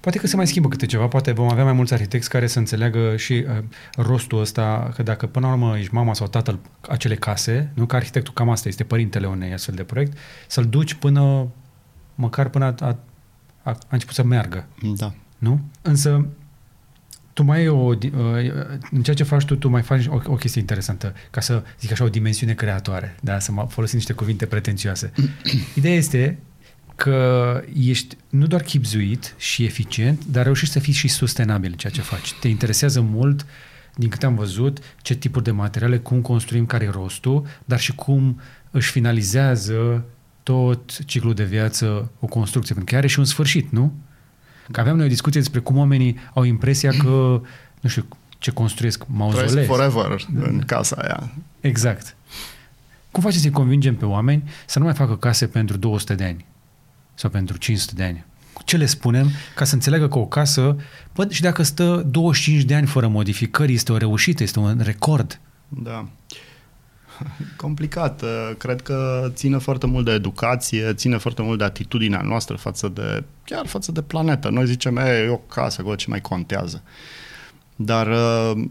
Poate 0.00 0.18
că 0.18 0.26
se 0.26 0.36
mai 0.36 0.46
schimbă 0.46 0.68
câte 0.68 0.86
ceva, 0.86 1.06
poate 1.06 1.32
vom 1.32 1.50
avea 1.50 1.64
mai 1.64 1.72
mulți 1.72 1.92
arhitecți 1.92 2.28
care 2.28 2.46
să 2.46 2.58
înțeleagă 2.58 3.16
și 3.16 3.32
uh, 3.32 3.64
rostul 3.96 4.40
ăsta, 4.40 4.92
că 4.94 5.02
dacă 5.02 5.26
până 5.26 5.46
la 5.46 5.52
urmă 5.52 5.78
ești 5.78 5.94
mama 5.94 6.14
sau 6.14 6.26
tatăl 6.26 6.58
acele 6.88 7.14
case, 7.14 7.72
nu 7.74 7.86
că 7.86 7.96
arhitectul 7.96 8.32
cam 8.32 8.50
asta 8.50 8.68
este 8.68 8.84
părintele 8.84 9.26
unei 9.26 9.52
astfel 9.52 9.74
de 9.74 9.82
proiect, 9.82 10.16
să-l 10.46 10.64
duci 10.64 10.94
până, 10.94 11.48
măcar 12.14 12.48
până 12.48 12.64
a, 12.64 12.74
a, 12.78 12.98
a, 13.62 13.70
a 13.70 13.76
început 13.90 14.14
să 14.14 14.22
meargă. 14.22 14.66
Da. 14.96 15.14
Nu? 15.38 15.60
Însă, 15.82 16.26
tu 17.32 17.42
mai 17.42 17.58
ai 17.58 17.68
o, 17.68 17.74
uh, 17.76 17.98
în 18.90 19.02
ceea 19.02 19.16
ce 19.16 19.22
faci 19.22 19.44
tu, 19.44 19.56
tu 19.56 19.68
mai 19.68 19.82
faci 19.82 20.06
o, 20.06 20.20
o 20.26 20.34
chestie 20.34 20.60
interesantă, 20.60 21.14
ca 21.30 21.40
să 21.40 21.62
zic 21.80 21.92
așa, 21.92 22.04
o 22.04 22.08
dimensiune 22.08 22.54
creatoare, 22.54 23.16
da? 23.20 23.38
să 23.38 23.52
folosim 23.68 23.96
niște 23.96 24.12
cuvinte 24.12 24.46
pretențioase. 24.46 25.12
Ideea 25.74 25.94
este 25.94 26.38
că 26.94 27.62
ești 27.74 28.16
nu 28.28 28.46
doar 28.46 28.62
chipzuit 28.62 29.34
și 29.38 29.64
eficient, 29.64 30.24
dar 30.24 30.44
reușești 30.44 30.72
să 30.72 30.80
fii 30.80 30.92
și 30.92 31.08
sustenabil 31.08 31.70
în 31.70 31.76
ceea 31.76 31.92
ce 31.92 32.00
faci. 32.00 32.32
Te 32.32 32.48
interesează 32.48 33.00
mult, 33.00 33.46
din 33.94 34.08
câte 34.08 34.26
am 34.26 34.34
văzut, 34.34 34.78
ce 35.02 35.14
tipuri 35.14 35.44
de 35.44 35.50
materiale, 35.50 35.98
cum 35.98 36.20
construim, 36.20 36.66
care 36.66 36.84
e 36.84 36.90
rostul, 36.90 37.46
dar 37.64 37.80
și 37.80 37.94
cum 37.94 38.40
își 38.70 38.90
finalizează 38.90 40.04
tot 40.42 41.04
ciclul 41.04 41.34
de 41.34 41.44
viață 41.44 42.10
o 42.20 42.26
construcție, 42.26 42.74
pentru 42.74 42.92
că 42.92 42.98
are 42.98 43.08
și 43.08 43.18
un 43.18 43.24
sfârșit, 43.24 43.70
nu? 43.70 43.92
Că 44.72 44.80
aveam 44.80 44.96
noi 44.96 45.06
o 45.06 45.08
discuție 45.08 45.40
despre 45.40 45.60
cum 45.60 45.76
oamenii 45.76 46.16
au 46.34 46.42
impresia 46.42 46.90
că, 46.90 47.40
nu 47.80 47.88
știu, 47.88 48.06
ce 48.38 48.50
construiesc 48.50 49.04
mauzolee. 49.06 49.64
forever 49.64 50.26
în 50.34 50.62
casa 50.66 50.96
aia. 50.96 51.32
Exact. 51.60 52.16
Cum 53.10 53.22
facem 53.22 53.40
să-i 53.40 53.50
convingem 53.50 53.96
pe 53.96 54.04
oameni 54.04 54.50
să 54.66 54.78
nu 54.78 54.84
mai 54.84 54.94
facă 54.94 55.16
case 55.16 55.46
pentru 55.46 55.76
200 55.76 56.14
de 56.14 56.24
ani? 56.24 56.44
sau 57.14 57.30
pentru 57.30 57.56
500 57.56 57.92
de 57.94 58.02
ani. 58.02 58.24
Ce 58.64 58.76
le 58.76 58.86
spunem 58.86 59.30
ca 59.54 59.64
să 59.64 59.74
înțeleagă 59.74 60.08
că 60.08 60.18
o 60.18 60.26
casă, 60.26 60.76
bă, 61.14 61.26
și 61.30 61.40
dacă 61.40 61.62
stă 61.62 62.06
25 62.10 62.62
de 62.62 62.74
ani 62.74 62.86
fără 62.86 63.08
modificări, 63.08 63.72
este 63.72 63.92
o 63.92 63.96
reușită, 63.96 64.42
este 64.42 64.58
un 64.58 64.80
record. 64.82 65.40
Da. 65.68 66.08
Complicat. 67.56 68.24
Cred 68.58 68.82
că 68.82 69.30
ține 69.34 69.58
foarte 69.58 69.86
mult 69.86 70.04
de 70.04 70.12
educație, 70.12 70.94
ține 70.94 71.16
foarte 71.16 71.42
mult 71.42 71.58
de 71.58 71.64
atitudinea 71.64 72.20
noastră 72.20 72.56
față 72.56 72.88
de, 72.88 73.24
chiar 73.44 73.66
față 73.66 73.92
de 73.92 74.02
planetă. 74.02 74.48
Noi 74.48 74.66
zicem, 74.66 74.96
e, 74.96 75.28
o 75.28 75.36
casă, 75.36 75.76
acolo 75.80 75.94
ce 75.94 76.06
mai 76.08 76.20
contează. 76.20 76.82
Dar 77.76 78.06
uh, 78.06 78.64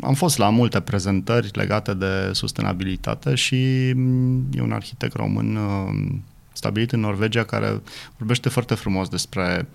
am 0.00 0.14
fost 0.14 0.38
la 0.38 0.48
multe 0.48 0.80
prezentări 0.80 1.50
legate 1.52 1.94
de 1.94 2.30
sustenabilitate 2.32 3.34
și 3.34 3.92
mm, 3.94 4.46
e 4.52 4.60
un 4.60 4.72
arhitect 4.72 5.14
român 5.14 5.56
uh, 5.56 6.18
stabilit 6.52 6.92
în 6.92 7.00
Norvegia, 7.00 7.44
care 7.44 7.80
vorbește 8.16 8.48
foarte 8.48 8.74
frumos 8.74 9.08
despre, 9.08 9.68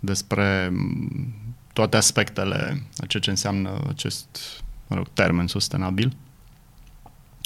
despre 0.00 0.72
toate 1.72 1.96
aspectele 1.96 2.82
a 2.96 3.06
ceea 3.06 3.22
ce 3.22 3.30
înseamnă 3.30 3.80
acest 3.88 4.26
mă 4.86 4.96
rog, 4.96 5.06
termen 5.12 5.46
sustenabil. 5.46 6.16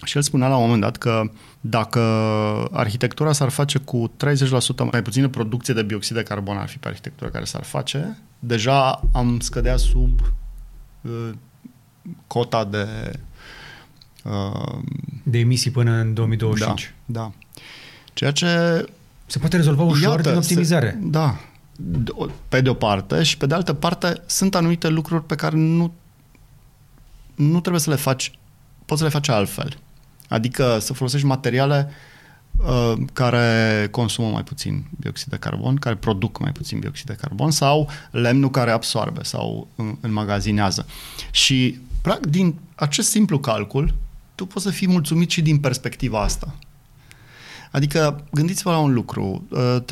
Și 0.04 0.16
el 0.16 0.22
spunea 0.22 0.48
la 0.48 0.56
un 0.56 0.62
moment 0.62 0.80
dat 0.80 0.96
că 0.96 1.30
dacă 1.60 2.00
arhitectura 2.72 3.32
s-ar 3.32 3.48
face 3.48 3.78
cu 3.78 4.12
30% 4.86 4.90
mai 4.90 5.02
puțină 5.02 5.28
producție 5.28 5.74
de 5.74 5.82
bioxid 5.82 6.16
de 6.16 6.22
carbon 6.22 6.56
ar 6.56 6.68
fi 6.68 6.78
pe 6.78 6.88
arhitectura 6.88 7.30
care 7.30 7.44
s-ar 7.44 7.62
face, 7.62 8.18
deja 8.38 9.02
am 9.12 9.40
scădea 9.40 9.76
sub 9.76 10.20
uh, 11.00 11.30
cota 12.26 12.64
de 12.64 12.86
uh, 14.24 14.78
de 15.22 15.38
emisii 15.38 15.70
până 15.70 15.90
în 15.90 16.14
2025. 16.14 16.94
Da, 17.04 17.20
da. 17.20 17.32
Ceea 18.12 18.30
ce... 18.30 18.48
Se 19.26 19.38
poate 19.38 19.56
rezolva 19.56 19.82
ușor 19.82 20.16
iată, 20.16 20.28
din 20.28 20.38
optimizare. 20.38 20.98
Se, 21.00 21.06
da. 21.06 21.36
Pe 22.48 22.60
de 22.60 22.68
o 22.68 22.74
parte 22.74 23.22
și 23.22 23.36
pe 23.36 23.46
de 23.46 23.54
altă 23.54 23.72
parte 23.72 24.22
sunt 24.26 24.54
anumite 24.54 24.88
lucruri 24.88 25.24
pe 25.24 25.34
care 25.34 25.56
nu, 25.56 25.94
nu 27.34 27.60
trebuie 27.60 27.80
să 27.80 27.90
le 27.90 27.96
faci, 27.96 28.38
poți 28.84 29.00
să 29.00 29.06
le 29.06 29.12
faci 29.12 29.28
altfel. 29.28 29.78
Adică 30.34 30.78
să 30.80 30.92
folosești 30.92 31.26
materiale 31.26 31.90
uh, 32.56 32.92
care 33.12 33.88
consumă 33.90 34.28
mai 34.28 34.42
puțin 34.42 34.84
bioxid 35.00 35.28
de 35.28 35.36
carbon, 35.36 35.76
care 35.76 35.96
produc 35.96 36.38
mai 36.38 36.52
puțin 36.52 36.78
bioxid 36.78 37.06
de 37.06 37.18
carbon 37.20 37.50
sau 37.50 37.88
lemnul 38.10 38.50
care 38.50 38.70
absorbe 38.70 39.22
sau 39.22 39.68
înmagazinează. 40.00 40.86
Și, 41.30 41.78
practic, 42.02 42.30
din 42.30 42.54
acest 42.74 43.10
simplu 43.10 43.38
calcul, 43.38 43.94
tu 44.34 44.46
poți 44.46 44.64
să 44.64 44.70
fii 44.70 44.88
mulțumit 44.88 45.30
și 45.30 45.42
din 45.42 45.58
perspectiva 45.58 46.22
asta. 46.22 46.54
Adică, 47.70 48.24
gândiți-vă 48.32 48.70
la 48.70 48.78
un 48.78 48.92
lucru. 48.92 49.48
35% 49.52 49.82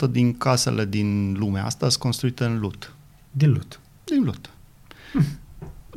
uh, 0.00 0.10
din 0.10 0.36
casele 0.36 0.84
din 0.84 1.32
lumea 1.38 1.64
asta 1.64 1.88
sunt 1.88 2.02
construite 2.02 2.44
în 2.44 2.58
lut. 2.58 2.94
Din 3.30 3.50
lut. 3.50 3.80
Din 4.04 4.22
lut. 4.24 4.50
Hm. 5.12 5.24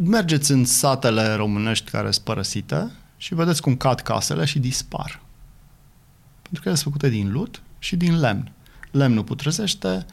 Mergeți 0.04 0.52
în 0.52 0.66
satele 0.66 1.34
românești 1.34 1.90
care 1.90 2.12
sunt 2.12 2.26
părăsite 2.26 2.92
și 3.26 3.36
vedeți 3.36 3.62
cum 3.62 3.76
cad 3.76 4.00
casele 4.00 4.46
și 4.46 4.60
dispar. 4.60 5.22
Pentru 6.42 6.62
că 6.62 6.68
ele 6.68 6.78
sunt 6.78 6.94
făcute 6.94 7.10
din 7.10 7.32
lut 7.32 7.62
și 7.80 7.96
din 7.96 8.20
lemn. 8.20 8.52
Lemnul 8.92 9.24
putrezește, 9.24 10.06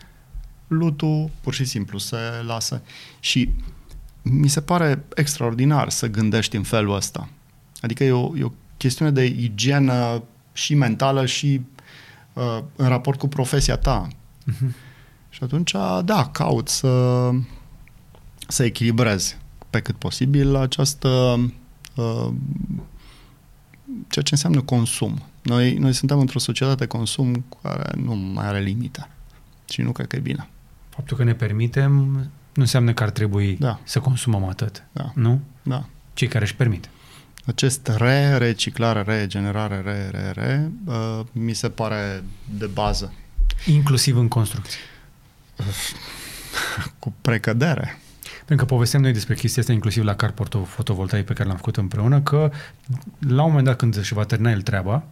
lutul 0.66 1.30
pur 1.40 1.54
și 1.54 1.64
simplu 1.64 1.98
se 1.98 2.16
lasă. 2.46 2.82
Și 3.20 3.50
mi 4.22 4.48
se 4.48 4.60
pare 4.60 5.04
extraordinar 5.14 5.90
să 5.90 6.06
gândești 6.06 6.56
în 6.56 6.62
felul 6.62 6.94
ăsta. 6.94 7.28
Adică 7.80 8.04
e 8.04 8.12
o, 8.12 8.36
e 8.36 8.44
o 8.44 8.52
chestiune 8.76 9.10
de 9.10 9.24
igienă 9.24 10.22
și 10.52 10.74
mentală 10.74 11.26
și 11.26 11.60
uh, 12.32 12.58
în 12.76 12.88
raport 12.88 13.18
cu 13.18 13.28
profesia 13.28 13.76
ta. 13.76 14.08
Uh-huh. 14.08 14.70
Și 15.28 15.42
atunci, 15.42 15.72
da, 16.04 16.28
caut 16.32 16.68
să, 16.68 17.30
să 18.48 18.64
echilibrezi 18.64 19.36
pe 19.70 19.80
cât 19.80 19.96
posibil 19.96 20.56
această 20.56 21.08
uh, 21.94 22.32
ceea 24.09 24.24
ce 24.24 24.34
înseamnă 24.34 24.61
consum. 24.61 25.22
Noi, 25.43 25.74
noi 25.74 25.93
suntem 25.93 26.18
într-o 26.18 26.38
societate 26.38 26.76
de 26.76 26.86
consum 26.86 27.45
care 27.62 27.90
nu 27.97 28.14
mai 28.14 28.47
are 28.47 28.61
limite 28.61 29.09
și 29.64 29.82
nu 29.82 29.93
cred 29.93 30.07
că 30.07 30.16
e 30.16 30.20
bine. 30.20 30.49
Faptul 30.88 31.16
că 31.16 31.24
ne 31.24 31.34
permitem 31.34 31.93
nu 32.55 32.62
înseamnă 32.62 32.93
că 32.93 33.03
ar 33.03 33.11
trebui 33.11 33.57
da. 33.61 33.80
să 33.84 34.01
consumăm 34.01 34.45
atât, 34.45 34.84
da. 34.93 35.12
nu? 35.14 35.40
Da. 35.62 35.84
Cei 36.14 36.28
care 36.28 36.45
își 36.45 36.57
permit 36.57 36.88
acest 37.45 37.86
re, 37.86 38.36
reciclare, 38.36 39.03
regenerare, 39.03 39.80
re, 39.80 40.09
re, 40.11 40.30
re, 40.34 40.70
uh, 40.84 41.20
mi 41.32 41.53
se 41.53 41.68
pare 41.68 42.24
de 42.59 42.66
bază. 42.66 43.12
Inclusiv 43.66 44.16
în 44.16 44.28
construcție. 44.28 44.80
Cu 46.99 47.14
precădere. 47.20 48.01
Pentru 48.44 48.66
că 48.66 48.74
povesteam 48.74 49.02
noi 49.02 49.12
despre 49.12 49.34
chestia 49.34 49.62
asta, 49.62 49.72
inclusiv 49.74 50.04
la 50.04 50.14
car 50.14 50.34
fotovoltaic 50.66 51.26
pe 51.26 51.32
care 51.32 51.48
l-am 51.48 51.56
făcut 51.56 51.76
împreună, 51.76 52.20
că 52.20 52.50
la 53.28 53.42
un 53.42 53.48
moment 53.48 53.64
dat 53.64 53.76
când 53.76 53.96
își 53.96 54.14
va 54.14 54.24
termina 54.24 54.50
el 54.50 54.62
treaba, 54.62 55.04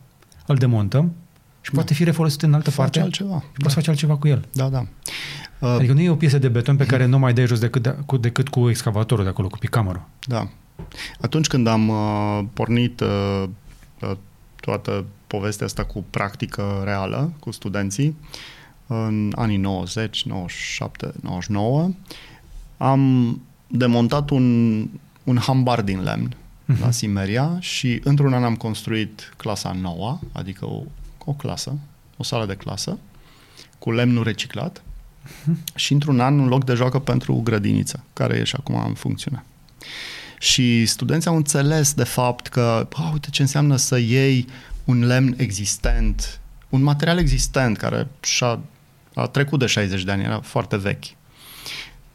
îl 0.46 0.56
demontăm 0.56 1.12
și 1.60 1.70
da. 1.70 1.76
poate 1.76 1.94
fi 1.94 2.04
refolosit 2.04 2.42
în 2.42 2.54
altă 2.54 2.70
face 2.70 2.80
parte. 2.80 3.00
altceva. 3.00 3.38
Și 3.38 3.46
da. 3.52 3.62
poți 3.62 3.74
face 3.74 3.90
altceva 3.90 4.16
cu 4.16 4.28
el. 4.28 4.48
Da, 4.52 4.68
da. 4.68 4.86
Uh, 5.58 5.68
adică 5.68 5.92
nu 5.92 6.00
e 6.00 6.10
o 6.10 6.16
piesă 6.16 6.38
de 6.38 6.48
beton 6.48 6.76
pe 6.76 6.86
care 6.86 7.04
nu 7.04 7.18
mai 7.18 7.32
dai 7.32 7.46
jos 7.46 7.58
decât, 7.58 7.82
de, 7.82 7.96
cu, 8.06 8.16
decât 8.16 8.48
cu 8.48 8.68
excavatorul 8.68 9.24
de 9.24 9.30
acolo, 9.30 9.48
cu 9.48 9.58
picamărul. 9.58 10.02
Da. 10.26 10.48
Atunci 11.20 11.46
când 11.46 11.66
am 11.66 11.88
uh, 11.88 12.44
pornit 12.52 13.00
uh, 13.00 13.44
uh, 14.00 14.12
toată 14.60 15.04
povestea 15.26 15.66
asta 15.66 15.84
cu 15.84 16.04
practică 16.10 16.80
reală, 16.84 17.32
cu 17.40 17.50
studenții, 17.50 18.16
în 18.86 19.32
anii 19.36 19.56
90, 19.56 20.24
97, 20.24 21.12
99, 21.22 21.90
am 22.82 23.40
demontat 23.66 24.30
un, 24.30 24.88
un 25.24 25.38
hambar 25.38 25.82
din 25.82 26.02
lemn 26.02 26.34
uh-huh. 26.34 26.80
la 26.80 26.90
Simeria 26.90 27.56
și 27.60 28.00
într-un 28.04 28.32
an 28.32 28.44
am 28.44 28.56
construit 28.56 29.34
clasa 29.36 29.76
nouă, 29.80 30.18
adică 30.32 30.66
o, 30.66 30.82
o 31.24 31.32
clasă, 31.32 31.78
o 32.16 32.22
sală 32.22 32.46
de 32.46 32.54
clasă, 32.54 32.98
cu 33.78 33.92
lemnul 33.92 34.24
reciclat 34.24 34.82
uh-huh. 34.82 35.74
și 35.74 35.92
într-un 35.92 36.20
an 36.20 36.38
un 36.38 36.48
loc 36.48 36.64
de 36.64 36.74
joacă 36.74 36.98
pentru 36.98 37.40
grădiniță, 37.44 38.04
care 38.12 38.36
e 38.36 38.44
și 38.44 38.56
acum 38.58 38.84
în 38.86 38.94
funcțiune. 38.94 39.44
Și 40.38 40.86
studenții 40.86 41.30
au 41.30 41.36
înțeles 41.36 41.94
de 41.94 42.04
fapt 42.04 42.46
că, 42.46 42.88
oh, 42.92 43.10
uite 43.12 43.28
ce 43.30 43.42
înseamnă 43.42 43.76
să 43.76 43.98
iei 43.98 44.46
un 44.84 45.06
lemn 45.06 45.34
existent, 45.36 46.40
un 46.68 46.82
material 46.82 47.18
existent 47.18 47.76
care 47.76 48.08
și-a 48.20 48.60
a 49.14 49.26
trecut 49.26 49.58
de 49.58 49.66
60 49.66 50.04
de 50.04 50.10
ani, 50.10 50.24
era 50.24 50.40
foarte 50.40 50.76
vechi. 50.76 51.04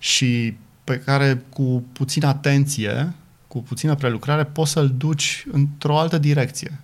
Și 0.05 0.57
pe 0.83 0.99
care 0.99 1.43
cu 1.49 1.83
puțină 1.93 2.27
atenție, 2.27 3.13
cu 3.47 3.61
puțină 3.61 3.95
prelucrare, 3.95 4.43
poți 4.43 4.71
să-l 4.71 4.93
duci 4.97 5.45
într-o 5.51 5.99
altă 5.99 6.17
direcție. 6.17 6.79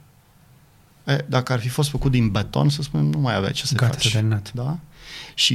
E, 1.04 1.26
dacă 1.28 1.54
ar 1.54 1.60
fi 1.60 1.68
fost 1.68 1.90
făcut 1.90 2.12
din 2.12 2.30
beton, 2.30 2.70
să 2.70 2.82
spunem, 2.82 3.06
nu 3.06 3.20
mai 3.20 3.36
avea 3.36 3.52
ce 3.52 3.66
să 3.66 3.76
Gata, 3.76 3.92
faci. 3.92 4.12
Terminat. 4.12 4.52
Da? 4.54 4.80
Și 5.34 5.54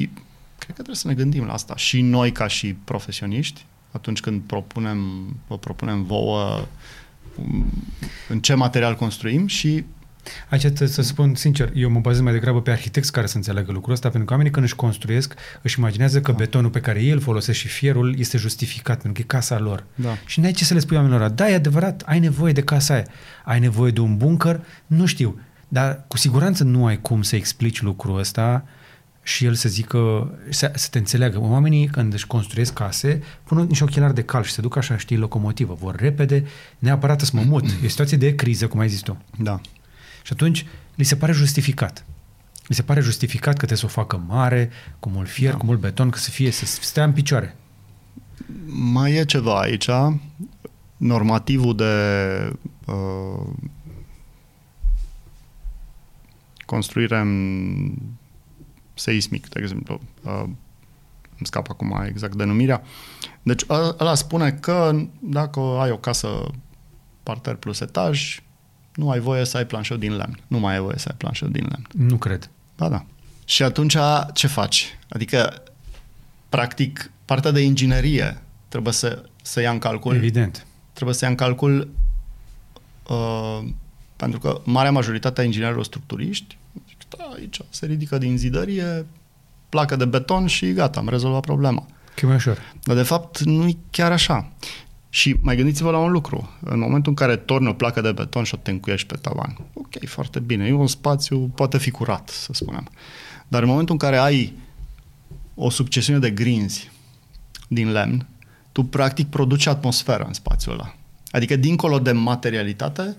cred 0.58 0.66
că 0.66 0.72
trebuie 0.72 0.96
să 0.96 1.08
ne 1.08 1.14
gândim 1.14 1.44
la 1.44 1.52
asta. 1.52 1.76
Și 1.76 2.00
noi 2.00 2.32
ca 2.32 2.46
și 2.46 2.74
profesioniști, 2.74 3.66
atunci 3.90 4.20
când 4.20 4.40
propunem, 4.40 4.98
vă 5.46 5.58
propunem 5.58 6.04
vouă 6.04 6.66
um, 7.36 7.66
în 8.28 8.40
ce 8.40 8.54
material 8.54 8.94
construim 8.94 9.46
și 9.46 9.84
Aici 10.50 10.60
trebuie 10.60 10.88
să 10.88 11.02
spun 11.02 11.34
sincer, 11.34 11.70
eu 11.74 11.90
mă 11.90 12.00
bazez 12.00 12.20
mai 12.20 12.32
degrabă 12.32 12.62
pe 12.62 12.70
arhitecți 12.70 13.12
care 13.12 13.26
să 13.26 13.36
înțeleagă 13.36 13.72
lucrul 13.72 13.92
ăsta, 13.92 14.08
pentru 14.08 14.24
că 14.26 14.32
oamenii 14.32 14.52
când 14.52 14.64
își 14.64 14.74
construiesc, 14.74 15.34
își 15.62 15.78
imaginează 15.78 16.20
că 16.20 16.30
Da. 16.30 16.36
betonul 16.36 16.70
pe 16.70 16.80
care 16.80 17.02
ei 17.02 17.10
îl 17.10 17.20
folosesc 17.20 17.58
și 17.58 17.68
fierul 17.68 18.18
este 18.18 18.38
justificat, 18.38 19.02
pentru 19.02 19.12
că 19.12 19.20
e 19.20 19.38
casa 19.38 19.58
lor. 19.58 19.84
Da. 19.94 20.16
Și 20.26 20.40
n-ai 20.40 20.52
ce 20.52 20.64
să 20.64 20.74
le 20.74 20.80
spui 20.80 20.96
oamenilor 20.96 21.22
ăla. 21.22 21.30
Da, 21.30 21.50
e 21.50 21.54
adevărat, 21.54 22.02
ai 22.06 22.18
nevoie 22.18 22.52
de 22.52 22.62
casa 22.62 22.94
aia. 22.94 23.06
Ai 23.44 23.60
nevoie 23.60 23.90
de 23.90 24.00
un 24.00 24.16
bunker? 24.16 24.60
Nu 24.86 25.06
știu. 25.06 25.40
Dar 25.68 26.04
cu 26.08 26.16
siguranță 26.16 26.64
nu 26.64 26.86
ai 26.86 27.00
cum 27.00 27.22
să 27.22 27.36
explici 27.36 27.82
lucrul 27.82 28.18
ăsta 28.18 28.64
și 29.22 29.44
el 29.44 29.54
să 29.54 29.68
zică, 29.68 30.30
să, 30.50 30.72
să 30.74 30.88
te 30.90 30.98
înțeleagă. 30.98 31.40
Oamenii 31.40 31.86
când 31.86 32.12
își 32.12 32.26
construiesc 32.26 32.72
case, 32.72 33.22
pun 33.44 33.66
niște 33.68 33.84
ochelari 33.84 34.14
de 34.14 34.22
cal 34.22 34.42
și 34.42 34.52
se 34.52 34.60
duc 34.60 34.76
așa, 34.76 34.96
știi, 34.96 35.16
locomotivă. 35.16 35.76
Vor 35.80 35.94
repede, 35.96 36.44
neapărat 36.78 37.20
să 37.20 37.30
mă 37.32 37.42
mut. 37.46 37.64
E 37.64 37.84
o 37.84 37.88
situație 37.88 38.16
de 38.16 38.34
criză, 38.34 38.66
cum 38.66 38.80
ai 38.80 38.88
zis 38.88 39.00
tu. 39.00 39.22
Da. 39.38 39.60
Și 40.26 40.32
atunci 40.32 40.66
li 40.94 41.04
se 41.04 41.16
pare 41.16 41.32
justificat. 41.32 42.04
Li 42.66 42.74
se 42.74 42.82
pare 42.82 43.00
justificat 43.00 43.52
că 43.52 43.66
trebuie 43.66 43.78
să 43.78 43.84
o 43.84 43.88
facă 43.88 44.16
mare, 44.26 44.70
cu 44.98 45.08
mult 45.08 45.28
fier, 45.28 45.50
Da. 45.52 45.56
cu 45.56 45.64
mult 45.66 45.80
beton, 45.80 46.10
că 46.10 46.18
să 46.18 46.30
fie, 46.30 46.50
să 46.50 46.64
stea 46.66 47.04
în 47.04 47.12
picioare. 47.12 47.56
Mai 48.66 49.12
e 49.12 49.24
ceva 49.24 49.60
aici. 49.60 49.88
Normativul 50.96 51.76
de 51.76 51.92
uh, 52.86 53.46
construire 56.64 57.18
în 57.18 57.94
seismic, 58.94 59.48
de 59.48 59.60
exemplu. 59.60 60.00
Uh, 60.22 60.42
îmi 61.38 61.46
scap 61.46 61.70
acum 61.70 62.02
exact 62.06 62.34
denumirea. 62.34 62.82
Deci 63.42 63.62
ă- 63.68 63.96
ăla 64.00 64.14
spune 64.14 64.52
că 64.52 65.06
dacă 65.20 65.60
ai 65.60 65.90
o 65.90 65.96
casă 65.98 66.28
parter 67.22 67.54
plus 67.54 67.80
etaj, 67.80 68.40
nu 68.96 69.10
ai 69.10 69.18
voie 69.18 69.44
să 69.44 69.56
ai 69.56 69.66
planșeu 69.66 69.96
din 69.96 70.16
lemn. 70.16 70.38
Nu 70.46 70.58
mai 70.58 70.74
ai 70.74 70.80
voie 70.80 70.98
să 70.98 71.08
ai 71.10 71.16
planșeu 71.18 71.48
din 71.48 71.66
lemn. 71.70 71.86
Nu 72.08 72.16
cred. 72.16 72.50
Ba 72.76 72.88
da. 72.88 73.04
Și 73.44 73.62
atunci 73.62 73.96
ce 74.34 74.46
faci? 74.46 74.98
Adică, 75.08 75.62
practic, 76.48 77.10
partea 77.24 77.50
de 77.50 77.60
inginerie 77.60 78.42
trebuie 78.68 78.92
să, 78.92 79.24
să 79.42 79.60
ia 79.60 79.70
în 79.70 79.78
calcul 79.78 80.14
Evident. 80.14 80.66
trebuie 80.92 81.14
să 81.16 81.24
ia 81.24 81.30
în 81.30 81.36
calcul 81.36 81.90
uh, 83.08 83.68
pentru 84.16 84.38
că 84.38 84.60
marea 84.64 84.90
majoritate 84.90 85.40
a 85.40 85.44
inginerilor 85.44 85.84
structuriști 85.84 86.58
zic, 86.88 86.98
da, 87.18 87.24
aici 87.34 87.60
se 87.68 87.86
ridică 87.86 88.18
din 88.18 88.36
zidărie, 88.38 89.06
placă 89.68 89.96
de 89.96 90.04
beton 90.04 90.46
și 90.46 90.72
gata, 90.72 91.00
am 91.00 91.08
rezolvat 91.08 91.40
problema. 91.40 91.86
Că 92.14 92.20
e 92.24 92.26
mai 92.26 92.36
ușor. 92.36 92.58
Dar 92.82 92.96
de 92.96 93.02
fapt 93.02 93.40
nu 93.40 93.68
e 93.68 93.76
chiar 93.90 94.12
așa. 94.12 94.52
Și 95.16 95.36
mai 95.40 95.56
gândiți-vă 95.56 95.90
la 95.90 95.98
un 95.98 96.10
lucru. 96.10 96.50
În 96.60 96.78
momentul 96.78 97.10
în 97.10 97.14
care 97.14 97.36
torni 97.36 97.68
o 97.68 97.72
placă 97.72 98.00
de 98.00 98.12
beton 98.12 98.44
și 98.44 98.54
o 98.54 98.58
tencuiești 98.62 99.06
pe 99.06 99.16
tavan, 99.20 99.56
ok, 99.74 100.06
foarte 100.06 100.40
bine, 100.40 100.66
e 100.66 100.72
un 100.72 100.86
spațiu, 100.86 101.50
poate 101.54 101.78
fi 101.78 101.90
curat, 101.90 102.28
să 102.28 102.50
spunem. 102.52 102.88
Dar 103.48 103.62
în 103.62 103.68
momentul 103.68 103.92
în 103.92 103.98
care 103.98 104.16
ai 104.16 104.52
o 105.54 105.70
succesiune 105.70 106.18
de 106.18 106.30
grinzi 106.30 106.90
din 107.68 107.92
lemn, 107.92 108.26
tu 108.72 108.82
practic 108.82 109.26
produci 109.28 109.66
atmosferă 109.66 110.24
în 110.26 110.32
spațiul 110.32 110.74
ăla. 110.74 110.94
Adică 111.30 111.56
dincolo 111.56 111.98
de 111.98 112.12
materialitate, 112.12 113.16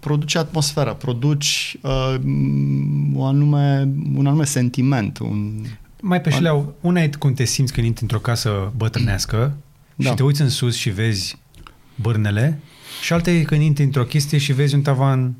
produci 0.00 0.34
atmosferă, 0.34 0.94
produci 0.94 1.76
uh, 1.80 2.14
o 3.14 3.24
anume, 3.24 3.88
un 4.14 4.26
anume 4.26 4.44
sentiment, 4.44 5.18
un, 5.18 5.64
Mai 6.00 6.20
pe 6.20 6.30
șleau, 6.30 6.74
una 6.80 7.02
e 7.02 7.10
cum 7.18 7.34
te 7.34 7.44
simți 7.44 7.72
când 7.72 7.86
intri 7.86 8.02
într-o 8.02 8.18
casă 8.18 8.72
bătrânească 8.76 9.56
Da. 9.94 10.08
și 10.08 10.14
te 10.14 10.22
uiți 10.22 10.40
în 10.40 10.48
sus 10.48 10.76
și 10.76 10.90
vezi 10.90 11.38
bârnele 11.94 12.58
și 13.02 13.12
alta 13.12 13.30
e 13.30 13.42
când 13.42 13.62
intri 13.62 13.84
într-o 13.84 14.04
chestie 14.04 14.38
și 14.38 14.52
vezi 14.52 14.74
un 14.74 14.82
tavan 14.82 15.34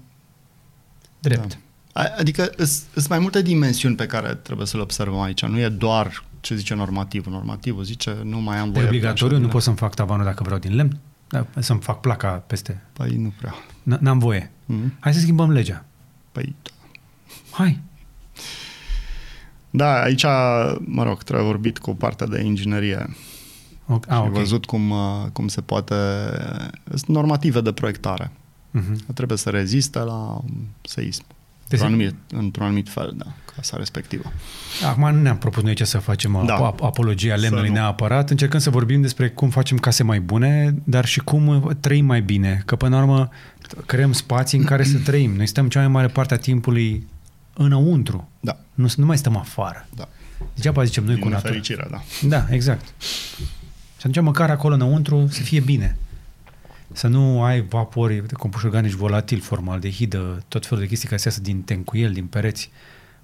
drept. 1.21 1.49
Da. 1.93 2.01
A- 2.03 2.15
Adică 2.19 2.51
sunt 2.57 3.09
mai 3.09 3.19
multe 3.19 3.43
dimensiuni 3.43 3.95
pe 3.97 4.07
care 4.07 4.35
trebuie 4.35 4.67
să 4.67 4.77
le 4.77 4.83
observăm 4.83 5.21
aici. 5.21 5.45
Nu 5.45 5.59
e 5.59 5.69
doar 5.69 6.25
ce 6.41 6.55
zice 6.57 6.75
normativul. 6.75 7.33
Normativul 7.33 7.85
zice 7.85 8.17
nu 8.25 8.41
mai 8.41 8.59
am 8.59 8.69
E 8.69 8.73
voie. 8.73 8.85
obligatoriu, 8.87 9.27
nu 9.35 9.39
planșă 9.39 9.53
pot 9.53 9.63
să-mi 9.63 9.77
fac 9.77 9.95
tavanul 9.95 10.25
dacă 10.25 10.43
vreau 10.43 10.59
din 10.59 10.75
lemn, 10.75 10.99
da, 11.29 11.47
să-mi 11.59 11.81
fac 11.81 12.01
placa 12.01 12.29
peste. 12.29 12.73
din- 12.73 12.81
Păi 12.93 13.17
nu 13.17 13.33
prea. 13.39 13.55
N- 13.83 14.01
N-am 14.01 14.19
voie. 14.19 14.51
Mm? 14.65 14.93
Hai 15.01 15.15
să 15.15 15.21
schimbăm 15.21 15.51
legea. 15.51 15.85
Păi 16.33 16.55
Hai. 17.51 17.81
da, 19.71 20.01
aici, 20.03 20.25
mă 20.79 21.03
rog, 21.03 21.23
trebuie 21.23 21.47
vorbit 21.47 21.79
cu 21.79 21.95
partea 21.95 22.27
de 22.27 22.43
inginerie. 22.43 23.17
O, 23.87 23.95
și 23.95 24.01
a, 24.09 24.21
ok. 24.23 24.33
văzut 24.33 24.65
cum, 24.65 24.91
uh, 24.91 24.99
cum 25.33 25.49
se 25.49 25.61
poate... 25.61 25.95
Sunt 26.89 27.07
normative 27.17 27.61
de 27.61 27.73
proiectare. 27.73 28.31
Mhm. 28.71 29.13
Trebuie 29.15 29.39
să 29.39 29.51
reziste 29.51 29.99
la 29.99 30.15
um, 30.15 30.69
seism. 30.83 31.25
Deci- 31.69 31.81
Într-un 31.81 31.87
anumit, 32.01 32.15
într-un 32.33 32.65
anumit 32.65 32.89
fel, 32.89 33.15
da, 33.17 33.25
casa 33.57 33.77
respectivă. 33.77 34.33
Acum 34.87 35.15
nu 35.15 35.21
ne-am 35.21 35.39
propus 35.39 35.63
noi 35.63 35.75
ce 35.75 35.85
să 35.85 35.99
facem 35.99 36.33
Da. 36.33 36.45
da. 36.45 36.75
apologia 36.87 37.35
lemnului 37.35 37.69
nu. 37.69 37.75
neapărat, 37.75 38.31
încercăm 38.31 38.61
să 38.61 38.71
vorbim 38.71 39.01
despre 39.01 39.29
cum 39.31 39.49
facem 39.49 39.79
case 39.79 40.03
mai 40.03 40.21
bune, 40.21 40.75
dar 40.85 41.05
și 41.05 41.21
cum 41.21 41.77
trăim 41.81 42.05
mai 42.05 42.23
bine, 42.23 42.63
că 42.67 42.77
până 42.77 42.97
la 42.97 43.03
urmă 43.03 43.29
creăm 43.87 44.13
spații 44.13 44.59
în 44.59 44.65
care 44.65 44.85
să 44.85 44.99
trăim. 45.09 45.33
Noi 45.37 45.47
stăm 45.47 45.69
cea 45.69 45.79
mai 45.79 45.89
mare 45.89 46.09
parte 46.09 46.35
a 46.35 46.39
timpului 46.39 47.07
înăuntru, 47.55 48.29
Da, 48.41 48.57
nu, 48.75 48.89
nu 48.97 49.07
mai 49.07 49.17
stăm 49.19 49.37
afară. 49.37 49.87
da. 49.97 50.09
Degeaba 50.55 50.85
zicem 50.85 51.05
noi 51.05 51.15
Din 51.15 51.23
cu 51.23 51.29
natura. 51.29 51.49
nefericire, 51.51 51.87
da. 51.91 52.01
Da, 52.29 52.47
exact. 52.51 52.93
Și 54.05 54.11
atunci 54.11 54.27
măcar 54.27 54.51
acolo 54.51 54.75
înăuntru 54.75 55.27
să 55.27 55.43
fie 55.43 55.61
bine. 55.61 55.97
Să 56.93 57.07
nu 57.07 57.43
ai 57.43 57.61
vapori, 57.61 58.27
de 58.27 58.33
compuși 58.33 58.65
organici 58.67 58.93
volatil, 58.93 59.41
formaldehidă, 59.41 60.43
tot 60.49 60.67
felul 60.67 60.83
de 60.83 60.89
chestii 60.89 61.09
care 61.09 61.21
se 61.21 61.29
iasă 61.29 61.41
din 61.41 61.63
tencuiel, 61.63 62.13
din 62.13 62.27
pereți. 62.27 62.71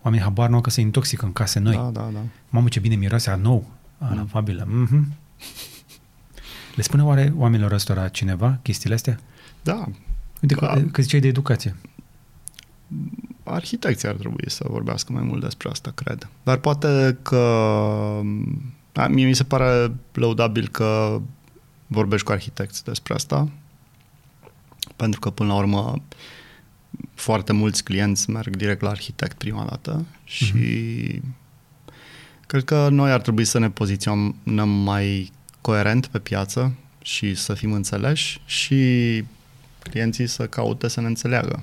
Oamenii 0.02 0.24
habar 0.24 0.48
nu 0.48 0.54
au 0.54 0.60
că 0.60 0.70
se 0.70 0.80
intoxică 0.80 1.24
în 1.24 1.32
case 1.32 1.58
noi. 1.58 1.74
Da, 1.74 1.90
da, 1.92 2.08
da. 2.12 2.18
Mamă, 2.48 2.68
ce 2.68 2.80
bine 2.80 2.94
miroase 2.94 3.30
a 3.30 3.36
nou, 3.36 3.70
a 3.98 4.14
lavabilă. 4.14 4.66
Mm-hmm. 4.66 5.16
Le 6.74 6.82
spune 6.82 7.04
oare 7.04 7.32
oamenilor 7.36 7.72
ăstora 7.72 8.08
cineva 8.08 8.58
chestiile 8.62 8.94
astea? 8.94 9.18
Da, 9.62 9.88
Uite 10.42 10.54
Da. 10.54 10.66
că, 10.66 10.80
că 10.80 11.02
ziceai 11.02 11.20
de 11.20 11.28
educație. 11.28 11.76
arhitecții 13.44 14.08
ar 14.08 14.14
trebui 14.14 14.50
să 14.50 14.64
vorbească 14.68 15.12
mai 15.12 15.22
mult 15.22 15.42
despre 15.42 15.68
asta, 15.68 15.90
cred. 15.94 16.28
Dar 16.42 16.56
poate 16.56 17.18
că... 17.22 18.20
A, 19.00 19.06
mie 19.06 19.26
mi 19.26 19.34
se 19.34 19.44
pare 19.44 19.94
lăudabil 20.12 20.68
că 20.68 21.20
vorbești 21.86 22.26
cu 22.26 22.32
arhitecți 22.32 22.84
despre 22.84 23.14
asta, 23.14 23.48
pentru 24.96 25.20
că, 25.20 25.30
până 25.30 25.48
la 25.48 25.58
urmă, 25.58 26.02
foarte 27.14 27.52
mulți 27.52 27.84
clienți 27.84 28.30
merg 28.30 28.56
direct 28.56 28.80
la 28.80 28.90
arhitect 28.90 29.38
prima 29.38 29.64
dată 29.64 30.04
și 30.24 31.22
cred 32.46 32.64
că 32.64 32.88
noi 32.88 33.10
ar 33.10 33.20
trebui 33.20 33.44
să 33.44 33.58
ne 33.58 33.70
poziționăm 33.70 34.68
mai 34.68 35.32
coerent 35.60 36.06
pe 36.06 36.18
piață 36.18 36.74
și 37.02 37.34
să 37.34 37.54
fim 37.54 37.72
înțeleși 37.72 38.40
și 38.44 39.24
clienții 39.78 40.26
să 40.26 40.46
caute 40.46 40.88
să 40.88 41.00
ne 41.00 41.06
înțeleagă. 41.06 41.62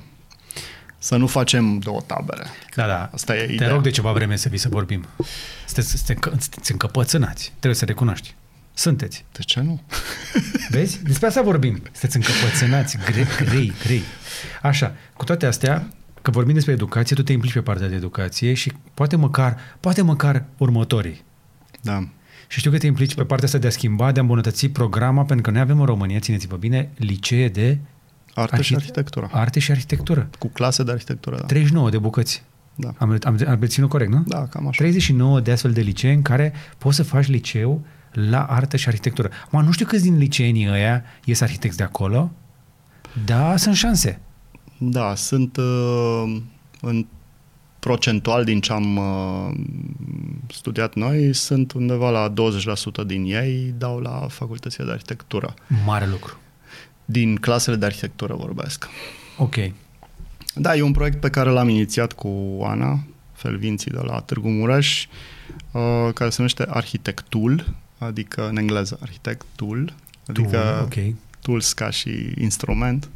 Să 1.00 1.16
nu 1.16 1.28
facem 1.28 1.80
două 1.80 2.02
tabere. 2.06 2.44
Da, 2.76 2.88
da. 2.88 3.10
Asta 3.14 3.36
e 3.36 3.46
Te 3.46 3.54
ideea. 3.54 3.70
rog 3.70 3.82
de 3.82 3.90
ceva 3.90 4.12
vreme 4.12 4.36
să 4.36 4.50
vii 4.50 4.58
să 4.58 4.70
vorbim. 4.70 5.06
Sunteți, 5.66 5.88
sunteți, 5.90 6.12
încă- 6.12 6.36
sunteți 6.40 6.72
încăpățânați. 6.72 7.50
Trebuie 7.50 7.74
să 7.76 7.86
recunoști. 7.86 8.36
Sunteți. 8.74 9.26
De 9.32 9.40
ce 9.42 9.60
nu? 9.60 9.82
Vezi? 10.70 11.04
Despre 11.04 11.28
asta 11.28 11.42
vorbim. 11.42 11.82
Sunteți 11.92 12.16
încăpățânați, 12.16 12.98
grei, 13.12 13.26
grei, 13.46 13.74
grei. 13.84 14.02
Așa, 14.62 14.96
cu 15.18 15.24
toate 15.24 15.46
astea, 15.46 15.88
că 16.22 16.32
vorbim 16.32 16.54
despre 16.54 16.74
educație, 16.74 17.16
tu 17.16 17.24
te 17.24 17.32
implici 17.32 17.54
pe 17.54 17.62
partea 17.62 17.88
de 17.88 17.96
educație 17.96 18.54
și 18.54 18.74
poate 18.94 19.16
măcar, 19.16 19.58
poate 19.80 20.02
măcar 20.02 20.44
următorii. 20.58 21.24
Da. 21.82 22.08
Și 22.48 22.60
știu 22.60 22.72
că 22.72 22.78
te 22.78 22.86
implici 22.86 23.16
pe 23.16 23.24
partea 23.24 23.46
asta 23.46 23.58
de 23.58 23.68
a 23.68 23.70
schimba, 23.70 24.12
de 24.12 24.20
a 24.20 24.22
îmbunătăți 24.22 24.68
programa, 24.68 25.24
pentru 25.24 25.46
că 25.46 25.52
noi 25.52 25.62
avem 25.62 25.80
în 25.80 25.86
România, 25.86 26.20
țineți-vă 26.20 26.56
bine, 26.56 26.90
licee 26.98 27.50
de 27.50 27.78
Arte 28.42 28.62
și 28.62 28.74
arhite- 28.74 28.76
arhitectură. 28.76 29.30
arte 29.32 29.60
și 29.60 29.72
arhitectură. 29.72 30.30
Cu 30.40 30.48
clase 30.48 30.84
de 30.84 30.92
arhitectură, 30.92 31.36
da. 31.36 31.46
39 31.46 31.90
de 31.90 31.98
bucăți. 31.98 32.44
Da, 32.76 32.94
Am, 32.98 33.18
am, 33.24 33.38
am 33.48 33.58
reținut 33.60 33.90
corect, 33.90 34.12
nu? 34.12 34.24
da 34.28 34.46
cam 34.48 34.68
așa. 34.68 34.78
39 34.84 35.40
de 35.40 35.52
astfel 35.52 35.72
de 35.72 35.82
licee 35.82 36.14
în 36.14 36.22
care 36.22 36.54
poți 36.78 36.96
să 36.96 37.04
faci 37.04 37.28
liceu 37.28 37.86
la 38.12 38.44
artă 38.44 38.78
și 38.78 38.88
arhitectură. 38.88 39.30
Mă, 39.50 39.62
nu 39.62 39.72
știu 39.72 39.86
câți 39.86 40.04
din 40.04 40.18
liceenii 40.18 40.70
ăia 40.70 41.04
ies 41.26 41.42
arhitecți 41.42 41.78
de 41.78 41.84
acolo, 41.84 42.32
da, 43.26 43.58
sunt 43.58 43.76
șanse. 43.76 44.20
Da, 44.78 45.16
sunt 45.16 45.58
uh, 45.58 46.38
în 46.82 47.06
procentual 47.80 48.44
din 48.44 48.60
ce 48.62 48.74
am 48.74 48.98
uh, 48.98 49.54
studiat 50.50 50.96
noi, 50.96 51.34
sunt 51.34 51.72
undeva 51.72 52.10
la 52.10 52.34
20% 53.04 53.06
din 53.06 53.24
ei 53.24 53.74
dau 53.78 54.00
la 54.00 54.26
facultățile 54.30 54.86
de 54.86 54.92
arhitectură. 54.92 55.54
Mare 55.86 56.08
lucru. 56.08 56.38
Din 57.10 57.36
clasele 57.36 57.76
de 57.76 57.86
arhitectură 57.86 58.36
vorbesc. 58.36 58.88
Ok. 59.38 59.56
Da, 60.56 60.76
e 60.76 60.82
un 60.82 60.92
proiect 60.92 61.20
pe 61.20 61.30
care 61.30 61.50
l-am 61.50 61.70
inițiat 61.70 62.14
cu 62.14 62.60
Ana, 62.64 63.00
Felvinții 63.34 63.92
de 63.92 64.00
la 64.02 64.20
Târgu 64.20 64.50
Mureș, 64.50 65.08
uh, 65.72 65.82
care 66.14 66.30
se 66.30 66.36
numește 66.38 66.66
Arhitectul, 66.70 67.74
adică 67.98 68.48
în 68.48 68.58
engleză 68.58 68.98
Arhitectul, 69.02 69.94
adică 70.28 70.58
Tool, 70.58 70.82
ok. 70.82 71.16
tools 71.42 71.74
ca 71.74 71.90
și 71.90 72.34
instrument 72.40 73.10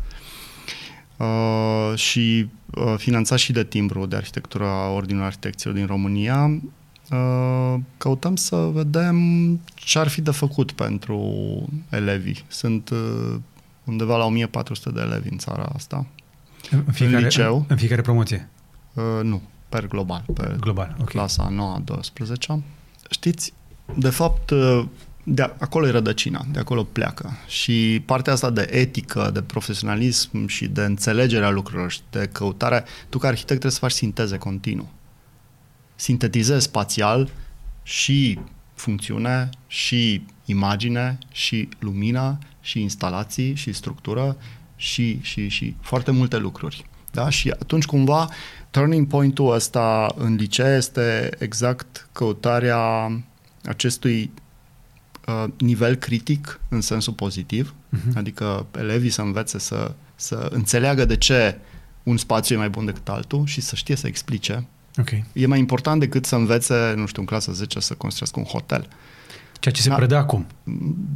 uh, 1.17 1.97
și 1.97 2.47
uh, 2.75 2.93
finanțat 2.97 3.37
și 3.37 3.51
de 3.51 3.63
timbru 3.63 4.05
de 4.05 4.15
arhitectură 4.15 4.65
a 4.65 4.89
Ordinului 4.89 5.27
Arhitecților 5.27 5.75
din 5.75 5.85
România. 5.85 6.61
Uh, 7.11 7.75
căutăm 7.97 8.35
să 8.35 8.55
vedem 8.55 9.17
ce 9.73 9.99
ar 9.99 10.07
fi 10.07 10.21
de 10.21 10.31
făcut 10.31 10.71
pentru 10.71 11.19
elevii. 11.89 12.43
Sunt 12.47 12.89
uh, 12.89 13.35
undeva 13.85 14.17
la 14.17 14.25
1400 14.25 14.89
de 14.91 15.01
elevi 15.01 15.29
în 15.31 15.37
țara 15.37 15.63
asta. 15.75 16.05
În 16.71 16.83
fiecare, 16.93 17.23
liceu. 17.23 17.55
În, 17.57 17.63
în 17.67 17.77
fiecare 17.77 18.01
promoție, 18.01 18.49
Uh, 18.93 19.03
nu, 19.23 19.41
per 19.69 19.87
global, 19.87 20.23
pe 20.33 20.55
global. 20.59 20.95
Ok. 20.99 21.09
clasa 21.09 21.49
9 21.49 21.79
12 21.83 22.63
Știți, 23.09 23.53
de 23.97 24.09
fapt, 24.09 24.49
uh, 24.49 24.85
de 25.23 25.41
a- 25.41 25.53
acolo 25.59 25.87
e 25.87 25.91
rădăcina, 25.91 26.45
de 26.51 26.59
acolo 26.59 26.83
pleacă. 26.83 27.31
Și 27.47 28.03
partea 28.05 28.33
asta 28.33 28.49
de 28.49 28.67
etică, 28.71 29.29
de 29.33 29.41
profesionalism 29.41 30.47
și 30.47 30.67
de 30.67 30.81
înțelegerea 30.81 31.49
lucrurilor 31.49 31.91
și 31.91 31.99
de 32.09 32.29
căutare, 32.31 32.83
tu 33.09 33.17
ca 33.17 33.27
arhitect 33.27 33.49
trebuie 33.49 33.71
să 33.71 33.79
faci 33.79 33.91
sinteze 33.91 34.37
continuu. 34.37 34.89
Sintetizezi 35.95 36.63
spațial 36.63 37.29
și 37.83 38.39
funcțiune, 38.73 39.49
și 39.67 40.25
imagine, 40.45 41.17
și 41.31 41.69
lumină, 41.79 42.37
și 42.61 42.81
instalații, 42.81 43.55
și 43.55 43.73
structură, 43.73 44.37
și, 44.75 45.19
și, 45.21 45.47
și 45.47 45.75
foarte 45.81 46.11
multe 46.11 46.37
lucruri. 46.37 46.85
Da? 47.11 47.29
Și 47.29 47.49
atunci 47.49 47.85
cumva 47.85 48.29
turning 48.69 49.07
point-ul 49.07 49.53
ăsta 49.53 50.13
în 50.17 50.35
licee 50.35 50.75
este 50.77 51.29
exact 51.39 52.07
căutarea 52.11 53.11
acestui 53.65 54.31
uh, 55.27 55.43
nivel 55.57 55.95
critic 55.95 56.59
în 56.69 56.81
sensul 56.81 57.13
pozitiv, 57.13 57.73
Mhm. 57.89 58.17
adică 58.17 58.65
elevii 58.79 59.09
să 59.09 59.21
învețe 59.21 59.59
să, 59.59 59.93
să 60.15 60.47
înțeleagă 60.51 61.05
de 61.05 61.17
ce 61.17 61.57
un 62.03 62.17
spațiu 62.17 62.55
e 62.55 62.57
mai 62.57 62.69
bun 62.69 62.85
decât 62.85 63.09
altul 63.09 63.45
și 63.45 63.61
să 63.61 63.75
știe 63.75 63.95
să 63.95 64.07
explice. 64.07 64.67
Ok. 64.99 65.09
E 65.33 65.45
mai 65.47 65.59
important 65.59 65.99
decât 65.99 66.25
să 66.25 66.35
învețe, 66.35 66.93
nu 66.95 67.05
știu, 67.05 67.21
în 67.21 67.27
clasa 67.27 67.51
10 67.51 67.79
să 67.79 67.93
construiască 67.93 68.39
un 68.39 68.45
hotel. 68.45 68.87
Ceea 69.61 69.73
ce 69.73 69.81
se 69.81 69.89
Da. 69.89 69.95
predă 69.95 70.15
acum. 70.15 70.45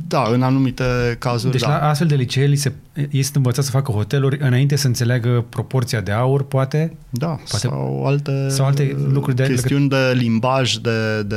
Da, 0.08 0.28
în 0.32 0.42
anumite 0.42 1.16
cazuri, 1.20 1.52
Deci 1.52 1.62
da. 1.62 1.68
la 1.68 1.90
astfel 1.90 2.08
de 2.08 2.16
licee 2.16 2.46
li 2.46 2.56
se, 2.56 2.74
ei 3.12 3.24
sunt 3.24 3.36
învățați 3.36 3.66
să 3.68 3.72
facă 3.74 3.92
hoteluri 3.92 4.38
înainte 4.40 4.76
să 4.76 4.88
înțeleagă 4.88 5.46
proporția 5.50 6.02
de 6.02 6.12
aur, 6.12 6.44
poate? 6.48 6.96
Da, 7.10 7.28
Poate- 7.28 7.68
sau 7.68 8.06
alte, 8.06 8.50
sau 8.50 8.66
alte 8.66 8.96
lucruri 9.12 9.36
de- 9.36 9.48
chestiuni 9.48 9.90
de 9.90 10.12
limbaj, 10.14 10.76
de, 10.76 11.24
de 11.24 11.36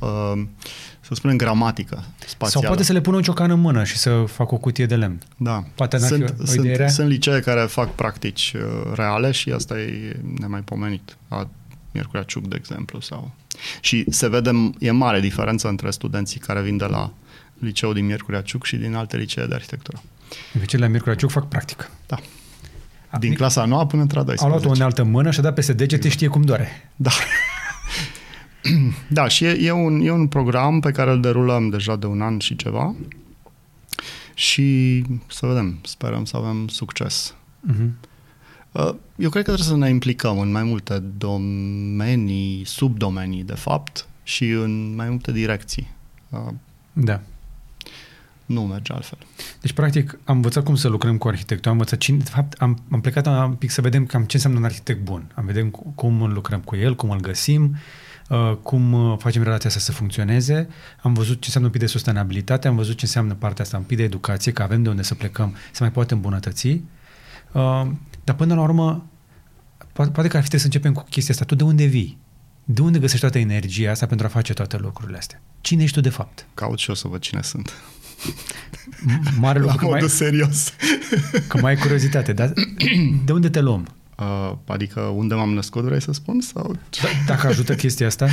uh, 0.00 0.42
să 1.00 1.14
spunem, 1.14 1.36
gramatică 1.36 2.04
spațială. 2.26 2.50
Sau 2.50 2.62
poate 2.62 2.82
să 2.82 2.92
le 2.92 3.00
pună 3.00 3.16
o 3.16 3.20
ciocană 3.20 3.52
în 3.52 3.60
mână 3.60 3.84
și 3.84 3.96
să 3.96 4.24
facă 4.26 4.54
o 4.54 4.58
cutie 4.58 4.86
de 4.86 4.96
lemn. 4.96 5.18
Da. 5.36 5.64
Poate 5.74 5.96
n-ar 5.98 6.08
fi 6.10 6.14
sunt, 6.16 6.34
o- 6.38 6.42
o 6.50 6.54
idee 6.54 6.76
rea? 6.76 6.88
sunt, 6.88 6.98
sunt 6.98 7.08
licee 7.08 7.40
care 7.40 7.60
fac 7.60 7.94
practici 7.94 8.52
uh, 8.56 8.92
reale 8.94 9.30
și 9.30 9.50
asta 9.50 9.78
e 9.78 10.20
nemaipomenit. 10.40 11.16
A 11.28 11.48
Miercurea 11.92 12.22
Ciuc, 12.22 12.46
de 12.48 12.56
exemplu. 12.58 13.00
Sau... 13.00 13.30
Și 13.80 14.04
se 14.08 14.28
vede, 14.28 14.70
e 14.78 14.90
mare 14.90 15.20
diferență 15.20 15.68
între 15.68 15.90
studenții 15.90 16.40
care 16.40 16.62
vin 16.62 16.76
de 16.76 16.84
la 16.84 17.12
liceul 17.58 17.94
din 17.94 18.06
Miercurea 18.06 18.40
Ciuc 18.40 18.64
și 18.64 18.76
din 18.76 18.94
alte 18.94 19.16
licee 19.16 19.46
de 19.46 19.54
arhitectură. 19.54 20.02
Deci 20.52 20.68
cei 20.68 20.78
la 20.78 20.86
Miercurea 20.86 21.16
Ciuc 21.16 21.30
fac 21.30 21.48
practică. 21.48 21.90
Da. 22.06 22.18
A, 23.08 23.18
Din 23.18 23.34
clasa 23.34 23.64
9 23.64 23.86
până 23.86 24.02
între 24.02 24.18
a 24.18 24.20
Au 24.20 24.26
12. 24.26 24.48
luat 24.48 24.64
o 24.64 24.76
unealtă 24.76 25.02
în 25.02 25.10
mână 25.10 25.30
și 25.30 25.38
a 25.38 25.42
dat 25.42 25.54
peste 25.54 25.72
degete, 25.72 26.08
știe 26.08 26.28
cum 26.28 26.42
doare. 26.42 26.90
Da. 26.96 27.10
da, 29.08 29.28
și 29.28 29.44
e, 29.44 29.58
e, 29.60 29.70
un, 29.70 30.00
e 30.00 30.10
un 30.10 30.26
program 30.26 30.80
pe 30.80 30.90
care 30.90 31.10
îl 31.10 31.20
derulăm 31.20 31.68
deja 31.68 31.96
de 31.96 32.06
un 32.06 32.20
an 32.20 32.38
și 32.38 32.56
ceva 32.56 32.94
și 34.34 35.02
să 35.26 35.46
vedem, 35.46 35.78
sperăm 35.82 36.24
să 36.24 36.36
avem 36.36 36.68
succes. 36.68 37.34
Uh-huh. 37.72 37.90
Uh, 38.74 38.94
Eu 39.16 39.30
cred 39.30 39.44
că 39.44 39.52
trebuie 39.52 39.64
să 39.64 39.76
ne 39.76 39.88
implicăm 39.88 40.38
în 40.38 40.50
mai 40.50 40.62
multe 40.62 40.98
domenii, 40.98 42.64
subdomenii, 42.64 43.42
de 43.42 43.54
fapt, 43.54 44.06
și 44.22 44.48
în 44.48 44.94
mai 44.94 45.08
multe 45.08 45.32
direcții. 45.32 45.90
Uh, 46.28 46.38
Da. 46.92 47.20
Nu 48.46 48.62
merge 48.66 48.92
altfel. 48.92 49.18
Deci, 49.60 49.72
practic, 49.72 50.18
am 50.24 50.36
învățat 50.36 50.64
cum 50.64 50.74
să 50.76 50.88
lucrăm 50.88 51.18
cu 51.18 51.28
arhitectul, 51.28 51.70
am 51.70 51.76
învățat 51.76 51.98
cine, 51.98 52.16
de 52.18 52.30
fapt, 52.30 52.60
am, 52.60 52.78
am 52.90 53.00
plecat 53.00 53.26
un 53.26 53.54
pic 53.54 53.70
să 53.70 53.80
vedem 53.80 54.06
cam 54.06 54.24
ce 54.24 54.36
înseamnă 54.36 54.58
un 54.58 54.64
arhitect 54.64 55.04
bun. 55.04 55.32
Am 55.34 55.44
vedem 55.46 55.70
cu- 55.70 55.92
cum 55.94 56.32
lucrăm 56.32 56.60
cu 56.60 56.76
el, 56.76 56.94
cum 56.94 57.10
îl 57.10 57.20
găsim, 57.20 57.76
uh, 58.28 58.52
cum 58.62 58.92
uh, 58.92 59.18
facem 59.18 59.42
relația 59.42 59.68
asta 59.68 59.80
să 59.80 59.92
funcționeze. 59.92 60.68
Am 61.02 61.12
văzut 61.14 61.34
ce 61.40 61.44
înseamnă 61.44 61.68
un 61.68 61.72
pic 61.72 61.80
de 61.80 61.92
sustenabilitate, 61.92 62.68
am 62.68 62.76
văzut 62.76 62.96
ce 62.96 63.04
înseamnă 63.04 63.34
partea 63.34 63.64
asta 63.64 63.76
un 63.76 63.82
pic 63.82 63.96
de 63.96 64.02
educație, 64.02 64.52
că 64.52 64.62
avem 64.62 64.82
de 64.82 64.88
unde 64.88 65.02
să 65.02 65.14
plecăm, 65.14 65.54
să 65.72 65.82
mai 65.82 65.92
poate 65.92 66.14
îmbunătăți. 66.14 66.80
Uh, 68.24 68.30
dar 68.30 68.34
până 68.36 68.54
la 68.54 68.60
urmă, 68.62 69.06
poate, 69.92 70.10
poate 70.10 70.28
că 70.28 70.36
ar 70.36 70.42
fi 70.42 70.48
trebuit 70.48 70.60
să 70.60 70.66
începem 70.66 70.92
cu 70.92 71.04
chestia 71.10 71.34
asta. 71.34 71.44
Tu 71.46 71.54
de 71.54 71.64
unde 71.64 71.84
vii? 71.84 72.18
De 72.64 72.80
unde 72.82 72.98
găsești 72.98 73.20
toată 73.20 73.38
energia 73.38 73.90
asta 73.90 74.06
pentru 74.06 74.26
a 74.26 74.28
face 74.28 74.52
toate 74.52 74.76
lucrurile 74.76 75.18
astea? 75.18 75.40
Cine 75.60 75.82
ești 75.82 75.94
tu 75.94 76.00
de 76.00 76.08
fapt? 76.08 76.46
Caut 76.54 76.78
și 76.78 76.88
eu 76.88 76.94
să 76.94 77.08
văd 77.08 77.20
cine 77.20 77.42
sunt. 77.42 77.72
M- 79.06 79.38
Mare 79.38 79.58
La 79.58 79.64
lucru 79.64 79.78
că 79.80 79.84
mai, 79.84 79.92
modul 79.94 80.08
serios. 80.08 80.72
că 81.48 81.58
mai 81.60 81.72
ai 81.72 81.78
curiozitate, 81.78 82.32
dar 82.32 82.52
de 83.24 83.32
unde 83.32 83.48
te 83.48 83.60
luăm? 83.60 83.86
Uh, 84.18 84.52
adică 84.66 85.00
unde 85.00 85.34
m-am 85.34 85.52
născut, 85.54 85.82
vrei 85.84 86.02
să 86.02 86.12
spun? 86.12 86.40
Sau 86.40 86.76
D- 86.76 87.26
dacă 87.26 87.46
ajută 87.46 87.74
chestia 87.84 88.06
asta? 88.06 88.28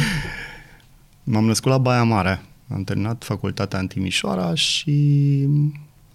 M-am 1.23 1.45
născut 1.45 1.71
la 1.71 1.77
Baia 1.77 2.03
Mare. 2.03 2.41
Am 2.73 2.83
terminat 2.83 3.23
facultatea 3.23 3.79
în 3.79 3.87
Timișoara 3.87 4.55
și 4.55 4.91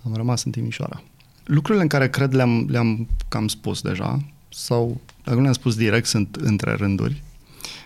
am 0.04 0.14
rămas 0.14 0.44
în 0.44 0.50
Timișoara. 0.50 1.02
Lucrurile 1.46 1.82
în 1.82 1.88
care 1.88 2.08
cred 2.08 2.34
le-am, 2.34 2.66
le-am 2.70 3.08
cam 3.28 3.48
spus 3.48 3.80
deja, 3.80 4.24
sau 4.48 5.00
dacă 5.24 5.36
nu 5.36 5.42
le-am 5.42 5.54
spus 5.54 5.76
direct, 5.76 6.06
sunt 6.06 6.36
între 6.36 6.72
rânduri 6.72 7.22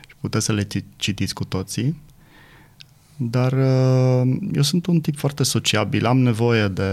și 0.09 0.15
puteți 0.21 0.45
să 0.45 0.53
le 0.53 0.63
ci- 0.63 0.85
citiți 0.97 1.35
cu 1.35 1.45
toții. 1.45 2.01
Dar 3.17 3.53
uh, 3.53 4.37
eu 4.53 4.63
sunt 4.63 4.87
un 4.87 5.01
tip 5.01 5.17
foarte 5.17 5.43
sociabil, 5.43 6.07
am 6.07 6.19
nevoie 6.19 6.69
de... 6.69 6.93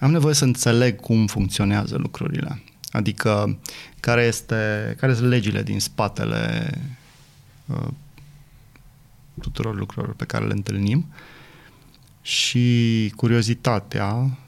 Am 0.00 0.10
nevoie 0.10 0.34
să 0.34 0.44
înțeleg 0.44 1.00
cum 1.00 1.26
funcționează 1.26 1.96
lucrurile. 1.96 2.62
Adică 2.90 3.58
care, 4.00 4.22
este, 4.22 4.94
care 4.98 5.14
sunt 5.14 5.28
legile 5.28 5.62
din 5.62 5.80
spatele 5.80 6.70
uh, 7.66 7.88
tuturor 9.40 9.76
lucrurilor 9.76 10.14
pe 10.14 10.24
care 10.24 10.46
le 10.46 10.52
întâlnim 10.52 11.06
și 12.22 13.12
curiozitatea, 13.16 14.38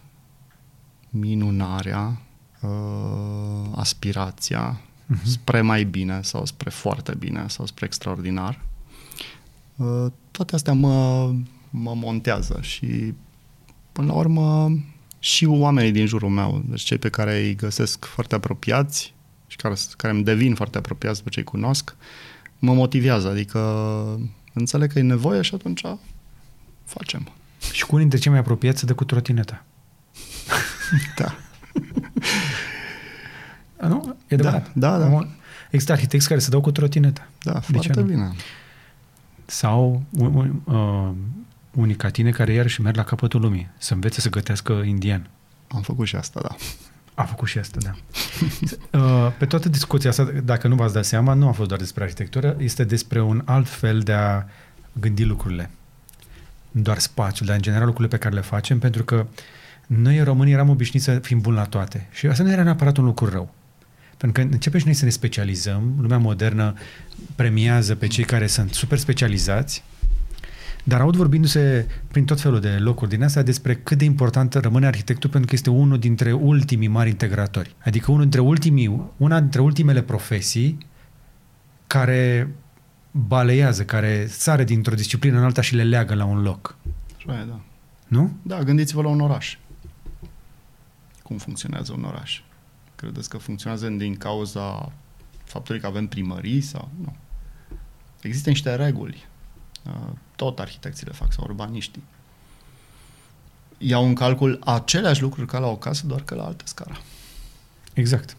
minunarea, 1.15 2.21
uh, 2.61 3.71
aspirația 3.75 4.81
Mhm. 5.07 5.27
spre 5.29 5.61
mai 5.61 5.85
bine 5.85 6.21
sau 6.23 6.45
spre 6.47 6.71
foarte 6.71 7.15
bine 7.19 7.45
sau 7.49 7.67
spre 7.67 7.85
extraordinar. 7.87 8.61
Uh, 9.77 10.07
toate 10.31 10.55
astea 10.55 10.73
mă, 10.73 11.31
mă 11.71 11.95
montează 11.95 12.59
și 12.61 13.15
până 13.93 14.07
la 14.07 14.13
urmă 14.13 14.77
și 15.19 15.45
oamenii 15.45 15.93
din 15.93 16.07
jurul 16.07 16.29
meu, 16.29 16.63
deci 16.67 16.83
cei 16.83 16.99
pe 16.99 17.09
care 17.09 17.41
îi 17.41 17.55
găsesc 17.55 18.05
foarte 18.05 18.35
apropiați 18.35 19.15
și 19.47 19.57
care, 19.57 19.75
care 19.97 20.15
îmi 20.15 20.25
devin 20.25 20.55
foarte 20.55 20.79
apropiați 20.79 21.19
după 21.19 21.29
ce 21.31 21.39
îi 21.39 21.45
cunosc, 21.45 21.97
mă 22.59 22.73
motivează, 22.75 23.29
adică 23.29 23.61
înțeleg 24.53 24.93
că 24.93 24.99
e 24.99 25.03
nevoie 25.03 25.43
și 25.43 25.55
atunci 25.55 25.83
facem. 26.85 27.29
Și 27.73 27.87
cu 27.87 27.95
unii 27.95 28.01
dintre 28.01 28.19
cei 28.19 28.31
mai 28.31 28.41
apropiați 28.41 28.79
se 28.79 28.87
dă 28.87 28.95
cu 28.95 29.05
trotineta. 29.05 29.65
Da. 31.17 31.35
A, 33.81 33.87
Nu? 33.87 34.17
E 34.29 34.35
adevărat. 34.35 34.71
Da, 34.75 34.91
da, 34.91 34.99
da. 34.99 35.05
Acum, 35.05 35.29
Există 35.71 35.93
arhitecți 35.93 36.29
care 36.29 36.41
se 36.41 36.51
dau 36.51 36.61
cu 36.61 36.71
trotineta. 36.71 37.29
Da, 37.43 37.53
De 37.53 37.59
foarte 37.61 37.89
ce 37.93 38.01
nu? 38.01 38.07
bine. 38.07 38.33
Sau 39.45 40.03
un, 40.11 40.35
un, 40.35 40.75
uh, 40.75 41.11
unii 41.71 41.95
ca 41.95 42.09
tine 42.11 42.31
care 42.31 42.53
iarăși 42.53 42.81
merg 42.81 42.97
la 42.97 43.05
capătul 43.05 43.41
lumii, 43.41 43.71
să 43.79 43.95
învețe 43.95 44.21
să 44.21 44.29
gătească 44.31 44.73
indian. 44.73 45.27
Am 45.69 45.83
făcut 45.83 46.07
și 46.07 46.17
asta, 46.17 46.41
da. 46.43 46.55
A 47.15 47.23
făcut 47.23 47.49
și 47.49 47.59
asta, 47.59 47.79
da. 47.83 47.91
Uh, 48.99 49.33
Pe 49.39 49.47
toată 49.47 49.69
discuția 49.69 50.11
asta, 50.11 50.25
dacă 50.45 50.69
nu 50.69 50.75
v-ați 50.75 50.95
dat 50.95 51.05
seama, 51.05 51.35
nu 51.35 51.49
a 51.49 51.53
fost 51.53 51.69
doar 51.69 51.81
despre 51.81 52.03
arhitectură, 52.03 52.57
este 52.59 52.85
despre 52.85 53.21
un 53.23 53.43
alt 53.45 53.69
fel 53.69 54.01
de 54.01 54.13
a 54.13 54.43
gândi 54.93 55.25
lucrurile. 55.25 55.71
Nu 56.71 56.81
doar 56.83 56.99
spațiul, 56.99 57.47
dar 57.47 57.57
în 57.57 57.63
general 57.63 57.87
lucrurile 57.87 58.17
pe 58.17 58.23
care 58.23 58.35
le 58.35 58.41
facem, 58.41 58.79
pentru 58.79 59.05
că 59.05 59.27
noi 59.87 60.19
în 60.19 60.25
România 60.25 60.53
eram 60.53 60.69
obișnuiți 60.69 61.07
să 61.07 61.19
fim 61.19 61.41
buni 61.41 61.57
la 61.57 61.65
toate. 61.65 62.09
Și 62.13 62.27
asta 62.27 62.43
nu 62.43 62.51
era 62.51 62.63
neapărat 62.63 62.97
un 62.97 63.05
lucru 63.05 63.29
rău. 63.29 63.55
Pentru 64.17 64.43
că 64.43 64.49
începem 64.53 64.79
și 64.79 64.87
noi 64.87 64.95
să 64.95 65.05
ne 65.05 65.11
specializăm, 65.11 65.95
lumea 66.01 66.19
modernă 66.19 66.75
premiază 67.35 67.95
pe 67.95 68.07
cei 68.07 68.25
care 68.25 68.47
sunt 68.47 68.73
super 68.73 68.99
specializați, 68.99 69.85
dar 70.85 71.01
aud 71.01 71.17
vorbindu-se 71.17 71.87
prin 72.09 72.25
tot 72.25 72.41
felul 72.41 72.61
de 72.61 72.69
locuri 72.69 73.11
din 73.11 73.23
astea 73.23 73.43
despre 73.43 73.75
cât 73.75 73.99
de 73.99 74.05
important 74.05 74.55
rămâne 74.55 74.87
arhitectul 74.87 75.31
pentru 75.31 75.49
că 75.49 75.55
este 75.55 75.71
unul 75.71 75.99
dintre 75.99 76.33
ultimii 76.33 76.89
mari 76.89 77.09
integratori. 77.09 77.75
Adică 77.85 78.11
unul 78.11 78.23
dintre 78.23 78.41
ultimii, 78.41 79.01
una 79.17 79.41
dintre 79.41 79.61
ultimele 79.61 80.03
profesii 80.03 80.79
care 81.87 82.49
baleiază, 83.11 83.85
care 83.85 84.27
sare 84.29 84.65
dintr-o 84.65 84.95
disciplină 84.95 85.39
în 85.39 85.45
alta 85.45 85.61
și 85.61 85.75
le 85.75 85.85
leagă 85.85 86.15
la 86.15 86.25
un 86.25 86.43
loc. 86.43 86.77
Așa 87.17 87.41
e, 87.41 87.45
da. 87.49 87.61
Nu? 88.09 88.37
Da, 88.43 88.63
gândiți-vă 88.63 89.03
la 89.03 89.09
un 89.09 89.21
oraș. 89.21 89.57
Cum 91.25 91.39
funcționează 91.39 91.93
un 91.93 92.05
oraș? 92.05 92.41
Credeți 92.97 93.29
că 93.29 93.39
funcționează 93.39 93.89
din 93.89 94.17
cauza 94.17 94.93
faptului 95.45 95.81
că 95.81 95.87
avem 95.87 96.07
primării 96.07 96.61
sau 96.61 96.89
nu? 97.01 97.17
Există 98.21 98.49
niște 98.49 98.75
reguli. 98.75 99.27
Uh, 99.87 99.93
Tot 100.37 100.59
arhitecții 100.59 101.07
le 101.07 101.13
fac 101.13 101.33
sau 101.33 101.45
urbaniștii. 101.45 102.03
Iau 103.79 104.07
în 104.07 104.15
calcul 104.15 104.59
aceleași 104.65 105.23
lucruri 105.23 105.47
ca 105.47 105.59
la 105.59 105.67
o 105.67 105.77
casă, 105.77 106.07
doar 106.07 106.23
că 106.23 106.35
la 106.35 106.45
altă 106.45 106.65
scară. 106.67 106.97
Exact. 107.93 108.37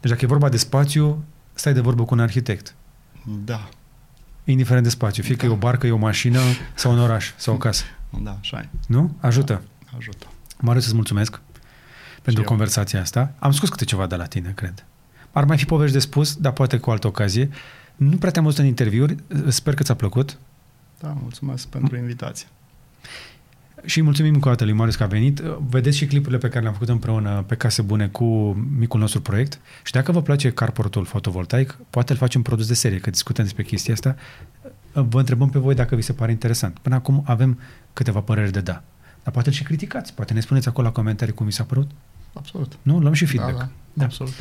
Deci 0.00 0.10
dacă 0.10 0.24
e 0.24 0.28
vorba 0.28 0.48
de 0.48 0.56
spațiu, 0.56 1.24
stai 1.54 1.72
de 1.72 1.80
vorbă 1.80 2.04
cu 2.04 2.14
un 2.14 2.20
arhitect. 2.20 2.74
Da, 3.44 3.68
Indiferent 4.44 4.84
de 4.84 4.90
spațiu. 4.90 5.22
Fie 5.22 5.36
că 5.36 5.46
e 5.46 5.48
o 5.48 5.56
barcă, 5.56 5.86
e 5.86 5.90
o 5.90 5.96
mașină 5.96 6.40
sau 6.74 6.92
un 6.92 6.98
oraș 6.98 7.32
sau 7.36 7.54
o 7.54 7.58
casă. 7.58 7.84
da, 8.22 8.36
așa 8.40 8.58
e. 8.58 8.68
Nu? 8.86 9.16
Ajută. 9.20 9.62
Ajută. 9.96 10.26
Marius, 10.60 10.84
îți 10.84 10.94
mulțumesc 10.94 11.40
pentru 12.22 12.42
eu. 12.42 12.48
conversația 12.48 13.00
asta. 13.00 13.32
Am 13.38 13.52
scos 13.52 13.68
câte 13.68 13.84
ceva 13.84 14.06
de 14.06 14.16
la 14.16 14.24
tine, 14.24 14.52
cred. 14.54 14.84
Ar 15.32 15.44
mai 15.44 15.58
fi 15.58 15.64
povești 15.64 15.92
de 15.92 16.00
spus, 16.00 16.36
dar 16.36 16.52
poate 16.52 16.78
cu 16.78 16.90
altă 16.90 17.06
ocazie. 17.06 17.50
Nu 17.96 18.16
prea 18.16 18.30
te-am 18.30 18.44
văzut 18.44 18.58
în 18.58 18.66
interviuri, 18.66 19.16
sper 19.48 19.74
că 19.74 19.82
ți-a 19.82 19.94
plăcut. 19.94 20.38
Da, 21.00 21.16
mulțumesc 21.20 21.66
pentru 21.66 21.96
invitație. 21.96 22.46
Și 23.84 24.02
mulțumim 24.02 24.34
încă 24.34 24.48
o 24.48 24.50
dată 24.50 24.64
lui 24.64 24.72
Marius 24.72 24.96
că 24.96 25.02
a 25.02 25.06
venit. 25.06 25.38
Vedeți 25.68 25.96
și 25.96 26.06
clipurile 26.06 26.38
pe 26.38 26.48
care 26.48 26.60
le-am 26.60 26.72
făcut 26.72 26.88
împreună 26.88 27.44
pe 27.46 27.54
Case 27.54 27.82
Bune 27.82 28.08
cu 28.08 28.24
micul 28.78 29.00
nostru 29.00 29.20
proiect. 29.20 29.60
Și 29.82 29.92
dacă 29.92 30.12
vă 30.12 30.22
place 30.22 30.50
carportul 30.50 31.04
fotovoltaic, 31.04 31.78
poate 31.90 32.12
îl 32.12 32.18
facem 32.18 32.42
produs 32.42 32.66
de 32.66 32.74
serie, 32.74 32.98
că 32.98 33.10
discutăm 33.10 33.44
despre 33.44 33.62
chestia 33.62 33.94
asta. 33.94 34.16
Vă 34.92 35.18
întrebăm 35.18 35.50
pe 35.50 35.58
voi 35.58 35.74
dacă 35.74 35.94
vi 35.96 36.02
se 36.02 36.12
pare 36.12 36.30
interesant. 36.30 36.78
Până 36.78 36.94
acum 36.94 37.22
avem 37.26 37.58
câteva 37.92 38.20
păreri 38.20 38.52
de 38.52 38.60
da. 38.60 38.82
Dar 39.22 39.32
poate 39.32 39.48
îl 39.48 39.54
și 39.54 39.62
criticați. 39.62 40.14
Poate 40.14 40.32
ne 40.32 40.40
spuneți 40.40 40.68
acolo 40.68 40.86
la 40.86 40.92
comentarii 40.92 41.34
cum 41.34 41.46
vi 41.46 41.52
s-a 41.52 41.64
părut. 41.64 41.90
Absolut. 42.38 42.78
Nu? 42.82 42.98
Luăm 42.98 43.12
și 43.12 43.26
feedback. 43.26 43.58
Da, 43.58 43.64
da, 43.64 43.70
Da. 43.92 44.04
absolut. 44.04 44.32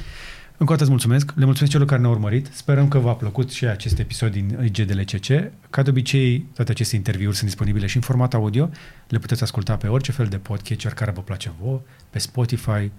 Încă 0.60 0.72
o 0.72 0.76
dată 0.76 0.82
îți 0.82 0.92
mulțumesc. 0.92 1.32
Le 1.36 1.46
mulțumesc 1.46 1.72
celor 1.72 1.88
care 1.88 2.02
ne-au 2.02 2.14
urmărit. 2.14 2.50
Sperăm 2.54 2.88
că 2.88 2.98
v-a 2.98 3.14
plăcut 3.14 3.52
și 3.52 3.66
acest 3.66 4.00
episod 4.00 4.32
din 4.32 4.60
IGDLCC. 4.64 5.52
Ca 5.70 5.82
de 5.82 5.90
obicei, 5.90 6.40
toate 6.54 6.72
aceste 6.72 6.96
interviuri 6.96 7.36
sunt 7.36 7.50
disponibile 7.50 7.86
și 7.86 7.96
în 7.96 8.02
format 8.02 8.34
audio. 8.34 8.70
Le 9.08 9.18
puteți 9.20 9.44
asculta 9.44 9.76
pe 9.76 9.88
orice 9.88 10.12
fel 10.12 10.26
de 10.26 10.38
podcatcher 10.38 10.94
care 10.94 11.12
vă 11.12 11.22
place 11.22 11.52
vouă, 11.62 11.82
pe 12.10 12.20
Spotify, 12.20 12.92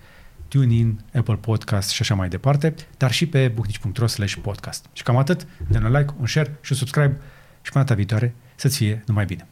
TuneIn, 0.48 1.00
Apple 1.14 1.34
Podcast 1.34 1.90
și 1.90 2.02
așa 2.02 2.14
mai 2.14 2.28
departe, 2.28 2.74
dar 2.96 3.12
și 3.12 3.26
pe 3.26 3.48
bucnici.ro 3.48 4.06
slash 4.06 4.34
podcast. 4.42 4.86
Și 4.92 5.02
cam 5.02 5.16
atât. 5.16 5.46
Dă 5.68 5.78
un 5.78 5.92
like, 5.92 6.14
un 6.20 6.26
share 6.26 6.56
și 6.60 6.72
un 6.72 6.78
subscribe 6.78 7.16
și 7.62 7.70
până 7.72 7.84
data 7.84 7.94
viitoare 7.94 8.34
să-ți 8.54 8.76
fie 8.76 9.02
numai 9.06 9.24
bine. 9.24 9.46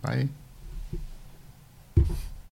Bye. 0.00 0.28